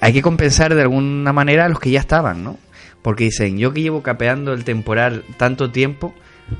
Hay 0.00 0.12
que 0.12 0.22
compensar 0.22 0.74
de 0.74 0.82
alguna 0.82 1.32
manera 1.32 1.66
a 1.66 1.68
los 1.68 1.80
que 1.80 1.90
ya 1.90 2.00
estaban, 2.00 2.42
¿no? 2.42 2.56
Porque 3.02 3.24
dicen, 3.24 3.58
yo 3.58 3.72
que 3.72 3.82
llevo 3.82 4.02
capeando 4.02 4.54
el 4.54 4.64
temporal 4.64 5.24
tanto 5.36 5.70
tiempo, 5.70 6.14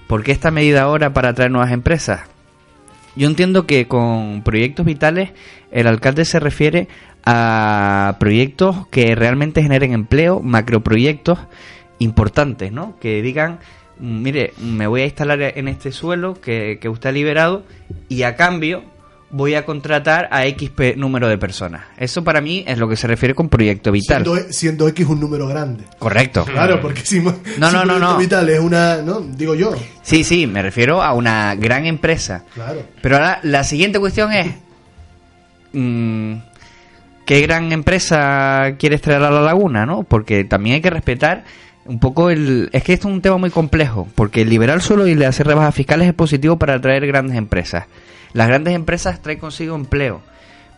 ¿por 0.07 0.23
qué 0.23 0.33
esta 0.33 0.51
medida 0.51 0.83
ahora 0.83 1.15
para 1.15 1.31
atraer 1.31 1.51
nuevas 1.51 1.73
empresas? 1.73 2.23
Yo 3.17 3.27
entiendo 3.27 3.67
que 3.67 3.87
con 3.87 4.43
proyectos 4.43 4.87
vitales 4.87 5.31
el 5.71 5.87
alcalde 5.87 6.25
se 6.25 6.41
refiere 6.41 6.89
a 7.25 8.17
proyectos 8.19 8.87
que 8.89 9.15
realmente 9.15 9.63
generen 9.63 9.93
empleo, 9.93 10.41
macroproyectos 10.41 11.39
importantes, 11.99 12.73
¿no? 12.73 12.99
Que 13.01 13.23
digan, 13.23 13.59
"Mm, 13.99 14.23
mire, 14.23 14.53
me 14.59 14.87
voy 14.87 15.03
a 15.03 15.05
instalar 15.05 15.41
en 15.43 15.69
este 15.69 15.93
suelo 15.93 16.35
que, 16.41 16.79
que 16.81 16.89
usted 16.89 17.11
ha 17.11 17.13
liberado 17.13 17.65
y 18.09 18.23
a 18.23 18.37
cambio 18.37 18.83
voy 19.33 19.55
a 19.55 19.65
contratar 19.65 20.29
a 20.33 20.45
X 20.47 20.73
número 20.97 21.29
de 21.29 21.39
personas. 21.39 21.83
Eso 21.99 22.25
para 22.25 22.41
mí 22.41 22.65
es 22.67 22.79
lo 22.79 22.89
que 22.89 22.97
se 22.97 23.07
refiere 23.07 23.33
con 23.33 23.49
proyecto 23.49 23.93
vital. 23.93 24.25
Siendo, 24.25 24.53
siendo 24.53 24.89
X 24.89 25.07
un 25.07 25.21
número 25.21 25.47
grande. 25.47 25.85
Correcto. 26.01 26.45
Claro, 26.47 26.81
porque 26.81 27.03
si, 27.03 27.21
No, 27.21 27.31
si 27.33 27.61
no, 27.61 27.69
no, 27.71 27.71
Proyecto 27.85 27.99
no. 28.01 28.17
Vital 28.19 28.49
es 28.49 28.59
una, 28.59 28.97
¿no? 29.03 29.21
Digo 29.21 29.55
yo. 29.55 29.73
Sí, 30.03 30.25
sí, 30.25 30.49
me 30.49 30.63
refiero 30.63 31.01
a 31.01 31.13
una 31.13 31.55
gran 31.55 31.87
empresa. 31.87 32.43
Claro. 32.55 32.83
Pero 33.01 33.17
ahora 33.17 33.39
la 33.45 33.63
siguiente 33.63 34.01
cuestión 34.01 34.33
es, 34.33 34.49
mm, 35.75 36.35
¿qué 37.31 37.43
gran 37.43 37.71
empresa 37.71 38.75
quieres 38.77 39.03
traer 39.03 39.23
a 39.23 39.31
la 39.31 39.41
laguna? 39.41 39.87
¿no? 39.87 40.03
Porque 40.03 40.43
también 40.43 40.75
hay 40.75 40.81
que 40.81 40.91
respetar 40.91 41.45
un 41.85 42.01
poco 42.01 42.29
el... 42.29 42.69
Es 42.73 42.83
que 42.83 42.93
esto 42.93 43.07
es 43.07 43.15
un 43.15 43.23
tema 43.23 43.37
muy 43.37 43.51
complejo, 43.51 44.09
porque 44.17 44.45
liberar 44.45 44.83
suelo 44.83 45.07
y 45.07 45.15
le 45.15 45.27
hacer 45.27 45.47
rebajas 45.47 45.73
fiscales 45.73 46.09
es 46.09 46.15
positivo 46.15 46.59
para 46.59 46.75
atraer 46.75 47.07
grandes 47.07 47.37
empresas. 47.37 47.87
Las 48.33 48.49
grandes 48.49 48.75
empresas 48.75 49.23
traen 49.23 49.39
consigo 49.39 49.77
empleo, 49.77 50.23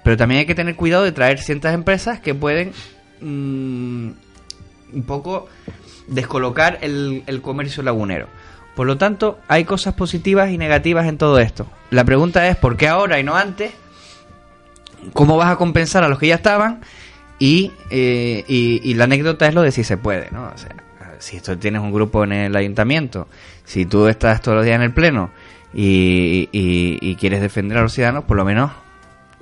pero 0.04 0.18
también 0.18 0.40
hay 0.40 0.46
que 0.46 0.54
tener 0.54 0.76
cuidado 0.76 1.04
de 1.04 1.12
traer 1.12 1.38
ciertas 1.38 1.72
empresas 1.72 2.20
que 2.20 2.34
pueden 2.34 2.72
mm, 3.22 4.10
un 4.92 5.02
poco 5.06 5.48
descolocar 6.06 6.80
el, 6.82 7.22
el 7.28 7.40
comercio 7.40 7.82
lagunero. 7.82 8.26
Por 8.76 8.86
lo 8.86 8.98
tanto, 8.98 9.38
hay 9.48 9.64
cosas 9.64 9.94
positivas 9.94 10.50
y 10.50 10.58
negativas 10.58 11.06
en 11.06 11.16
todo 11.16 11.38
esto. 11.38 11.66
La 11.88 12.04
pregunta 12.04 12.46
es, 12.46 12.58
¿por 12.58 12.76
qué 12.76 12.88
ahora 12.88 13.18
y 13.18 13.22
no 13.24 13.36
antes? 13.36 13.72
¿Cómo 15.12 15.36
vas 15.36 15.50
a 15.50 15.56
compensar 15.56 16.04
a 16.04 16.08
los 16.08 16.18
que 16.18 16.28
ya 16.28 16.36
estaban? 16.36 16.80
Y, 17.38 17.72
eh, 17.90 18.44
y, 18.46 18.94
la 18.94 19.04
anécdota 19.04 19.48
es 19.48 19.54
lo 19.54 19.62
de 19.62 19.72
si 19.72 19.82
se 19.84 19.96
puede, 19.96 20.28
¿no? 20.30 20.44
O 20.54 20.58
sea, 20.58 20.74
si 21.18 21.40
tú 21.40 21.56
tienes 21.56 21.82
un 21.82 21.92
grupo 21.92 22.22
en 22.24 22.32
el 22.32 22.54
ayuntamiento, 22.56 23.28
si 23.64 23.84
tú 23.84 24.06
estás 24.06 24.40
todos 24.40 24.56
los 24.56 24.64
días 24.64 24.76
en 24.76 24.82
el 24.82 24.92
pleno 24.92 25.30
y- 25.74 26.48
y 26.52 27.16
quieres 27.16 27.40
defender 27.40 27.78
a 27.78 27.82
los 27.82 27.92
ciudadanos, 27.92 28.24
por 28.24 28.36
lo 28.36 28.44
menos 28.44 28.70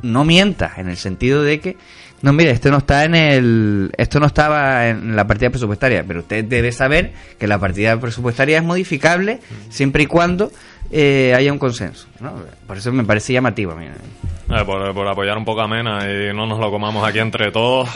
no 0.02 0.24
mientas, 0.24 0.78
en 0.78 0.88
el 0.88 0.96
sentido 0.96 1.42
de 1.42 1.60
que, 1.60 1.76
no, 2.22 2.32
mire, 2.32 2.50
esto 2.52 2.70
no 2.70 2.78
está 2.78 3.04
en 3.04 3.14
el, 3.14 3.90
esto 3.98 4.18
no 4.20 4.26
estaba 4.26 4.88
en 4.88 5.14
la 5.16 5.26
partida 5.26 5.50
presupuestaria, 5.50 6.04
pero 6.06 6.20
usted 6.20 6.44
debe 6.44 6.72
saber 6.72 7.12
que 7.38 7.46
la 7.46 7.58
partida 7.58 7.98
presupuestaria 8.00 8.58
es 8.58 8.64
modificable 8.64 9.40
siempre 9.68 10.04
y 10.04 10.06
cuando 10.06 10.50
eh, 10.90 11.34
haya 11.36 11.52
un 11.52 11.58
consenso, 11.58 12.06
¿no? 12.20 12.34
Por 12.66 12.76
eso 12.76 12.92
me 12.92 13.04
parece 13.04 13.32
llamativo. 13.32 13.74
mira. 13.74 13.94
Eh, 13.94 14.64
por, 14.64 14.92
por 14.92 15.06
apoyar 15.06 15.38
un 15.38 15.44
poco 15.44 15.60
a 15.60 15.68
Mena 15.68 16.00
y 16.10 16.34
no 16.34 16.46
nos 16.46 16.58
lo 16.58 16.70
comamos 16.70 17.06
aquí 17.06 17.18
entre 17.20 17.52
todos. 17.52 17.88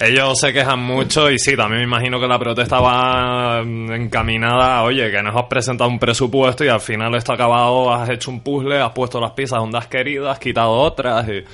Ellos 0.00 0.38
se 0.38 0.52
quejan 0.52 0.78
mucho 0.78 1.28
y 1.28 1.40
sí, 1.40 1.56
también 1.56 1.80
me 1.80 1.84
imagino 1.84 2.20
que 2.20 2.28
la 2.28 2.38
protesta 2.38 2.78
va 2.78 3.60
encaminada, 3.60 4.84
oye, 4.84 5.10
que 5.10 5.20
nos 5.22 5.34
has 5.34 5.46
presentado 5.46 5.90
un 5.90 5.98
presupuesto 5.98 6.64
y 6.64 6.68
al 6.68 6.80
final 6.80 7.16
está 7.16 7.34
acabado, 7.34 7.92
has 7.92 8.08
hecho 8.08 8.30
un 8.30 8.40
puzzle, 8.40 8.80
has 8.80 8.92
puesto 8.92 9.20
las 9.20 9.32
piezas 9.32 9.58
donde 9.58 9.78
has 9.78 9.88
querido, 9.88 10.30
has 10.30 10.38
quitado 10.38 10.70
otras 10.70 11.28
y... 11.28 11.44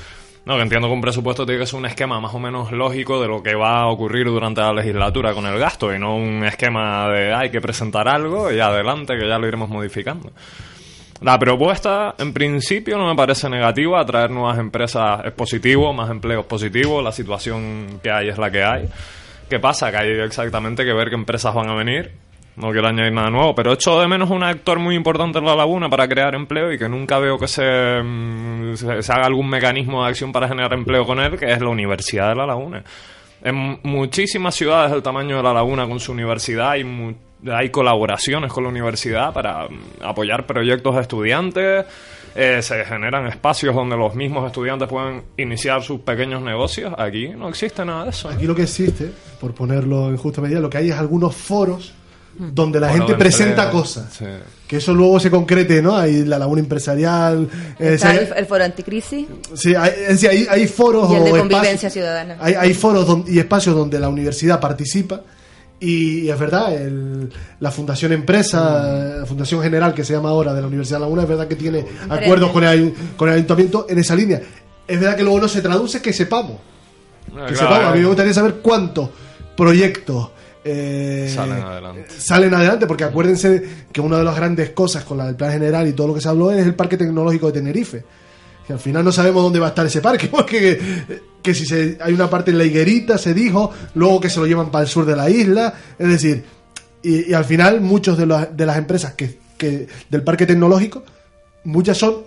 No, 0.47 0.57
que 0.57 0.63
entiendo 0.63 0.89
que 0.89 0.95
un 0.95 1.01
presupuesto 1.01 1.47
tiene 1.47 1.61
que 1.61 1.67
ser 1.67 1.79
un 1.79 1.87
esquema 1.87 2.21
más 2.21 2.35
o 2.35 2.39
menos 2.39 2.71
lógico 2.71 3.21
de 3.21 3.29
lo 3.29 3.43
que 3.43 3.55
va 3.55 3.81
a 3.81 3.87
ocurrir 3.87 4.27
durante 4.27 4.61
la 4.61 4.75
legislatura 4.75 5.33
con 5.33 5.47
el 5.47 5.59
gasto 5.59 5.95
y 5.95 5.99
no 5.99 6.17
un 6.17 6.45
esquema 6.45 7.09
de 7.09 7.33
hay 7.33 7.51
que 7.51 7.63
presentar 7.63 8.09
algo 8.09 8.53
y 8.53 8.61
adelante 8.61 9.17
que 9.19 9.27
ya 9.27 9.39
lo 9.39 9.49
iremos 9.49 9.71
modificando. 9.71 10.33
La 11.23 11.39
propuesta, 11.39 12.15
en 12.19 12.35
principio, 12.35 12.99
no 12.99 13.09
me 13.09 13.17
parece 13.17 13.49
negativa. 13.49 14.01
Atraer 14.01 14.31
nuevas 14.31 14.59
empresas 14.59 15.25
es 15.25 15.33
positivo, 15.33 15.91
más 15.95 16.11
empleos 16.11 16.45
positivo. 16.45 17.01
La 17.01 17.13
situación 17.13 18.01
que 18.03 18.11
hay 18.11 18.29
es 18.29 18.37
la 18.37 18.51
que 18.51 18.63
hay. 18.63 18.89
¿Qué 19.49 19.59
pasa? 19.59 19.91
Que 19.91 19.97
hay 19.97 20.09
exactamente 20.21 20.85
que 20.85 20.93
ver 20.93 21.09
qué 21.09 21.15
empresas 21.15 21.55
van 21.55 21.71
a 21.71 21.75
venir. 21.75 22.13
No 22.57 22.71
quiero 22.71 22.87
añadir 22.87 23.13
nada 23.13 23.31
nuevo, 23.31 23.55
pero 23.55 23.73
echo 23.73 24.01
de 24.01 24.07
menos 24.07 24.31
un 24.31 24.45
actor 24.45 24.79
muy 24.79 24.95
importante 24.95 25.39
en 25.39 25.45
la 25.45 25.57
laguna 25.57 25.89
para 25.89 26.07
crear 26.07 26.35
empleo 26.37 26.73
y 26.73 26.79
que 26.79 26.89
nunca 26.89 27.19
veo 27.19 27.37
que 27.37 27.49
se, 27.49 28.01
mm, 28.03 28.77
se, 28.77 29.03
se 29.03 29.13
haga 29.13 29.27
algún 29.27 29.49
mecanismo 29.49 30.05
de 30.05 30.11
acción 30.11 30.31
para 30.31 30.47
generar 30.47 30.73
empleo 30.73 31.05
con 31.05 31.19
él, 31.19 31.37
que 31.37 31.51
es 31.51 31.61
la 31.61 31.69
Universidad 31.69 32.29
de 32.29 32.37
la 32.37 32.47
Laguna. 32.47 32.85
En 33.43 33.79
muchísimas 33.83 34.55
ciudades 34.55 34.91
del 34.93 35.03
tamaño 35.03 35.37
de 35.37 35.43
la 35.43 35.53
laguna 35.53 35.87
con 35.87 36.01
su 36.01 36.13
universidad 36.13 36.77
hay 37.53 37.69
colaboraciones 37.71 38.51
con 38.51 38.65
la 38.65 38.71
universidad 38.71 39.35
para 39.35 39.69
mm, 39.69 40.03
apoyar 40.03 40.47
proyectos 40.47 40.95
de 40.95 41.01
estudiantes. 41.03 41.85
eh, 42.37 42.63
se 42.63 42.85
generan 42.85 43.27
espacios 43.27 43.75
donde 43.75 43.97
los 43.97 44.15
mismos 44.15 44.47
estudiantes 44.47 44.89
pueden 44.89 45.23
iniciar 45.37 45.83
sus 45.83 46.01
pequeños 46.01 46.41
negocios. 46.41 46.95
Aquí 46.97 47.29
no 47.29 47.49
existe 47.49 47.85
nada 47.85 48.05
de 48.05 48.11
eso. 48.11 48.29
Aquí 48.29 48.47
lo 48.47 48.55
que 48.55 48.63
existe, 48.63 49.13
por 49.41 49.55
ponerlo 49.55 50.09
en 50.09 50.17
justa 50.17 50.41
medida, 50.41 50.61
lo 50.61 50.71
que 50.71 50.79
hay 50.79 50.91
es 50.91 50.97
algunos 50.97 51.37
foros 51.37 51.95
donde 52.39 52.81
la 52.81 52.91
gente 52.91 53.15
presenta 53.15 53.65
empleo, 53.65 53.83
cosas. 53.83 54.13
sí. 54.19 54.25
Que 54.67 54.79
eso 54.79 54.95
luego 54.95 55.21
se 55.21 55.31
concrete, 55.31 55.83
¿no? 55.83 55.95
Hay 55.97 56.25
la 56.25 56.39
laguna 56.39 56.61
empresarial. 56.61 57.49
eh, 57.79 57.95
Está 57.95 58.13
se- 58.13 58.23
el, 58.23 58.33
el 58.35 58.47
foro 58.47 58.65
anticrisis 58.65 59.27
sí, 59.55 59.75
hay, 59.75 59.91
es 60.03 60.09
decir, 60.09 60.31
hay, 60.31 60.47
hay 60.49 60.67
foros 60.67 61.11
y 61.13 61.15
el 61.17 61.25
de 61.25 61.33
o 61.33 61.37
convivencia 61.39 61.71
espacios, 61.73 61.93
ciudadana. 61.93 62.37
hay, 62.41 62.55
hay 62.55 62.73
foros 62.75 63.07
don- 63.07 63.25
y 63.29 63.39
espacios 63.39 63.75
donde 63.77 64.01
la 64.01 64.09
universidad 64.09 64.61
participa. 64.61 65.21
Y, 65.81 66.21
y 66.21 66.31
es 66.31 66.39
verdad, 66.39 66.73
el- 66.75 67.31
la 67.61 67.71
Fundación 67.71 68.13
Empresa, 68.13 69.19
la 69.21 69.27
Fundación 69.27 69.61
General 69.63 69.93
que 69.93 70.03
se 70.03 70.15
llama 70.15 70.31
ahora 70.31 70.55
de 70.55 70.63
la 70.63 70.67
Universidad 70.67 70.97
de 70.99 71.03
Laguna, 71.03 71.23
es 71.25 71.29
verdad 71.29 71.47
que 71.47 71.57
tiene 71.57 71.85
acuerdos 72.09 72.51
con 72.51 72.65
el, 72.65 72.95
con 73.17 73.29
el 73.29 73.35
ayuntamiento 73.35 73.87
en 73.89 73.99
esa 73.99 74.15
línea. 74.17 74.41
Es 74.89 74.99
verdad 74.99 75.15
que 75.17 75.23
luego 75.25 75.41
no 75.41 75.49
se 75.49 75.61
traduce 75.61 76.01
que 76.01 76.13
sepamos. 76.15 76.57
Ah, 77.37 77.47
Que 77.49 77.55
claro, 77.55 77.57
sepamos. 77.57 77.85
A 77.85 77.91
mí 77.93 77.99
eh. 77.99 78.03
me 78.03 78.07
gustaría 78.09 78.33
saber 78.33 78.55
cuántos 78.63 79.11
proyectos 79.57 80.31
eh, 80.65 81.31
Salen 81.35 81.63
adelante. 81.63 82.05
salen 82.19 82.55
adelante, 82.55 82.87
porque 82.87 83.05
acuérdense 83.05 83.63
que 83.93 84.01
una 84.01 84.19
de 84.19 84.25
las 84.25 84.35
grandes 84.37 84.71
cosas 84.71 85.05
con 85.05 85.19
la 85.19 85.27
del 85.27 85.37
plan 85.37 85.53
general 85.53 85.87
y 85.89 85.93
todo 85.93 86.09
lo 86.09 86.15
que 86.15 86.21
se 86.21 86.29
habló 86.29 86.51
es 86.51 86.65
el 86.67 86.75
parque 86.75 86.97
tecnológico 86.97 87.47
de 87.49 87.53
Tenerife. 87.61 88.05
Que 88.67 88.73
al 88.73 88.79
final 88.79 89.05
no 89.05 89.13
sabemos 89.13 89.43
dónde 89.43 89.59
va 89.61 89.67
a 89.67 89.69
estar 89.71 89.85
ese 89.87 90.01
parque, 90.01 90.27
porque 90.31 90.79
que 91.43 91.53
si 91.55 91.67
se, 91.67 91.99
hay 92.01 92.15
una 92.15 92.31
parte 92.31 92.51
en 92.51 92.57
la 92.59 92.65
higuerita, 92.65 93.19
se 93.19 93.35
dijo, 93.35 93.71
luego 93.95 94.21
que 94.21 94.31
se 94.31 94.41
lo 94.41 94.47
llevan 94.47 94.71
para 94.71 94.85
el 94.85 94.89
sur 94.89 95.05
de 95.05 95.15
la 95.15 95.29
isla, 95.29 95.75
es 95.99 96.09
decir, 96.09 96.45
y, 97.03 97.31
y 97.31 97.35
al 97.35 97.45
final 97.45 97.83
muchos 97.83 98.17
de, 98.17 98.25
los- 98.25 98.57
de 98.57 98.65
las 98.65 98.79
empresas 98.79 99.13
que, 99.13 99.39
que 99.59 99.87
del 100.09 100.23
parque 100.23 100.47
tecnológico, 100.47 101.03
muchas 101.65 101.99
son 101.99 102.23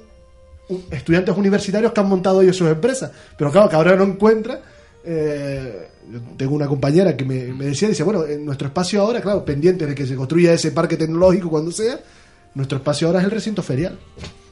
estudiantes 0.92 1.36
universitarios 1.36 1.92
que 1.94 2.00
han 2.00 2.08
montado 2.10 2.42
ellos 2.44 2.56
sus 2.58 2.70
empresas, 2.70 3.10
pero 3.36 3.52
claro, 3.52 3.68
que 3.70 3.76
ahora 3.76 3.96
no 3.96 4.04
encuentran. 4.04 4.60
Eh, 5.08 5.88
yo 6.12 6.20
tengo 6.38 6.54
una 6.56 6.68
compañera 6.68 7.16
que 7.16 7.24
me, 7.26 7.46
me 7.54 7.66
decía, 7.66 7.88
dice, 7.88 8.04
bueno, 8.04 8.26
en 8.26 8.46
nuestro 8.46 8.68
espacio 8.68 9.02
ahora, 9.02 9.22
claro, 9.22 9.44
pendiente 9.46 9.86
de 9.86 9.96
que 9.96 10.06
se 10.06 10.16
construya 10.16 10.54
ese 10.54 10.72
parque 10.72 10.98
tecnológico 10.98 11.50
cuando 11.50 11.72
sea, 11.72 12.00
nuestro 12.56 12.78
espacio 12.80 13.08
ahora 13.08 13.20
es 13.20 13.26
el 13.26 13.32
recinto 13.32 13.64
ferial. 13.64 13.98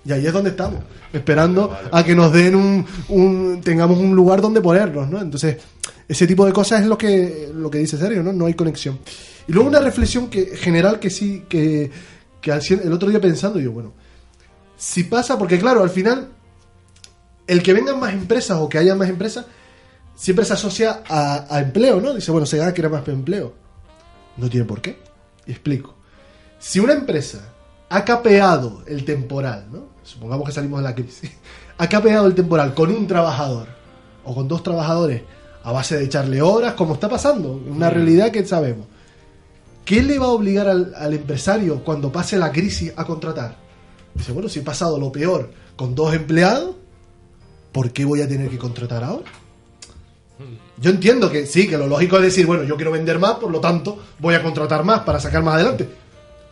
Y 0.05 0.11
ahí 0.11 0.25
es 0.25 0.31
donde 0.33 0.51
estamos, 0.51 0.81
esperando 1.11 1.75
a 1.91 2.03
que 2.03 2.13
nos 2.15 2.31
den 2.31 2.55
un, 2.55 2.85
un- 3.09 3.61
tengamos 3.61 3.97
un 3.97 4.15
lugar 4.15 4.39
donde 4.39 4.61
ponernos, 4.61 5.09
¿no? 5.09 5.19
Entonces, 5.19 5.57
ese 6.07 6.27
tipo 6.27 6.45
de 6.45 6.53
cosas 6.53 6.81
es 6.81 6.87
lo 6.87 6.97
que, 6.97 7.49
lo 7.53 7.69
que 7.71 7.79
dice 7.79 7.97
Sergio, 7.97 8.21
¿no? 8.21 8.31
No 8.31 8.45
hay 8.45 8.53
conexión. 8.53 8.99
Y 9.47 9.51
luego 9.53 9.67
una 9.67 9.79
reflexión 9.79 10.29
que, 10.29 10.55
general 10.57 10.99
que 10.99 11.09
sí, 11.09 11.43
que, 11.49 11.89
que 12.39 12.51
al 12.51 12.61
el 12.83 12.93
otro 12.93 13.09
día 13.09 13.19
pensando, 13.19 13.59
yo, 13.59 13.71
bueno, 13.71 13.93
si 14.77 15.03
pasa, 15.05 15.37
porque 15.39 15.57
claro, 15.57 15.81
al 15.81 15.89
final, 15.89 16.29
el 17.47 17.63
que 17.63 17.73
vengan 17.73 17.99
más 17.99 18.13
empresas 18.13 18.57
o 18.59 18.69
que 18.69 18.77
haya 18.77 18.93
más 18.93 19.09
empresas, 19.09 19.45
siempre 20.15 20.45
se 20.45 20.53
asocia 20.53 21.03
a, 21.07 21.45
a 21.49 21.59
empleo, 21.59 22.01
¿no? 22.01 22.13
Dice, 22.13 22.31
bueno, 22.31 22.45
se 22.45 22.57
gana 22.57 22.73
que 22.73 22.81
era 22.81 22.89
más 22.89 23.07
empleo. 23.07 23.53
No 24.37 24.49
tiene 24.49 24.65
por 24.65 24.81
qué. 24.81 24.97
Y 25.45 25.51
explico. 25.51 25.95
Si 26.59 26.79
una 26.79 26.93
empresa 26.93 27.53
ha 27.89 28.03
capeado 28.03 28.83
el 28.87 29.05
temporal, 29.05 29.67
¿no? 29.71 29.89
Supongamos 30.03 30.47
que 30.47 30.53
salimos 30.53 30.79
de 30.79 30.83
la 30.83 30.95
crisis. 30.95 31.31
Ha 31.77 31.89
capeado 31.89 32.25
el 32.25 32.33
temporal 32.33 32.73
con 32.73 32.89
un 32.89 33.05
trabajador 33.05 33.67
o 34.23 34.33
con 34.33 34.47
dos 34.47 34.63
trabajadores 34.63 35.23
a 35.61 35.73
base 35.73 35.97
de 35.97 36.05
echarle 36.05 36.41
horas, 36.41 36.73
como 36.75 36.93
está 36.93 37.09
pasando, 37.09 37.51
una 37.51 37.89
realidad 37.89 38.31
que 38.31 38.45
sabemos. 38.45 38.87
¿Qué 39.83 40.01
le 40.01 40.17
va 40.17 40.27
a 40.27 40.29
obligar 40.29 40.69
al, 40.69 40.93
al 40.95 41.13
empresario 41.13 41.83
cuando 41.83 42.13
pase 42.13 42.37
la 42.37 42.53
crisis 42.53 42.93
a 42.95 43.03
contratar? 43.03 43.57
Dice, 44.13 44.31
bueno, 44.31 44.47
si 44.47 44.59
he 44.59 44.61
pasado 44.61 44.97
lo 44.97 45.11
peor 45.11 45.51
con 45.75 45.95
dos 45.95 46.13
empleados, 46.13 46.77
¿por 47.73 47.91
qué 47.91 48.05
voy 48.05 48.21
a 48.21 48.27
tener 48.29 48.49
que 48.49 48.57
contratar 48.57 49.03
ahora? 49.03 49.29
Yo 50.77 50.91
entiendo 50.91 51.31
que 51.31 51.45
sí, 51.45 51.67
que 51.67 51.77
lo 51.77 51.87
lógico 51.87 52.17
es 52.17 52.23
decir, 52.23 52.45
bueno, 52.45 52.63
yo 52.63 52.75
quiero 52.75 52.91
vender 52.91 53.17
más, 53.17 53.35
por 53.35 53.49
lo 53.51 53.59
tanto 53.59 54.03
voy 54.19 54.35
a 54.35 54.43
contratar 54.43 54.83
más 54.83 55.01
para 55.01 55.19
sacar 55.19 55.41
más 55.41 55.55
adelante. 55.55 55.87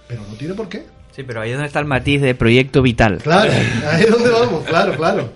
Pero 0.07 0.21
no 0.29 0.35
tiene 0.35 0.53
por 0.53 0.69
qué. 0.69 0.85
Sí, 1.15 1.23
pero 1.23 1.41
ahí 1.41 1.51
es 1.51 1.55
donde 1.55 1.67
está 1.67 1.79
el 1.79 1.85
matiz 1.85 2.21
de 2.21 2.33
proyecto 2.33 2.81
vital. 2.81 3.19
Claro, 3.21 3.51
ahí 3.91 4.03
es 4.03 4.09
donde 4.09 4.29
vamos, 4.29 4.63
claro, 4.63 4.95
claro. 4.95 5.33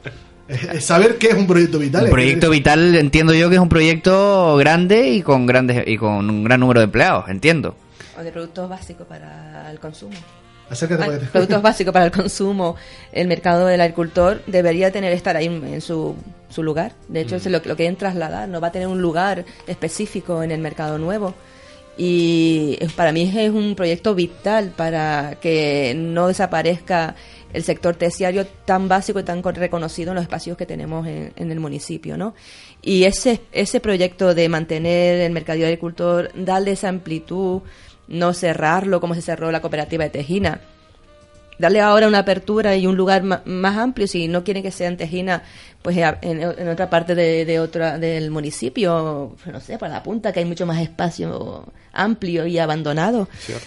Es, 0.48 0.86
saber 0.86 1.18
qué 1.18 1.28
es 1.28 1.36
un 1.36 1.46
proyecto 1.46 1.78
vital. 1.78 2.06
Un 2.06 2.10
proyecto 2.10 2.50
vital 2.50 2.96
entiendo 2.96 3.34
yo 3.34 3.50
que 3.50 3.56
es 3.56 3.62
un 3.62 3.70
proyecto 3.70 4.56
grande 4.56 5.10
y 5.10 5.22
con 5.22 5.46
grandes 5.46 5.86
y 5.86 5.98
con 5.98 6.30
un 6.30 6.44
gran 6.44 6.62
número 6.62 6.80
de 6.80 6.86
empleados, 6.86 7.28
entiendo. 7.28 7.76
O 8.18 8.24
de 8.24 8.32
productos 8.32 8.70
básicos 8.70 9.06
para 9.06 9.70
el 9.70 9.80
consumo. 9.80 10.16
Acércate 10.70 11.02
Ah, 11.04 11.06
para 11.06 11.20
que 11.20 11.26
te- 11.26 11.32
productos 11.32 11.62
básicos 11.62 11.94
para 11.94 12.06
el 12.06 12.12
consumo. 12.12 12.76
El 13.12 13.28
mercado 13.28 13.66
del 13.68 13.80
agricultor 13.82 14.42
debería 14.48 14.92
tener 14.92 15.14
estar 15.14 15.36
ahí 15.38 15.46
en 15.48 15.82
su, 15.82 16.16
su 16.50 16.64
lugar. 16.64 16.94
De 17.08 17.22
hecho, 17.22 17.40
se 17.40 17.50
lo, 17.50 17.60
lo 17.64 17.76
quieren 17.76 17.96
trasladar. 17.96 18.50
No 18.50 18.60
va 18.62 18.68
a 18.68 18.72
tener 18.72 18.88
un 18.88 19.02
lugar 19.02 19.46
específico 19.68 20.44
en 20.44 20.52
el 20.52 20.60
mercado 20.60 20.98
nuevo. 20.98 21.34
Y 21.98 22.78
es- 22.80 22.94
para 22.94 23.12
mí 23.12 23.32
es 23.36 23.50
un 23.50 23.76
proyecto 23.76 24.14
vital 24.14 24.72
para 24.76 25.38
que 25.42 25.94
no 25.98 26.28
desaparezca 26.28 27.16
el 27.54 27.64
sector 27.64 27.96
terciario 27.96 28.46
tan 28.66 28.88
básico 28.88 29.20
y 29.20 29.24
tan 29.24 29.42
con- 29.42 29.56
reconocido 29.56 30.12
en 30.12 30.16
los 30.16 30.22
espacios 30.24 30.58
que 30.58 30.66
tenemos 30.66 31.08
en, 31.08 31.32
en 31.36 31.52
el 31.52 31.60
municipio, 31.60 32.18
¿no? 32.18 32.36
Y 32.84 33.06
ese, 33.06 33.42
ese 33.52 33.80
proyecto 33.80 34.36
de 34.36 34.48
mantener 34.50 35.22
el 35.22 35.32
mercadillo 35.32 35.66
agricultor, 35.66 36.30
darle 36.36 36.72
esa 36.74 36.90
amplitud, 36.90 37.62
no 38.08 38.34
cerrarlo 38.34 39.00
como 39.02 39.16
se 39.16 39.22
cerró 39.22 39.52
la 39.52 39.62
cooperativa 39.62 40.04
de 40.04 40.10
Tejina, 40.10 40.62
darle 41.60 41.82
ahora 41.82 42.08
una 42.08 42.20
apertura 42.20 42.76
y 42.76 42.86
un 42.86 42.96
lugar 42.96 43.24
más 43.24 43.78
amplio 43.78 44.08
si 44.08 44.28
no 44.28 44.44
quieren 44.44 44.62
que 44.64 44.72
sea 44.72 44.88
en 44.88 44.98
Tejina 44.98 45.42
pues 45.82 45.98
a- 45.98 46.20
en, 46.22 46.42
en 46.42 46.68
otra 46.70 46.90
parte 46.90 47.16
de, 47.16 47.46
de 47.46 47.60
otra 47.60 47.98
del 47.98 48.30
municipio 48.30 49.36
no 49.52 49.60
sé 49.60 49.78
para 49.78 49.94
la 49.94 50.04
punta 50.04 50.32
que 50.32 50.40
hay 50.40 50.46
mucho 50.46 50.66
más 50.68 50.80
espacio 50.82 51.66
amplio 51.94 52.46
y 52.46 52.60
abandonado. 52.60 53.28
Cierto. 53.40 53.66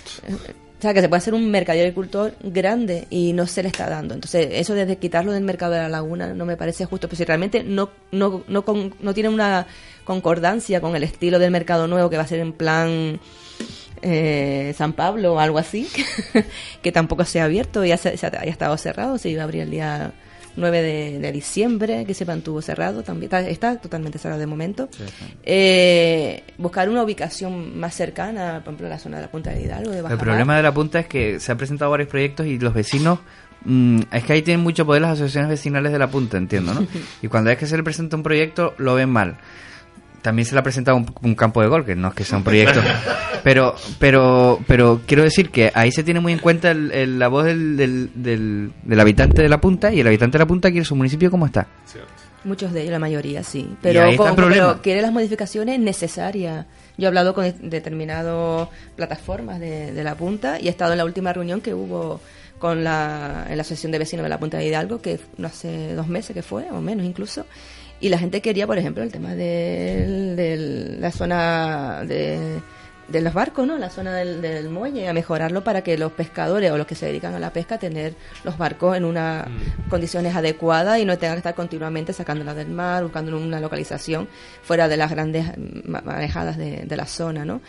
o 0.78 0.80
sea 0.82 0.94
que 0.94 1.00
se 1.00 1.08
puede 1.08 1.18
hacer 1.18 1.34
un 1.34 1.50
mercado 1.50 1.80
agricultor 1.80 2.32
grande 2.44 3.06
y 3.10 3.32
no 3.32 3.46
se 3.48 3.62
le 3.64 3.68
está 3.68 3.90
dando. 3.90 4.14
Entonces 4.14 4.48
eso 4.52 4.74
desde 4.74 4.96
quitarlo 4.98 5.32
del 5.32 5.42
mercado 5.42 5.72
de 5.72 5.80
la 5.80 5.88
laguna 5.88 6.32
no 6.32 6.46
me 6.46 6.56
parece 6.56 6.84
justo 6.86 7.08
pero 7.08 7.16
si 7.18 7.24
realmente 7.24 7.64
no 7.64 7.90
no 8.12 8.44
no, 8.46 8.64
con- 8.64 8.94
no 9.00 9.12
tiene 9.14 9.28
una 9.30 9.66
concordancia 10.04 10.80
con 10.80 10.94
el 10.94 11.02
estilo 11.02 11.38
del 11.40 11.50
mercado 11.50 11.88
nuevo 11.88 12.08
que 12.08 12.16
va 12.16 12.22
a 12.22 12.26
ser 12.28 12.38
en 12.40 12.52
plan 12.52 13.18
eh, 14.02 14.74
San 14.76 14.92
Pablo 14.92 15.34
o 15.34 15.38
algo 15.40 15.58
así, 15.58 15.88
que 16.82 16.92
tampoco 16.92 17.24
se 17.24 17.40
ha 17.40 17.44
abierto, 17.44 17.84
ya, 17.84 17.96
se, 17.96 18.16
se 18.16 18.26
ha, 18.26 18.30
ya 18.30 18.50
estado 18.50 18.76
cerrado, 18.76 19.18
se 19.18 19.30
iba 19.30 19.42
a 19.42 19.44
abrir 19.44 19.62
el 19.62 19.70
día 19.70 20.12
9 20.56 20.82
de, 20.82 21.18
de 21.18 21.32
diciembre, 21.32 22.04
que 22.04 22.14
se 22.14 22.24
mantuvo 22.24 22.60
cerrado 22.62 23.02
también, 23.02 23.24
está, 23.26 23.48
está 23.48 23.76
totalmente 23.80 24.18
cerrado 24.18 24.40
de 24.40 24.46
momento. 24.46 24.88
Eh, 25.42 26.42
buscar 26.58 26.88
una 26.88 27.02
ubicación 27.02 27.78
más 27.78 27.94
cercana, 27.94 28.60
por 28.64 28.74
ejemplo, 28.74 28.88
la 28.88 28.98
zona 28.98 29.16
de 29.18 29.22
la 29.22 29.30
Punta 29.30 29.50
de 29.50 29.62
Hidalgo, 29.62 29.90
de 29.90 29.98
El 29.98 30.18
problema 30.18 30.56
de 30.56 30.62
la 30.62 30.72
punta 30.72 31.00
es 31.00 31.06
que 31.06 31.40
se 31.40 31.52
han 31.52 31.58
presentado 31.58 31.90
varios 31.90 32.08
proyectos 32.08 32.46
y 32.46 32.58
los 32.58 32.74
vecinos. 32.74 33.20
mm, 33.64 34.00
es 34.12 34.24
que 34.24 34.32
ahí 34.32 34.42
tienen 34.42 34.62
mucho 34.62 34.86
poder 34.86 35.02
las 35.02 35.12
asociaciones 35.12 35.50
vecinales 35.50 35.92
de 35.92 35.98
la 35.98 36.10
punta, 36.10 36.36
entiendo, 36.36 36.74
¿no? 36.74 36.86
Y 37.22 37.28
cuando 37.28 37.50
es 37.50 37.58
que 37.58 37.66
se 37.66 37.76
le 37.76 37.82
presenta 37.82 38.16
un 38.16 38.22
proyecto, 38.22 38.74
lo 38.78 38.94
ven 38.94 39.10
mal. 39.10 39.38
También 40.22 40.46
se 40.46 40.54
le 40.54 40.60
ha 40.60 40.62
presentado 40.62 40.96
un, 40.96 41.06
un 41.22 41.34
campo 41.34 41.62
de 41.62 41.68
gol, 41.68 41.84
que 41.84 41.94
no 41.96 42.08
es 42.08 42.14
que 42.14 42.24
sea 42.24 42.38
un 42.38 42.44
proyecto. 42.44 42.80
pero, 43.42 43.74
pero, 43.98 44.58
pero 44.66 45.00
quiero 45.06 45.22
decir 45.22 45.50
que 45.50 45.72
ahí 45.74 45.90
se 45.92 46.02
tiene 46.04 46.20
muy 46.20 46.32
en 46.32 46.38
cuenta 46.40 46.70
el- 46.70 46.92
el- 46.92 47.18
la 47.18 47.28
voz 47.28 47.44
del, 47.44 47.76
del, 47.76 48.10
del, 48.14 48.72
del 48.82 49.00
habitante 49.00 49.40
de 49.42 49.48
la 49.48 49.60
punta 49.60 49.92
y 49.92 50.00
el 50.00 50.06
habitante 50.06 50.36
de 50.38 50.44
la 50.44 50.46
punta 50.46 50.70
quiere 50.70 50.84
su 50.84 50.94
municipio 50.96 51.30
como 51.30 51.46
está. 51.46 51.66
Muchos 52.42 52.72
de 52.72 52.80
ellos, 52.80 52.92
la 52.92 52.98
mayoría 52.98 53.42
sí. 53.42 53.60
Y 53.70 53.76
Pero, 53.82 54.02
ahí 54.02 54.12
está 54.12 54.22
el 54.24 54.28
con- 54.30 54.36
problema. 54.36 54.68
pero 54.68 54.82
quiere 54.82 55.02
las 55.02 55.12
modificaciones 55.12 55.78
necesarias. 55.78 56.64
Yo 56.96 57.04
he 57.04 57.08
hablado 57.08 57.34
con 57.34 57.44
determinadas 57.68 58.68
plataformas 58.96 59.58
de, 59.60 59.92
de 59.92 60.04
la 60.04 60.14
punta 60.14 60.58
y 60.60 60.66
he 60.66 60.70
estado 60.70 60.92
en 60.92 60.98
la 60.98 61.04
última 61.04 61.32
reunión 61.32 61.60
que 61.60 61.74
hubo 61.74 62.20
con 62.58 62.84
la, 62.84 63.46
en 63.48 63.56
la 63.56 63.62
Asociación 63.62 63.92
de 63.92 63.98
Vecinos 63.98 64.22
de 64.22 64.28
la 64.28 64.38
Punta 64.38 64.58
de 64.58 64.66
Hidalgo, 64.66 65.00
que 65.00 65.18
no 65.38 65.48
hace 65.48 65.94
dos 65.94 66.08
meses 66.08 66.34
que 66.34 66.42
fue, 66.42 66.66
o 66.70 66.80
menos 66.82 67.06
incluso. 67.06 67.46
Y 68.00 68.08
la 68.08 68.18
gente 68.18 68.40
quería, 68.40 68.66
por 68.66 68.78
ejemplo, 68.78 69.02
el 69.02 69.12
tema 69.12 69.34
de, 69.34 70.34
de 70.34 70.96
la 70.98 71.10
zona 71.12 72.02
de, 72.06 72.60
de 73.08 73.20
los 73.20 73.34
barcos, 73.34 73.66
¿no? 73.66 73.76
La 73.76 73.90
zona 73.90 74.14
del, 74.16 74.40
del 74.40 74.70
muelle, 74.70 75.06
a 75.06 75.12
mejorarlo 75.12 75.62
para 75.62 75.82
que 75.82 75.98
los 75.98 76.12
pescadores 76.12 76.70
o 76.70 76.78
los 76.78 76.86
que 76.86 76.94
se 76.94 77.06
dedican 77.06 77.34
a 77.34 77.38
la 77.38 77.52
pesca 77.52 77.76
tener 77.78 78.14
los 78.42 78.56
barcos 78.56 78.96
en 78.96 79.04
unas 79.04 79.46
condiciones 79.90 80.34
adecuadas 80.34 80.98
y 80.98 81.04
no 81.04 81.18
tengan 81.18 81.34
que 81.36 81.40
estar 81.40 81.54
continuamente 81.54 82.12
sacándolas 82.14 82.56
del 82.56 82.68
mar, 82.68 83.02
buscando 83.02 83.36
una 83.36 83.60
localización 83.60 84.28
fuera 84.62 84.88
de 84.88 84.96
las 84.96 85.10
grandes 85.10 85.46
ma- 85.84 86.00
manejadas 86.00 86.56
de, 86.56 86.84
de 86.86 86.96
la 86.96 87.06
zona, 87.06 87.44
¿no? 87.44 87.60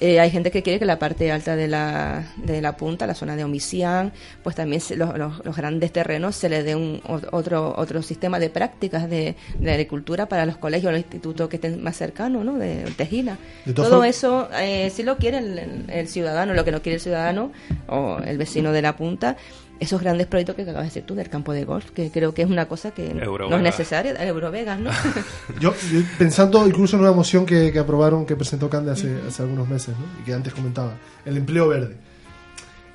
Eh, 0.00 0.20
hay 0.20 0.30
gente 0.30 0.50
que 0.50 0.62
quiere 0.62 0.78
que 0.78 0.84
la 0.84 0.98
parte 0.98 1.32
alta 1.32 1.56
de 1.56 1.68
la, 1.68 2.24
de 2.36 2.60
la 2.60 2.76
punta, 2.76 3.06
la 3.06 3.14
zona 3.14 3.34
de 3.36 3.44
Omisián, 3.44 4.12
pues 4.42 4.54
también 4.54 4.80
se- 4.80 4.96
los, 4.96 5.16
los- 5.16 5.44
los 5.44 5.56
grandes 5.56 5.90
terrenos 5.92 6.36
se 6.36 6.48
le 6.48 6.62
dé 6.62 6.74
un 6.76 7.00
otro 7.32 7.74
otro 7.76 8.02
sistema 8.02 8.38
de 8.38 8.50
prácticas 8.50 9.08
de, 9.08 9.36
de 9.58 9.70
agricultura 9.70 10.26
para 10.28 10.44
los 10.44 10.56
colegios, 10.58 10.92
los 10.92 11.00
institutos 11.00 11.48
que 11.48 11.56
estén 11.56 11.82
más 11.82 11.96
cercanos, 11.96 12.44
¿no? 12.44 12.58
De 12.58 12.84
Tejina. 12.96 13.38
De 13.64 13.72
Todo 13.72 14.04
eso, 14.04 14.48
eh, 14.60 14.90
si 14.94 15.02
lo 15.02 15.16
quiere 15.16 15.38
el, 15.38 15.58
el- 15.58 15.90
el 15.90 16.08
ciudadano, 16.08 16.52
lo 16.54 16.64
que 16.64 16.72
no 16.72 16.82
quiere 16.82 16.96
el 16.96 17.00
ciudadano 17.02 17.52
o 17.88 18.18
el 18.24 18.36
vecino 18.38 18.72
de 18.72 18.82
la 18.82 18.96
punta, 18.96 19.36
esos 19.78 20.00
grandes 20.00 20.26
proyectos 20.26 20.56
que 20.56 20.62
acabas 20.62 20.82
de 20.82 20.88
decir 20.88 21.02
tú 21.04 21.14
del 21.14 21.28
campo 21.28 21.52
de 21.52 21.64
golf, 21.64 21.90
que 21.90 22.10
creo 22.10 22.32
que 22.32 22.42
es 22.42 22.48
una 22.48 22.66
cosa 22.66 22.92
que 22.92 23.12
no 23.12 23.22
Eurovegas. 23.22 23.58
es 23.58 23.62
necesaria, 23.62 24.26
Eurovegas, 24.26 24.80
¿no? 24.80 24.90
Yo, 25.60 25.74
yo 25.92 26.00
pensando 26.18 26.66
incluso 26.66 26.96
en 26.96 27.02
una 27.02 27.12
moción 27.12 27.44
que, 27.44 27.72
que 27.72 27.78
aprobaron, 27.78 28.26
que 28.26 28.36
presentó 28.36 28.70
Cande 28.70 28.92
hace, 28.92 29.14
hace 29.26 29.42
algunos 29.42 29.68
meses, 29.68 29.94
¿no? 29.98 30.20
y 30.20 30.24
que 30.24 30.34
antes 30.34 30.52
comentaba, 30.52 30.94
el 31.24 31.36
empleo 31.36 31.68
verde. 31.68 31.96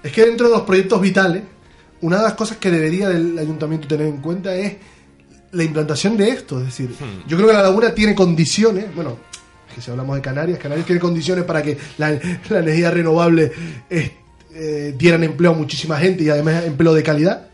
Es 0.03 0.11
que 0.11 0.25
dentro 0.25 0.47
de 0.47 0.53
los 0.53 0.63
proyectos 0.63 0.99
vitales, 1.01 1.43
una 2.01 2.17
de 2.17 2.23
las 2.23 2.33
cosas 2.33 2.57
que 2.57 2.71
debería 2.71 3.09
el 3.09 3.37
ayuntamiento 3.37 3.87
tener 3.87 4.07
en 4.07 4.17
cuenta 4.17 4.55
es 4.55 4.77
la 5.51 5.63
implantación 5.63 6.17
de 6.17 6.29
esto. 6.29 6.59
Es 6.59 6.65
decir, 6.65 6.89
yo 7.27 7.37
creo 7.37 7.49
que 7.49 7.53
la 7.53 7.63
laguna 7.63 7.93
tiene 7.93 8.15
condiciones, 8.15 8.93
bueno, 8.95 9.17
es 9.69 9.75
que 9.75 9.81
si 9.81 9.91
hablamos 9.91 10.15
de 10.15 10.21
Canarias, 10.21 10.59
Canarias 10.59 10.85
tiene 10.85 10.99
condiciones 10.99 11.45
para 11.45 11.61
que 11.61 11.77
la, 11.97 12.11
la 12.49 12.59
energía 12.59 12.91
renovable 12.91 13.51
eh, 13.89 14.20
eh, 14.53 14.93
dieran 14.97 15.23
empleo 15.23 15.51
a 15.51 15.53
muchísima 15.53 15.97
gente 15.97 16.23
y 16.23 16.29
además 16.29 16.63
empleo 16.65 16.93
de 16.93 17.03
calidad. 17.03 17.47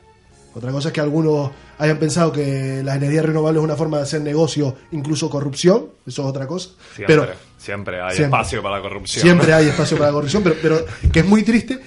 Otra 0.54 0.72
cosa 0.72 0.90
es 0.90 0.94
que 0.94 1.02
algunos 1.02 1.52
hayan 1.78 1.98
pensado 1.98 2.32
que 2.32 2.82
la 2.84 2.96
energía 2.96 3.22
renovable 3.22 3.60
es 3.60 3.64
una 3.64 3.76
forma 3.76 3.98
de 3.98 4.04
hacer 4.04 4.22
negocio, 4.22 4.76
incluso 4.92 5.30
corrupción, 5.30 5.88
eso 6.06 6.24
es 6.24 6.28
otra 6.28 6.48
cosa. 6.48 6.70
Siempre, 6.96 7.16
pero 7.16 7.34
siempre 7.58 8.02
hay 8.02 8.16
siempre. 8.16 8.26
espacio 8.26 8.64
para 8.64 8.78
la 8.78 8.82
corrupción. 8.82 9.22
Siempre 9.22 9.54
hay 9.54 9.68
espacio 9.70 9.98
para 9.98 10.10
la 10.10 10.14
corrupción, 10.14 10.44
pero, 10.44 10.56
pero 10.62 10.86
que 11.12 11.20
es 11.20 11.26
muy 11.26 11.44
triste. 11.44 11.80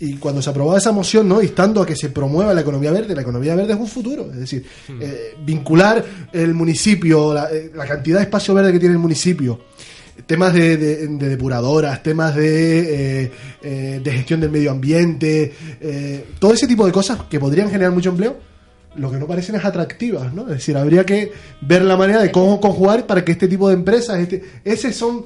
Y 0.00 0.16
cuando 0.16 0.40
se 0.40 0.50
aprobaba 0.50 0.78
esa 0.78 0.92
moción, 0.92 1.28
¿no? 1.28 1.42
Instando 1.42 1.82
a 1.82 1.86
que 1.86 1.96
se 1.96 2.10
promueva 2.10 2.54
la 2.54 2.60
economía 2.60 2.92
verde, 2.92 3.16
la 3.16 3.22
economía 3.22 3.56
verde 3.56 3.72
es 3.72 3.78
un 3.80 3.88
futuro. 3.88 4.30
Es 4.30 4.38
decir, 4.38 4.64
eh, 5.00 5.34
vincular 5.44 6.04
el 6.32 6.54
municipio, 6.54 7.34
la, 7.34 7.50
eh, 7.50 7.72
la 7.74 7.84
cantidad 7.84 8.18
de 8.18 8.24
espacio 8.24 8.54
verde 8.54 8.72
que 8.72 8.78
tiene 8.78 8.92
el 8.92 9.00
municipio, 9.00 9.58
temas 10.26 10.52
de, 10.54 10.76
de- 10.76 11.06
de 11.06 11.28
depuradoras, 11.28 12.02
temas 12.02 12.34
de, 12.34 13.22
eh, 13.24 13.32
eh, 13.62 14.00
de 14.02 14.10
gestión 14.12 14.40
del 14.40 14.50
medio 14.50 14.70
ambiente, 14.70 15.52
eh, 15.80 16.24
todo 16.38 16.52
ese 16.54 16.66
tipo 16.66 16.84
de 16.86 16.92
cosas 16.92 17.20
que 17.30 17.38
podrían 17.40 17.70
generar 17.70 17.92
mucho 17.92 18.10
empleo, 18.10 18.36
lo 18.96 19.10
que 19.10 19.18
no 19.18 19.26
parecen 19.26 19.54
es 19.54 19.64
atractivas, 19.64 20.32
¿no? 20.34 20.42
Es 20.42 20.54
decir, 20.54 20.76
habría 20.76 21.04
que 21.06 21.32
ver 21.60 21.82
la 21.82 21.96
manera 21.96 22.20
de 22.22 22.32
cómo 22.32 22.60
conjugar 22.60 23.06
para 23.06 23.24
que 23.24 23.32
este 23.32 23.46
tipo 23.48 23.68
de 23.68 23.74
empresas, 23.74 24.18
este, 24.18 24.42
ese 24.64 24.92
son 24.92 25.24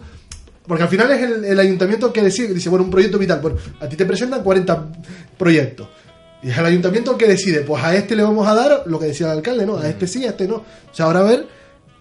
porque 0.67 0.85
al 0.85 0.89
final 0.89 1.11
es 1.11 1.21
el, 1.23 1.45
el 1.45 1.59
ayuntamiento 1.59 2.13
que 2.13 2.23
decide, 2.23 2.55
dice, 2.55 2.69
bueno, 2.69 2.85
un 2.85 2.91
proyecto 2.91 3.19
vital, 3.19 3.41
bueno, 3.41 3.57
a 3.81 3.89
ti 3.89 3.97
te 3.97 4.05
presentan 4.07 4.45
40 4.45 4.93
proyectos. 5.37 5.89
Y 6.41 6.51
es 6.51 6.59
el 6.59 6.65
ayuntamiento 6.67 7.13
el 7.13 7.17
que 7.17 7.27
decide, 7.27 7.61
pues 7.63 7.83
a 7.83 7.97
este 7.97 8.15
le 8.15 8.23
vamos 8.23 8.47
a 8.47 8.55
dar 8.55 8.83
lo 8.87 8.99
que 9.01 9.07
decía 9.07 9.27
el 9.27 9.39
alcalde, 9.39 9.67
¿no? 9.67 9.77
A 9.79 9.89
este 9.89 10.07
sí, 10.07 10.25
a 10.25 10.31
este 10.31 10.47
no. 10.47 10.57
O 10.57 10.65
sea, 10.93 11.07
ahora 11.07 11.21
a 11.21 11.25
ver 11.25 11.47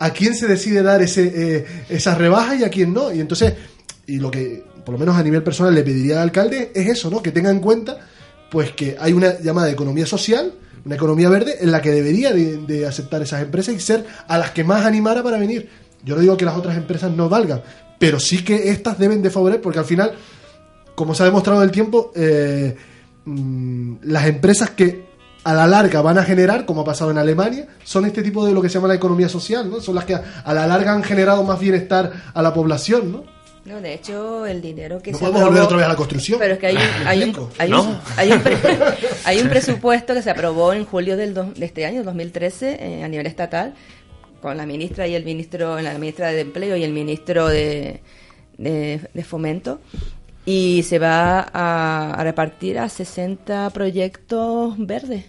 a 0.01 0.09
quién 0.09 0.33
se 0.33 0.47
decide 0.47 0.81
dar 0.81 0.99
ese, 1.03 1.31
eh, 1.33 1.65
esas 1.87 2.17
rebajas 2.17 2.59
y 2.59 2.63
a 2.63 2.69
quién 2.69 2.91
no. 2.91 3.13
Y 3.13 3.19
entonces, 3.19 3.53
y 4.07 4.17
lo 4.17 4.31
que, 4.31 4.63
por 4.83 4.93
lo 4.93 4.99
menos 4.99 5.15
a 5.15 5.21
nivel 5.21 5.43
personal, 5.43 5.75
le 5.75 5.83
pediría 5.83 6.15
al 6.15 6.23
alcalde 6.23 6.71
es 6.73 6.87
eso, 6.87 7.11
¿no? 7.11 7.21
Que 7.21 7.31
tenga 7.31 7.51
en 7.51 7.59
cuenta, 7.59 7.99
pues 8.49 8.71
que 8.71 8.97
hay 8.99 9.13
una 9.13 9.39
llamada 9.39 9.69
economía 9.69 10.07
social, 10.07 10.53
una 10.83 10.95
economía 10.95 11.29
verde, 11.29 11.57
en 11.61 11.69
la 11.69 11.83
que 11.83 11.91
debería 11.91 12.33
de, 12.33 12.87
aceptar 12.87 13.21
esas 13.21 13.43
empresas 13.43 13.75
y 13.75 13.79
ser 13.79 14.03
a 14.27 14.39
las 14.39 14.49
que 14.49 14.63
más 14.63 14.87
animara 14.87 15.21
para 15.21 15.37
venir. 15.37 15.69
Yo 16.03 16.15
no 16.15 16.21
digo 16.21 16.35
que 16.35 16.45
las 16.45 16.57
otras 16.57 16.75
empresas 16.77 17.11
no 17.11 17.29
valgan, 17.29 17.61
pero 17.99 18.19
sí 18.19 18.43
que 18.43 18.71
estas 18.71 18.97
deben 18.97 19.21
de 19.21 19.29
favorecer, 19.29 19.61
porque 19.61 19.77
al 19.77 19.85
final, 19.85 20.13
como 20.95 21.13
se 21.13 21.21
ha 21.21 21.27
demostrado 21.27 21.61
en 21.61 21.69
el 21.69 21.71
tiempo, 21.71 22.11
eh, 22.15 22.75
mm, 23.25 23.97
las 24.01 24.25
empresas 24.25 24.71
que 24.71 25.10
a 25.43 25.53
la 25.53 25.65
larga 25.67 26.01
van 26.01 26.17
a 26.17 26.23
generar, 26.23 26.65
como 26.65 26.81
ha 26.81 26.85
pasado 26.85 27.09
en 27.11 27.17
Alemania, 27.17 27.67
son 27.83 28.05
este 28.05 28.21
tipo 28.21 28.45
de 28.45 28.53
lo 28.53 28.61
que 28.61 28.69
se 28.69 28.75
llama 28.75 28.87
la 28.89 28.95
economía 28.95 29.27
social, 29.29 29.69
¿no? 29.69 29.81
Son 29.81 29.95
las 29.95 30.05
que 30.05 30.13
a, 30.15 30.41
a 30.45 30.53
la 30.53 30.67
larga 30.67 30.93
han 30.93 31.03
generado 31.03 31.43
más 31.43 31.59
bienestar 31.59 32.11
a 32.33 32.41
la 32.41 32.53
población, 32.53 33.11
¿no? 33.11 33.23
No, 33.63 33.79
de 33.79 33.93
hecho, 33.93 34.45
el 34.47 34.59
dinero 34.61 35.01
que 35.03 35.11
No 35.11 35.17
se 35.19 35.23
podemos 35.23 35.41
aprobó- 35.41 35.45
volver 35.49 35.61
otra 35.63 35.77
vez 35.77 35.85
a 35.85 35.89
la 35.89 35.95
construcción. 35.95 36.39
Pero 36.39 36.53
es 36.55 36.59
que 36.59 36.67
hay 36.67 36.75
un, 36.77 36.81
hay 37.07 37.23
un, 37.23 37.47
hay 37.59 37.71
un, 37.71 37.77
No. 37.77 38.01
hay 38.17 38.31
un 38.31 38.41
pre- 38.41 38.57
hay 39.25 39.39
un 39.41 39.49
presupuesto 39.49 40.13
que 40.15 40.21
se 40.23 40.29
aprobó 40.31 40.73
en 40.73 40.85
julio 40.85 41.15
del 41.17 41.33
dos- 41.35 41.53
de 41.53 41.65
este 41.65 41.85
año, 41.85 42.03
2013, 42.03 42.77
eh, 42.79 43.03
a 43.03 43.07
nivel 43.07 43.27
estatal, 43.27 43.75
con 44.41 44.57
la 44.57 44.65
ministra 44.65 45.07
y 45.07 45.13
el 45.13 45.23
ministro, 45.25 45.79
la 45.79 45.93
ministra 45.99 46.29
de 46.31 46.41
Empleo 46.41 46.75
y 46.75 46.83
el 46.83 46.91
ministro 46.91 47.47
de, 47.47 48.01
de, 48.57 48.99
de 49.13 49.23
Fomento. 49.23 49.79
Y 50.45 50.83
se 50.83 50.97
va 50.99 51.39
a, 51.53 52.13
a 52.13 52.23
repartir 52.23 52.79
a 52.79 52.89
60 52.89 53.69
proyectos 53.69 54.75
verdes. 54.77 55.25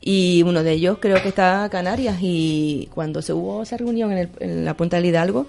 Y 0.00 0.42
uno 0.42 0.62
de 0.62 0.72
ellos 0.72 0.98
creo 1.00 1.22
que 1.22 1.28
está 1.28 1.68
Canarias. 1.70 2.18
Y 2.20 2.88
cuando 2.94 3.22
se 3.22 3.32
hubo 3.32 3.62
esa 3.62 3.76
reunión 3.76 4.12
en, 4.12 4.18
el- 4.18 4.30
en 4.40 4.64
la 4.64 4.74
Punta 4.76 4.96
del 4.96 5.06
Hidalgo, 5.06 5.46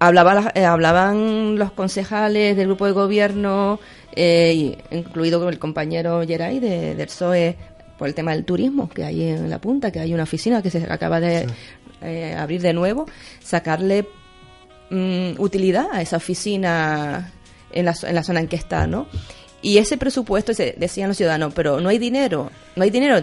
Hablaba 0.00 0.32
la- 0.34 0.52
eh, 0.54 0.64
hablaban 0.64 1.58
los 1.58 1.72
concejales 1.72 2.56
del 2.56 2.68
grupo 2.68 2.86
de 2.86 2.92
gobierno, 2.92 3.80
eh, 4.14 4.78
incluido 4.92 5.48
el 5.48 5.58
compañero 5.58 6.22
Geray 6.24 6.60
de, 6.60 6.94
del 6.94 7.06
PSOE, 7.08 7.56
por 7.98 8.06
el 8.06 8.14
tema 8.14 8.30
del 8.30 8.44
turismo 8.44 8.88
que 8.88 9.02
hay 9.02 9.24
en 9.30 9.50
la 9.50 9.60
punta, 9.60 9.90
que 9.90 9.98
hay 9.98 10.14
una 10.14 10.22
oficina 10.22 10.62
que 10.62 10.70
se 10.70 10.84
acaba 10.88 11.18
de 11.18 11.48
eh, 12.00 12.32
abrir 12.38 12.62
de 12.62 12.72
nuevo, 12.74 13.06
sacarle 13.42 14.06
mm, 14.90 15.32
utilidad 15.38 15.88
a 15.90 16.00
esa 16.00 16.18
oficina 16.18 17.32
en 17.72 17.84
la, 17.84 17.94
en 18.02 18.14
la 18.14 18.22
zona 18.22 18.40
en 18.40 18.48
que 18.48 18.56
está, 18.56 18.86
¿no? 18.86 19.06
Y 19.60 19.78
ese 19.78 19.96
presupuesto, 19.98 20.54
se- 20.54 20.74
decían 20.78 21.08
los 21.08 21.16
ciudadanos, 21.16 21.52
pero 21.52 21.80
no 21.80 21.88
hay 21.88 21.98
dinero, 21.98 22.50
no 22.76 22.84
hay 22.84 22.90
dinero. 22.90 23.16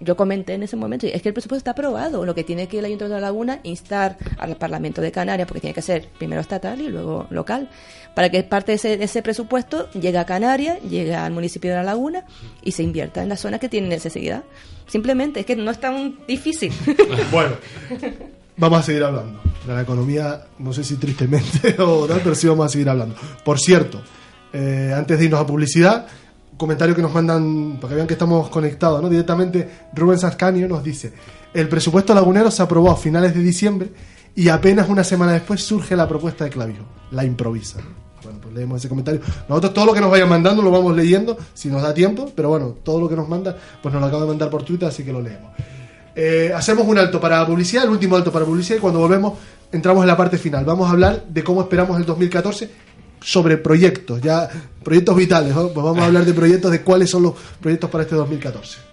Yo 0.00 0.16
comenté 0.16 0.54
en 0.54 0.64
ese 0.64 0.74
momento, 0.76 1.06
es 1.06 1.22
que 1.22 1.28
el 1.28 1.32
presupuesto 1.32 1.58
está 1.60 1.70
aprobado, 1.70 2.26
lo 2.26 2.34
que 2.34 2.42
tiene 2.44 2.66
que 2.66 2.80
el 2.80 2.84
Ayuntamiento 2.84 3.14
de 3.14 3.20
la 3.20 3.28
Laguna 3.28 3.60
instar 3.62 4.16
al 4.36 4.56
Parlamento 4.56 5.00
de 5.00 5.12
Canarias, 5.12 5.46
porque 5.46 5.60
tiene 5.60 5.74
que 5.74 5.82
ser 5.82 6.08
primero 6.18 6.40
estatal 6.40 6.80
y 6.80 6.88
luego 6.88 7.28
local, 7.30 7.70
para 8.14 8.28
que 8.30 8.42
parte 8.42 8.72
de 8.72 8.76
ese, 8.76 8.96
de 8.98 9.04
ese 9.04 9.22
presupuesto 9.22 9.88
llegue 9.92 10.18
a 10.18 10.26
Canarias, 10.26 10.82
llegue 10.82 11.14
al 11.14 11.32
municipio 11.32 11.70
de 11.70 11.76
la 11.76 11.82
Laguna 11.84 12.24
y 12.64 12.72
se 12.72 12.82
invierta 12.82 13.22
en 13.22 13.28
las 13.28 13.40
zonas 13.40 13.60
que 13.60 13.68
tienen 13.68 13.88
necesidad. 13.88 14.42
Simplemente, 14.88 15.40
es 15.40 15.46
que 15.46 15.54
no 15.56 15.70
es 15.70 15.78
tan 15.80 16.18
difícil. 16.26 16.72
Bueno, 17.30 17.54
vamos 18.56 18.80
a 18.80 18.82
seguir 18.82 19.04
hablando. 19.04 19.40
La 19.66 19.82
economía, 19.82 20.46
no 20.58 20.72
sé 20.72 20.84
si 20.84 20.96
tristemente 20.96 21.76
o 21.82 22.06
tal, 22.06 22.20
pero 22.22 22.34
sí 22.34 22.46
vamos 22.46 22.66
a 22.66 22.68
seguir 22.68 22.88
hablando. 22.88 23.16
Por 23.44 23.58
cierto, 23.58 24.00
eh, 24.52 24.92
antes 24.96 25.18
de 25.18 25.24
irnos 25.24 25.40
a 25.40 25.46
publicidad, 25.46 26.06
comentario 26.56 26.94
que 26.94 27.02
nos 27.02 27.12
mandan, 27.12 27.78
para 27.80 27.90
que 27.90 27.94
vean 27.96 28.06
que 28.06 28.14
estamos 28.14 28.48
conectados, 28.48 29.02
¿no? 29.02 29.08
Directamente, 29.08 29.68
Rubén 29.94 30.18
Sascanio 30.18 30.68
nos 30.68 30.82
dice: 30.82 31.12
El 31.52 31.68
presupuesto 31.68 32.14
lagunero 32.14 32.50
se 32.50 32.62
aprobó 32.62 32.90
a 32.90 32.96
finales 32.96 33.34
de 33.34 33.40
diciembre 33.40 33.90
y 34.34 34.48
apenas 34.48 34.88
una 34.88 35.02
semana 35.02 35.32
después 35.32 35.62
surge 35.62 35.96
la 35.96 36.08
propuesta 36.08 36.44
de 36.44 36.50
Clavijo. 36.50 36.84
La 37.10 37.24
improvisa. 37.24 37.78
¿no? 37.78 38.06
Bueno, 38.22 38.40
pues 38.40 38.54
leemos 38.54 38.78
ese 38.78 38.88
comentario. 38.88 39.20
Nosotros 39.48 39.72
todo 39.72 39.86
lo 39.86 39.94
que 39.94 40.00
nos 40.00 40.10
vayan 40.10 40.28
mandando 40.28 40.62
lo 40.62 40.70
vamos 40.70 40.96
leyendo, 40.96 41.36
si 41.54 41.68
nos 41.68 41.82
da 41.82 41.94
tiempo, 41.94 42.30
pero 42.34 42.48
bueno, 42.48 42.76
todo 42.82 43.00
lo 43.00 43.08
que 43.08 43.16
nos 43.16 43.28
manda, 43.28 43.56
pues 43.82 43.92
nos 43.92 44.00
lo 44.00 44.06
acaba 44.06 44.22
de 44.22 44.28
mandar 44.28 44.50
por 44.50 44.62
Twitter, 44.62 44.88
así 44.88 45.04
que 45.04 45.12
lo 45.12 45.22
leemos. 45.22 45.52
Eh, 46.18 46.50
hacemos 46.54 46.88
un 46.88 46.96
alto 46.96 47.20
para 47.20 47.46
publicidad, 47.46 47.84
el 47.84 47.90
último 47.90 48.16
alto 48.16 48.32
para 48.32 48.46
publicidad, 48.46 48.78
y 48.78 48.80
cuando 48.80 49.00
volvemos 49.00 49.34
entramos 49.70 50.02
en 50.02 50.08
la 50.08 50.16
parte 50.16 50.38
final. 50.38 50.64
Vamos 50.64 50.88
a 50.88 50.92
hablar 50.92 51.26
de 51.28 51.44
cómo 51.44 51.60
esperamos 51.60 51.98
el 51.98 52.06
2014 52.06 52.70
sobre 53.20 53.58
proyectos, 53.58 54.22
ya 54.22 54.48
proyectos 54.82 55.14
vitales. 55.14 55.52
Pues 55.52 55.74
vamos 55.74 55.98
a 55.98 56.06
hablar 56.06 56.24
de 56.24 56.32
proyectos, 56.32 56.70
de 56.70 56.80
cuáles 56.80 57.10
son 57.10 57.24
los 57.24 57.34
proyectos 57.60 57.90
para 57.90 58.04
este 58.04 58.14
2014. 58.14 58.85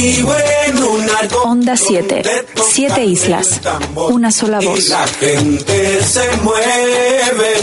Vivo 0.00 0.32
en 0.64 0.80
un 0.80 1.10
arco 1.10 1.42
Onda 1.42 1.76
7. 1.76 2.22
Siete 2.54 3.04
islas. 3.04 3.60
Una 3.96 4.30
sola 4.30 4.62
y 4.62 4.66
voz. 4.66 4.90
la 4.90 5.08
gente 5.08 6.00
se 6.04 6.36
mueve. 6.36 7.56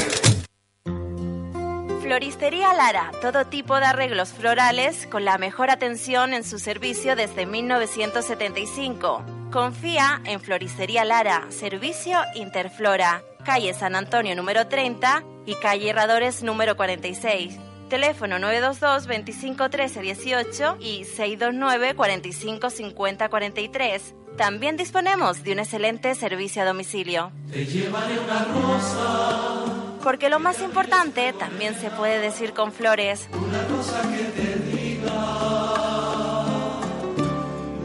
Floristería 2.01 2.73
Lara, 2.73 3.11
todo 3.21 3.45
tipo 3.45 3.77
de 3.77 3.85
arreglos 3.85 4.33
florales 4.33 5.07
con 5.09 5.23
la 5.23 5.37
mejor 5.37 5.69
atención 5.69 6.33
en 6.33 6.43
su 6.43 6.59
servicio 6.59 7.15
desde 7.15 7.45
1975. 7.45 9.23
Confía 9.49 10.21
en 10.25 10.41
Floristería 10.41 11.05
Lara, 11.05 11.45
servicio 11.51 12.19
Interflora, 12.35 13.23
calle 13.45 13.73
San 13.73 13.95
Antonio 13.95 14.35
número 14.35 14.67
30 14.67 15.23
y 15.45 15.55
calle 15.55 15.91
Herradores 15.91 16.43
número 16.43 16.75
46. 16.75 17.57
Teléfono 17.89 18.39
922 18.39 19.07
25 19.07 19.69
13 19.69 20.01
18 20.01 20.77
y 20.79 21.03
629 21.05 21.95
45 21.95 22.69
50 22.69 23.29
43. 23.29 24.13
También 24.37 24.75
disponemos 24.75 25.43
de 25.43 25.53
un 25.53 25.59
excelente 25.59 26.13
servicio 26.15 26.63
a 26.63 26.65
domicilio. 26.65 27.31
Te 27.51 27.65
llevaré 27.65 28.19
una 28.19 28.43
rosa, 28.45 29.99
Porque 30.03 30.29
lo 30.29 30.39
más 30.39 30.61
importante 30.61 31.31
también 31.33 31.73
se 31.79 31.89
puede 31.91 32.19
decir 32.19 32.53
con 32.53 32.73
flores. 32.73 33.29
una 33.31 33.63
rosa 33.67 34.01
que 34.11 34.23
te 34.41 34.75
diga 34.77 35.13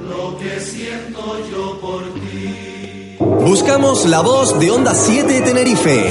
lo 0.08 0.38
que 0.38 0.60
siento 0.60 1.50
yo 1.50 1.78
por 1.80 2.02
ti. 2.14 3.16
Buscamos 3.20 4.06
la 4.06 4.20
voz 4.22 4.58
de 4.58 4.70
Onda 4.70 4.94
7 4.94 5.30
de 5.32 5.40
Tenerife. 5.42 6.10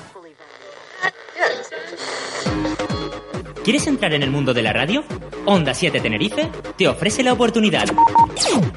¿Quieres 3.71 3.87
entrar 3.87 4.13
en 4.13 4.21
el 4.21 4.31
mundo 4.31 4.53
de 4.53 4.63
la 4.63 4.73
radio? 4.73 5.01
Onda 5.45 5.73
7 5.73 6.01
Tenerife 6.01 6.49
te 6.77 6.89
ofrece 6.89 7.23
la 7.23 7.31
oportunidad. 7.31 7.85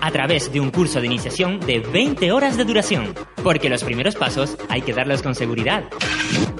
A 0.00 0.10
través 0.12 0.52
de 0.52 0.60
un 0.60 0.70
curso 0.70 1.00
de 1.00 1.06
iniciación 1.06 1.58
de 1.58 1.80
20 1.80 2.30
horas 2.30 2.56
de 2.56 2.64
duración. 2.64 3.12
Porque 3.42 3.68
los 3.68 3.82
primeros 3.82 4.14
pasos 4.14 4.56
hay 4.68 4.82
que 4.82 4.92
darlos 4.92 5.20
con 5.20 5.34
seguridad. 5.34 5.82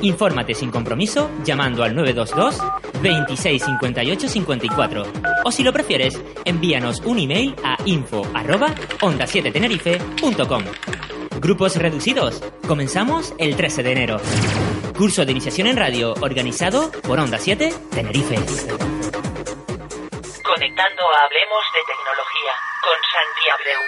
Infórmate 0.00 0.52
sin 0.54 0.72
compromiso 0.72 1.30
llamando 1.44 1.84
al 1.84 1.94
922 1.94 2.58
26 3.00 3.62
58 3.62 4.28
54. 4.28 5.04
O 5.44 5.52
si 5.52 5.62
lo 5.62 5.72
prefieres, 5.72 6.20
envíanos 6.44 7.02
un 7.04 7.20
email 7.20 7.54
a 7.62 7.76
info 7.84 8.26
arroba 8.34 8.74
onda 9.00 9.28
7 9.28 9.52
tenerife.com. 9.52 10.64
Grupos 11.44 11.76
reducidos. 11.76 12.42
Comenzamos 12.66 13.34
el 13.36 13.54
13 13.54 13.82
de 13.82 13.92
enero. 13.92 14.16
Curso 14.96 15.26
de 15.26 15.32
iniciación 15.32 15.66
en 15.66 15.76
radio 15.76 16.14
organizado 16.22 16.90
por 17.02 17.20
Onda 17.20 17.36
7 17.36 17.70
Tenerife. 17.90 18.36
Conectando 20.42 21.02
a 21.02 21.20
Hablemos 21.26 21.64
de 21.74 21.82
Tecnología 21.92 22.54
con 22.80 22.96
Santi 23.12 23.44
Abreu. 23.52 23.82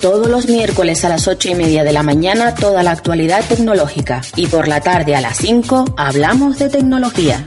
Todos 0.00 0.28
los 0.28 0.46
miércoles 0.46 1.04
a 1.04 1.10
las 1.10 1.28
ocho 1.28 1.50
y 1.50 1.54
media 1.54 1.84
de 1.84 1.92
la 1.92 2.02
mañana 2.02 2.54
toda 2.54 2.82
la 2.82 2.92
actualidad 2.92 3.46
tecnológica 3.46 4.22
y 4.34 4.46
por 4.46 4.66
la 4.66 4.80
tarde 4.80 5.14
a 5.14 5.20
las 5.20 5.36
5 5.36 5.96
hablamos 5.98 6.58
de 6.58 6.70
tecnología. 6.70 7.44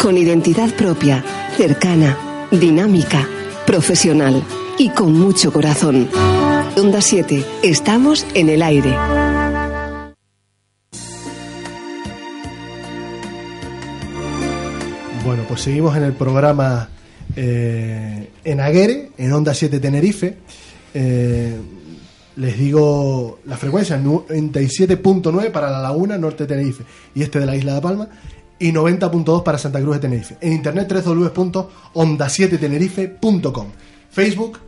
Con 0.00 0.16
identidad 0.16 0.72
propia, 0.74 1.22
cercana, 1.56 2.16
dinámica, 2.50 3.28
profesional 3.66 4.42
y 4.78 4.88
con 4.90 5.12
mucho 5.12 5.52
corazón. 5.52 6.08
Onda 6.76 7.02
7, 7.02 7.44
estamos 7.62 8.26
en 8.34 8.48
el 8.48 8.62
aire. 8.62 8.96
Bueno, 15.24 15.44
pues 15.46 15.60
seguimos 15.60 15.96
en 15.96 16.02
el 16.04 16.14
programa 16.14 16.88
eh, 17.36 18.30
en 18.42 18.60
Aguere, 18.60 19.10
en 19.18 19.32
Onda 19.32 19.52
7 19.52 19.78
Tenerife. 19.78 20.38
Eh, 20.94 21.60
les 22.36 22.58
digo 22.58 23.40
la 23.44 23.58
frecuencia, 23.58 24.00
97.9 24.00 25.52
para 25.52 25.70
la 25.70 25.80
Laguna, 25.80 26.16
norte 26.16 26.44
de 26.44 26.48
Tenerife 26.48 26.84
y 27.14 27.22
este 27.22 27.38
de 27.38 27.44
la 27.46 27.54
isla 27.54 27.74
de 27.74 27.82
Palma, 27.82 28.08
y 28.58 28.72
90.2 28.72 29.42
para 29.42 29.58
Santa 29.58 29.78
Cruz 29.80 29.96
de 29.96 30.00
Tenerife. 30.00 30.38
En 30.40 30.54
internet 30.54 30.90
www.onda7tenerife.com. 30.90 33.66
Facebook, 34.10 34.58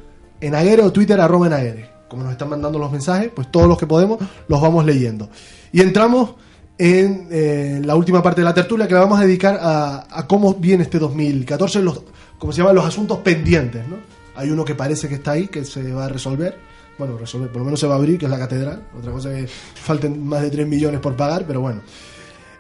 en 0.41 0.55
Aguere 0.55 0.83
o 0.83 0.93
Twitter, 0.93 1.19
arroba 1.19 1.47
en 1.47 1.55
Aguere. 1.55 1.91
Como 2.09 2.25
nos 2.25 2.33
están 2.33 2.51
mandando 2.51 2.79
los 2.79 2.93
mensajes, 2.93 3.31
pues 3.35 3.51
todos 3.51 3.67
los 3.67 3.79
que 3.79 3.87
podemos 3.87 4.19
los 4.49 4.61
vamos 4.61 4.85
leyendo. 4.85 5.31
Y 5.73 5.81
entramos 5.81 6.35
en 6.79 7.29
eh, 7.31 7.81
la 7.85 7.95
última 7.95 8.23
parte 8.23 8.41
de 8.41 8.45
la 8.47 8.55
tertulia 8.55 8.89
que 8.89 8.95
la 8.95 9.01
vamos 9.01 9.21
a 9.21 9.25
dedicar 9.25 9.59
a, 9.61 10.27
cómo 10.27 10.55
viene 10.55 10.83
este 10.85 10.99
2014, 10.99 11.83
los, 11.83 12.03
como 12.39 12.53
se 12.53 12.59
llaman 12.59 12.75
los 12.75 12.85
asuntos 12.87 13.19
pendientes. 13.19 13.87
¿no? 13.87 13.97
Hay 14.35 14.51
uno 14.51 14.65
que 14.65 14.75
parece 14.75 15.09
que 15.09 15.17
está 15.17 15.33
ahí, 15.33 15.49
que 15.49 15.65
se 15.65 15.93
va 15.93 16.07
a 16.07 16.09
resolver. 16.09 16.57
Bueno, 16.99 17.17
resolver, 17.19 17.49
por 17.51 17.59
lo 17.61 17.65
menos 17.65 17.81
se 17.81 17.87
va 17.87 17.95
a 17.95 17.99
abrir, 17.99 18.19
que 18.19 18.27
es 18.27 18.31
la 18.31 18.39
catedral. 18.39 18.83
Otra 18.99 19.13
cosa 19.13 19.33
es 19.37 19.45
que 19.45 19.49
falten 19.81 20.25
más 20.27 20.43
de 20.43 20.51
3 20.51 20.67
millones 20.67 21.01
por 21.01 21.15
pagar, 21.17 21.45
pero 21.47 21.61
bueno. 21.61 21.81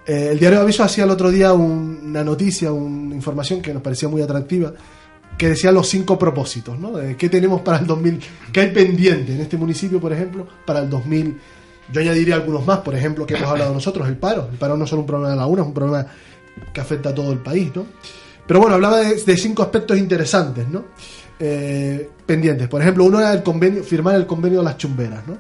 Eh, 0.06 0.30
el 0.32 0.38
diario 0.38 0.60
Aviso 0.60 0.82
hacía 0.82 1.04
el 1.04 1.10
otro 1.10 1.30
día 1.30 1.52
un- 1.52 2.00
una 2.04 2.24
noticia, 2.24 2.72
una 2.72 3.14
información 3.14 3.60
que 3.60 3.72
nos 3.72 3.82
parecía 3.82 4.08
muy 4.08 4.20
atractiva, 4.22 4.72
que 5.38 5.48
decía 5.50 5.70
los 5.72 5.88
cinco 5.88 6.18
propósitos, 6.18 6.78
¿no? 6.78 6.92
¿Qué 7.16 7.28
tenemos 7.28 7.60
para 7.62 7.78
el 7.78 7.86
2000? 7.86 8.20
¿Qué 8.52 8.60
hay 8.60 8.70
pendiente 8.72 9.32
en 9.34 9.40
este 9.40 9.56
municipio, 9.56 10.00
por 10.00 10.12
ejemplo, 10.12 10.46
para 10.66 10.80
el 10.80 10.90
2000? 10.90 11.38
Yo 11.92 12.00
añadiría 12.00 12.36
algunos 12.36 12.64
más, 12.64 12.78
por 12.78 12.94
ejemplo, 12.94 13.26
que 13.26 13.34
hemos 13.34 13.50
hablado 13.50 13.74
nosotros, 13.74 14.08
el 14.08 14.16
paro. 14.16 14.48
El 14.50 14.58
paro 14.58 14.76
no 14.76 14.84
es 14.84 14.90
solo 14.90 15.02
un 15.02 15.06
problema 15.06 15.30
de 15.30 15.36
la 15.36 15.42
laguna, 15.42 15.62
es 15.62 15.68
un 15.68 15.74
problema 15.74 16.06
que 16.72 16.80
afecta 16.80 17.10
a 17.10 17.14
todo 17.14 17.32
el 17.32 17.38
país, 17.38 17.70
¿no? 17.74 17.86
Pero 18.46 18.60
bueno, 18.60 18.74
hablaba 18.74 18.98
de, 18.98 19.22
de 19.22 19.36
cinco 19.36 19.62
aspectos 19.62 19.98
interesantes, 19.98 20.66
¿no? 20.68 20.84
Eh, 21.38 22.08
pendientes. 22.24 22.68
Por 22.68 22.80
ejemplo, 22.80 23.04
uno 23.04 23.20
era 23.20 23.32
el 23.32 23.42
convenio, 23.42 23.82
firmar 23.82 24.14
el 24.14 24.26
convenio 24.26 24.60
de 24.60 24.64
las 24.64 24.78
chumberas, 24.78 25.26
¿no? 25.26 25.36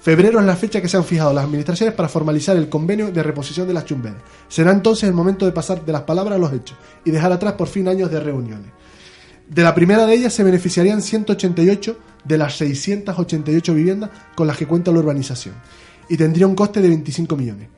Febrero 0.00 0.38
es 0.38 0.44
la 0.44 0.56
fecha 0.56 0.82
que 0.82 0.88
se 0.88 0.98
han 0.98 1.04
fijado 1.04 1.32
las 1.32 1.44
administraciones 1.44 1.94
para 1.94 2.10
formalizar 2.10 2.56
el 2.56 2.68
convenio 2.68 3.10
de 3.10 3.22
reposición 3.22 3.66
de 3.66 3.72
las 3.72 3.86
chumberas. 3.86 4.18
Será 4.48 4.70
entonces 4.70 5.08
el 5.08 5.14
momento 5.14 5.46
de 5.46 5.52
pasar 5.52 5.82
de 5.82 5.92
las 5.92 6.02
palabras 6.02 6.36
a 6.36 6.38
los 6.38 6.52
hechos 6.52 6.76
y 7.04 7.10
dejar 7.10 7.32
atrás 7.32 7.54
por 7.54 7.68
fin 7.68 7.88
años 7.88 8.10
de 8.10 8.20
reuniones. 8.20 8.70
De 9.48 9.62
la 9.62 9.74
primera 9.74 10.04
de 10.04 10.14
ellas 10.14 10.34
se 10.34 10.44
beneficiarían 10.44 11.00
188 11.00 11.96
de 12.24 12.38
las 12.38 12.56
688 12.56 13.74
viviendas 13.74 14.10
con 14.34 14.46
las 14.46 14.58
que 14.58 14.66
cuenta 14.66 14.92
la 14.92 14.98
urbanización 14.98 15.54
y 16.08 16.16
tendría 16.16 16.46
un 16.46 16.54
coste 16.54 16.80
de 16.80 16.88
25 16.88 17.36
millones. 17.36 17.68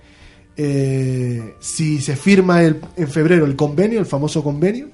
Eh, 0.56 1.54
si 1.60 2.00
se 2.00 2.16
firma 2.16 2.62
el- 2.62 2.80
en 2.96 3.08
febrero 3.08 3.44
el 3.44 3.54
convenio, 3.56 3.98
el 4.00 4.06
famoso 4.06 4.42
convenio, 4.42 4.88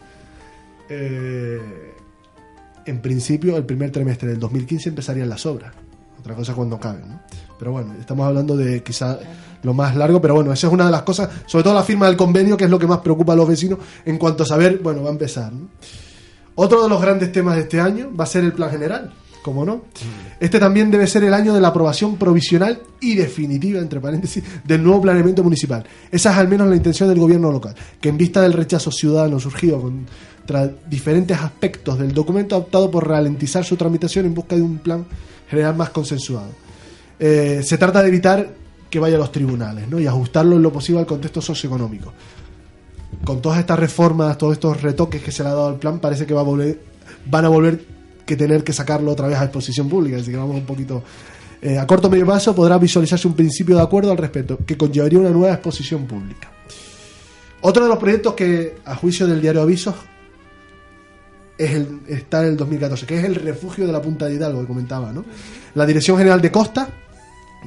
eh, 0.88 1.60
en 2.84 3.00
principio 3.00 3.56
el 3.56 3.64
primer 3.64 3.90
trimestre 3.90 4.28
del 4.28 4.38
2015 4.40 4.88
empezarían 4.88 5.28
las 5.28 5.46
obras. 5.46 5.72
Otra 6.18 6.34
cosa 6.34 6.54
cuando 6.54 6.78
caben, 6.78 7.08
¿no? 7.08 7.20
Pero 7.58 7.72
bueno, 7.72 7.94
estamos 7.98 8.26
hablando 8.26 8.56
de 8.56 8.82
quizá 8.82 9.18
lo 9.62 9.74
más 9.74 9.94
largo, 9.96 10.20
pero 10.20 10.34
bueno, 10.34 10.52
esa 10.52 10.66
es 10.66 10.72
una 10.72 10.86
de 10.86 10.90
las 10.90 11.02
cosas, 11.02 11.28
sobre 11.46 11.62
todo 11.64 11.74
la 11.74 11.84
firma 11.84 12.06
del 12.06 12.16
convenio, 12.16 12.56
que 12.56 12.64
es 12.64 12.70
lo 12.70 12.78
que 12.78 12.86
más 12.88 12.98
preocupa 12.98 13.32
a 13.32 13.36
los 13.36 13.46
vecinos 13.48 13.78
en 14.04 14.18
cuanto 14.18 14.42
a 14.42 14.46
saber, 14.46 14.78
bueno, 14.82 15.02
va 15.02 15.08
a 15.10 15.12
empezar. 15.12 15.52
¿no? 15.52 15.68
Otro 16.56 16.82
de 16.82 16.88
los 16.88 17.00
grandes 17.00 17.30
temas 17.32 17.54
de 17.56 17.62
este 17.62 17.80
año 17.80 18.10
va 18.18 18.24
a 18.24 18.26
ser 18.26 18.42
el 18.44 18.52
plan 18.52 18.70
general, 18.70 19.12
como 19.42 19.64
no. 19.64 19.82
Este 20.40 20.58
también 20.58 20.90
debe 20.90 21.06
ser 21.06 21.24
el 21.24 21.34
año 21.34 21.52
de 21.52 21.60
la 21.60 21.68
aprobación 21.68 22.16
provisional 22.16 22.80
y 23.00 23.14
definitiva, 23.14 23.80
entre 23.80 24.00
paréntesis, 24.00 24.42
del 24.64 24.82
nuevo 24.82 25.02
planeamiento 25.02 25.42
municipal. 25.42 25.84
Esa 26.10 26.30
es 26.30 26.38
al 26.38 26.48
menos 26.48 26.68
la 26.68 26.76
intención 26.76 27.08
del 27.08 27.18
gobierno 27.18 27.50
local, 27.50 27.74
que 28.00 28.08
en 28.08 28.16
vista 28.16 28.40
del 28.40 28.52
rechazo 28.52 28.90
ciudadano 28.90 29.40
surgido 29.40 29.80
contra 29.80 30.70
diferentes 30.88 31.38
aspectos 31.38 31.98
del 31.98 32.12
documento 32.12 32.54
ha 32.54 32.58
optado 32.58 32.90
por 32.90 33.06
ralentizar 33.06 33.64
su 33.64 33.76
tramitación 33.76 34.26
en 34.26 34.34
busca 34.34 34.56
de 34.56 34.62
un 34.62 34.78
plan 34.78 35.04
general 35.50 35.76
más 35.76 35.90
consensuado. 35.90 36.48
Eh, 37.18 37.60
se 37.62 37.78
trata 37.78 38.02
de 38.02 38.08
evitar 38.08 38.54
que 38.88 38.98
vaya 38.98 39.16
a 39.16 39.18
los 39.18 39.32
tribunales 39.32 39.88
¿no? 39.88 39.98
y 39.98 40.06
ajustarlo 40.06 40.56
en 40.56 40.62
lo 40.62 40.72
posible 40.72 41.00
al 41.00 41.06
contexto 41.06 41.40
socioeconómico. 41.40 42.12
Con 43.24 43.40
todas 43.40 43.58
estas 43.58 43.78
reformas, 43.78 44.36
todos 44.38 44.54
estos 44.54 44.82
retoques 44.82 45.22
que 45.22 45.32
se 45.32 45.42
le 45.42 45.50
ha 45.50 45.52
dado 45.52 45.68
al 45.68 45.78
plan, 45.78 45.98
parece 45.98 46.26
que 46.26 46.34
va 46.34 46.40
a 46.40 46.44
volver, 46.44 46.80
van 47.26 47.44
a 47.44 47.48
volver 47.48 47.84
que 48.24 48.36
tener 48.36 48.64
que 48.64 48.72
sacarlo 48.72 49.10
otra 49.12 49.28
vez 49.28 49.38
a 49.38 49.44
exposición 49.44 49.88
pública. 49.88 50.16
Así 50.16 50.30
que 50.30 50.36
vamos 50.36 50.56
un 50.56 50.66
poquito. 50.66 51.02
eh, 51.60 51.78
a 51.78 51.86
corto 51.86 52.10
medio 52.10 52.26
plazo 52.26 52.54
podrá 52.54 52.76
visualizarse 52.78 53.28
un 53.28 53.34
principio 53.34 53.76
de 53.76 53.82
acuerdo 53.82 54.10
al 54.10 54.18
respecto, 54.18 54.58
que 54.66 54.76
conllevaría 54.76 55.18
una 55.18 55.30
nueva 55.30 55.54
exposición 55.54 56.06
pública. 56.06 56.50
Otro 57.60 57.84
de 57.84 57.88
los 57.88 57.98
proyectos 57.98 58.34
que, 58.34 58.76
a 58.84 58.96
juicio 58.96 59.26
del 59.28 59.40
diario 59.40 59.62
Avisos, 59.62 59.94
es 61.56 61.70
el, 61.70 62.00
está 62.08 62.42
en 62.42 62.48
el 62.48 62.56
2014, 62.56 63.06
que 63.06 63.18
es 63.18 63.24
el 63.24 63.36
refugio 63.36 63.86
de 63.86 63.92
la 63.92 64.02
Punta 64.02 64.26
de 64.26 64.34
Hidalgo, 64.34 64.62
que 64.62 64.66
comentaba, 64.66 65.12
¿no? 65.12 65.24
La 65.74 65.86
Dirección 65.86 66.18
General 66.18 66.40
de 66.40 66.50
Costa 66.50 66.88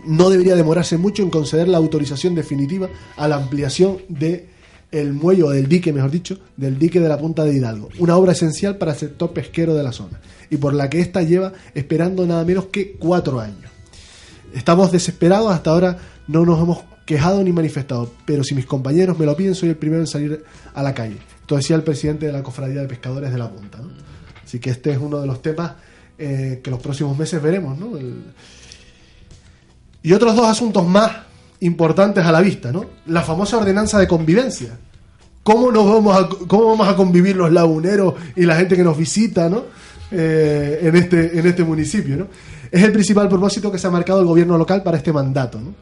no 0.05 0.29
debería 0.29 0.55
demorarse 0.55 0.97
mucho 0.97 1.23
en 1.23 1.29
conceder 1.29 1.69
la 1.69 1.77
autorización 1.77 2.35
definitiva 2.35 2.89
a 3.15 3.27
la 3.29 3.37
ampliación 3.37 3.99
de 4.09 4.49
el 4.91 5.13
muelle 5.13 5.43
o 5.43 5.49
del 5.49 5.69
dique, 5.69 5.93
mejor 5.93 6.11
dicho, 6.11 6.37
del 6.57 6.77
dique 6.77 6.99
de 6.99 7.07
la 7.07 7.17
Punta 7.17 7.45
de 7.45 7.53
Hidalgo, 7.55 7.89
una 7.99 8.17
obra 8.17 8.33
esencial 8.33 8.77
para 8.77 8.91
el 8.91 8.97
sector 8.97 9.31
pesquero 9.31 9.73
de 9.73 9.83
la 9.83 9.93
zona 9.93 10.19
y 10.49 10.57
por 10.57 10.73
la 10.73 10.89
que 10.89 10.99
ésta 10.99 11.21
lleva 11.21 11.53
esperando 11.73 12.25
nada 12.25 12.43
menos 12.43 12.65
que 12.65 12.93
cuatro 12.93 13.39
años. 13.39 13.71
Estamos 14.53 14.91
desesperados, 14.91 15.51
hasta 15.51 15.71
ahora 15.71 15.97
no 16.27 16.45
nos 16.45 16.61
hemos 16.61 16.83
quejado 17.05 17.43
ni 17.43 17.51
manifestado, 17.51 18.11
pero 18.25 18.43
si 18.43 18.55
mis 18.55 18.65
compañeros 18.65 19.17
me 19.19 19.25
lo 19.25 19.35
piden, 19.35 19.55
soy 19.55 19.69
el 19.69 19.77
primero 19.77 20.01
en 20.01 20.07
salir 20.07 20.43
a 20.73 20.83
la 20.83 20.93
calle. 20.93 21.17
Esto 21.41 21.55
decía 21.55 21.75
el 21.75 21.83
presidente 21.83 22.25
de 22.25 22.31
la 22.31 22.41
Cofradía 22.41 22.81
de 22.81 22.87
Pescadores 22.87 23.31
de 23.31 23.37
la 23.37 23.49
Punta. 23.49 23.77
¿no? 23.79 23.89
Así 24.43 24.59
que 24.59 24.71
este 24.71 24.91
es 24.91 24.97
uno 24.97 25.21
de 25.21 25.27
los 25.27 25.41
temas 25.41 25.73
eh, 26.17 26.61
que 26.63 26.71
los 26.71 26.79
próximos 26.79 27.17
meses 27.17 27.41
veremos. 27.41 27.77
¿no? 27.77 27.91
Y 30.01 30.13
otros 30.13 30.35
dos 30.35 30.47
asuntos 30.47 30.87
más 30.87 31.11
importantes 31.59 32.25
a 32.25 32.31
la 32.31 32.41
vista, 32.41 32.71
¿no? 32.71 32.85
La 33.07 33.21
famosa 33.21 33.57
ordenanza 33.57 33.99
de 33.99 34.07
convivencia. 34.07 34.77
¿Cómo, 35.43 35.71
nos 35.71 35.85
vamos 35.85 36.15
a, 36.15 36.27
cómo 36.47 36.69
vamos 36.69 36.87
a 36.87 36.95
convivir 36.95 37.35
los 37.35 37.51
laguneros 37.51 38.15
y 38.35 38.45
la 38.45 38.55
gente 38.55 38.75
que 38.75 38.83
nos 38.83 38.97
visita, 38.97 39.49
¿no? 39.49 39.63
Eh, 40.11 40.79
en, 40.83 40.95
este, 40.95 41.39
en 41.39 41.45
este 41.47 41.63
municipio, 41.63 42.15
¿no? 42.15 42.27
Es 42.71 42.83
el 42.83 42.91
principal 42.91 43.27
propósito 43.27 43.71
que 43.71 43.79
se 43.79 43.87
ha 43.87 43.91
marcado 43.91 44.19
el 44.19 44.25
gobierno 44.27 44.57
local 44.57 44.83
para 44.83 44.97
este 44.97 45.11
mandato, 45.11 45.59
¿no? 45.59 45.73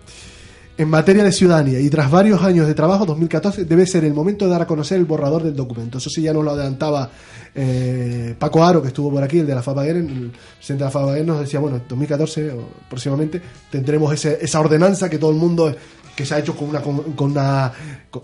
En 0.76 0.90
materia 0.90 1.24
de 1.24 1.32
ciudadanía 1.32 1.80
y 1.80 1.88
tras 1.90 2.10
varios 2.10 2.41
años 2.41 2.66
de 2.66 2.74
trabajo, 2.74 3.06
2014 3.06 3.66
debe 3.66 3.86
ser 3.86 4.06
el 4.06 4.14
momento 4.14 4.45
de 4.45 4.52
dar 4.52 4.64
a 4.64 4.66
conocer 4.68 4.98
el 4.98 5.06
borrador 5.06 5.44
del 5.44 5.56
documento. 5.56 6.00
Eso 6.00 6.10
sí 6.10 6.24
ya 6.24 6.34
nos 6.34 6.44
lo 6.44 6.50
adelantaba 6.52 7.12
eh, 7.54 8.34
Paco 8.40 8.64
Aro, 8.66 8.82
que 8.82 8.88
estuvo 8.88 9.12
por 9.12 9.22
aquí, 9.22 9.40
el 9.40 9.45
de 9.45 9.54
la 9.54 9.62
Fabaguer, 9.62 9.98
el 9.98 10.32
presidente 10.58 10.84
de 10.84 10.86
la 10.86 10.90
Fabaguer 10.90 11.26
nos 11.28 11.41
decía, 11.41 11.60
bueno, 11.60 11.76
en 11.78 11.84
2014 11.88 12.52
o 12.54 12.68
próximamente 12.90 13.40
tendremos 13.70 14.12
ese- 14.14 14.40
esa 14.41 14.60
ordenanza 14.62 15.10
que 15.12 15.20
todo 15.20 15.30
el 15.30 15.38
mundo 15.38 15.76
que 16.15 16.26
se 16.26 16.35
ha 16.35 16.40
hecho 16.40 16.56
con 16.56 16.69
una, 16.69 16.81
con 16.81 17.31
una 17.31 17.72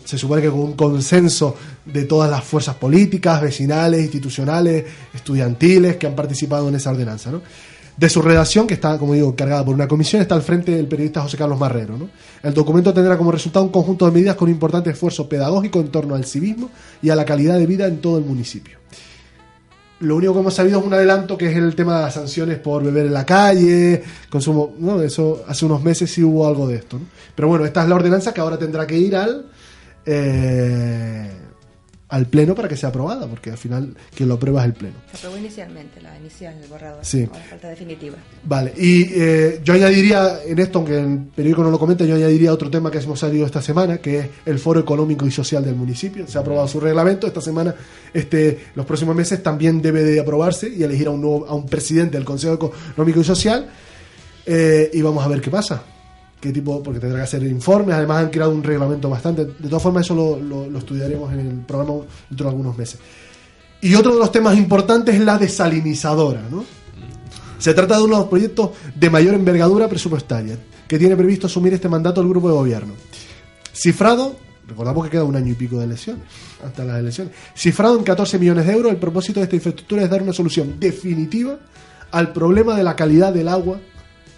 se 0.06 0.18
supone 0.18 0.41
que 0.41 0.49
con 0.49 0.60
un 0.60 0.74
consenso 0.74 1.56
de 1.86 2.03
todas 2.06 2.30
las 2.30 2.44
fuerzas 2.44 2.76
políticas, 2.76 3.41
vecinales, 3.41 4.02
institucionales, 4.02 4.86
estudiantiles 5.14 5.98
que 5.98 6.07
han 6.07 6.16
participado 6.16 6.70
en 6.70 6.76
esa 6.76 6.91
ordenanza, 6.91 7.32
¿no? 7.32 7.41
De 7.99 8.07
su 8.07 8.22
redacción, 8.22 8.66
que 8.66 8.76
está, 8.76 8.98
como 8.98 9.14
digo, 9.14 9.28
encargada 9.28 9.66
por 9.66 9.76
una 9.76 9.86
comisión, 9.86 10.22
está 10.22 10.34
al 10.34 10.41
frente 10.41 10.80
el 10.80 10.88
periodista 10.88 11.22
José 11.22 11.36
Carlos 11.36 11.60
Marrero. 11.60 11.98
¿no? 11.98 12.10
El 12.41 12.53
documento 12.53 12.94
tendrá 12.94 13.18
como 13.18 13.30
resultado 13.30 13.66
un 13.66 13.72
conjunto 13.72 14.06
de 14.06 14.14
medidas 14.14 14.38
con 14.38 14.49
importante 14.49 14.90
esfuerzo 14.90 15.28
pedagógico 15.28 15.82
en 15.82 15.90
torno 15.90 16.16
al 16.16 16.24
civismo 16.24 16.70
y 17.02 17.10
a 17.10 17.16
la 17.18 17.26
calidad 17.26 17.60
de 17.60 17.66
vida 17.66 17.88
en 17.88 17.99
todo 17.99 18.18
el 18.18 18.24
municipio. 18.24 18.79
Lo 20.02 20.16
único 20.16 20.34
que 20.34 20.40
hemos 20.40 20.54
sabido 20.54 20.80
es 20.80 20.86
un 20.86 20.94
adelanto 20.94 21.38
que 21.38 21.52
es 21.52 21.58
el 21.58 21.76
tema 21.76 21.98
de 21.98 22.04
las 22.04 22.14
sanciones 22.14 22.58
por 22.60 22.84
beber 22.84 23.08
en 23.08 23.14
la 23.14 23.26
calle, 23.26 24.02
consumo, 24.30 24.76
¿no? 24.80 25.02
Eso 25.02 25.44
hace 25.48 25.66
unos 25.66 25.84
meses 25.84 26.10
sí 26.10 26.24
hubo 26.24 26.48
algo 26.48 26.68
de 26.68 26.78
esto, 26.78 26.98
¿no? 26.98 27.06
Pero 27.36 27.50
bueno, 27.50 27.66
esta 27.66 27.84
es 27.84 27.90
la 27.90 27.96
ordenanza 27.96 28.34
que 28.34 28.40
ahora 28.40 28.58
tendrá 28.58 28.88
que 28.88 28.98
ir 28.98 29.16
al 29.16 29.46
eh, 30.06 31.30
al 32.10 32.26
pleno 32.26 32.56
para 32.56 32.68
que 32.68 32.76
sea 32.76 32.90
aprobada, 32.90 33.27
porque 33.27 33.52
al 33.52 33.57
final 33.57 33.95
quien 34.15 34.27
lo 34.27 34.36
aprueba 34.36 34.61
es 34.61 34.65
el 34.68 34.73
pleno. 34.73 34.95
Se 35.11 35.18
aprobó 35.18 35.38
inicialmente, 35.38 36.02
la 36.02 36.18
inicial, 36.18 36.56
el 36.61 36.68
borrador. 36.68 37.06
Sí. 37.06 37.27
Ahora 37.31 37.45
falta 37.48 37.69
definitiva. 37.69 38.18
Vale, 38.44 38.73
y 38.76 39.03
eh, 39.14 39.61
yo 39.64 39.73
añadiría 39.73 40.40
en 40.44 40.57
esto, 40.57 40.80
aunque 40.80 40.98
el 40.98 41.19
periódico 41.36 41.64
no 41.64 41.69
lo 41.69 41.77
comenta, 41.77 42.06
yo 42.06 42.15
añadiría 42.15 42.52
otro 42.52 42.69
tema 42.69 42.90
que 42.90 42.98
hemos 42.98 43.19
salido 43.19 43.45
esta 43.45 43.61
semana, 43.61 43.99
que 43.99 44.19
es 44.19 44.27
el 44.45 44.57
Foro 44.57 44.80
Económico 44.80 45.27
y 45.27 45.31
Social 45.31 45.64
del 45.64 45.76
municipio. 45.76 46.27
Se 46.27 46.38
ha 46.40 46.41
aprobado 46.41 46.68
su 46.68 46.80
reglamento, 46.80 47.27
esta 47.27 47.41
semana, 47.41 47.76
este, 48.11 48.57
los 48.73 48.86
próximos 48.88 49.15
meses 49.15 49.44
también 49.44 49.81
debe 49.81 50.03
de 50.03 50.19
aprobarse 50.19 50.68
y 50.68 50.81
elegir 50.81 51.07
a 51.07 51.11
un, 51.11 51.22
nuevo, 51.22 51.45
a 51.48 51.53
un 51.53 51.68
presidente 51.68 52.18
del 52.18 52.26
Consejo 52.26 52.56
Económico 52.56 53.19
y 53.19 53.23
Social. 53.23 53.69
eh, 54.45 54.90
y 54.94 55.02
vamos 55.03 55.23
a 55.23 55.27
ver 55.27 55.41
qué 55.41 55.52
pasa. 55.52 55.84
Qué 56.40 56.52
tipo, 56.53 56.82
porque 56.82 56.99
tendrá 57.02 57.18
que 57.20 57.24
hacer 57.24 57.44
informes, 57.44 57.95
además 57.95 58.24
han 58.24 58.30
creado 58.30 58.52
un 58.52 58.64
reglamento 58.64 59.10
bastante. 59.10 59.44
De 59.45 59.68
todas 59.68 59.84
formas, 59.84 60.06
eso 60.06 60.16
lo, 60.16 60.40
lo- 60.70 60.78
estudiaremos 60.78 61.34
en 61.34 61.40
el 61.41 61.48
programa 61.66 62.06
dentro 62.30 62.45
de 62.45 62.49
algunos 62.49 62.78
meses. 62.78 62.99
Y 63.82 63.94
otro 63.95 64.14
de 64.14 64.20
los 64.20 64.32
temas 64.32 64.57
importantes 64.57 65.16
es 65.16 65.22
la 65.22 65.38
desalinizadora, 65.38 66.44
¿no? 66.49 66.64
Se 67.57 67.74
trata 67.74 67.98
de 67.98 68.03
uno 68.03 68.16
de 68.16 68.20
los 68.22 68.30
proyectos 68.30 68.70
de 68.95 69.10
mayor 69.10 69.34
envergadura 69.36 69.90
presupuestaria 69.90 70.57
que 70.88 70.98
tiene 70.98 71.18
previsto 71.18 71.48
asumir 71.48 71.74
este 71.74 71.90
mandato 71.90 72.22
el 72.22 72.30
grupo 72.30 72.48
de 72.48 72.53
gobierno. 72.56 72.94
Cifrado, 73.74 74.36
recordamos 74.68 75.03
que 75.06 75.11
queda 75.11 75.24
un 75.26 75.36
año 75.36 75.52
y 75.52 75.56
pico 75.56 75.78
de 75.78 75.86
elecciones, 75.86 76.24
hasta 76.66 76.84
las 76.86 76.99
elecciones, 76.99 77.34
cifrado 77.56 77.98
en 77.98 78.03
14 78.03 78.40
millones 78.40 78.66
de 78.66 78.74
euros, 78.74 78.91
el 78.91 78.98
propósito 78.98 79.40
de 79.40 79.44
esta 79.45 79.56
infraestructura 79.56 80.03
es 80.03 80.10
dar 80.10 80.22
una 80.22 80.34
solución 80.34 80.76
definitiva 80.80 81.57
al 82.11 82.32
problema 82.34 82.76
de 82.76 82.84
la 82.84 82.95
calidad 82.95 83.34
del 83.34 83.48
agua 83.49 83.78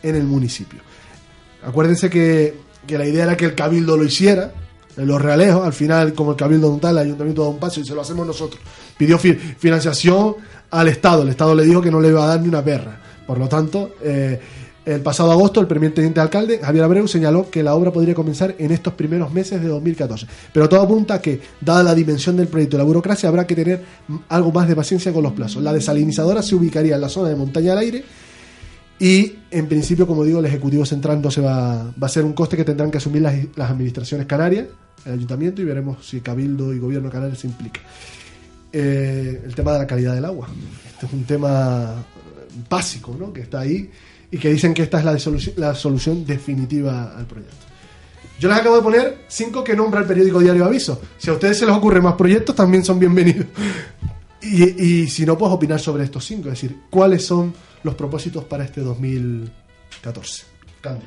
en 0.03 0.15
el 0.15 0.23
municipio. 0.23 0.79
Acuérdense 1.63 2.09
que, 2.09 2.55
que 2.87 2.97
la 2.97 3.05
idea 3.05 3.23
era 3.23 3.37
que 3.37 3.45
el 3.45 3.55
cabildo 3.55 3.97
lo 3.97 4.03
hiciera, 4.03 4.51
en 4.97 5.07
los 5.07 5.21
realejos, 5.21 5.65
al 5.65 5.73
final, 5.73 6.13
como 6.13 6.31
el 6.31 6.37
cabildo 6.37 6.69
no 6.69 6.77
tal, 6.77 6.97
el 6.97 7.03
ayuntamiento 7.05 7.43
da 7.43 7.49
un 7.49 7.59
paso 7.59 7.79
y 7.79 7.85
se 7.85 7.93
lo 7.95 8.01
hacemos 8.01 8.27
nosotros. 8.27 8.61
Pidió 8.97 9.17
fi- 9.17 9.33
financiación 9.33 10.35
al 10.69 10.87
Estado, 10.89 11.21
el 11.23 11.29
Estado 11.29 11.55
le 11.55 11.63
dijo 11.63 11.81
que 11.81 11.89
no 11.91 12.01
le 12.01 12.09
iba 12.09 12.23
a 12.23 12.27
dar 12.27 12.41
ni 12.41 12.47
una 12.47 12.63
perra. 12.63 12.99
Por 13.25 13.37
lo 13.37 13.47
tanto, 13.47 13.91
eh, 14.03 14.39
el 14.85 14.99
pasado 15.01 15.31
agosto, 15.31 15.61
el 15.61 15.67
primer 15.67 15.93
teniente 15.93 16.19
alcalde, 16.19 16.59
Javier 16.61 16.83
Abreu, 16.83 17.07
señaló 17.07 17.49
que 17.49 17.63
la 17.63 17.75
obra 17.75 17.91
podría 17.91 18.13
comenzar 18.15 18.55
en 18.57 18.71
estos 18.71 18.93
primeros 18.93 19.31
meses 19.31 19.61
de 19.61 19.67
2014. 19.67 20.25
Pero 20.51 20.67
todo 20.67 20.81
apunta 20.81 21.15
a 21.15 21.21
que, 21.21 21.39
dada 21.61 21.83
la 21.83 21.93
dimensión 21.95 22.35
del 22.35 22.47
proyecto 22.47 22.75
y 22.75 22.79
la 22.79 22.83
burocracia, 22.83 23.29
habrá 23.29 23.45
que 23.47 23.55
tener 23.55 23.83
algo 24.27 24.51
más 24.51 24.67
de 24.67 24.75
paciencia 24.75 25.13
con 25.13 25.23
los 25.23 25.33
plazos. 25.33 25.61
La 25.63 25.71
desalinizadora 25.71 26.41
se 26.41 26.55
ubicaría 26.55 26.95
en 26.95 27.01
la 27.01 27.09
zona 27.09 27.29
de 27.29 27.35
montaña 27.35 27.71
al 27.73 27.77
aire 27.77 28.03
y, 29.01 29.39
en 29.49 29.67
principio, 29.67 30.05
como 30.05 30.23
digo, 30.23 30.37
el 30.37 30.45
Ejecutivo 30.45 30.85
Central 30.85 31.19
no 31.23 31.31
se 31.31 31.41
va, 31.41 31.91
va 31.91 32.05
a 32.05 32.07
ser 32.07 32.23
un 32.23 32.33
coste 32.33 32.55
que 32.55 32.63
tendrán 32.63 32.91
que 32.91 32.99
asumir 32.99 33.23
las, 33.23 33.33
las 33.55 33.71
administraciones 33.71 34.27
canarias, 34.27 34.67
el 35.05 35.13
Ayuntamiento, 35.13 35.59
y 35.59 35.65
veremos 35.65 36.05
si 36.05 36.21
Cabildo 36.21 36.71
y 36.71 36.77
Gobierno 36.77 37.09
canario 37.09 37.35
se 37.35 37.47
implica. 37.47 37.81
Eh, 38.71 39.41
el 39.43 39.55
tema 39.55 39.73
de 39.73 39.79
la 39.79 39.87
calidad 39.87 40.13
del 40.13 40.23
agua. 40.23 40.49
Este 40.93 41.07
es 41.07 41.13
un 41.13 41.23
tema 41.23 41.95
básico, 42.69 43.15
¿no? 43.19 43.33
Que 43.33 43.41
está 43.41 43.61
ahí 43.61 43.89
y 44.29 44.37
que 44.37 44.49
dicen 44.49 44.71
que 44.71 44.83
esta 44.83 44.99
es 44.99 45.05
la, 45.05 45.17
solución, 45.17 45.55
la 45.57 45.73
solución 45.73 46.23
definitiva 46.23 47.17
al 47.17 47.25
proyecto. 47.25 47.55
Yo 48.39 48.49
les 48.49 48.59
acabo 48.59 48.75
de 48.75 48.83
poner 48.83 49.25
cinco 49.27 49.63
que 49.63 49.75
nombra 49.75 50.01
el 50.01 50.05
periódico 50.05 50.39
Diario 50.39 50.63
Aviso. 50.63 51.01
Si 51.17 51.31
a 51.31 51.33
ustedes 51.33 51.57
se 51.57 51.65
les 51.65 51.75
ocurren 51.75 52.03
más 52.03 52.13
proyectos, 52.13 52.55
también 52.55 52.85
son 52.85 52.99
bienvenidos. 52.99 53.47
Y, 54.43 54.63
y 54.63 55.07
si 55.07 55.23
no, 55.23 55.37
pues 55.37 55.51
opinar 55.51 55.79
sobre 55.79 56.03
estos 56.03 56.25
cinco, 56.25 56.49
es 56.49 56.59
decir, 56.59 56.75
cuáles 56.89 57.23
son 57.23 57.53
los 57.83 57.95
propósitos 57.95 58.43
para 58.45 58.63
este 58.63 58.81
2014. 58.81 60.43
Candy. 60.81 61.05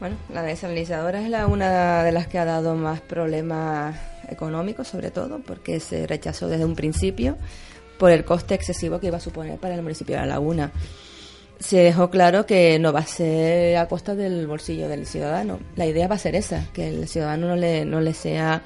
Bueno, 0.00 0.16
la 0.32 0.42
desalinizadora 0.42 1.20
es 1.20 1.28
la, 1.28 1.46
una 1.46 2.02
de 2.02 2.12
las 2.12 2.26
que 2.26 2.38
ha 2.38 2.44
dado 2.46 2.74
más 2.74 3.00
problemas 3.02 3.96
económicos, 4.28 4.88
sobre 4.88 5.10
todo, 5.10 5.40
porque 5.40 5.78
se 5.78 6.06
rechazó 6.06 6.48
desde 6.48 6.64
un 6.64 6.74
principio 6.74 7.36
por 7.98 8.10
el 8.10 8.24
coste 8.24 8.54
excesivo 8.54 8.98
que 8.98 9.08
iba 9.08 9.18
a 9.18 9.20
suponer 9.20 9.58
para 9.58 9.74
el 9.74 9.82
municipio 9.82 10.14
de 10.16 10.22
La 10.22 10.26
Laguna. 10.26 10.72
Se 11.58 11.76
dejó 11.80 12.08
claro 12.08 12.46
que 12.46 12.78
no 12.78 12.94
va 12.94 13.00
a 13.00 13.06
ser 13.06 13.76
a 13.76 13.88
costa 13.88 14.14
del 14.14 14.46
bolsillo 14.46 14.88
del 14.88 15.06
ciudadano. 15.06 15.60
La 15.76 15.84
idea 15.84 16.08
va 16.08 16.14
a 16.14 16.18
ser 16.18 16.34
esa, 16.34 16.66
que 16.72 16.88
el 16.88 17.06
ciudadano 17.06 17.48
no 17.48 17.56
le, 17.56 17.84
no 17.84 18.00
le 18.00 18.14
sea 18.14 18.62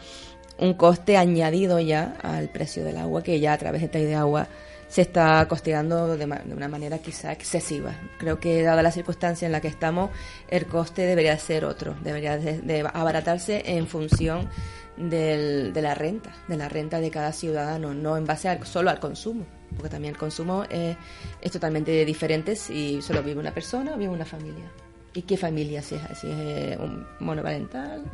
un 0.59 0.75
coste 0.75 1.17
añadido 1.17 1.81
ya 1.81 2.17
al 2.23 2.49
precio 2.49 2.85
del 2.85 2.97
agua, 2.97 3.25
que 3.25 3.41
ya 3.41 3.55
a 3.55 3.59
través 3.59 3.81
de 3.81 3.87
esta 3.87 3.99
de 3.99 4.15
agua 4.15 4.47
se 4.95 5.03
está 5.03 5.45
costeando 5.49 6.17
de, 6.17 6.25
de 6.25 6.55
una 6.55 6.69
manera 6.69 6.99
quizá 6.99 7.33
excesiva. 7.33 7.91
Creo 8.17 8.39
que 8.39 8.63
dada 8.63 8.81
la 8.81 8.93
circunstancia 8.93 9.45
en 9.47 9.51
la 9.51 9.61
que 9.61 9.67
estamos, 9.67 10.11
el 10.47 10.67
coste 10.67 11.03
debería 11.03 11.37
ser 11.37 11.65
otro, 11.65 11.97
debería 12.05 12.39
de, 12.39 12.89
abaratarse 12.95 13.61
en 13.67 13.89
función 13.89 14.49
del- 14.97 15.73
de 15.73 15.83
la 15.83 15.97
renta, 15.97 16.31
de 16.47 16.57
la 16.57 16.69
renta 16.69 17.01
de 17.01 17.11
cada 17.11 17.33
ciudadano, 17.33 17.93
no 17.93 18.17
en 18.17 18.25
base 18.25 18.49
al- 18.49 18.65
solo 18.65 18.89
al 18.91 19.01
consumo, 19.01 19.45
porque 19.75 19.89
también 19.89 20.15
el 20.15 20.19
consumo 20.21 20.63
eh, 20.71 20.95
es 21.43 21.51
totalmente 21.51 22.05
diferente 22.05 22.55
si 22.55 23.03
solo 23.03 23.21
vive 23.21 23.41
una 23.41 23.53
persona 23.53 23.95
o 23.95 23.99
vive 23.99 24.13
una 24.13 24.25
familia. 24.25 24.71
¿Y 25.13 25.23
qué 25.23 25.37
familia? 25.37 25.83
Si 25.83 25.97
es, 25.97 26.03
si 26.21 26.29
es 26.31 26.37
eh, 26.39 26.79
un 26.81 27.05
monoparental, 27.19 28.05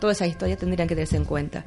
todas 0.00 0.16
esas 0.16 0.26
historias 0.30 0.58
tendrían 0.58 0.88
que 0.88 0.96
tenerse 0.96 1.16
en 1.16 1.24
cuenta. 1.26 1.64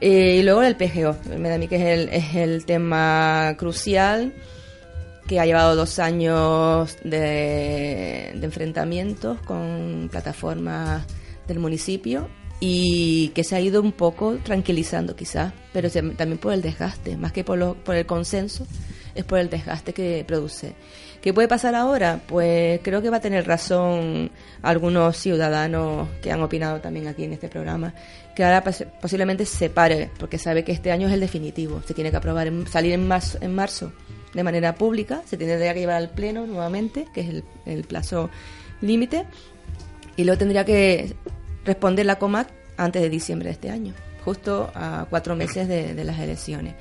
Eh, 0.00 0.36
y 0.40 0.42
luego 0.42 0.62
el 0.62 0.76
PGO, 0.76 1.16
me 1.38 1.48
da 1.48 1.54
a 1.54 1.58
mí 1.58 1.68
que 1.68 1.76
es 1.76 1.82
el, 1.82 2.08
es 2.10 2.34
el 2.34 2.66
tema 2.66 3.54
crucial 3.58 4.34
que 5.26 5.40
ha 5.40 5.46
llevado 5.46 5.74
dos 5.74 5.98
años 5.98 6.96
de, 7.02 8.28
enfrentamientos 8.42 9.40
con 9.40 10.08
plataformas 10.10 11.04
del 11.48 11.58
municipio 11.58 12.28
y 12.60 13.28
que 13.34 13.42
se 13.42 13.56
ha 13.56 13.60
ido 13.60 13.80
un 13.82 13.92
poco 13.92 14.36
tranquilizando 14.42 15.16
quizás, 15.16 15.52
pero 15.72 15.90
también 15.90 16.38
por 16.38 16.52
el 16.52 16.62
desgaste, 16.62 17.16
más 17.16 17.32
que 17.32 17.42
por, 17.42 17.58
lo- 17.58 17.74
por 17.74 17.96
el 17.96 18.06
consenso, 18.06 18.66
es 19.14 19.24
por 19.24 19.38
el 19.38 19.50
desgaste 19.50 19.92
que 19.92 20.24
produce. 20.26 20.74
¿Qué 21.20 21.34
puede 21.34 21.48
pasar 21.48 21.74
ahora? 21.74 22.20
Pues 22.28 22.80
creo 22.84 23.02
que 23.02 23.10
va 23.10 23.16
a 23.16 23.20
tener 23.20 23.46
razón 23.46 24.30
algunos 24.62 25.16
ciudadanos 25.16 26.08
que 26.22 26.30
han 26.30 26.40
opinado 26.42 26.80
también 26.80 27.08
aquí 27.08 27.24
en 27.24 27.32
este 27.32 27.48
programa, 27.48 27.94
que 28.36 28.44
ahora 28.44 28.62
pos- 28.62 28.84
posiblemente 29.00 29.44
se 29.46 29.68
pare, 29.70 30.10
porque 30.18 30.38
sabe 30.38 30.62
que 30.62 30.70
este 30.70 30.92
año 30.92 31.08
es 31.08 31.14
el 31.14 31.20
definitivo, 31.20 31.82
se 31.86 31.94
tiene 31.94 32.10
que 32.12 32.18
aprobar, 32.18 32.46
en- 32.46 32.66
salir 32.68 32.92
en 32.92 33.08
marzo, 33.08 33.38
en 33.40 33.52
marzo 33.54 33.92
de 34.34 34.44
manera 34.44 34.74
pública, 34.76 35.22
se 35.26 35.36
tendría 35.38 35.72
que 35.74 35.80
llevar 35.80 35.96
al 35.96 36.10
Pleno 36.10 36.46
nuevamente, 36.46 37.06
que 37.14 37.22
es 37.22 37.42
el, 37.64 37.84
plazo 37.84 38.28
límite, 38.82 39.24
y 40.16 40.24
luego 40.24 40.38
tendría 40.38 40.64
que 40.64 41.14
responder 41.64 42.04
la 42.06 42.18
COMAC 42.18 42.48
antes 42.76 43.00
de 43.02 43.08
diciembre 43.08 43.48
de 43.48 43.52
este 43.54 43.70
año, 43.70 43.94
justo 44.24 44.70
a 44.74 45.06
cuatro 45.08 45.34
meses 45.34 45.66
de, 45.66 45.94
de 45.94 46.04
las 46.04 46.18
elecciones. 46.18 46.74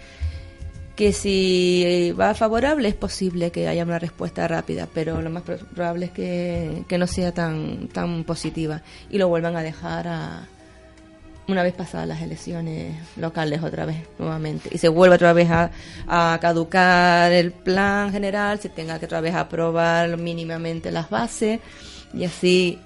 Que 0.97 1.11
si 1.11 2.13
va 2.17 2.33
favorable 2.33 2.87
es 2.87 2.95
posible 2.95 3.51
que 3.51 3.67
haya 3.67 3.83
una 3.83 3.99
respuesta 3.99 4.47
rápida, 4.47 4.87
pero 4.93 5.21
lo 5.21 5.29
más 5.29 5.43
pro- 5.43 5.57
probable 5.57 6.05
es 6.07 6.11
que, 6.11 6.83
que 6.87 6.97
no 6.97 7.05
sea 7.07 7.33
tan, 7.33 7.87
tan 7.89 8.23
positiva. 8.23 8.81
Y 9.09 9.17
lo 9.17 9.27
vuelvan 9.27 9.57
a 9.57 9.61
dejar 9.61 10.07
a, 10.07 10.47
una 11.47 11.61
vez 11.63 11.73
pasadas 11.73 12.07
las 12.07 12.21
elecciones 12.21 12.95
locales 13.17 13.61
otra 13.61 13.85
vez 13.85 13.97
nuevamente 14.17 14.69
y 14.71 14.77
se 14.79 14.87
vuelve 14.87 15.15
otra 15.15 15.33
vez 15.33 15.49
a, 15.49 15.71
a 16.07 16.37
caducar 16.41 17.31
el 17.31 17.51
plan 17.51 18.11
general, 18.11 18.59
se 18.59 18.69
tenga 18.69 18.99
que 18.99 19.05
otra 19.05 19.21
vez 19.21 19.35
aprobar 19.35 20.17
mínimamente 20.17 20.91
las 20.91 21.09
bases 21.09 21.59
y 22.13 22.23
así 22.23 22.79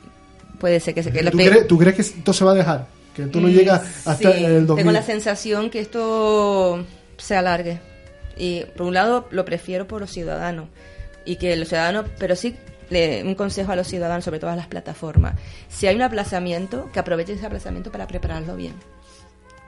puede 0.59 0.79
ser 0.79 0.93
que 0.93 1.03
se 1.03 1.11
quede 1.11 1.31
¿Tú, 1.31 1.37
crees, 1.37 1.67
tú 1.67 1.77
crees 1.77 1.95
que 1.95 2.01
esto 2.01 2.33
se 2.33 2.43
va 2.45 2.51
a 2.51 2.55
dejar? 2.55 2.87
Que 3.15 3.23
esto 3.23 3.39
no 3.39 3.47
Mm, 3.47 3.51
llega 3.51 3.75
hasta 4.05 4.33
sí, 4.33 4.43
el 4.43 4.65
2000. 4.67 4.75
Tengo 4.75 4.91
la 4.91 5.03
sensación 5.03 5.69
que 5.69 5.79
esto 5.79 6.85
se 7.17 7.35
alargue. 7.35 7.79
Y 8.37 8.63
por 8.75 8.87
un 8.87 8.93
lado 8.93 9.27
lo 9.31 9.45
prefiero 9.45 9.87
por 9.87 10.01
los 10.01 10.11
ciudadanos. 10.11 10.67
Y 11.25 11.37
que 11.37 11.55
los 11.55 11.69
ciudadanos, 11.69 12.05
pero 12.17 12.35
sí 12.35 12.55
le- 12.89 13.23
un 13.23 13.35
consejo 13.35 13.71
a 13.71 13.75
los 13.75 13.87
ciudadanos, 13.87 14.23
sobre 14.25 14.39
todo 14.39 14.49
a 14.51 14.55
las 14.55 14.67
plataformas. 14.67 15.35
Si 15.67 15.87
hay 15.87 15.95
un 15.95 16.01
aplazamiento, 16.01 16.89
que 16.91 16.99
aprovechen 16.99 17.35
ese 17.37 17.45
aplazamiento 17.45 17.91
para 17.91 18.07
prepararlo 18.07 18.55
bien. 18.55 18.73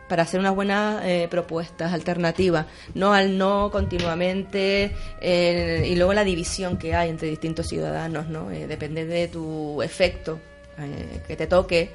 Para 0.09 0.23
hacer 0.23 0.41
unas 0.41 0.53
buenas 0.53 1.05
eh, 1.05 1.27
propuestas 1.31 1.93
alternativas, 1.93 2.65
no 2.95 3.13
al 3.13 3.37
no 3.37 3.71
continuamente 3.71 4.91
eh, 5.21 5.87
y 5.89 5.95
luego 5.95 6.13
la 6.13 6.25
división 6.25 6.77
que 6.77 6.93
hay 6.95 7.09
entre 7.09 7.29
distintos 7.29 7.67
ciudadanos, 7.69 8.27
¿no? 8.27 8.51
Eh, 8.51 8.67
depende 8.67 9.05
de 9.05 9.29
tu 9.29 9.81
efecto 9.81 10.39
eh, 10.77 11.21
que 11.27 11.37
te 11.37 11.47
toque, 11.47 11.91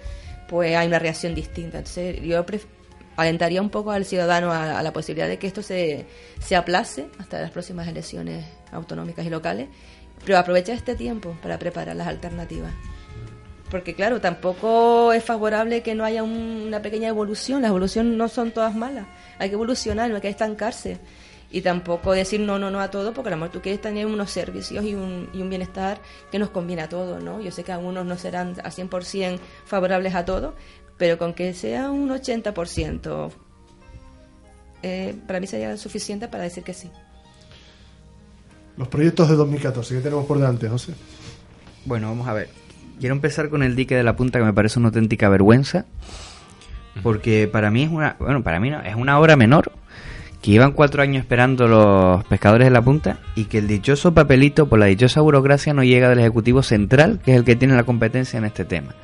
pues 0.48 0.74
hay 0.74 0.86
una 0.86 0.98
reacción 0.98 1.34
distinta. 1.34 1.76
Entonces, 1.78 2.22
yo 2.22 2.42
alentaría 3.16 3.60
un 3.60 3.68
poco 3.68 3.90
al 3.90 4.06
ciudadano 4.06 4.50
a, 4.50 4.78
a 4.78 4.82
la 4.82 4.92
posibilidad 4.94 5.28
de 5.28 5.38
que 5.38 5.46
esto 5.46 5.62
se, 5.62 6.06
se 6.40 6.56
aplace 6.56 7.08
hasta 7.18 7.38
las 7.40 7.50
próximas 7.50 7.86
elecciones 7.86 8.46
autonómicas 8.72 9.26
y 9.26 9.30
locales, 9.30 9.68
pero 10.24 10.38
aprovecha 10.38 10.72
este 10.72 10.94
tiempo 10.94 11.36
para 11.42 11.58
preparar 11.58 11.94
las 11.96 12.06
alternativas. 12.08 12.72
Porque 13.70 13.94
claro, 13.94 14.20
tampoco 14.20 15.12
es 15.12 15.24
favorable 15.24 15.82
que 15.82 15.94
no 15.94 16.04
haya 16.04 16.22
un- 16.22 16.64
una 16.68 16.82
pequeña 16.82 17.08
evolución, 17.08 17.62
las 17.62 17.70
evoluciones 17.70 18.16
no 18.16 18.28
son 18.28 18.52
todas 18.52 18.74
malas, 18.76 19.06
hay 19.38 19.48
que 19.48 19.54
evolucionar, 19.54 20.08
no 20.08 20.16
hay 20.16 20.22
que 20.22 20.28
estancarse. 20.28 20.98
Y 21.50 21.60
tampoco 21.62 22.12
decir 22.12 22.40
no, 22.40 22.58
no, 22.58 22.70
no 22.70 22.80
a 22.80 22.90
todo, 22.90 23.12
porque 23.12 23.28
a 23.28 23.30
lo 23.32 23.36
mejor 23.36 23.52
tú 23.52 23.60
quieres 23.62 23.80
tener 23.80 24.06
unos 24.06 24.30
servicios 24.30 24.84
y 24.84 24.94
un, 24.94 25.28
y 25.32 25.42
un 25.42 25.48
bienestar 25.48 26.00
que 26.30 26.38
nos 26.40 26.50
conviene 26.50 26.82
a 26.82 26.88
todos, 26.88 27.22
¿no? 27.22 27.40
Yo 27.40 27.50
sé 27.52 27.62
que 27.62 27.70
algunos 27.72 28.04
no 28.04 28.16
serán 28.18 28.54
a 28.64 28.70
100% 28.70 29.40
favorables 29.64 30.14
a 30.16 30.24
todo, 30.24 30.54
pero 30.96 31.18
con 31.18 31.34
que 31.34 31.54
sea 31.54 31.90
un 31.90 32.10
80%, 32.10 33.30
eh, 34.82 35.14
para 35.26 35.40
mí 35.40 35.46
sería 35.46 35.76
suficiente 35.76 36.28
para 36.28 36.44
decir 36.44 36.62
que 36.64 36.74
sí. 36.74 36.90
Los 38.76 38.88
proyectos 38.88 39.28
de 39.28 39.36
2014 39.36 39.96
que 39.96 40.00
tenemos 40.00 40.26
por 40.26 40.38
delante, 40.38 40.68
José. 40.68 40.94
Bueno, 41.84 42.08
vamos 42.08 42.28
a 42.28 42.34
ver. 42.34 42.48
Quiero 43.00 43.14
empezar 43.14 43.48
con 43.48 43.62
el 43.62 43.76
dique 43.76 43.94
de 43.94 44.02
la 44.02 44.16
punta 44.16 44.38
que 44.38 44.44
me 44.44 44.52
parece 44.52 44.78
una 44.78 44.88
auténtica 44.88 45.28
vergüenza. 45.28 45.86
Porque 47.02 47.48
para 47.50 47.70
mí 47.70 47.84
es 47.84 47.90
una. 47.90 48.16
Bueno, 48.18 48.42
para 48.42 48.60
mí 48.60 48.70
no, 48.70 48.80
es 48.82 48.94
una 48.94 49.18
obra 49.18 49.36
menor. 49.36 49.72
Que 50.42 50.50
llevan 50.50 50.72
cuatro 50.72 51.02
años 51.02 51.22
esperando 51.22 51.66
los 51.66 52.24
pescadores 52.24 52.66
de 52.66 52.70
la 52.70 52.82
punta. 52.82 53.18
Y 53.34 53.44
que 53.44 53.58
el 53.58 53.66
dichoso 53.68 54.12
papelito 54.12 54.68
por 54.68 54.78
la 54.78 54.86
dichosa 54.86 55.20
burocracia 55.20 55.72
no 55.72 55.82
llega 55.82 56.08
del 56.08 56.18
Ejecutivo 56.18 56.62
Central, 56.62 57.20
que 57.24 57.32
es 57.32 57.38
el 57.38 57.44
que 57.44 57.56
tiene 57.56 57.74
la 57.74 57.84
competencia 57.84 58.38
en 58.38 58.44
este 58.44 58.64
tema. 58.64 58.94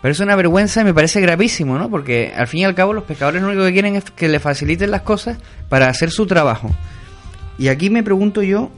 Pero 0.00 0.10
es 0.10 0.18
una 0.18 0.34
vergüenza 0.34 0.80
y 0.80 0.84
me 0.84 0.92
parece 0.92 1.20
gravísimo, 1.20 1.78
¿no? 1.78 1.88
Porque 1.88 2.32
al 2.36 2.48
fin 2.48 2.60
y 2.60 2.64
al 2.64 2.74
cabo 2.74 2.92
los 2.92 3.04
pescadores 3.04 3.40
lo 3.40 3.48
único 3.48 3.64
que 3.64 3.72
quieren 3.72 3.94
es 3.94 4.10
que 4.10 4.28
le 4.28 4.40
faciliten 4.40 4.90
las 4.90 5.02
cosas 5.02 5.38
para 5.68 5.88
hacer 5.88 6.10
su 6.10 6.26
trabajo. 6.26 6.70
Y 7.58 7.68
aquí 7.68 7.90
me 7.90 8.02
pregunto 8.02 8.42
yo, 8.42 8.70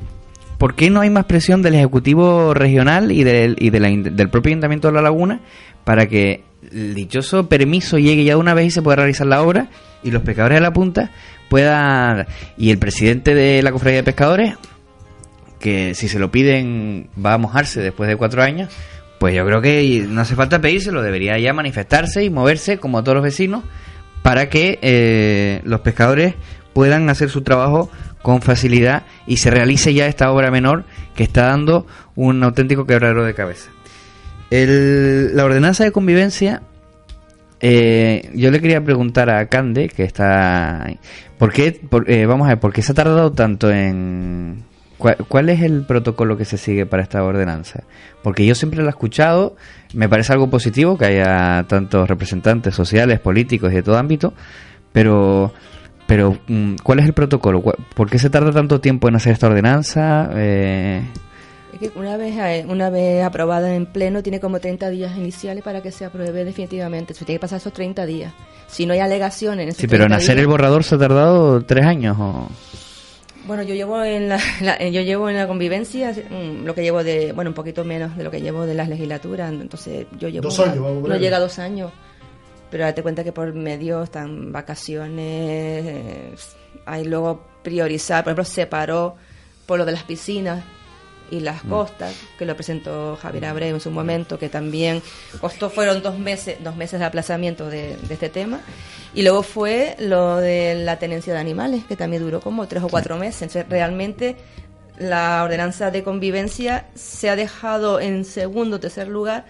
¿por 0.59 0.75
qué 0.75 0.91
no 0.91 1.01
hay 1.01 1.11
más 1.11 1.25
presión 1.25 1.63
del 1.63 1.75
Ejecutivo 1.75 2.55
Regional 2.55 3.13
y 3.13 3.25
del, 3.25 3.57
y 3.59 3.71
del 3.71 4.29
propio 4.31 4.51
Ayuntamiento 4.51 4.89
de 4.89 4.95
La 4.95 5.03
Laguna 5.03 5.41
para 5.85 6.07
que 6.07 6.43
el 6.73 6.95
dichoso 6.95 7.49
permiso 7.49 7.99
llegue 7.99 8.25
ya 8.25 8.33
de 8.35 8.41
una 8.41 8.55
vez 8.55 8.67
y 8.67 8.71
se 8.71 8.83
pueda 8.83 8.97
realizar 8.97 9.27
la 9.27 9.43
obra 9.43 9.69
y 10.03 10.11
los 10.11 10.23
pescadores 10.23 10.57
de 10.57 10.63
la 10.63 10.73
punta 10.73 11.11
puedan... 11.49 12.27
Y 12.57 12.71
el 12.71 12.79
presidente 12.79 13.35
de 13.35 13.63
la 13.63 13.73
Cofradía 13.73 13.99
de 13.99 14.05
Pescadores, 14.05 14.55
que 15.61 15.95
si 15.95 16.09
se 16.09 16.19
lo 16.19 16.31
piden 16.31 17.09
va 17.25 17.35
a 17.35 17.39
mojarse 17.39 17.81
después 17.81 18.09
de 18.09 18.17
cuatro 18.17 18.43
años, 18.43 18.71
pues 19.19 19.35
yo 19.35 19.47
creo 19.47 19.63
que 19.63 20.05
no 20.09 20.21
hace 20.21 20.35
falta 20.35 20.61
pedírselo, 20.61 21.03
debería 21.03 21.39
ya 21.39 21.53
manifestarse 21.53 22.25
y 22.25 22.31
moverse 22.31 22.79
como 22.79 23.03
todos 23.03 23.17
los 23.17 23.25
vecinos 23.25 23.65
para 24.23 24.49
que 24.49 24.79
eh, 24.83 25.61
los 25.65 25.81
pescadores 25.81 26.35
puedan 26.73 27.09
hacer 27.09 27.31
su 27.31 27.43
trabajo 27.43 27.91
con 28.25 28.41
facilidad 28.41 29.03
y 29.27 29.37
se 29.37 29.51
realice 29.51 29.93
ya 29.93 30.07
esta 30.07 30.33
obra 30.33 30.51
menor 30.51 30.85
que 31.15 31.25
está 31.25 31.49
dando 31.49 31.87
un 32.17 32.43
auténtico 32.43 32.87
quebradero 32.87 33.23
de 33.23 33.35
cabeza. 33.35 33.69
El- 34.51 35.37
la 35.37 35.45
ordenanza 35.45 35.85
de 35.85 35.93
convivencia, 35.93 36.63
eh, 37.61 38.31
yo 38.35 38.51
le 38.51 38.61
quería 38.63 38.83
preguntar 38.83 39.29
a 39.29 39.47
Cande, 39.49 39.89
que 39.89 40.05
está... 40.05 40.87
¿Por 41.39 41.53
qué, 41.53 41.81
eh, 42.07 42.25
vamos 42.25 42.47
a 42.47 42.51
ver, 42.51 42.61
¿por 42.61 42.73
qué 42.73 42.81
se 42.81 42.93
ha 42.93 42.95
tardado 42.95 43.31
tanto 43.33 43.71
en... 43.71 44.65
¿Cuál, 44.97 45.17
cuál 45.29 45.51
es 45.51 45.61
el 45.61 45.85
protocolo 45.85 46.39
que 46.39 46.47
se 46.47 46.57
sigue 46.57 46.87
para 46.87 47.03
esta 47.03 47.23
ordenanza? 47.23 47.83
Porque 48.23 48.47
yo 48.47 48.55
siempre 48.55 48.81
lo 48.81 48.87
he 48.87 48.91
escuchado, 48.91 49.55
me 49.93 50.09
parece 50.09 50.33
algo 50.33 50.49
positivo 50.49 50.97
que 50.97 51.05
haya 51.05 51.65
tantos 51.69 52.09
representantes 52.09 52.75
sociales, 52.75 53.21
políticos 53.21 53.71
y 53.73 53.77
de 53.77 53.83
todo 53.83 53.99
ámbito, 53.99 54.33
pero, 54.93 55.53
pero 56.07 56.37
mm, 56.49 56.77
¿cuál 56.83 56.99
es 57.01 57.07
el 57.07 57.13
protocolo? 57.13 57.61
¿Cuál- 57.63 57.77
¿Por 57.95 58.11
qué 58.11 58.19
se 58.19 58.31
tarda 58.31 58.53
tanto 58.53 58.81
tiempo 58.81 59.09
en 59.09 59.17
hacer 59.17 59.33
esta 59.33 59.47
ordenanza? 59.47 60.31
Eh, 60.35 61.03
Es 61.73 61.79
que 61.81 61.91
una 61.99 62.17
vez, 62.17 62.37
eh, 62.39 62.65
una 62.69 62.89
vez 62.91 63.25
aprobada 63.25 63.75
en 63.75 63.87
pleno, 63.87 64.23
tiene 64.23 64.39
como 64.41 64.61
30 64.61 64.91
días 64.91 65.17
iniciales 65.17 65.65
para 65.65 65.83
que 65.83 65.91
se 65.91 66.05
apruebe 66.05 66.45
definitivamente. 66.45 67.15
Se 67.15 67.25
tiene 67.25 67.39
que 67.39 67.43
pasar 67.43 67.59
esos 67.59 67.73
30 67.73 68.07
días. 68.07 68.33
Si 68.69 68.87
no 68.87 68.93
hay 68.93 69.01
alegaciones 69.01 69.65
en 69.65 69.69
esos 69.71 69.81
sí, 69.81 69.87
pero 69.89 70.05
en 70.05 70.09
30 70.11 70.17
hacer 70.23 70.35
días- 70.37 70.43
el 70.43 70.47
borrador 70.49 70.85
se 70.85 70.95
ha 70.95 70.99
tardado 70.99 71.61
tres 71.63 71.85
años. 71.85 72.17
O... 72.21 72.49
Bueno, 73.47 73.63
yo 73.63 73.75
llevo 73.75 74.03
en 74.05 74.29
la, 74.29 74.39
la- 74.61 74.77
eh, 74.77 74.93
yo 74.93 75.01
llevo 75.03 75.29
en 75.29 75.37
la 75.37 75.47
convivencia 75.47 76.13
mm, 76.13 76.65
lo 76.65 76.75
que 76.75 76.83
llevo 76.83 77.03
de, 77.05 77.33
bueno, 77.33 77.51
un 77.51 77.55
poquito 77.55 77.85
menos 77.85 78.17
de 78.17 78.25
lo 78.25 78.31
que 78.31 78.41
llevo 78.41 78.67
de 78.67 78.75
las 78.75 78.89
legislaturas, 78.89 79.53
entonces 79.53 80.07
yo 80.19 80.29
llevo 80.29 80.45
Dos 80.45 80.61
años, 80.61 80.79
vamos 80.81 81.05
a 81.05 81.09
no 81.09 81.17
llega 81.17 81.37
a 81.39 81.41
dos 81.41 81.59
años, 81.59 81.91
pero 82.71 82.85
date 82.85 83.03
cuenta 83.03 83.25
que 83.25 83.33
por 83.33 83.53
medio 83.55 84.03
están 84.03 84.53
vacaciones, 84.53 85.85
eh, 85.87 86.35
hay 86.87 87.05
luego 87.05 87.45
priorizar, 87.63 88.25
por 88.25 88.31
ejemplo, 88.33 88.45
se 88.45 88.67
paró 88.67 89.17
por 89.67 89.79
lo 89.79 89.85
de 89.85 89.93
las 89.93 90.03
piscinas 90.05 90.63
y 91.31 91.41
las 91.41 91.65
Mm. 91.65 91.69
costas, 91.71 92.15
que 92.39 92.45
lo 92.45 92.55
presentó 92.55 93.17
Javier 93.21 93.47
Abreu 93.47 93.75
en 93.75 93.81
su 93.81 93.91
momento, 93.91 94.39
que 94.39 94.49
también 94.51 95.03
costó, 95.41 95.71
fueron 95.71 96.03
dos 96.03 96.19
meses, 96.19 96.59
dos 96.63 96.77
meses 96.77 97.01
de 97.01 97.07
aplazamiento 97.07 97.69
de, 97.71 97.97
de 97.97 98.15
este 98.15 98.29
tema. 98.29 98.61
Y 99.15 99.23
luego 99.23 99.43
fue 99.43 99.97
lo 100.01 100.37
de 100.37 100.75
la 100.75 100.99
tenencia 100.99 101.33
de 101.33 101.39
animales, 101.39 101.85
que 101.85 101.97
también 101.97 102.23
duró 102.23 102.41
como 102.41 102.69
tres 102.69 102.83
o 102.83 102.89
cuatro 102.89 103.17
meses. 103.17 103.43
Entonces, 103.43 103.67
realmente 103.71 104.37
la 104.99 105.43
ordenanza 105.45 105.91
de 105.91 106.03
convivencia 106.05 106.87
se 106.95 107.31
ha 107.31 107.37
dejado 107.37 108.01
en 108.01 108.25
segundo 108.25 108.77
o 108.77 108.81
tercer 108.81 109.09
lugar. 109.09 109.47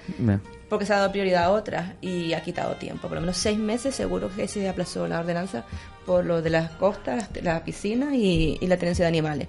Porque 0.74 0.86
se 0.86 0.92
ha 0.92 0.96
dado 0.98 1.12
prioridad 1.12 1.44
a 1.44 1.50
otras 1.50 1.92
y 2.00 2.32
ha 2.34 2.42
quitado 2.42 2.74
tiempo. 2.74 3.08
Por 3.08 3.16
lo 3.16 3.20
menos 3.20 3.36
seis 3.36 3.58
meses 3.58 3.94
seguro 3.94 4.30
que 4.34 4.46
se 4.48 4.68
aplazó 4.68 5.06
la 5.08 5.20
ordenanza 5.20 5.64
por 6.04 6.24
lo 6.24 6.42
de 6.42 6.50
las 6.50 6.70
costas, 6.72 7.30
las, 7.34 7.44
las 7.44 7.60
piscinas 7.62 8.12
y, 8.14 8.58
y 8.60 8.66
la 8.66 8.76
tenencia 8.76 9.04
de 9.04 9.08
animales. 9.08 9.48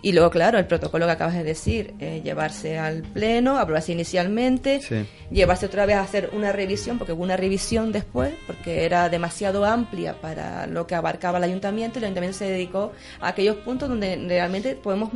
Y 0.00 0.12
luego, 0.12 0.30
claro, 0.30 0.58
el 0.58 0.66
protocolo 0.66 1.06
que 1.06 1.12
acabas 1.12 1.34
de 1.34 1.42
decir, 1.42 1.92
eh, 1.98 2.20
llevarse 2.22 2.78
al 2.78 3.02
pleno, 3.02 3.58
aprobarse 3.58 3.90
inicialmente, 3.90 4.80
Sí. 4.80 5.04
llevarse 5.32 5.66
otra 5.66 5.86
vez 5.86 5.96
a 5.96 6.02
hacer 6.02 6.30
una 6.34 6.52
revisión, 6.52 6.98
porque 6.98 7.12
hubo 7.14 7.24
una 7.24 7.36
revisión 7.36 7.90
después, 7.90 8.32
porque 8.46 8.84
era 8.84 9.08
demasiado 9.08 9.64
amplia 9.64 10.14
para 10.20 10.68
lo 10.68 10.86
que 10.86 10.94
abarcaba 10.94 11.38
el 11.38 11.44
ayuntamiento 11.44 11.98
y 11.98 12.00
el 12.00 12.04
ayuntamiento 12.04 12.38
se 12.38 12.44
dedicó 12.44 12.92
a 13.20 13.26
aquellos 13.28 13.56
puntos 13.56 13.88
donde 13.88 14.14
realmente 14.28 14.76
podemos 14.76 15.10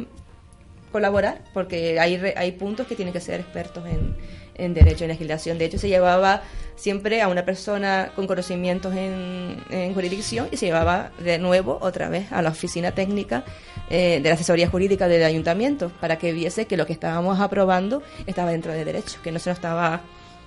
colaborar, 0.91 1.43
porque 1.55 2.01
hay, 2.01 2.16
hay 2.37 2.53
puntos 2.53 2.89
que 2.89 2.97
tienen 2.97 3.12
que 3.15 3.20
ser 3.20 3.39
expertos 3.39 3.87
en, 3.87 4.16
en 4.55 4.74
derecho, 4.74 5.05
en 5.05 5.09
legislación. 5.09 5.59
De 5.59 5.66
hecho, 5.66 5.79
se 5.79 5.89
llevaba 5.89 6.43
siempre 6.77 7.23
a 7.23 7.29
una 7.29 7.45
persona 7.45 8.11
con 8.15 8.27
conocimientos 8.27 8.95
en, 8.95 9.57
en 9.70 9.95
jurisdicción 9.95 10.49
y 10.51 10.57
se 10.57 10.66
llevaba 10.66 11.11
de 11.19 11.39
nuevo 11.39 11.79
otra 11.81 12.09
vez 12.09 12.31
a 12.33 12.43
la 12.43 12.51
oficina 12.51 12.93
técnica 12.93 13.45
eh, 13.91 14.20
de 14.23 14.29
la 14.29 14.35
asesoría 14.35 14.69
jurídica 14.69 15.07
del 15.07 15.23
ayuntamiento 15.23 15.91
para 16.01 16.16
que 16.16 16.33
viese 16.33 16.66
que 16.66 16.77
lo 16.77 16.87
que 16.87 16.93
estábamos 16.93 17.41
aprobando 17.41 18.03
estaba 18.27 18.51
dentro 18.51 18.73
de 18.73 18.85
derecho, 18.85 19.19
que 19.23 19.31
no 19.33 19.39
se 19.39 19.51
nos 19.51 19.59
estaba... 19.59 20.01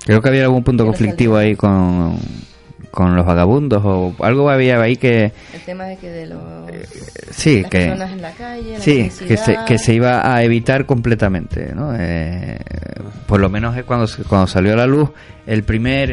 Creo 0.04 0.22
que 0.22 0.30
había 0.30 0.44
algún 0.44 0.64
punto 0.64 0.86
conflictivo 0.86 1.36
ahí 1.36 1.56
con, 1.56 2.18
con 2.96 3.16
los 3.16 3.24
vagabundos 3.26 3.84
o 3.86 4.16
algo 4.24 4.50
había 4.50 4.82
ahí 4.82 4.96
que... 4.96 5.32
El 5.54 5.62
tema 5.66 5.84
de 5.86 5.98
que 5.98 6.10
de 6.10 6.26
los... 6.26 6.40
Sí, 7.30 7.62
las 7.62 7.70
que... 7.70 7.78
personas 7.86 8.12
en 8.14 8.22
la 8.24 8.32
calle, 8.32 8.74
la 8.74 8.80
Sí, 8.80 9.12
que 9.28 9.38
se, 9.38 9.56
que 9.68 9.78
se 9.78 9.94
iba 9.94 10.34
a 10.34 10.42
evitar 10.44 10.88
completamente, 10.88 11.74
¿no? 11.76 11.94
Eh, 11.96 12.58
por 13.28 13.40
lo 13.40 13.50
menos 13.50 13.78
es 13.78 13.84
cuando, 13.84 14.08
se- 14.08 14.24
cuando 14.24 14.48
salió 14.48 14.74
a 14.74 14.78
la 14.78 14.88
luz 14.88 15.10
el 15.46 15.64
primer, 15.64 16.12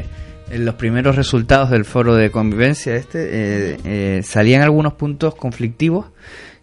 eh, 0.50 0.58
los 0.58 0.74
primeros 0.74 1.16
resultados 1.16 1.70
del 1.70 1.84
foro 1.86 2.14
de 2.14 2.30
convivencia 2.30 2.96
este, 2.96 3.28
eh, 3.30 3.76
eh, 3.84 4.20
salían 4.22 4.60
algunos 4.62 4.92
puntos 4.94 5.34
conflictivos 5.34 6.06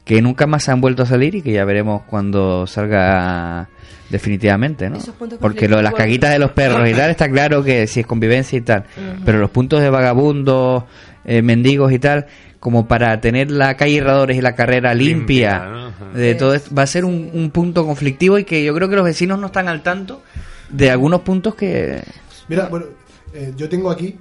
que 0.10 0.24
nunca 0.24 0.48
más 0.48 0.64
se 0.64 0.72
han 0.72 0.82
vuelto 0.82 1.04
a 1.04 1.06
salir 1.06 1.36
y 1.36 1.44
que 1.44 1.52
ya 1.52 1.64
veremos 1.66 2.02
cuando 2.08 2.66
salga 2.66 3.70
definitivamente, 4.10 4.90
¿no? 4.90 4.98
Esos 4.98 5.14
puntos 5.14 5.38
Porque 5.38 5.68
lo 5.68 5.78
de 5.78 5.84
las 5.84 5.94
caguitas 5.94 6.32
de 6.32 6.40
los 6.40 6.50
perros 6.50 6.90
y 6.90 6.96
tal 6.96 7.12
está 7.12 7.30
claro 7.30 7.64
que 7.64 7.86
si 7.86 8.00
es 8.00 8.08
convivencia 8.08 8.58
y 8.58 8.62
tal, 8.62 8.86
pero 9.24 9.38
los 9.38 9.52
puntos 9.52 9.82
de 9.82 9.92
vagabundos, 9.92 10.86
eh, 11.26 11.44
mendigos 11.44 11.92
y 11.92 12.00
tal, 12.00 12.26
como 12.60 12.88
para 12.88 13.22
tener 13.22 13.52
la 13.52 13.78
calle 13.78 13.98
Herradores 13.98 14.36
y 14.36 14.42
la 14.42 14.56
carrera 14.56 14.96
limpia, 14.96 15.60
Limpia, 15.60 15.70
¿no? 15.70 15.88
Ajá. 15.90 16.06
de 16.16 16.34
todo 16.34 16.56
esto, 16.56 16.74
va 16.74 16.82
a 16.82 16.88
ser 16.88 17.06
un, 17.06 17.30
un 17.32 17.52
punto 17.52 17.86
conflictivo 17.86 18.40
y 18.40 18.46
que 18.46 18.64
yo 18.64 18.74
creo 18.74 18.90
que 18.90 18.96
los 18.96 19.06
vecinos 19.06 19.40
no 19.40 19.46
están 19.46 19.68
al 19.68 19.84
tanto 19.84 20.24
de 20.72 20.90
algunos 20.90 21.22
puntos 21.22 21.54
que... 21.54 22.02
Mira, 22.48 22.68
bueno, 22.68 22.88
eh, 23.36 23.54
yo 23.56 23.70
tengo 23.70 23.92
aquí, 23.92 24.16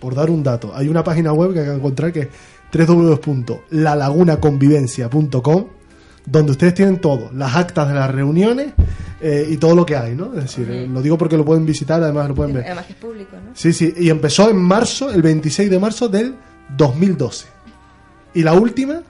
por 0.00 0.14
dar 0.14 0.30
un 0.30 0.42
dato, 0.42 0.74
hay 0.74 0.88
una 0.88 1.04
página 1.04 1.34
web 1.34 1.52
que 1.52 1.60
acabo 1.60 1.72
de 1.72 1.78
encontrar 1.78 2.10
que 2.10 2.20
es 2.20 2.28
www.lalagunaconvivencia.com 2.74 5.64
donde 6.26 6.52
ustedes 6.52 6.72
tienen 6.72 7.02
todo, 7.02 7.30
las 7.34 7.54
actas 7.54 7.86
de 7.88 7.92
las 7.94 8.10
reuniones 8.10 8.68
eh, 9.20 9.46
y 9.50 9.58
todo 9.58 9.76
lo 9.76 9.84
que 9.84 9.94
hay, 9.94 10.14
¿no? 10.14 10.28
Es 10.34 10.44
decir, 10.44 10.66
eh, 10.70 10.86
lo 10.88 11.02
digo 11.02 11.18
porque 11.18 11.36
lo 11.36 11.44
pueden 11.44 11.66
visitar, 11.66 12.02
además 12.02 12.28
lo 12.28 12.34
pueden 12.34 12.54
ver. 12.54 12.64
Además 12.64 12.86
que 12.86 12.92
es 12.94 12.98
público, 12.98 13.36
¿no? 13.36 13.50
Sí, 13.52 13.74
sí, 13.74 13.92
y 13.94 14.08
empezó 14.08 14.48
en 14.48 14.56
marzo, 14.56 15.12
el 15.12 15.20
26 15.20 15.68
de 15.70 15.78
marzo 15.78 16.08
del 16.08 16.34
2012. 16.78 17.46
Y 18.32 18.42
la 18.42 18.54
última, 18.54 19.02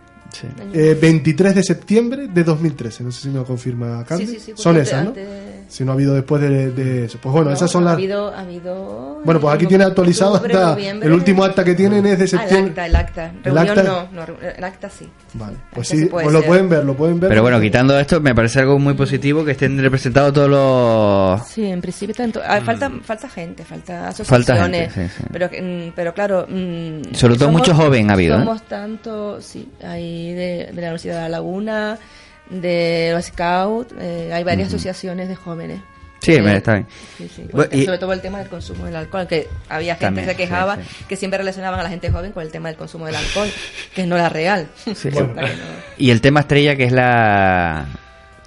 eh, 0.73 0.99
23 1.01 1.55
de 1.55 1.63
septiembre 1.63 2.27
de 2.27 2.43
2013. 2.43 3.05
No 3.05 3.13
sé 3.13 3.21
si 3.23 3.29
me 3.29 3.35
lo 3.37 3.45
confirma 3.45 4.05
Candy. 4.05 4.27
Sí, 4.27 4.33
sí, 4.35 4.41
sí, 4.41 4.53
son 4.57 4.77
esas, 4.77 5.05
¿no? 5.05 5.11
antes- 5.11 5.54
Si 5.69 5.85
no 5.85 5.93
ha 5.93 5.95
habido 5.95 6.15
después 6.15 6.41
de, 6.43 6.71
de 6.71 7.05
eso. 7.07 7.19
Pues 7.21 7.33
bueno, 7.33 7.51
No, 7.51 7.57
esas 7.57 7.71
son 7.71 7.83
ha 7.83 7.87
las... 7.87 7.95
habido, 7.95 8.29
ha 8.35 8.41
habido 8.41 9.21
Bueno, 9.25 9.41
pues 9.41 9.55
aquí 9.55 9.65
en 9.65 9.69
tiene 9.71 9.85
actualizado 9.85 10.35
octubre, 10.35 10.55
hasta... 10.55 10.71
noviembre. 10.71 11.09
El 11.09 11.15
último 11.15 11.45
acta 11.45 11.65
que 11.65 11.75
tienen 11.75 12.07
es 12.07 12.19
de 12.19 12.23
Ah, 12.23 12.25
el 12.25 12.29
septiembre. 12.29 12.71
acta, 12.71 12.87
el 12.87 12.97
acta. 12.97 13.33
El 13.45 13.55
Reunión 13.55 13.79
acta- 13.79 13.83
no, 13.83 14.09
no, 14.13 14.39
el 14.57 14.65
acta 14.65 14.89
sí. 14.91 15.09
Vale, 15.35 15.57
pues 15.73 15.91
Acta 15.91 16.03
sí, 16.03 16.07
puede 16.09 16.25
pues 16.25 16.33
lo 16.33 16.41
ser. 16.41 16.49
pueden 16.49 16.69
ver, 16.69 16.85
lo 16.85 16.95
pueden 16.97 17.21
ver. 17.21 17.29
Pero 17.31 17.43
bueno, 17.43 17.61
quitando 17.61 17.99
esto, 17.99 18.21
me 18.21 18.35
parece 18.35 18.61
algo 18.61 18.79
muy 18.79 18.95
positivo 18.95 19.45
que 19.45 19.53
estén 19.53 19.79
representados 19.81 20.33
todos 20.33 20.49
los... 20.51 21.49
Sí, 21.49 21.65
en 21.65 21.81
principio 21.81 22.15
tanto. 22.15 22.41
ah, 22.47 22.61
falta, 22.61 22.91
falta 23.03 23.29
gente, 23.29 23.65
falta 23.65 23.85
Mm. 23.85 24.25
Falta 24.25 24.53
asociaciones. 24.53 24.93
gente, 24.93 25.09
sí, 25.11 25.15
sí. 25.23 25.25
Pero, 25.33 25.51
que, 25.51 25.63
mm, 25.63 25.93
pero 25.97 26.15
claro. 26.15 26.47
mm, 26.49 27.15
Sobre 27.15 27.37
todo 27.37 27.51
mucho 27.51 27.75
joven 27.75 28.11
ha 28.11 28.15
habido, 28.15 28.37
¿eh? 28.37 28.39
Somos 28.39 28.63
tanto, 28.63 29.41
sí, 29.41 29.69
hay 29.83 30.33
de, 30.33 30.67
de 30.67 30.73
la 30.75 30.81
Universidad 30.89 31.15
de 31.17 31.21
La 31.23 31.29
Laguna, 31.29 31.99
de 32.51 33.11
los 33.15 33.25
Scouts, 33.27 33.95
eh, 33.99 34.31
hay 34.33 34.45
varias 34.45 34.69
Ujú. 34.69 34.77
asociaciones 34.77 35.29
de 35.29 35.37
jóvenes. 35.37 35.81
Sí, 36.21 36.33
Eh, 36.37 36.41
me- 36.43 36.57
está 36.57 36.73
bien. 36.75 36.87
sí, 37.19 37.29
sí, 37.37 37.45
Bueno, 37.53 37.71
y- 37.75 37.85
sobre 37.85 37.99
todo 37.99 38.13
el 38.15 38.21
tema 38.23 38.39
del 38.39 38.49
consumo 38.49 38.87
del 38.87 38.97
alcohol, 38.97 39.27
que 39.27 39.47
había 39.69 39.95
gente 39.95 40.07
También, 40.07 40.27
que 40.27 40.33
se 40.33 40.37
quejaba 40.39 40.77
sí, 40.77 40.83
que 41.07 41.17
siempre 41.17 41.37
relacionaban 41.39 41.79
a 41.81 41.83
la 41.83 41.91
gente 41.91 42.11
joven 42.11 42.33
con 42.33 42.43
el 42.43 42.51
tema 42.51 42.69
del 42.71 42.79
consumo 42.79 43.05
del 43.07 43.17
alcohol, 43.17 43.49
que 43.95 44.07
no 44.07 44.17
era 44.17 44.29
real. 44.31 44.69
Que 45.03 45.11
no. 45.11 45.35
Y 45.99 46.11
el 46.11 46.21
tema 46.23 46.41
estrella 46.41 46.77
que 46.77 46.85
es 46.85 46.93
la 46.93 47.87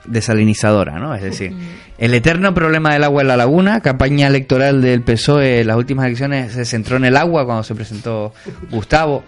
desalinizadora, 0.05 0.97
¿no? 0.99 1.13
Es 1.13 1.21
decir, 1.21 1.53
el 1.99 2.13
eterno 2.13 2.53
problema 2.53 2.93
del 2.93 3.03
agua 3.03 3.21
en 3.21 3.27
la 3.27 3.37
laguna, 3.37 3.81
campaña 3.81 4.27
electoral 4.27 4.81
del 4.81 5.01
PSOE, 5.03 5.59
en 5.61 5.67
las 5.67 5.75
últimas 5.77 6.05
elecciones 6.07 6.53
se 6.53 6.65
centró 6.65 6.95
en 6.97 7.05
el 7.05 7.17
agua 7.17 7.45
cuando 7.45 7.61
se 7.63 7.75
presentó 7.75 8.33
Gustavo. 8.71 9.23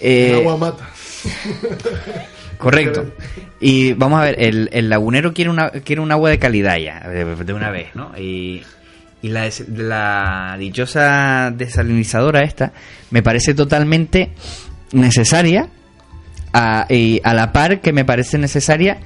Eh, 0.00 0.30
El 0.30 0.36
agua 0.36 0.56
mata. 0.56 0.88
Correcto. 2.62 3.12
Y 3.60 3.92
vamos 3.94 4.20
a 4.20 4.24
ver, 4.24 4.36
el, 4.38 4.68
el 4.72 4.88
lagunero 4.88 5.32
quiere 5.32 5.50
una 5.50 5.70
quiere 5.70 6.00
un 6.00 6.12
agua 6.12 6.30
de 6.30 6.38
calidad 6.38 6.78
ya, 6.78 7.00
de, 7.08 7.52
una 7.52 7.70
vez, 7.70 7.94
¿no? 7.94 8.12
Y, 8.18 8.62
y 9.20 9.28
la 9.28 10.56
dichosa 10.58 11.52
desalinizadora 11.54 12.42
esta 12.42 12.72
me 13.10 13.22
parece 13.22 13.54
totalmente 13.54 14.30
necesaria 14.92 15.68
a, 16.52 16.86
y 16.88 17.20
a 17.24 17.34
la 17.34 17.52
par 17.52 17.80
que 17.80 17.92
me 17.92 18.04
parece 18.04 18.38
necesaria 18.38 18.98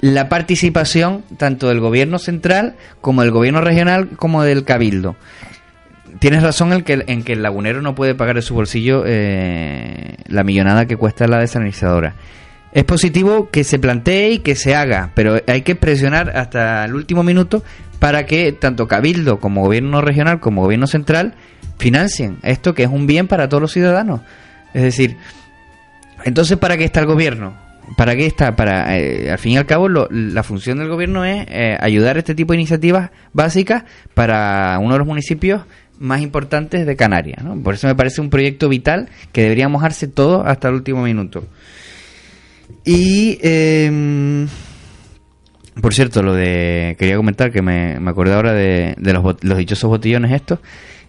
la 0.00 0.28
participación 0.28 1.22
tanto 1.36 1.68
del 1.68 1.80
gobierno 1.80 2.18
central 2.18 2.74
como 3.00 3.22
del 3.22 3.30
gobierno 3.30 3.60
regional 3.60 4.10
como 4.16 4.42
del 4.42 4.64
cabildo. 4.64 5.16
Tienes 6.18 6.42
razón 6.42 6.72
en 6.72 6.82
que, 6.82 7.04
en 7.06 7.22
que 7.22 7.32
el 7.32 7.42
lagunero 7.42 7.82
no 7.82 7.94
puede 7.94 8.14
pagar 8.14 8.36
de 8.36 8.42
su 8.42 8.54
bolsillo 8.54 9.04
eh, 9.06 10.16
la 10.26 10.44
millonada 10.44 10.86
que 10.86 10.96
cuesta 10.96 11.26
la 11.26 11.38
desalinizadora. 11.38 12.14
Es 12.72 12.84
positivo 12.84 13.50
que 13.50 13.64
se 13.64 13.78
plantee 13.78 14.30
y 14.32 14.38
que 14.38 14.54
se 14.54 14.74
haga, 14.74 15.10
pero 15.14 15.36
hay 15.46 15.62
que 15.62 15.74
presionar 15.76 16.36
hasta 16.36 16.84
el 16.84 16.94
último 16.94 17.22
minuto 17.22 17.62
para 17.98 18.24
que 18.26 18.52
tanto 18.52 18.88
Cabildo 18.88 19.38
como 19.40 19.62
Gobierno 19.62 20.00
regional 20.00 20.40
como 20.40 20.62
Gobierno 20.62 20.86
central 20.86 21.34
financien 21.78 22.38
esto 22.42 22.74
que 22.74 22.84
es 22.84 22.88
un 22.88 23.06
bien 23.06 23.28
para 23.28 23.48
todos 23.48 23.60
los 23.60 23.72
ciudadanos. 23.72 24.22
Es 24.72 24.82
decir, 24.82 25.16
entonces 26.24 26.56
¿para 26.58 26.76
qué 26.76 26.84
está 26.84 27.00
el 27.00 27.06
Gobierno? 27.06 27.54
¿Para 27.96 28.14
qué 28.16 28.26
está? 28.26 28.56
Para, 28.56 28.96
eh, 28.96 29.30
al 29.30 29.38
fin 29.38 29.52
y 29.52 29.56
al 29.58 29.66
cabo, 29.66 29.88
lo- 29.88 30.08
la 30.10 30.42
función 30.42 30.78
del 30.78 30.88
Gobierno 30.88 31.24
es 31.24 31.44
eh, 31.48 31.76
ayudar 31.80 32.16
a 32.16 32.20
este 32.20 32.34
tipo 32.34 32.52
de 32.52 32.58
iniciativas 32.60 33.10
básicas 33.32 33.84
para 34.14 34.78
uno 34.80 34.92
de 34.94 34.98
los 34.98 35.06
municipios 35.06 35.62
más 35.98 36.20
importantes 36.22 36.86
de 36.86 36.96
Canarias. 36.96 37.44
¿no? 37.44 37.56
Por 37.62 37.74
eso 37.74 37.86
me 37.88 37.94
parece 37.94 38.20
un 38.20 38.30
proyecto 38.30 38.68
vital 38.68 39.08
que 39.32 39.42
debería 39.42 39.68
mojarse 39.68 40.06
todo 40.06 40.46
hasta 40.46 40.68
el 40.68 40.74
último 40.74 41.02
minuto. 41.02 41.44
Y, 42.84 43.38
eh, 43.42 44.46
por 45.80 45.94
cierto, 45.94 46.22
lo 46.22 46.34
de 46.34 46.96
quería 46.98 47.16
comentar 47.16 47.50
que 47.52 47.62
me, 47.62 47.98
me 48.00 48.10
acordé 48.10 48.34
ahora 48.34 48.52
de, 48.52 48.94
de 48.98 49.12
los, 49.12 49.36
los 49.42 49.58
dichosos 49.58 49.88
botellones 49.88 50.32
estos. 50.32 50.58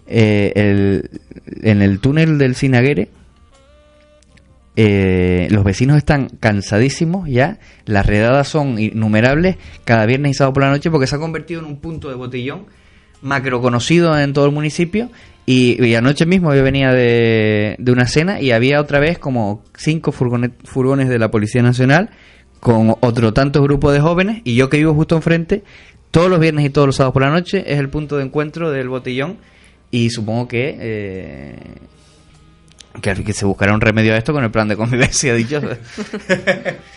Eh, 0.08 0.52
el- 0.56 1.10
en 1.64 1.82
el 1.82 2.00
túnel 2.00 2.38
del 2.38 2.56
Sinaguere, 2.56 3.10
eh, 4.76 5.48
los 5.52 5.64
vecinos 5.64 5.98
están 5.98 6.30
cansadísimos 6.40 7.30
ya. 7.30 7.60
Las 7.86 8.06
redadas 8.06 8.48
son 8.48 8.80
innumerables 8.80 9.58
cada 9.86 10.06
viernes 10.06 10.32
y 10.32 10.34
sábado 10.34 10.54
por 10.54 10.64
la 10.64 10.70
noche 10.72 10.90
porque 10.90 11.08
se 11.08 11.16
ha 11.16 11.20
convertido 11.20 11.60
en 11.62 11.68
un 11.68 11.78
punto 11.78 12.10
de 12.10 12.16
botellón 12.16 12.66
macro 13.22 13.62
conocido 13.62 14.20
en 14.20 14.34
todo 14.34 14.46
el 14.46 14.52
municipio. 14.52 15.10
Y, 15.46 15.94
anoche 15.96 16.26
mismo 16.26 16.56
yo 16.56 16.64
venía 16.64 16.92
de, 16.94 17.76
de 17.78 17.92
una 17.92 18.08
cena 18.08 18.40
y 18.40 18.52
había 18.52 18.80
otra 18.80 19.00
vez 19.00 19.20
como 19.20 19.64
cinco 19.76 20.12
furgones, 20.12 20.52
furgones 20.64 21.10
de 21.10 21.20
la 21.20 21.32
Policía 21.32 21.62
Nacional 21.62 22.12
con 22.62 22.96
otro 23.02 23.34
tanto 23.34 23.62
grupo 23.62 23.92
de 23.92 24.00
jóvenes 24.00 24.42
y 24.46 24.56
yo 24.56 24.70
que 24.70 24.78
vivo 24.78 24.94
justo 24.94 25.18
enfrente, 25.18 25.64
todos 26.12 26.30
los 26.30 26.40
viernes 26.40 26.66
y 26.66 26.70
todos 26.70 26.88
los 26.88 26.96
sábados 26.96 27.14
por 27.14 27.24
la 27.24 27.30
noche 27.30 27.64
es 27.68 27.78
el 27.78 27.90
punto 27.90 28.16
de 28.16 28.24
encuentro 28.24 28.72
del 28.72 28.88
botellón 28.88 29.38
y 29.92 30.12
supongo 30.12 30.48
que 30.48 30.78
eh, 30.80 31.56
que, 33.02 33.34
se 33.34 33.46
buscará 33.46 33.74
un 33.74 33.82
remedio 33.82 34.14
a 34.14 34.18
esto 34.18 34.34
con 34.34 34.44
el 34.44 34.52
plan 34.52 34.68
de 34.68 34.78
convivencia 34.78 35.34
dichoso. 35.36 35.70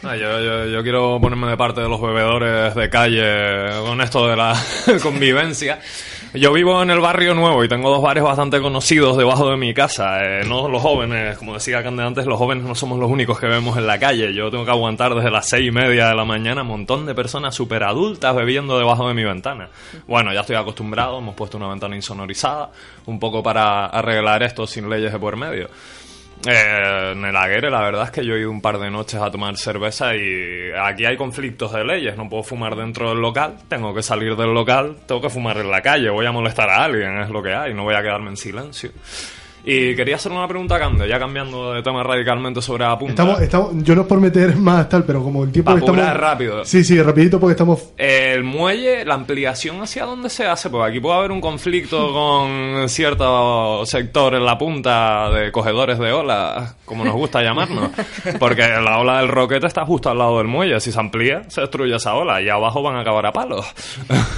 No, 0.02 0.14
yo, 0.14 0.40
yo, 0.40 0.66
yo 0.66 0.82
quiero 0.82 1.18
ponerme 1.20 1.48
de 1.48 1.56
parte 1.56 1.80
de 1.80 1.88
los 1.88 2.00
bebedores 2.00 2.74
de 2.74 2.90
calle 2.90 3.80
con 3.84 4.00
esto 4.00 4.28
de 4.28 4.36
la 4.36 4.54
convivencia. 5.02 5.78
Yo 6.36 6.52
vivo 6.52 6.82
en 6.82 6.90
el 6.90 7.00
barrio 7.00 7.34
nuevo 7.34 7.64
y 7.64 7.68
tengo 7.68 7.88
dos 7.88 8.02
bares 8.02 8.22
bastante 8.22 8.60
conocidos 8.60 9.16
debajo 9.16 9.48
de 9.48 9.56
mi 9.56 9.72
casa. 9.72 10.22
Eh, 10.22 10.44
no 10.46 10.68
los 10.68 10.82
jóvenes, 10.82 11.38
como 11.38 11.54
decía 11.54 11.82
Cande 11.82 12.02
antes, 12.02 12.26
los 12.26 12.36
jóvenes 12.36 12.62
no 12.64 12.74
somos 12.74 12.98
los 12.98 13.10
únicos 13.10 13.40
que 13.40 13.46
vemos 13.46 13.78
en 13.78 13.86
la 13.86 13.98
calle. 13.98 14.34
Yo 14.34 14.50
tengo 14.50 14.66
que 14.66 14.70
aguantar 14.70 15.14
desde 15.14 15.30
las 15.30 15.48
seis 15.48 15.68
y 15.68 15.70
media 15.70 16.08
de 16.08 16.14
la 16.14 16.26
mañana 16.26 16.60
un 16.60 16.68
montón 16.68 17.06
de 17.06 17.14
personas 17.14 17.54
súper 17.54 17.84
adultas 17.84 18.36
bebiendo 18.36 18.78
debajo 18.78 19.08
de 19.08 19.14
mi 19.14 19.24
ventana. 19.24 19.70
Bueno, 20.06 20.30
ya 20.34 20.40
estoy 20.40 20.56
acostumbrado, 20.56 21.18
hemos 21.20 21.34
puesto 21.34 21.56
una 21.56 21.68
ventana 21.68 21.96
insonorizada, 21.96 22.70
un 23.06 23.18
poco 23.18 23.42
para 23.42 23.86
arreglar 23.86 24.42
esto 24.42 24.66
sin 24.66 24.90
leyes 24.90 25.12
de 25.12 25.18
por 25.18 25.36
medio. 25.36 25.70
Eh, 26.48 27.12
en 27.12 27.24
el 27.24 27.36
Aguere 27.36 27.70
la 27.70 27.80
verdad 27.80 28.04
es 28.04 28.10
que 28.10 28.24
yo 28.24 28.34
he 28.34 28.40
ido 28.40 28.50
un 28.50 28.60
par 28.60 28.78
de 28.78 28.90
noches 28.90 29.20
a 29.20 29.30
tomar 29.30 29.56
cerveza 29.56 30.14
y 30.14 30.70
aquí 30.80 31.04
hay 31.04 31.16
conflictos 31.16 31.72
de 31.72 31.84
leyes. 31.84 32.16
No 32.16 32.28
puedo 32.28 32.42
fumar 32.42 32.76
dentro 32.76 33.08
del 33.08 33.20
local, 33.20 33.56
tengo 33.68 33.92
que 33.94 34.02
salir 34.02 34.36
del 34.36 34.54
local, 34.54 34.96
tengo 35.06 35.20
que 35.20 35.30
fumar 35.30 35.58
en 35.58 35.70
la 35.70 35.82
calle, 35.82 36.08
voy 36.10 36.26
a 36.26 36.32
molestar 36.32 36.70
a 36.70 36.84
alguien, 36.84 37.18
es 37.18 37.30
lo 37.30 37.42
que 37.42 37.54
hay, 37.54 37.74
no 37.74 37.82
voy 37.82 37.94
a 37.94 38.02
quedarme 38.02 38.30
en 38.30 38.36
silencio. 38.36 38.90
Y 39.68 39.96
quería 39.96 40.14
hacer 40.14 40.30
una 40.30 40.46
pregunta 40.46 40.76
a 40.76 40.78
Cande, 40.78 41.08
ya 41.08 41.18
cambiando 41.18 41.72
de 41.72 41.82
tema 41.82 42.00
radicalmente 42.04 42.62
sobre 42.62 42.84
la 42.84 42.96
punta. 42.96 43.24
Estamos, 43.24 43.40
estamos, 43.40 43.82
yo 43.82 43.96
no 43.96 44.02
es 44.02 44.06
por 44.06 44.20
meter 44.20 44.54
más 44.58 44.88
tal, 44.88 45.02
pero 45.02 45.24
como 45.24 45.42
el 45.42 45.50
tiempo 45.50 45.72
que 45.74 45.80
estamos. 45.80 46.14
rápido. 46.14 46.64
Sí, 46.64 46.84
sí, 46.84 47.02
rapidito 47.02 47.40
porque 47.40 47.54
estamos. 47.54 47.90
El 47.96 48.44
muelle, 48.44 49.04
la 49.04 49.14
ampliación 49.14 49.82
hacia 49.82 50.04
dónde 50.04 50.30
se 50.30 50.46
hace, 50.46 50.70
porque 50.70 50.90
aquí 50.90 51.00
puede 51.00 51.18
haber 51.18 51.32
un 51.32 51.40
conflicto 51.40 52.12
con 52.12 52.88
cierto 52.88 53.84
sector 53.86 54.36
en 54.36 54.44
la 54.44 54.56
punta 54.56 55.30
de 55.30 55.50
cogedores 55.50 55.98
de 55.98 56.12
ola, 56.12 56.76
como 56.84 57.04
nos 57.04 57.14
gusta 57.14 57.42
llamarnos, 57.42 57.90
porque 58.38 58.62
la 58.68 59.00
ola 59.00 59.18
del 59.18 59.26
roquete 59.26 59.66
está 59.66 59.84
justo 59.84 60.10
al 60.10 60.18
lado 60.18 60.38
del 60.38 60.46
muelle, 60.46 60.78
si 60.78 60.92
se 60.92 61.00
amplía, 61.00 61.42
se 61.48 61.62
destruye 61.62 61.96
esa 61.96 62.14
ola 62.14 62.40
y 62.40 62.48
abajo 62.48 62.84
van 62.84 62.94
a 62.94 63.00
acabar 63.00 63.26
a 63.26 63.32
palos. 63.32 63.66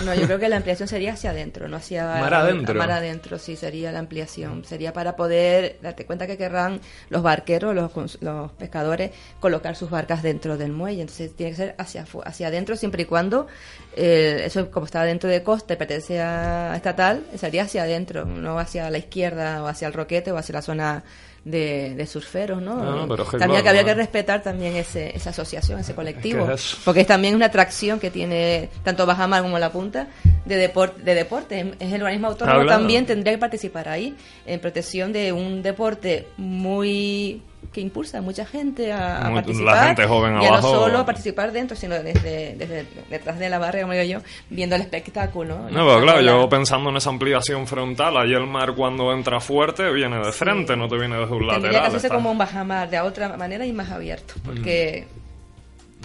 No, 0.07 0.15
yo 0.15 0.25
creo 0.25 0.39
que 0.39 0.49
la 0.49 0.57
ampliación 0.57 0.89
sería 0.89 1.13
hacia 1.13 1.33
adentro, 1.33 1.69
no 1.69 1.77
hacia 1.77 2.07
Mar 2.19 2.33
adentro. 2.33 2.75
Mar 2.77 2.93
adentro, 2.93 3.39
sí, 3.39 3.57
sería 3.57 3.93
la 3.93 3.99
ampliación. 3.99 4.65
Sería 4.65 4.95
para 4.95 5.18
poder, 5.19 5.79
date 5.83 6.07
cuenta 6.07 6.27
que 6.27 6.39
querrán 6.39 6.81
los 7.11 7.23
barqueros, 7.23 7.75
los, 7.75 8.23
los 8.23 8.53
pescadores, 8.53 9.11
colocar 9.41 9.77
sus 9.77 9.91
barcas 9.91 10.23
dentro 10.23 10.57
del 10.57 10.73
muelle. 10.73 11.03
Entonces 11.03 11.37
tiene 11.37 11.51
que 11.51 11.57
ser 11.57 11.75
hacia, 11.77 12.07
hacia 12.25 12.47
adentro, 12.47 12.77
siempre 12.77 13.03
y 13.03 13.05
cuando 13.05 13.49
eh, 13.97 14.45
eso, 14.47 14.71
como 14.71 14.87
está 14.87 15.03
dentro 15.03 15.29
de 15.29 15.43
costa 15.43 15.75
y 15.75 15.77
pertenece 15.77 16.23
a 16.23 16.75
estatal, 16.75 17.27
sería 17.37 17.65
hacia 17.65 17.83
adentro, 17.83 18.25
no 18.25 18.59
hacia 18.59 18.89
la 18.89 18.99
izquierda 18.99 19.63
o 19.63 19.67
hacia 19.67 19.89
el 19.89 19.93
roquete 19.93 20.33
o 20.33 20.39
hacia 20.39 20.55
la 20.55 20.63
zona 20.63 21.05
de, 21.45 21.95
de 21.95 22.07
surferos, 22.07 22.61
¿no? 22.61 22.77
No, 22.77 22.97
no, 22.97 23.09
pero 23.09 23.25
también 23.25 23.49
claro, 23.49 23.63
que 23.63 23.69
habría 23.69 23.83
¿no? 23.83 23.89
que 23.89 23.95
respetar 23.95 24.43
también 24.43 24.77
ese, 24.77 25.17
esa 25.17 25.31
asociación, 25.31 25.79
ese 25.81 25.95
colectivo, 25.95 26.47
que 26.47 26.55
es 26.55 26.61
eso. 26.61 26.79
porque 26.85 27.01
es 27.03 27.07
también 27.07 27.35
una 27.35 27.47
atracción 27.47 27.99
que 28.01 28.11
tiene 28.11 28.69
tanto 28.83 29.07
Bajamar 29.07 29.43
como 29.43 29.59
La 29.59 29.71
Punta 29.73 30.09
de, 30.45 30.57
deporte 30.57 31.03
de 31.03 31.15
deporte. 31.15 31.73
Es 31.79 31.93
el 31.93 32.03
organismo 32.03 32.29
autónomo 32.29 32.67
también 32.67 33.07
tendría 33.07 33.33
que 33.33 33.39
participar 33.39 33.89
ahí 33.89 34.17
en 34.47 34.61
protección 34.61 35.13
de 35.13 35.33
un 35.33 35.63
deporte 35.63 36.29
muy 36.37 37.43
que 37.73 37.81
impulsa 37.83 38.19
a 38.19 38.21
mucha 38.23 38.47
gente 38.47 38.93
a, 38.93 39.19
a 39.19 39.25
Muy- 39.25 39.29
la 39.31 39.35
participar 39.43 39.87
gente 39.89 40.07
joven 40.07 40.35
a 40.35 40.39
abajo. 40.39 40.55
no 40.55 40.63
solo 40.63 41.05
participar 41.07 41.53
dentro 41.53 41.77
sino 41.77 41.97
desde, 42.03 42.55
desde 42.57 42.87
detrás 43.11 43.39
de 43.39 43.49
la 43.51 43.59
barra 43.59 43.81
como 43.83 43.93
digo 43.93 44.05
yo 44.05 44.21
viendo 44.49 44.75
el 44.77 44.83
espectáculo 44.83 45.59
No, 45.71 45.87
pero 45.87 46.01
claro, 46.01 46.21
yo 46.23 46.49
pensando 46.49 46.89
en 46.91 46.97
esa 46.97 47.11
ampliación 47.11 47.67
frontal, 47.67 48.17
ahí 48.17 48.33
el 48.33 48.47
mar 48.47 48.73
cuando 48.75 49.13
entra 49.13 49.39
fuerte 49.41 49.91
viene 49.93 50.17
de 50.19 50.33
frente, 50.33 50.77
no 50.77 50.89
te 50.89 50.97
viene 50.97 51.17
desde 51.17 51.33
un 51.35 51.41
tendría 51.41 51.59
que 51.59 51.67
lateral. 51.67 51.87
hacerse 51.89 52.07
está- 52.07 52.17
como 52.17 52.31
un 52.31 52.39
bajamar 52.39 52.89
de 52.89 53.01
otra 53.01 53.37
manera 53.37 53.67
y 53.67 53.73
más 53.73 53.91
abierto 53.91 54.35
porque 54.45 55.07
Ya. 55.07 55.19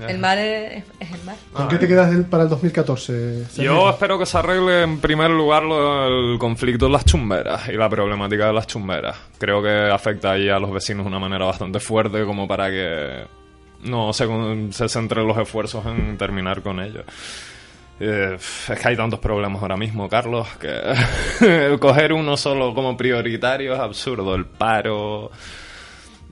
El 0.07 0.17
mar 0.19 0.37
es, 0.37 0.83
es 0.99 1.11
el 1.11 1.23
mar 1.23 1.35
¿Con 1.53 1.67
qué 1.67 1.77
te 1.77 1.87
quedas 1.87 2.09
del- 2.11 2.25
para 2.25 2.43
el 2.43 2.49
2014? 2.49 3.45
Yo 3.57 3.89
espero 3.89 4.17
que 4.17 4.25
se 4.25 4.37
arregle 4.37 4.83
en 4.83 4.99
primer 4.99 5.29
lugar 5.29 5.63
lo 5.63 6.03
del 6.31 6.39
conflicto 6.39 6.85
de 6.87 6.91
las 6.91 7.05
chumberas 7.05 7.67
y 7.69 7.73
la 7.73 7.89
problemática 7.89 8.47
de 8.47 8.53
las 8.53 8.67
chumberas. 8.67 9.15
Creo 9.37 9.61
que 9.61 9.69
afecta 9.91 10.31
ahí 10.31 10.49
a 10.49 10.59
los 10.59 10.71
vecinos 10.71 11.03
de 11.05 11.09
una 11.09 11.19
manera 11.19 11.45
bastante 11.45 11.79
fuerte 11.79 12.25
como 12.25 12.47
para 12.47 12.69
que 12.69 13.25
no 13.83 14.13
se, 14.13 14.25
se 14.71 14.89
centren 14.89 15.27
los 15.27 15.37
esfuerzos 15.37 15.85
en 15.85 16.17
terminar 16.17 16.61
con 16.61 16.79
ello. 16.79 17.03
Eh, 17.99 18.35
es 18.37 18.79
que 18.79 18.87
hay 18.87 18.97
tantos 18.97 19.19
problemas 19.19 19.61
ahora 19.61 19.77
mismo, 19.77 20.09
Carlos, 20.09 20.47
que 20.59 20.71
el 21.71 21.79
coger 21.79 22.11
uno 22.13 22.35
solo 22.35 22.73
como 22.73 22.97
prioritario 22.97 23.73
es 23.73 23.79
absurdo. 23.79 24.33
El 24.35 24.45
paro, 24.45 25.31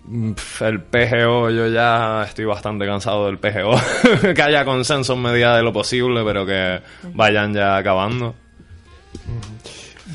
El 0.10 0.82
PGO, 0.82 1.50
yo 1.50 1.68
ya 1.68 2.24
estoy 2.28 2.46
bastante 2.46 2.86
cansado 2.86 3.28
del 3.28 3.38
PGO. 3.38 3.76
que 4.36 4.42
haya 4.42 4.66
consenso 4.66 5.14
en 5.14 5.22
medida 5.22 5.56
de 5.56 5.64
lo 5.64 5.72
posible, 5.72 6.24
pero 6.26 6.46
que 6.46 6.82
vayan 7.14 7.54
ya 7.54 7.78
acabando. 7.78 8.36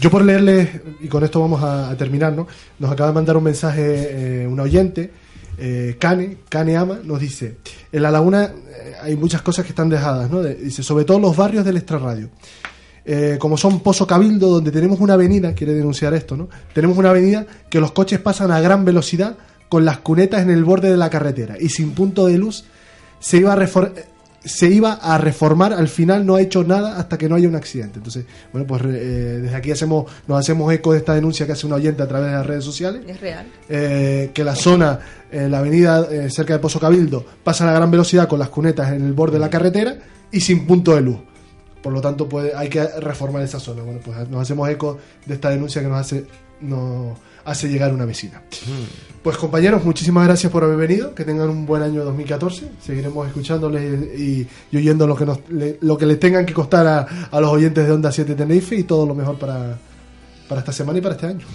Yo 0.01 0.11
por 0.11 0.25
leerles, 0.25 0.69
y 1.01 1.09
con 1.09 1.25
esto 1.25 1.41
vamos 1.41 1.63
a, 1.63 1.97
terminar, 1.97 2.33
¿no? 2.33 2.47
Nos 2.79 2.91
acaba 2.91 3.11
de 3.11 3.15
mandar 3.15 3.37
un 3.37 3.45
mensaje 3.45 4.43
eh, 4.43 4.47
un 4.47 4.61
oyente, 4.61 5.11
eh, 5.59 5.97
Cane, 5.99 6.39
Cane 6.49 6.77
Ama, 6.77 6.99
nos 7.03 7.19
dice, 7.19 7.57
en 7.91 8.03
La 8.03 8.11
Laguna 8.11 8.45
eh, 8.45 8.93
hay 9.01 9.17
muchas 9.17 9.41
cosas 9.41 9.65
que 9.65 9.71
están 9.71 9.89
dejadas, 9.89 10.31
¿no? 10.31 10.43
Dice, 10.43 10.83
sobre 10.83 11.05
todo 11.05 11.19
los 11.19 11.35
barrios 11.37 11.65
del 11.65 11.79
extrarradio. 11.79 12.29
Eh, 13.09 13.37
como 13.39 13.57
son 13.57 13.81
Pozo 13.81 14.07
Cabildo, 14.07 14.49
donde 14.49 14.73
tenemos 14.73 14.99
una 14.99 15.15
avenida, 15.15 15.55
quiere 15.55 15.73
denunciar 15.73 16.13
esto, 16.13 16.37
¿no? 16.37 16.49
Tenemos 16.75 16.99
una 16.99 17.11
avenida 17.11 17.47
que 17.71 17.81
los 17.81 17.93
coches 17.93 18.19
pasan 18.19 18.51
a 18.51 18.61
gran 18.61 18.85
velocidad 18.85 19.37
con 19.69 19.85
las 19.85 19.99
cunetas 19.99 20.43
en 20.43 20.51
el 20.51 20.65
borde 20.65 20.91
de 20.91 20.97
la 20.97 21.11
carretera 21.11 21.57
y 21.59 21.69
sin 21.69 21.93
punto 21.93 22.27
de 22.27 22.39
luz 22.39 22.65
se 23.21 23.39
iba 23.39 23.53
a 23.53 23.57
refor- 23.57 23.93
se 24.45 24.69
iba 24.69 24.93
a 24.93 25.19
reformar, 25.19 25.73
al 25.73 25.89
final 25.89 26.25
no 26.25 26.37
ha 26.37 26.41
hecho 26.41 26.63
nada 26.63 26.99
hasta 26.99 27.19
que 27.19 27.29
no 27.29 27.35
haya 27.35 27.49
un 27.49 27.57
accidente. 27.57 27.99
Entonces, 27.99 28.27
bueno, 28.53 28.65
pues 28.65 28.81
eh, 28.85 29.41
desde 29.43 29.57
aquí 29.57 29.73
hacemos, 29.73 30.09
nos 30.29 30.39
hacemos 30.39 30.73
eco 30.73 30.93
de 30.93 30.99
esta 30.99 31.15
denuncia 31.15 31.47
que 31.47 31.53
hace 31.53 31.67
un 31.67 31.73
oyente 31.73 32.05
a 32.05 32.07
través 32.07 32.29
de 32.31 32.37
las 32.37 32.47
redes 32.47 32.63
sociales, 32.65 33.03
es 33.09 33.21
real 33.21 33.45
eh, 33.69 34.31
que 34.33 34.45
la 34.45 34.55
zona, 34.55 35.01
eh, 35.33 35.49
la 35.49 35.59
avenida 35.59 36.07
eh, 36.09 36.31
cerca 36.31 36.53
de 36.53 36.61
Pozo 36.61 36.79
Cabildo, 36.79 37.27
pasan 37.43 37.69
a 37.69 37.73
gran 37.73 37.91
velocidad 37.91 38.29
con 38.29 38.39
las 38.39 38.49
cunetas 38.51 38.93
en 38.93 39.05
el 39.05 39.15
borde 39.15 39.33
de 39.35 39.41
la 39.41 39.51
carretera 39.51 39.97
y 40.31 40.41
sin 40.41 40.65
punto 40.65 40.95
de 40.95 41.01
luz. 41.01 41.17
Por 41.83 41.93
lo 41.93 42.01
tanto, 42.01 42.29
puede, 42.29 42.55
hay 42.55 42.69
que 42.69 42.87
reformar 43.01 43.43
esa 43.43 43.59
zona. 43.59 43.83
Bueno, 43.83 43.99
pues 44.05 44.29
nos 44.29 44.43
hacemos 44.43 44.69
eco 44.69 44.99
de 45.25 45.35
esta 45.35 45.51
denuncia 45.51 45.83
que 45.83 45.89
nos 45.89 45.99
hace, 45.99 46.25
nos 46.61 47.19
hace 47.47 47.69
llegar 47.69 47.95
una 47.95 48.05
vecina. 48.05 48.43
Pues 49.23 49.37
compañeros, 49.39 49.85
muchísimas 49.85 50.25
gracias 50.27 50.53
por 50.53 50.63
haber 50.65 50.77
venido. 50.77 51.15
Que 51.15 51.25
tengan 51.25 51.49
un 51.49 51.65
buen 51.67 51.83
año 51.83 52.05
2014. 52.05 52.69
Seguiremos 52.85 53.27
escuchándoles 53.27 54.19
y, 54.19 54.47
y 54.71 54.77
oyendo 54.77 55.07
lo 55.07 55.17
que, 55.17 55.25
nos, 55.27 55.39
le- 55.49 55.79
lo 55.81 55.97
que 55.97 56.07
les 56.07 56.21
tengan 56.21 56.45
que 56.47 56.53
costar 56.53 56.87
a, 56.87 57.01
a 57.31 57.41
los 57.41 57.51
oyentes 57.51 57.87
de 57.87 57.93
Onda 57.93 58.13
7 58.13 58.35
Tenerife 58.35 58.77
y 58.77 58.83
todo 58.85 59.07
lo 59.07 59.15
mejor 59.15 59.39
para, 59.39 59.79
para 60.49 60.61
esta 60.61 60.73
semana 60.73 60.99
y 60.99 61.03
para 61.03 61.15
este 61.15 61.27
año. 61.27 61.47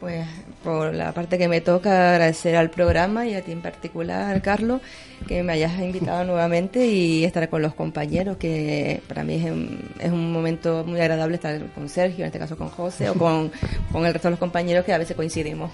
Pues 0.00 0.26
por 0.62 0.94
la 0.94 1.12
parte 1.12 1.38
que 1.38 1.48
me 1.48 1.60
toca 1.60 2.12
agradecer 2.12 2.56
al 2.56 2.70
programa 2.70 3.26
y 3.26 3.34
a 3.34 3.42
ti 3.42 3.52
en 3.52 3.62
particular, 3.62 4.40
Carlos, 4.42 4.80
que 5.26 5.42
me 5.42 5.52
hayas 5.52 5.78
invitado 5.80 6.24
nuevamente 6.24 6.86
y 6.86 7.24
estar 7.24 7.48
con 7.48 7.62
los 7.62 7.74
compañeros, 7.74 8.36
que 8.36 9.02
para 9.08 9.24
mí 9.24 9.34
es 9.34 9.50
un, 9.50 9.90
es 9.98 10.10
un 10.10 10.32
momento 10.32 10.84
muy 10.86 11.00
agradable 11.00 11.36
estar 11.36 11.60
con 11.72 11.88
Sergio, 11.88 12.20
en 12.20 12.26
este 12.26 12.38
caso 12.38 12.56
con 12.56 12.68
José, 12.68 13.10
o 13.10 13.14
con, 13.14 13.50
con 13.92 14.04
el 14.06 14.12
resto 14.12 14.28
de 14.28 14.32
los 14.32 14.40
compañeros 14.40 14.84
que 14.84 14.92
a 14.92 14.98
veces 14.98 15.16
coincidimos. 15.16 15.70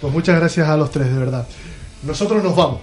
Pues 0.00 0.12
muchas 0.12 0.38
gracias 0.38 0.68
a 0.68 0.76
los 0.76 0.90
tres, 0.90 1.12
de 1.12 1.18
verdad. 1.18 1.46
Nosotros 2.02 2.42
nos 2.42 2.54
vamos. 2.54 2.80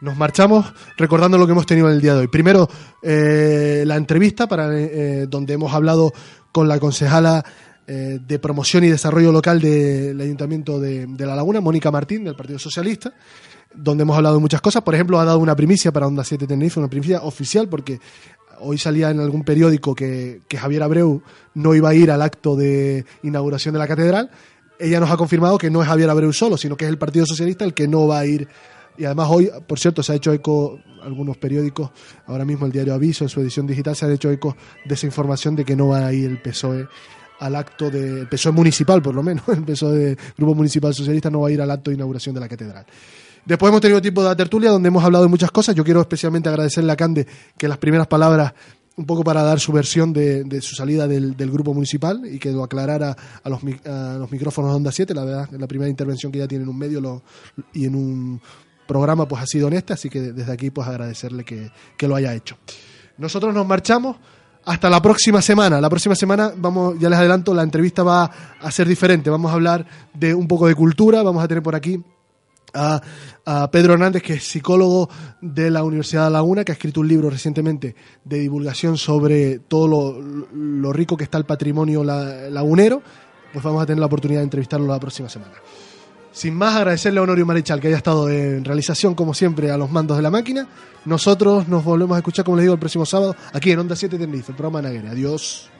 Nos 0.00 0.18
marchamos 0.18 0.66
recordando 0.98 1.38
lo 1.38 1.46
que 1.46 1.52
hemos 1.52 1.64
tenido 1.64 1.88
en 1.88 1.94
el 1.94 2.00
día 2.02 2.12
de 2.12 2.20
hoy. 2.20 2.28
Primero, 2.28 2.68
eh, 3.00 3.84
la 3.86 3.96
entrevista 3.96 4.46
para 4.46 4.68
eh, 4.70 5.26
donde 5.26 5.54
hemos 5.54 5.72
hablado 5.72 6.12
con 6.52 6.68
la 6.68 6.78
concejala 6.78 7.42
eh, 7.86 8.18
de 8.26 8.38
promoción 8.38 8.82
y 8.84 8.88
desarrollo 8.88 9.30
local 9.30 9.60
del 9.60 10.18
Ayuntamiento 10.18 10.80
de, 10.80 11.06
La 11.18 11.36
Laguna, 11.36 11.60
Mónica 11.60 11.90
Martín, 11.90 12.24
del 12.24 12.34
Partido 12.34 12.58
Socialista, 12.58 13.12
donde 13.74 14.02
hemos 14.02 14.16
hablado 14.16 14.36
de 14.36 14.40
muchas 14.40 14.62
cosas. 14.62 14.82
Por 14.82 14.94
ejemplo, 14.94 15.20
ha 15.20 15.24
dado 15.26 15.38
una 15.38 15.54
primicia 15.54 15.92
para 15.92 16.06
Onda 16.06 16.24
7 16.24 16.46
Tenerife, 16.46 16.80
una 16.80 16.88
primicia 16.88 17.20
oficial, 17.22 17.68
porque 17.68 18.00
hoy 18.60 18.78
salía 18.78 19.10
en 19.10 19.20
algún 19.20 19.44
periódico 19.44 19.94
que, 19.94 20.40
que 20.48 20.56
Javier 20.56 20.82
Abreu 20.82 21.22
no 21.52 21.74
iba 21.74 21.90
a 21.90 21.94
ir 21.94 22.10
al 22.10 22.22
acto 22.22 22.56
de 22.56 23.04
inauguración 23.22 23.74
de 23.74 23.78
la 23.78 23.86
catedral. 23.86 24.30
Ella 24.78 24.98
nos 24.98 25.10
ha 25.10 25.18
confirmado 25.18 25.58
que 25.58 25.68
no 25.68 25.82
es 25.82 25.88
Javier 25.88 26.08
Abreu 26.08 26.32
solo, 26.32 26.56
sino 26.56 26.78
que 26.78 26.86
es 26.86 26.90
el 26.90 26.96
Partido 26.96 27.26
Socialista 27.26 27.66
el 27.66 27.74
que 27.74 27.86
no 27.86 28.06
va 28.06 28.20
a 28.20 28.26
ir. 28.26 28.48
Y 28.96 29.04
además 29.04 29.28
hoy, 29.30 29.50
por 29.66 29.78
cierto, 29.78 30.02
se 30.02 30.12
ha 30.12 30.14
hecho 30.14 30.32
eco, 30.32 30.80
algunos 31.02 31.36
periódicos, 31.36 31.90
ahora 32.26 32.46
mismo 32.46 32.64
el 32.64 32.72
diario 32.72 32.94
Aviso 32.94 33.24
en 33.24 33.28
su 33.28 33.40
edición 33.42 33.66
digital, 33.66 33.94
se 33.94 34.06
ha 34.06 34.10
hecho 34.10 34.30
eco 34.30 34.56
de 34.86 34.94
esa 34.94 35.04
información 35.04 35.54
de 35.54 35.66
que 35.66 35.76
no 35.76 35.88
va 35.88 36.06
a 36.06 36.12
ir 36.14 36.30
el 36.30 36.40
PSOE 36.40 36.88
al 37.44 37.56
acto 37.56 37.90
de 37.90 38.20
el 38.20 38.28
PSOE 38.28 38.52
municipal, 38.52 39.02
por 39.02 39.14
lo 39.14 39.22
menos, 39.22 39.46
el 39.48 39.62
PSOE 39.64 39.96
de 39.96 40.18
Grupo 40.36 40.54
Municipal 40.54 40.94
Socialista 40.94 41.30
no 41.30 41.40
va 41.40 41.48
a 41.48 41.50
ir 41.50 41.60
al 41.60 41.70
acto 41.70 41.90
de 41.90 41.96
inauguración 41.96 42.34
de 42.34 42.40
la 42.40 42.48
catedral. 42.48 42.86
Después 43.44 43.68
hemos 43.68 43.80
tenido 43.82 44.00
tiempo 44.00 44.22
de 44.22 44.28
la 44.30 44.36
tertulia 44.36 44.70
donde 44.70 44.88
hemos 44.88 45.04
hablado 45.04 45.24
de 45.24 45.28
muchas 45.30 45.50
cosas. 45.50 45.74
Yo 45.74 45.84
quiero 45.84 46.00
especialmente 46.00 46.48
agradecerle 46.48 46.90
a 46.92 46.96
Cande 46.96 47.26
que 47.58 47.68
las 47.68 47.76
primeras 47.76 48.06
palabras 48.06 48.54
un 48.96 49.06
poco 49.06 49.22
para 49.24 49.42
dar 49.42 49.58
su 49.60 49.72
versión 49.72 50.12
de, 50.12 50.44
de 50.44 50.60
su 50.62 50.74
salida 50.76 51.06
del, 51.08 51.34
grupo 51.50 51.74
municipal 51.74 52.22
y 52.24 52.38
que 52.38 52.52
lo 52.52 52.62
aclarara 52.64 53.14
a 53.42 53.48
los, 53.50 53.60
a 53.86 54.16
los 54.18 54.30
micrófonos 54.30 54.70
de 54.70 54.76
Onda 54.76 54.92
7. 54.92 55.12
La 55.14 55.24
verdad, 55.24 55.48
la 55.50 55.66
primera 55.66 55.90
intervención 55.90 56.30
que 56.32 56.38
ya 56.38 56.48
tiene 56.48 56.62
en 56.64 56.70
un 56.70 56.78
medio 56.78 57.00
lo- 57.00 57.22
y 57.74 57.86
en 57.86 57.96
un 57.96 58.40
programa 58.86 59.26
pues 59.26 59.42
ha 59.42 59.46
sido 59.46 59.66
honesta, 59.66 59.94
así 59.94 60.08
que 60.08 60.20
desde 60.32 60.52
aquí 60.52 60.70
pues 60.70 60.86
agradecerle 60.86 61.44
que, 61.44 61.70
que 61.98 62.06
lo 62.08 62.14
haya 62.16 62.32
hecho. 62.34 62.56
Nosotros 63.18 63.52
nos 63.52 63.66
marchamos 63.66 64.16
hasta 64.66 64.88
la 64.90 65.00
próxima 65.02 65.42
semana. 65.42 65.80
La 65.80 65.90
próxima 65.90 66.14
semana 66.14 66.52
vamos, 66.56 66.98
ya 66.98 67.08
les 67.08 67.18
adelanto, 67.18 67.52
la 67.54 67.62
entrevista 67.62 68.02
va 68.02 68.30
a 68.60 68.70
ser 68.70 68.86
diferente. 68.88 69.30
Vamos 69.30 69.50
a 69.50 69.54
hablar 69.54 69.86
de 70.12 70.34
un 70.34 70.48
poco 70.48 70.66
de 70.66 70.74
cultura, 70.74 71.22
vamos 71.22 71.42
a 71.44 71.48
tener 71.48 71.62
por 71.62 71.74
aquí 71.74 72.02
a, 72.72 73.00
a 73.44 73.70
Pedro 73.70 73.92
Hernández, 73.94 74.22
que 74.22 74.34
es 74.34 74.44
psicólogo 74.44 75.08
de 75.40 75.70
la 75.70 75.84
Universidad 75.84 76.24
de 76.24 76.30
Laguna, 76.32 76.64
que 76.64 76.72
ha 76.72 76.74
escrito 76.74 77.00
un 77.00 77.08
libro 77.08 77.30
recientemente 77.30 77.94
de 78.24 78.38
divulgación 78.40 78.96
sobre 78.96 79.60
todo 79.60 79.86
lo, 79.86 80.20
lo 80.52 80.92
rico 80.92 81.16
que 81.16 81.24
está 81.24 81.38
el 81.38 81.44
patrimonio 81.44 82.02
la- 82.02 82.50
lagunero. 82.50 83.02
Pues 83.52 83.64
vamos 83.64 83.82
a 83.82 83.86
tener 83.86 84.00
la 84.00 84.06
oportunidad 84.06 84.40
de 84.40 84.44
entrevistarlo 84.44 84.86
la 84.88 84.98
próxima 84.98 85.28
semana. 85.28 85.52
Sin 86.34 86.56
más, 86.56 86.74
agradecerle 86.74 87.20
a 87.20 87.22
Honorio 87.22 87.46
Marichal 87.46 87.80
que 87.80 87.86
haya 87.86 87.96
estado 87.96 88.28
en 88.28 88.64
realización, 88.64 89.14
como 89.14 89.34
siempre, 89.34 89.70
a 89.70 89.76
los 89.76 89.92
mandos 89.92 90.16
de 90.16 90.22
la 90.24 90.32
máquina. 90.32 90.66
Nosotros 91.04 91.68
nos 91.68 91.84
volvemos 91.84 92.16
a 92.16 92.18
escuchar, 92.18 92.44
como 92.44 92.56
les 92.56 92.64
digo, 92.64 92.74
el 92.74 92.80
próximo 92.80 93.06
sábado, 93.06 93.36
aquí 93.52 93.70
en 93.70 93.78
Onda 93.78 93.94
7 93.94 94.18
Tenerife, 94.18 94.50
el 94.50 94.56
programa 94.56 94.82
Naguere. 94.82 95.10
Adiós. 95.10 95.70